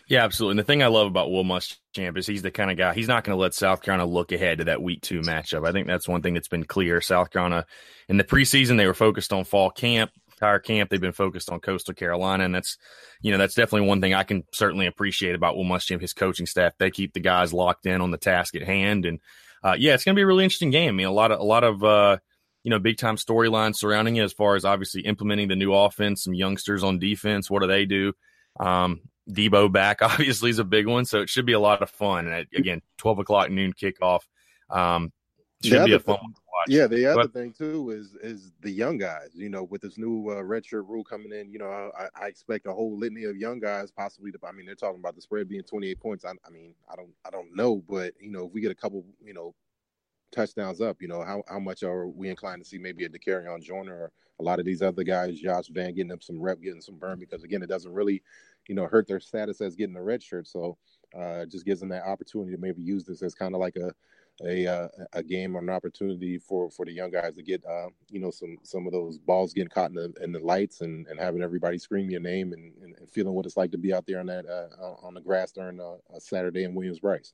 Yeah, 0.07 0.23
absolutely. 0.23 0.53
And 0.53 0.59
the 0.59 0.63
thing 0.63 0.81
I 0.81 0.87
love 0.87 1.07
about 1.07 1.31
Will 1.31 1.43
Muschamp 1.43 2.17
is 2.17 2.25
he's 2.25 2.41
the 2.41 2.51
kind 2.51 2.71
of 2.71 2.77
guy 2.77 2.93
he's 2.93 3.07
not 3.07 3.23
going 3.23 3.35
to 3.35 3.41
let 3.41 3.53
South 3.53 3.81
Carolina 3.81 4.09
look 4.09 4.31
ahead 4.31 4.59
to 4.59 4.65
that 4.65 4.81
week 4.81 5.01
two 5.01 5.21
matchup. 5.21 5.67
I 5.67 5.71
think 5.71 5.87
that's 5.87 6.07
one 6.07 6.21
thing 6.21 6.33
that's 6.33 6.47
been 6.47 6.63
clear. 6.63 7.01
South 7.01 7.29
Carolina 7.29 7.65
in 8.07 8.17
the 8.17 8.23
preseason 8.23 8.77
they 8.77 8.87
were 8.87 8.93
focused 8.93 9.33
on 9.33 9.43
fall 9.43 9.69
camp, 9.69 10.11
entire 10.31 10.59
camp. 10.59 10.89
They've 10.89 11.01
been 11.01 11.11
focused 11.11 11.49
on 11.49 11.59
Coastal 11.59 11.93
Carolina, 11.93 12.45
and 12.45 12.55
that's 12.55 12.77
you 13.21 13.31
know 13.31 13.37
that's 13.37 13.55
definitely 13.55 13.87
one 13.87 14.01
thing 14.01 14.13
I 14.13 14.23
can 14.23 14.43
certainly 14.53 14.87
appreciate 14.87 15.35
about 15.35 15.57
Will 15.57 15.65
Muschamp, 15.65 16.01
his 16.01 16.13
coaching 16.13 16.45
staff. 16.45 16.73
They 16.77 16.91
keep 16.91 17.13
the 17.13 17.19
guys 17.19 17.53
locked 17.53 17.85
in 17.85 18.01
on 18.01 18.11
the 18.11 18.17
task 18.17 18.55
at 18.55 18.63
hand, 18.63 19.05
and 19.05 19.19
uh, 19.63 19.75
yeah, 19.77 19.93
it's 19.93 20.03
going 20.03 20.15
to 20.15 20.19
be 20.19 20.23
a 20.23 20.27
really 20.27 20.43
interesting 20.43 20.71
game. 20.71 20.89
I 20.89 20.91
mean, 20.91 21.07
a 21.07 21.11
lot 21.11 21.31
of 21.31 21.39
a 21.39 21.43
lot 21.43 21.63
of 21.63 21.83
uh, 21.83 22.17
you 22.63 22.69
know 22.69 22.79
big 22.79 22.97
time 22.97 23.17
storylines 23.17 23.77
surrounding 23.77 24.17
it 24.17 24.23
as 24.23 24.33
far 24.33 24.55
as 24.55 24.65
obviously 24.65 25.01
implementing 25.01 25.47
the 25.47 25.55
new 25.55 25.73
offense, 25.73 26.23
some 26.23 26.33
youngsters 26.33 26.83
on 26.83 26.99
defense. 26.99 27.49
What 27.49 27.61
do 27.61 27.67
they 27.67 27.85
do? 27.85 28.13
Um, 28.59 29.01
Deebo 29.29 29.71
back 29.71 30.01
obviously 30.01 30.49
is 30.49 30.59
a 30.59 30.63
big 30.63 30.87
one, 30.87 31.05
so 31.05 31.21
it 31.21 31.29
should 31.29 31.45
be 31.45 31.53
a 31.53 31.59
lot 31.59 31.81
of 31.81 31.89
fun. 31.89 32.27
And 32.27 32.47
again, 32.55 32.81
twelve 32.97 33.19
o'clock 33.19 33.49
noon 33.49 33.73
kickoff. 33.73 34.21
Um, 34.69 35.11
should 35.63 35.85
be 35.85 35.93
a 35.93 35.99
fun 35.99 36.19
thing, 36.65 36.77
Yeah, 36.77 36.87
the 36.87 37.05
other 37.05 37.23
but, 37.23 37.33
thing 37.33 37.53
too 37.53 37.91
is 37.91 38.15
is 38.21 38.51
the 38.61 38.71
young 38.71 38.97
guys. 38.97 39.29
You 39.33 39.49
know, 39.49 39.63
with 39.63 39.81
this 39.81 39.97
new 39.97 40.29
uh, 40.29 40.41
redshirt 40.41 40.87
rule 40.87 41.03
coming 41.03 41.31
in, 41.31 41.51
you 41.51 41.59
know, 41.59 41.91
I, 41.97 42.07
I, 42.15 42.27
expect 42.27 42.67
a 42.67 42.73
whole 42.73 42.97
litany 42.97 43.25
of 43.25 43.37
young 43.37 43.59
guys 43.59 43.91
possibly. 43.91 44.31
To, 44.31 44.39
I 44.47 44.51
mean, 44.51 44.65
they're 44.65 44.75
talking 44.75 44.99
about 44.99 45.15
the 45.15 45.21
spread 45.21 45.49
being 45.49 45.63
twenty 45.63 45.89
eight 45.89 45.99
points. 45.99 46.25
I, 46.25 46.31
I 46.45 46.49
mean, 46.49 46.73
I 46.91 46.95
don't 46.95 47.13
I 47.25 47.29
don't 47.29 47.55
know, 47.55 47.83
but 47.89 48.13
you 48.19 48.31
know, 48.31 48.45
if 48.45 48.53
we 48.53 48.61
get 48.61 48.71
a 48.71 48.75
couple, 48.75 49.05
you 49.23 49.33
know, 49.33 49.53
touchdowns 50.31 50.81
up, 50.81 51.01
you 51.01 51.07
know, 51.07 51.23
how 51.23 51.43
how 51.47 51.59
much 51.59 51.83
are 51.83 52.07
we 52.07 52.29
inclined 52.29 52.63
to 52.63 52.69
see 52.69 52.77
maybe 52.77 53.05
a 53.05 53.09
Dakereon 53.09 53.61
Joyner 53.61 53.95
or 53.95 54.11
a 54.39 54.43
lot 54.43 54.59
of 54.59 54.65
these 54.65 54.81
other 54.81 55.03
guys, 55.03 55.39
Josh 55.39 55.67
Vann 55.69 55.95
getting 55.95 56.11
up 56.11 56.21
some 56.21 56.39
rep, 56.39 56.61
getting 56.61 56.81
some 56.81 56.97
burn 56.97 57.19
because 57.19 57.43
again, 57.43 57.63
it 57.63 57.69
doesn't 57.69 57.93
really 57.93 58.21
you 58.67 58.75
know, 58.75 58.87
hurt 58.87 59.07
their 59.07 59.19
status 59.19 59.61
as 59.61 59.75
getting 59.75 59.95
a 59.95 60.03
red 60.03 60.21
shirt. 60.21 60.47
So 60.47 60.77
uh, 61.17 61.45
just 61.45 61.65
gives 61.65 61.79
them 61.79 61.89
that 61.89 62.05
opportunity 62.05 62.51
to 62.51 62.61
maybe 62.61 62.81
use 62.81 63.05
this 63.05 63.21
as 63.21 63.33
kind 63.33 63.53
of 63.53 63.61
like 63.61 63.75
a 63.77 63.91
a 64.43 64.67
uh, 64.67 64.87
a 65.13 65.23
game 65.23 65.55
or 65.55 65.59
an 65.59 65.69
opportunity 65.69 66.37
for 66.37 66.69
for 66.69 66.85
the 66.85 66.91
young 66.91 67.09
guys 67.09 67.35
to 67.35 67.43
get 67.43 67.65
uh, 67.65 67.87
you 68.09 68.19
know 68.19 68.31
some 68.31 68.57
some 68.63 68.85
of 68.85 68.93
those 68.93 69.17
balls 69.17 69.53
getting 69.53 69.69
caught 69.69 69.89
in 69.89 69.95
the 69.95 70.13
in 70.21 70.31
the 70.31 70.39
lights 70.39 70.81
and, 70.81 71.07
and 71.07 71.19
having 71.19 71.41
everybody 71.41 71.77
scream 71.77 72.09
your 72.09 72.21
name 72.21 72.53
and, 72.53 72.73
and, 72.83 72.95
and 72.95 73.09
feeling 73.09 73.33
what 73.33 73.45
it's 73.45 73.57
like 73.57 73.71
to 73.71 73.77
be 73.77 73.93
out 73.93 74.05
there 74.05 74.19
on 74.19 74.27
that 74.27 74.45
uh, 74.45 75.05
on 75.05 75.13
the 75.13 75.21
grass 75.21 75.51
during 75.51 75.79
a, 75.79 75.95
a 76.15 76.19
Saturday 76.19 76.63
in 76.63 76.75
Williams-Brice. 76.75 77.33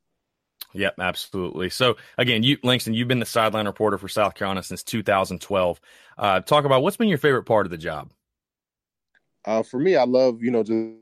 Yep, 0.73 0.95
absolutely. 0.99 1.69
So 1.69 1.97
again, 2.17 2.43
you 2.43 2.57
Langston, 2.63 2.93
you've 2.93 3.07
been 3.07 3.19
the 3.19 3.25
sideline 3.25 3.65
reporter 3.65 3.97
for 3.97 4.07
South 4.07 4.33
Carolina 4.35 4.63
since 4.63 4.83
2012. 4.83 5.81
Uh, 6.17 6.39
talk 6.39 6.65
about 6.65 6.81
what's 6.83 6.97
been 6.97 7.09
your 7.09 7.17
favorite 7.17 7.43
part 7.43 7.65
of 7.65 7.71
the 7.71 7.77
job. 7.77 8.11
Uh, 9.45 9.61
for 9.61 9.79
me, 9.79 9.95
I 9.95 10.05
love 10.05 10.41
you 10.41 10.51
know 10.51 10.63
just 10.63 10.95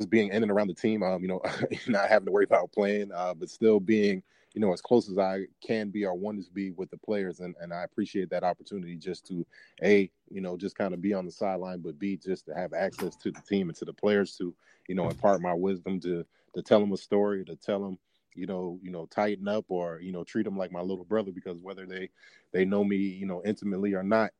just 0.00 0.10
being 0.10 0.30
in 0.30 0.42
and 0.42 0.50
around 0.50 0.68
the 0.68 0.74
team. 0.74 1.02
Um, 1.02 1.22
you 1.22 1.28
know, 1.28 1.42
not 1.88 2.08
having 2.08 2.26
to 2.26 2.32
worry 2.32 2.44
about 2.44 2.72
playing, 2.72 3.10
uh, 3.12 3.34
but 3.34 3.50
still 3.50 3.80
being, 3.80 4.22
you 4.54 4.60
know, 4.60 4.72
as 4.72 4.80
close 4.80 5.10
as 5.10 5.18
I 5.18 5.46
can 5.60 5.90
be 5.90 6.04
or 6.06 6.14
want 6.14 6.44
to 6.44 6.50
be 6.52 6.70
with 6.72 6.90
the 6.90 6.98
players, 6.98 7.40
and 7.40 7.54
and 7.60 7.72
I 7.74 7.84
appreciate 7.84 8.30
that 8.30 8.44
opportunity 8.44 8.96
just 8.96 9.26
to 9.28 9.46
a, 9.82 10.10
you 10.30 10.40
know, 10.40 10.56
just 10.56 10.76
kind 10.76 10.94
of 10.94 11.02
be 11.02 11.12
on 11.14 11.26
the 11.26 11.32
sideline, 11.32 11.80
but 11.80 11.98
b 11.98 12.16
just 12.16 12.46
to 12.46 12.54
have 12.54 12.72
access 12.72 13.16
to 13.16 13.32
the 13.32 13.42
team 13.42 13.68
and 13.68 13.76
to 13.78 13.84
the 13.84 13.92
players 13.92 14.36
to, 14.38 14.54
you 14.88 14.94
know, 14.94 15.08
impart 15.10 15.40
my 15.42 15.54
wisdom 15.54 16.00
to 16.00 16.24
to 16.54 16.62
tell 16.62 16.80
them 16.80 16.92
a 16.92 16.96
story, 16.96 17.44
to 17.44 17.56
tell 17.56 17.82
them 17.82 17.98
you 18.36 18.46
know, 18.46 18.80
you 18.82 18.90
know, 18.90 19.06
tighten 19.06 19.46
up 19.48 19.64
or 19.68 20.00
you 20.00 20.12
know, 20.12 20.24
treat 20.24 20.44
them 20.44 20.58
like 20.58 20.72
my 20.72 20.80
little 20.80 21.04
brother 21.04 21.32
because 21.32 21.60
whether 21.60 21.86
they 21.86 22.10
they 22.52 22.64
know 22.64 22.84
me, 22.84 22.96
you 22.96 23.26
know, 23.26 23.42
intimately 23.44 23.94
or 23.94 24.02
not, 24.02 24.32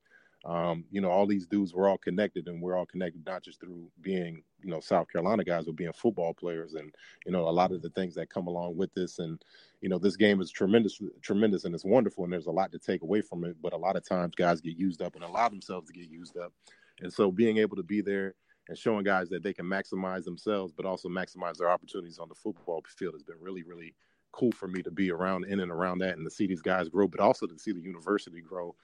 um, 0.45 0.85
you 0.91 1.01
know, 1.01 1.11
all 1.11 1.27
these 1.27 1.47
dudes 1.47 1.73
were 1.73 1.89
all 1.89 1.97
connected, 1.97 2.49
and 2.49 2.61
we're 2.61 2.77
all 2.77 2.85
connected 2.85 3.25
not 3.25 3.43
just 3.43 3.61
through 3.61 3.89
being, 4.03 4.43
you 4.63 4.71
know, 4.71 4.81
South 4.81 5.11
Carolina 5.11 5.43
guys, 5.43 5.65
but 5.65 5.77
being 5.77 5.93
football 5.93 6.35
players, 6.35 6.75
and 6.75 6.95
you 7.25 7.33
know, 7.33 7.49
a 7.49 7.51
lot 7.51 7.73
of 7.73 7.81
the 7.81 7.89
things 7.91 8.15
that 8.15 8.29
come 8.29 8.47
along 8.47 8.77
with 8.77 8.93
this. 8.93 9.19
And 9.19 9.43
you 9.81 9.89
know, 9.89 9.99
this 9.99 10.17
game 10.17 10.43
is 10.43 10.51
tremendous, 10.51 11.01
tremendous, 11.23 11.65
and 11.65 11.75
it's 11.75 11.85
wonderful, 11.85 12.25
and 12.25 12.33
there's 12.33 12.47
a 12.47 12.53
lot 12.53 12.73
to 12.73 12.79
take 12.79 13.03
away 13.03 13.23
from 13.23 13.45
it. 13.45 13.57
But 13.63 13.73
a 13.73 13.79
lot 13.79 13.97
of 13.97 14.07
times, 14.07 14.35
guys 14.35 14.61
get 14.61 14.77
used 14.77 15.01
up 15.01 15.15
and 15.15 15.25
allow 15.25 15.49
themselves 15.49 15.87
to 15.87 15.95
get 15.95 16.11
used 16.11 16.37
up, 16.37 16.53
and 17.01 17.13
so 17.13 17.31
being 17.31 17.57
able 17.57 17.77
to 17.77 17.83
be 17.83 18.03
there 18.03 18.35
and 18.69 18.79
showing 18.79 19.05
guys 19.05 19.29
that 19.29 19.43
they 19.43 19.53
can 19.53 19.67
maximize 19.67 20.25
themselves, 20.25 20.73
but 20.73 20.87
also 20.87 21.09
maximize 21.09 21.57
their 21.57 21.71
opportunities 21.71 22.19
on 22.19 22.29
the 22.29 22.35
football 22.35 22.83
field 22.97 23.15
has 23.15 23.23
been 23.23 23.37
really, 23.41 23.63
really 23.63 23.95
cool 24.33 24.53
for 24.53 24.67
me 24.67 24.83
to 24.83 24.91
be 24.91 25.11
around 25.11 25.45
in 25.45 25.61
and 25.61 25.71
around 25.71 25.99
that 25.99 26.17
and 26.17 26.27
to 26.27 26.31
see 26.31 26.47
these 26.47 26.63
guys 26.63 26.89
grow, 26.89 27.07
but 27.07 27.21
also 27.21 27.47
to 27.47 27.59
see 27.59 27.73
the 27.73 27.81
university 27.81 28.41
grow 28.41 28.75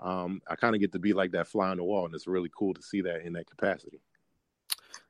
um, 0.00 0.40
I 0.48 0.56
kind 0.56 0.74
of 0.74 0.80
get 0.80 0.92
to 0.92 0.98
be 0.98 1.12
like 1.12 1.32
that 1.32 1.48
fly 1.48 1.70
on 1.70 1.78
the 1.78 1.84
wall, 1.84 2.06
and 2.06 2.14
it's 2.14 2.26
really 2.26 2.50
cool 2.56 2.74
to 2.74 2.82
see 2.82 3.02
that 3.02 3.22
in 3.22 3.32
that 3.34 3.48
capacity. 3.48 4.00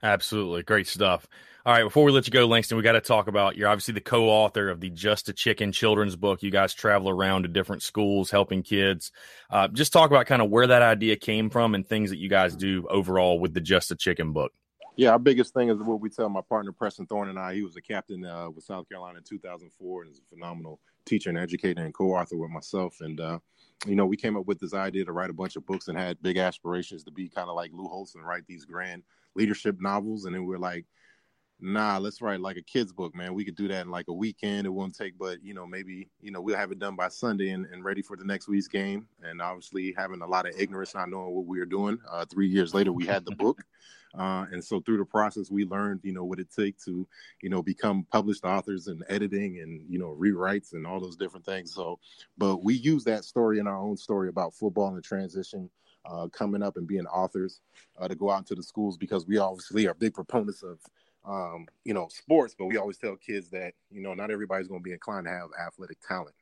Absolutely. 0.03 0.63
Great 0.63 0.87
stuff. 0.87 1.27
All 1.65 1.73
right. 1.73 1.83
Before 1.83 2.05
we 2.05 2.13
let 2.13 2.27
you 2.27 2.31
go, 2.31 2.47
Langston, 2.47 2.77
we 2.77 2.83
got 2.83 2.93
to 2.93 3.01
talk 3.01 3.29
about 3.29 3.57
you're 3.57 3.69
obviously 3.69 3.95
the 3.95 4.01
co 4.01 4.29
author 4.29 4.69
of 4.69 4.81
the 4.81 4.91
Just 4.91 5.29
a 5.29 5.33
Chicken 5.33 5.73
children's 5.73 6.15
book. 6.15 6.43
You 6.43 6.51
guys 6.51 6.75
travel 6.75 7.09
around 7.09 7.43
to 7.43 7.49
different 7.49 7.83
schools 7.83 8.31
helping 8.31 8.63
kids. 8.63 9.11
Uh, 9.51 9.69
just 9.69 9.93
talk 9.93 10.11
about 10.11 10.27
kind 10.27 10.43
of 10.43 10.51
where 10.51 10.67
that 10.67 10.83
idea 10.83 11.17
came 11.17 11.51
from 11.51 11.75
and 11.75 11.87
things 11.87 12.11
that 12.11 12.19
you 12.19 12.29
guys 12.29 12.55
do 12.55 12.87
overall 12.89 13.41
with 13.41 13.55
the 13.55 13.61
Just 13.61 13.91
a 13.91 13.97
Chicken 13.97 14.33
book. 14.33 14.53
Yeah, 14.97 15.11
our 15.11 15.19
biggest 15.19 15.53
thing 15.55 15.69
is 15.69 15.79
what 15.79 16.01
we 16.01 16.09
tell 16.09 16.29
my 16.29 16.41
partner 16.49 16.73
Preston 16.73 17.07
Thorne 17.07 17.29
and 17.29 17.39
I. 17.39 17.55
He 17.55 17.63
was 17.63 17.77
a 17.77 17.83
captain 17.83 18.25
uh, 18.25 18.49
with 18.49 18.65
South 18.65 18.89
Carolina 18.89 19.19
in 19.19 19.25
2004 19.25 20.03
and 20.03 20.11
is 20.11 20.19
a 20.19 20.35
phenomenal 20.35 20.81
teacher 21.07 21.31
and 21.31 21.39
educator 21.39 21.83
and 21.83 21.95
co-author 21.95 22.37
with 22.37 22.51
myself. 22.51 22.97
And 23.01 23.21
uh, 23.21 23.39
you 23.87 23.95
know, 23.95 24.07
we 24.07 24.17
came 24.17 24.37
up 24.37 24.47
with 24.47 24.61
this 24.61 24.75
idea 24.75 25.05
to 25.05 25.13
write 25.13 25.31
a 25.31 25.35
bunch 25.35 25.57
of 25.57 25.67
books 25.67 25.89
and 25.89 25.97
had 25.97 26.21
big 26.23 26.37
aspirations 26.37 27.05
to 27.05 27.11
be 27.11 27.29
kind 27.29 27.49
of 27.49 27.57
like 27.57 27.71
Lou 27.73 27.89
Holtz 27.89 28.15
and 28.15 28.27
write 28.27 28.47
these 28.47 28.65
grand 28.65 29.03
leadership 29.35 29.77
novels. 29.81 30.25
And 30.25 30.35
then 30.35 30.47
we're 30.47 30.59
like, 30.59 30.87
nah, 31.61 31.99
let's 31.99 32.21
write 32.21 32.41
like 32.41 32.57
a 32.57 32.63
kid's 32.63 32.93
book, 32.93 33.15
man. 33.15 33.35
We 33.35 33.45
could 33.45 33.57
do 33.57 33.69
that 33.69 33.85
in 33.85 33.91
like 33.91 34.09
a 34.09 34.13
weekend. 34.13 34.67
It 34.67 34.71
won't 34.71 34.97
take, 34.97 35.19
but 35.19 35.43
you 35.43 35.55
know, 35.55 35.67
maybe, 35.67 36.11
you 36.21 36.31
know, 36.31 36.41
we'll 36.41 36.57
have 36.57 36.73
it 36.73 36.79
done 36.79 36.97
by 36.97 37.09
Sunday 37.09 37.51
and, 37.51 37.67
and 37.67 37.85
ready 37.85 38.03
for 38.03 38.17
the 38.17 38.25
next 38.25 38.49
week's 38.49 38.69
game. 38.69 39.07
And 39.23 39.41
obviously 39.41 39.95
having 39.97 40.23
a 40.23 40.27
lot 40.27 40.49
of 40.49 40.55
ignorance, 40.59 40.95
not 40.95 41.11
knowing 41.11 41.35
what 41.35 41.47
we 41.47 41.59
were 41.59 41.67
doing. 41.67 41.99
Uh, 42.11 42.25
three 42.25 42.49
years 42.49 42.75
later, 42.75 42.93
we 42.93 43.07
had 43.07 43.25
the 43.25 43.35
book. 43.37 43.63
Uh, 44.19 44.47
and 44.51 44.65
so 44.65 44.81
through 44.81 44.97
the 44.99 45.05
process, 45.05 45.51
we 45.51 45.65
learned, 45.65 46.01
you 46.03 46.13
know, 46.13 46.25
what 46.25 46.41
it 46.41 46.51
takes 46.51 46.85
to, 46.85 47.07
you 47.43 47.51
know, 47.51 47.63
become 47.63 48.07
published 48.11 48.45
authors 48.45 48.87
and 48.87 49.05
editing 49.09 49.61
and, 49.61 49.85
you 49.89 49.99
know, 49.99 50.17
rewrites 50.19 50.73
and 50.73 50.87
all 50.87 51.01
those 51.01 51.17
different 51.17 51.45
things. 51.45 51.75
So, 51.75 51.99
but 52.39 52.63
we 52.65 52.75
use 52.75 53.05
that 53.05 53.25
story 53.25 53.59
in 53.59 53.67
our 53.67 53.79
own 53.79 53.97
story 53.97 54.29
about 54.29 54.55
football 54.55 54.89
and 54.89 54.97
the 54.97 55.03
transition 55.03 55.69
uh, 56.05 56.29
coming 56.29 56.63
up 56.63 56.77
and 56.77 56.87
being 56.87 57.07
authors 57.07 57.61
uh, 57.99 58.09
to 58.09 58.15
go 58.15 58.31
out 58.31 58.39
into 58.39 58.55
the 58.55 58.63
schools 58.63 58.97
because 58.97 59.27
we 59.27 59.39
obviously 59.39 59.87
are 59.87 59.95
big 59.95 60.15
proponents 60.15 60.63
of, 60.63 60.79
um, 61.29 61.67
you 61.85 61.93
know, 61.93 62.09
sports, 62.09 62.55
but 62.57 62.67
we 62.67 62.77
always 62.77 62.99
tell 62.99 63.17
kids 63.17 63.51
that, 63.51 63.75
you 63.91 64.01
know, 64.01 64.15
not 64.15 64.31
everybody's 64.31 64.69
going 64.69 64.81
to 64.81 64.85
be 64.85 64.93
inclined 64.93 65.27
to 65.27 65.33
have 65.33 65.49
athletic 65.67 65.99
talent. 66.07 66.35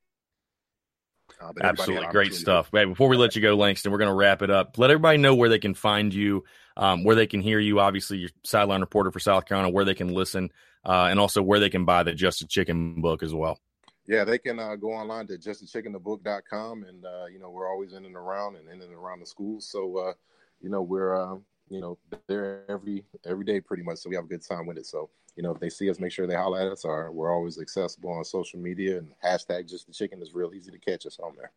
Uh, 1.40 1.52
Absolutely 1.60 2.06
great 2.08 2.34
stuff. 2.34 2.70
Hey, 2.72 2.84
before 2.84 3.08
we 3.08 3.16
let 3.16 3.36
you 3.36 3.42
go, 3.42 3.54
Langston, 3.56 3.92
we're 3.92 3.98
going 3.98 4.08
to 4.10 4.14
wrap 4.14 4.42
it 4.42 4.50
up. 4.50 4.78
Let 4.78 4.90
everybody 4.90 5.18
know 5.18 5.34
where 5.34 5.48
they 5.48 5.58
can 5.58 5.74
find 5.74 6.12
you, 6.12 6.44
um, 6.76 7.04
where 7.04 7.16
they 7.16 7.26
can 7.26 7.40
hear 7.40 7.58
you. 7.58 7.80
Obviously, 7.80 8.18
you're 8.18 8.30
sideline 8.44 8.80
reporter 8.80 9.10
for 9.10 9.20
South 9.20 9.46
Carolina, 9.46 9.70
where 9.70 9.84
they 9.84 9.94
can 9.94 10.14
listen, 10.14 10.50
uh, 10.84 11.08
and 11.10 11.18
also 11.18 11.42
where 11.42 11.60
they 11.60 11.70
can 11.70 11.84
buy 11.84 12.02
the 12.02 12.14
Just 12.14 12.42
a 12.42 12.46
Chicken 12.46 13.00
book 13.00 13.22
as 13.22 13.34
well. 13.34 13.58
Yeah, 14.06 14.24
they 14.24 14.38
can 14.38 14.58
uh, 14.58 14.76
go 14.76 14.92
online 14.92 15.26
to 15.28 15.38
justachickenthebook.com, 15.38 16.84
and 16.84 17.04
uh, 17.04 17.26
you 17.32 17.38
know 17.38 17.50
we're 17.50 17.70
always 17.70 17.94
in 17.94 18.04
and 18.04 18.16
around 18.16 18.56
and 18.56 18.68
in 18.68 18.82
and 18.82 18.92
around 18.92 19.20
the 19.20 19.26
schools. 19.26 19.66
So 19.66 19.96
uh, 19.96 20.12
you 20.60 20.68
know 20.68 20.82
we're 20.82 21.16
uh, 21.16 21.36
you 21.68 21.80
know 21.80 21.98
there 22.26 22.64
every 22.68 23.04
every 23.24 23.44
day 23.44 23.60
pretty 23.60 23.82
much. 23.82 23.98
So 23.98 24.10
we 24.10 24.16
have 24.16 24.24
a 24.24 24.28
good 24.28 24.46
time 24.46 24.66
with 24.66 24.78
it. 24.78 24.86
So 24.86 25.10
you 25.36 25.42
know, 25.42 25.52
if 25.52 25.60
they 25.60 25.68
see 25.68 25.90
us, 25.90 25.98
make 25.98 26.12
sure 26.12 26.26
they 26.26 26.34
holler 26.34 26.60
at 26.60 26.72
us. 26.72 26.84
Or 26.84 27.10
we're 27.10 27.32
always 27.32 27.58
accessible 27.58 28.10
on 28.10 28.24
social 28.24 28.60
media 28.60 28.98
and 28.98 29.12
hashtag 29.24 29.68
just 29.68 29.86
the 29.86 29.92
chicken 29.92 30.22
is 30.22 30.32
real 30.32 30.52
easy 30.54 30.70
to 30.70 30.78
catch 30.78 31.06
us 31.06 31.18
on 31.18 31.34
there. 31.36 31.50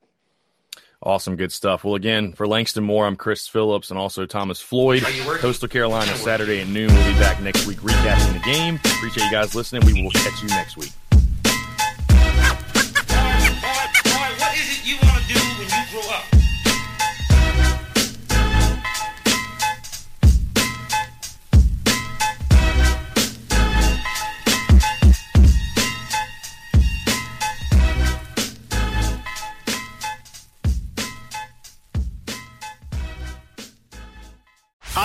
Awesome, 1.01 1.35
good 1.35 1.51
stuff. 1.51 1.83
Well, 1.83 1.93
again, 1.93 2.33
for 2.33 2.47
Langston 2.47 2.83
Moore, 2.83 3.05
I'm 3.05 3.15
Chris 3.15 3.47
Phillips 3.47 3.91
and 3.91 3.99
also 3.99 4.25
Thomas 4.25 4.59
Floyd. 4.59 5.03
Coastal 5.03 5.67
Carolina 5.67 6.15
Saturday 6.15 6.61
at 6.61 6.67
noon. 6.67 6.91
We'll 6.91 7.13
be 7.13 7.19
back 7.19 7.39
next 7.39 7.67
week 7.67 7.77
recapping 7.79 8.33
the 8.33 8.51
game. 8.51 8.75
Appreciate 8.77 9.25
you 9.25 9.31
guys 9.31 9.53
listening. 9.53 9.85
We 9.85 10.01
will 10.01 10.11
catch 10.11 10.41
you 10.41 10.49
next 10.49 10.75
week. 10.75 10.91